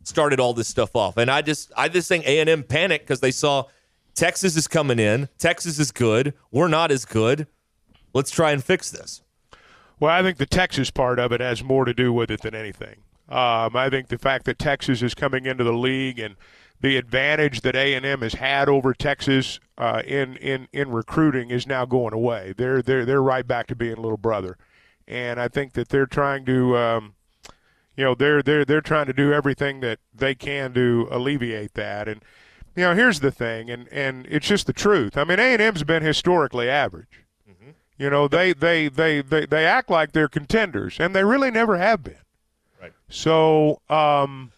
started 0.04 0.40
all 0.40 0.54
this 0.54 0.68
stuff 0.68 0.96
off. 0.96 1.18
And 1.18 1.30
I 1.30 1.42
just 1.42 1.72
I 1.76 1.90
just 1.90 2.08
think 2.08 2.26
A 2.26 2.40
and 2.40 2.50
M 2.50 2.64
panicked 2.64 3.06
because 3.06 3.20
they 3.20 3.32
saw 3.32 3.66
Texas 4.14 4.56
is 4.56 4.68
coming 4.68 5.00
in. 5.00 5.28
Texas 5.38 5.78
is 5.78 5.92
good. 5.92 6.34
We're 6.52 6.70
not 6.70 6.92
as 6.92 7.04
good. 7.04 7.48
Let's 8.14 8.32
try 8.32 8.52
and 8.52 8.64
fix 8.64 8.90
this. 8.90 9.22
Well, 10.00 10.12
I 10.12 10.22
think 10.24 10.38
the 10.38 10.46
Texas 10.46 10.92
part 10.92 11.20
of 11.20 11.32
it 11.32 11.42
has 11.42 11.64
more 11.64 11.86
to 11.86 11.94
do 11.94 12.14
with 12.14 12.32
it 12.32 12.42
than 12.42 12.56
anything. 12.56 12.98
Um, 13.28 13.76
I 13.76 13.90
think 13.90 14.10
the 14.10 14.18
fact 14.18 14.46
that 14.46 14.60
Texas 14.60 15.02
is 15.02 15.16
coming 15.16 15.46
into 15.46 15.64
the 15.64 15.74
league 15.74 16.20
and 16.20 16.36
the 16.82 16.98
advantage 16.98 17.62
that 17.62 17.76
A&M 17.76 18.22
has 18.22 18.36
had 18.36 18.70
over 18.70 18.94
Texas 18.94 19.60
uh, 19.78 20.04
in, 20.06 20.36
in, 20.38 20.68
in 20.72 20.92
recruiting 20.92 21.50
is 21.50 21.66
now 21.66 21.86
going 21.86 22.14
away. 22.14 22.54
They're, 22.56 22.82
they're, 22.82 23.06
they're 23.06 23.24
right 23.24 23.48
back 23.48 23.68
to 23.68 23.76
being 23.76 23.96
little 23.96 24.18
brother. 24.18 24.58
And 25.08 25.40
I 25.40 25.48
think 25.48 25.74
that 25.74 25.90
they're 25.90 26.06
trying 26.06 26.46
to, 26.46 26.78
um, 26.78 27.16
you 27.96 28.04
know, 28.04 28.14
they're, 28.14 28.44
they're, 28.44 28.66
they're 28.66 28.82
trying 28.82 29.08
to 29.08 29.14
do 29.14 29.34
everything 29.34 29.80
that 29.80 30.00
they 30.14 30.36
can 30.36 30.74
to 30.74 31.08
alleviate 31.10 31.74
that. 31.74 32.08
And, 32.08 32.22
you 32.76 32.84
know, 32.84 32.94
here's 32.94 33.22
the 33.22 33.32
thing, 33.32 33.70
and, 33.70 33.88
and 33.88 34.28
it's 34.30 34.48
just 34.48 34.68
the 34.68 34.74
truth. 34.74 35.18
I 35.18 35.24
mean, 35.24 35.40
A&M's 35.40 35.84
been 35.84 36.04
historically 36.04 36.70
average. 36.70 37.24
You 37.98 38.10
know, 38.10 38.28
they, 38.28 38.52
they, 38.52 38.90
they, 38.90 39.22
they, 39.22 39.46
they 39.46 39.66
act 39.66 39.90
like 39.90 40.12
they're 40.12 40.28
contenders, 40.28 40.98
and 41.00 41.16
they 41.16 41.24
really 41.24 41.52
never 41.52 41.78
have 41.78 42.04
been. 42.04 42.18
Right. 42.82 42.94
So 43.10 43.82
um, 43.90 44.52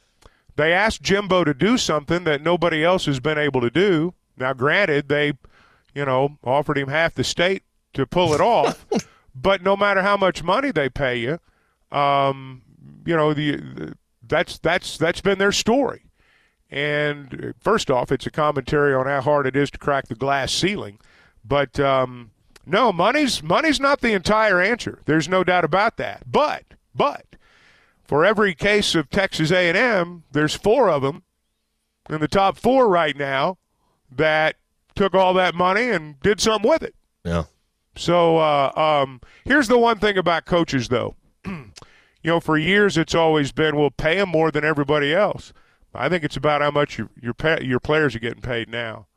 they 0.55 0.73
asked 0.73 1.01
Jimbo 1.01 1.43
to 1.43 1.53
do 1.53 1.77
something 1.77 2.23
that 2.25 2.41
nobody 2.41 2.83
else 2.83 3.05
has 3.05 3.19
been 3.19 3.37
able 3.37 3.61
to 3.61 3.69
do. 3.69 4.13
Now, 4.37 4.53
granted, 4.53 5.07
they, 5.07 5.33
you 5.93 6.05
know, 6.05 6.37
offered 6.43 6.77
him 6.77 6.89
half 6.89 7.13
the 7.13 7.23
state 7.23 7.63
to 7.93 8.05
pull 8.05 8.33
it 8.33 8.41
off, 8.41 8.85
but 9.35 9.63
no 9.63 9.75
matter 9.75 10.01
how 10.01 10.17
much 10.17 10.43
money 10.43 10.71
they 10.71 10.89
pay 10.89 11.17
you, 11.17 11.39
um, 11.91 12.61
you 13.05 13.15
know, 13.15 13.33
the, 13.33 13.57
the 13.57 13.97
that's 14.27 14.59
that's 14.59 14.97
that's 14.97 15.21
been 15.21 15.37
their 15.37 15.51
story. 15.51 16.03
And 16.69 17.53
first 17.59 17.89
off, 17.89 18.11
it's 18.11 18.25
a 18.25 18.31
commentary 18.31 18.93
on 18.93 19.05
how 19.05 19.21
hard 19.21 19.47
it 19.47 19.55
is 19.55 19.71
to 19.71 19.77
crack 19.77 20.07
the 20.07 20.15
glass 20.15 20.51
ceiling, 20.51 20.99
but. 21.43 21.79
Um, 21.79 22.31
no, 22.69 22.91
money's 22.91 23.41
money's 23.41 23.79
not 23.79 24.01
the 24.01 24.11
entire 24.11 24.59
answer. 24.59 24.99
There's 25.05 25.29
no 25.29 25.45
doubt 25.45 25.63
about 25.63 25.95
that. 25.97 26.29
But 26.29 26.65
but 26.93 27.25
for 28.07 28.25
every 28.25 28.55
case 28.55 28.95
of 28.95 29.09
Texas 29.09 29.51
A&M, 29.51 30.23
there's 30.31 30.55
four 30.55 30.89
of 30.89 31.01
them 31.01 31.23
in 32.09 32.21
the 32.21 32.27
top 32.27 32.57
four 32.57 32.87
right 32.87 33.15
now 33.15 33.57
that 34.09 34.55
took 34.95 35.13
all 35.13 35.33
that 35.33 35.53
money 35.53 35.89
and 35.89 36.19
did 36.21 36.39
something 36.39 36.69
with 36.69 36.81
it. 36.81 36.95
Yeah. 37.23 37.43
So 37.95 38.37
uh, 38.37 38.71
um, 38.75 39.21
here's 39.43 39.67
the 39.67 39.77
one 39.77 39.99
thing 39.99 40.17
about 40.17 40.45
coaches, 40.45 40.87
though. 40.87 41.15
you 41.45 41.71
know, 42.23 42.39
for 42.39 42.57
years 42.57 42.97
it's 42.97 43.15
always 43.15 43.51
been, 43.51 43.75
we'll 43.75 43.91
pay 43.91 44.17
them 44.17 44.29
more 44.29 44.51
than 44.51 44.63
everybody 44.63 45.13
else. 45.13 45.51
I 45.93 46.09
think 46.09 46.23
it's 46.23 46.37
about 46.37 46.61
how 46.61 46.71
much 46.71 46.97
your 46.97 47.09
your, 47.19 47.35
your 47.61 47.79
players 47.79 48.15
are 48.15 48.19
getting 48.19 48.41
paid 48.41 48.69
now. 48.69 49.07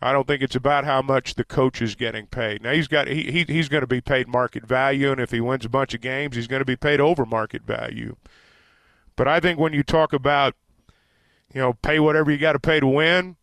I 0.00 0.12
don't 0.12 0.26
think 0.26 0.42
it's 0.42 0.56
about 0.56 0.84
how 0.84 1.00
much 1.00 1.34
the 1.34 1.44
coach 1.44 1.80
is 1.80 1.94
getting 1.94 2.26
paid. 2.26 2.62
Now 2.62 2.72
he's 2.72 2.88
got 2.88 3.08
he, 3.08 3.30
he 3.30 3.44
he's 3.44 3.68
going 3.68 3.80
to 3.80 3.86
be 3.86 4.00
paid 4.00 4.28
market 4.28 4.66
value, 4.66 5.10
and 5.10 5.20
if 5.20 5.30
he 5.30 5.40
wins 5.40 5.64
a 5.64 5.70
bunch 5.70 5.94
of 5.94 6.00
games, 6.00 6.36
he's 6.36 6.46
going 6.46 6.60
to 6.60 6.66
be 6.66 6.76
paid 6.76 7.00
over 7.00 7.24
market 7.24 7.62
value. 7.62 8.16
But 9.16 9.26
I 9.26 9.40
think 9.40 9.58
when 9.58 9.72
you 9.72 9.82
talk 9.82 10.12
about, 10.12 10.54
you 11.54 11.60
know, 11.60 11.72
pay 11.72 11.98
whatever 11.98 12.30
you 12.30 12.36
got 12.36 12.52
to 12.52 12.58
pay 12.58 12.80
to 12.80 12.86
win, 12.86 13.36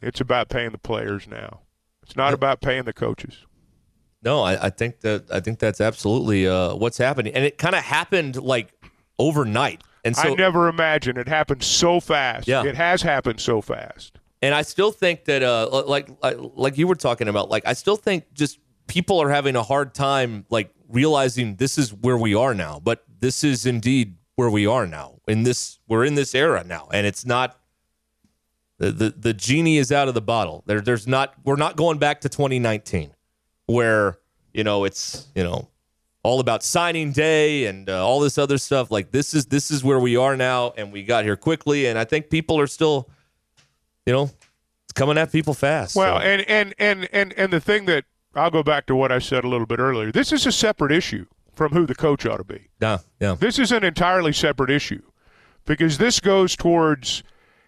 it's 0.00 0.20
about 0.20 0.48
paying 0.48 0.70
the 0.70 0.78
players 0.78 1.26
now. 1.26 1.62
It's 2.04 2.14
not 2.14 2.32
about 2.32 2.60
paying 2.60 2.84
the 2.84 2.92
coaches. 2.92 3.44
No, 4.22 4.42
I, 4.42 4.66
I 4.66 4.70
think 4.70 5.00
that 5.00 5.24
I 5.32 5.40
think 5.40 5.58
that's 5.58 5.80
absolutely 5.80 6.46
uh, 6.46 6.76
what's 6.76 6.98
happening, 6.98 7.34
and 7.34 7.44
it 7.44 7.58
kind 7.58 7.74
of 7.74 7.82
happened 7.82 8.36
like 8.36 8.72
overnight. 9.18 9.82
And 10.04 10.14
so 10.14 10.32
I 10.32 10.34
never 10.34 10.68
imagined 10.68 11.18
it 11.18 11.26
happened 11.26 11.64
so 11.64 11.98
fast. 11.98 12.46
Yeah. 12.46 12.64
it 12.64 12.76
has 12.76 13.02
happened 13.02 13.40
so 13.40 13.60
fast. 13.60 14.20
And 14.46 14.54
I 14.54 14.62
still 14.62 14.92
think 14.92 15.24
that, 15.24 15.42
uh, 15.42 15.82
like, 15.88 16.08
like 16.22 16.78
you 16.78 16.86
were 16.86 16.94
talking 16.94 17.26
about, 17.26 17.50
like, 17.50 17.66
I 17.66 17.72
still 17.72 17.96
think 17.96 18.32
just 18.32 18.60
people 18.86 19.20
are 19.20 19.28
having 19.28 19.56
a 19.56 19.62
hard 19.64 19.92
time, 19.92 20.46
like, 20.50 20.72
realizing 20.88 21.56
this 21.56 21.76
is 21.78 21.92
where 21.92 22.16
we 22.16 22.32
are 22.36 22.54
now. 22.54 22.78
But 22.78 23.02
this 23.18 23.42
is 23.42 23.66
indeed 23.66 24.14
where 24.36 24.48
we 24.48 24.64
are 24.64 24.86
now. 24.86 25.18
In 25.26 25.42
this, 25.42 25.80
we're 25.88 26.04
in 26.04 26.14
this 26.14 26.32
era 26.32 26.62
now, 26.62 26.88
and 26.92 27.08
it's 27.08 27.26
not. 27.26 27.58
The, 28.78 28.92
the, 28.92 29.10
the 29.10 29.34
genie 29.34 29.78
is 29.78 29.90
out 29.90 30.06
of 30.06 30.14
the 30.14 30.20
bottle. 30.20 30.62
There, 30.66 30.80
there's 30.80 31.08
not. 31.08 31.34
We're 31.42 31.56
not 31.56 31.74
going 31.74 31.98
back 31.98 32.20
to 32.20 32.28
2019, 32.28 33.14
where 33.66 34.18
you 34.54 34.62
know 34.62 34.84
it's 34.84 35.26
you 35.34 35.42
know 35.42 35.70
all 36.22 36.38
about 36.38 36.62
signing 36.62 37.10
day 37.10 37.66
and 37.66 37.90
uh, 37.90 38.06
all 38.06 38.20
this 38.20 38.38
other 38.38 38.58
stuff. 38.58 38.92
Like 38.92 39.10
this 39.10 39.34
is 39.34 39.46
this 39.46 39.72
is 39.72 39.82
where 39.82 39.98
we 39.98 40.16
are 40.16 40.36
now, 40.36 40.72
and 40.76 40.92
we 40.92 41.02
got 41.02 41.24
here 41.24 41.36
quickly. 41.36 41.86
And 41.86 41.98
I 41.98 42.04
think 42.04 42.30
people 42.30 42.60
are 42.60 42.68
still 42.68 43.10
you 44.06 44.12
know, 44.12 44.30
it's 44.84 44.92
coming 44.94 45.18
at 45.18 45.32
people 45.32 45.54
fast. 45.54 45.96
Well, 45.96 46.18
so. 46.18 46.24
and, 46.24 46.48
and 46.48 46.74
and 46.78 47.08
and 47.12 47.32
and 47.34 47.52
the 47.52 47.60
thing 47.60 47.86
that 47.86 48.04
I'll 48.34 48.50
go 48.50 48.62
back 48.62 48.86
to 48.86 48.96
what 48.96 49.10
I 49.12 49.18
said 49.18 49.44
a 49.44 49.48
little 49.48 49.66
bit 49.66 49.78
earlier. 49.78 50.12
This 50.12 50.32
is 50.32 50.46
a 50.46 50.52
separate 50.52 50.92
issue 50.92 51.26
from 51.52 51.72
who 51.72 51.86
the 51.86 51.94
coach 51.94 52.26
ought 52.26 52.36
to 52.36 52.44
be. 52.44 52.68
Yeah, 52.80 52.98
yeah. 53.20 53.34
This 53.34 53.58
is 53.58 53.72
an 53.72 53.82
entirely 53.82 54.32
separate 54.32 54.70
issue 54.70 55.02
because 55.64 55.98
this 55.98 56.20
goes 56.20 56.54
towards 56.54 57.22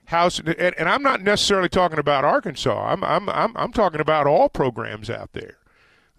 how. 0.07 0.29
And, 0.45 0.75
and 0.79 0.89
I'm 0.89 1.03
not 1.03 1.23
necessarily 1.23 1.69
talking 1.69 1.99
about 1.99 2.25
Arkansas. 2.25 2.93
I'm 2.93 3.03
I'm 3.03 3.29
I'm 3.29 3.57
I'm 3.57 3.73
talking 3.73 4.01
about 4.01 4.27
all 4.27 4.49
programs 4.49 5.11
out 5.11 5.33
there. 5.33 5.59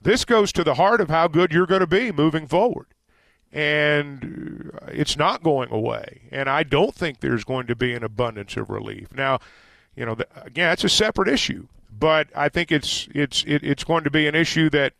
This 0.01 0.26
goes 0.26 0.51
to 0.53 0.63
the 0.63 0.76
heart 0.76 1.01
of 1.01 1.09
how 1.09 1.28
good 1.28 1.51
you're 1.51 1.67
going 1.67 1.82
to 1.82 1.88
be 1.88 2.11
moving 2.11 2.47
forward. 2.47 2.88
And 3.51 4.72
it's 4.88 5.17
not 5.17 5.43
going 5.43 5.72
away. 5.72 6.22
And 6.32 6.47
I 6.47 6.63
don't 6.63 6.93
think 6.93 7.20
there's 7.20 7.43
going 7.43 7.67
to 7.67 7.76
be 7.76 7.93
an 7.93 8.03
abundance 8.03 8.55
of 8.55 8.70
relief. 8.70 9.11
Now, 9.11 9.39
you 9.96 10.06
know, 10.06 10.16
the, 10.16 10.28
again, 10.44 10.72
it's 10.72 10.84
a 10.84 10.90
separate 10.90 11.28
issue, 11.28 11.68
but 11.92 12.28
I 12.36 12.50
think 12.50 12.72
it's 12.72 13.08
it's 13.14 13.44
it, 13.46 13.64
it's 13.64 13.84
going 13.84 14.04
to 14.04 14.12
be 14.12 14.28
an 14.28 14.36
issue 14.36 14.70
that 14.70 14.94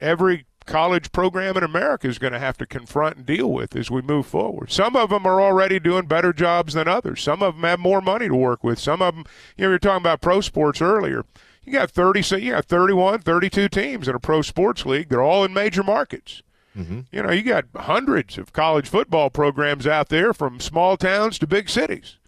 every 0.00 0.46
college 0.66 1.12
program 1.12 1.56
in 1.56 1.62
America 1.62 2.08
is 2.08 2.18
going 2.18 2.32
to 2.32 2.38
have 2.38 2.58
to 2.58 2.66
confront 2.66 3.16
and 3.16 3.26
deal 3.26 3.52
with 3.52 3.74
as 3.76 3.90
we 3.90 4.02
move 4.02 4.26
forward. 4.26 4.70
Some 4.70 4.96
of 4.96 5.10
them 5.10 5.24
are 5.24 5.40
already 5.40 5.78
doing 5.78 6.06
better 6.06 6.32
jobs 6.32 6.74
than 6.74 6.88
others. 6.88 7.22
Some 7.22 7.42
of 7.42 7.54
them 7.54 7.64
have 7.64 7.78
more 7.78 8.00
money 8.00 8.28
to 8.28 8.34
work 8.34 8.64
with. 8.64 8.78
Some 8.78 9.00
of 9.00 9.14
them, 9.14 9.24
you 9.56 9.64
know, 9.64 9.70
were 9.70 9.78
talking 9.78 10.02
about 10.02 10.20
pro 10.20 10.40
sports 10.40 10.82
earlier. 10.82 11.24
You 11.64 11.72
got 11.72 11.90
30, 11.90 12.22
so 12.22 12.36
you 12.36 12.52
got 12.52 12.66
31, 12.66 13.20
32 13.20 13.68
teams 13.68 14.08
in 14.08 14.14
a 14.14 14.20
pro 14.20 14.42
sports 14.42 14.84
league. 14.84 15.08
They're 15.08 15.22
all 15.22 15.44
in 15.44 15.52
major 15.52 15.82
markets. 15.82 16.42
Mm-hmm. 16.76 17.00
You 17.10 17.22
know, 17.22 17.30
you 17.32 17.42
got 17.42 17.64
hundreds 17.74 18.36
of 18.36 18.52
college 18.52 18.88
football 18.88 19.30
programs 19.30 19.86
out 19.86 20.08
there 20.08 20.34
from 20.34 20.60
small 20.60 20.96
towns 20.96 21.38
to 21.38 21.46
big 21.46 21.68
cities 21.70 22.18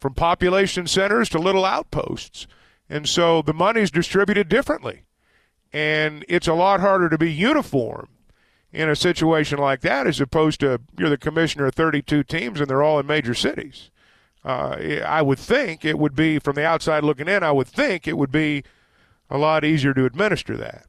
from 0.00 0.14
population 0.14 0.86
centers 0.86 1.28
to 1.30 1.38
little 1.38 1.64
outposts. 1.64 2.46
And 2.88 3.08
so 3.08 3.42
the 3.42 3.52
money's 3.52 3.90
distributed 3.90 4.48
differently. 4.48 5.04
And 5.72 6.24
it's 6.28 6.48
a 6.48 6.54
lot 6.54 6.80
harder 6.80 7.08
to 7.08 7.18
be 7.18 7.32
uniform 7.32 8.08
in 8.72 8.88
a 8.88 8.96
situation 8.96 9.58
like 9.58 9.80
that 9.82 10.06
as 10.06 10.20
opposed 10.20 10.60
to 10.60 10.80
you're 10.98 11.10
the 11.10 11.16
commissioner 11.16 11.66
of 11.66 11.74
32 11.74 12.24
teams 12.24 12.60
and 12.60 12.68
they're 12.68 12.82
all 12.82 12.98
in 12.98 13.06
major 13.06 13.34
cities. 13.34 13.90
Uh, 14.44 14.76
I 15.04 15.22
would 15.22 15.38
think 15.38 15.84
it 15.84 15.98
would 15.98 16.16
be, 16.16 16.38
from 16.38 16.54
the 16.56 16.64
outside 16.64 17.04
looking 17.04 17.28
in, 17.28 17.42
I 17.42 17.52
would 17.52 17.68
think 17.68 18.08
it 18.08 18.16
would 18.16 18.32
be 18.32 18.64
a 19.28 19.36
lot 19.36 19.64
easier 19.64 19.92
to 19.94 20.06
administer 20.06 20.56
that. 20.56 20.86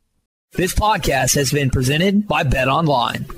This 0.53 0.74
podcast 0.74 1.36
has 1.36 1.51
been 1.51 1.70
presented 1.70 2.28
by 2.28 2.43
BetOnline. 2.43 3.38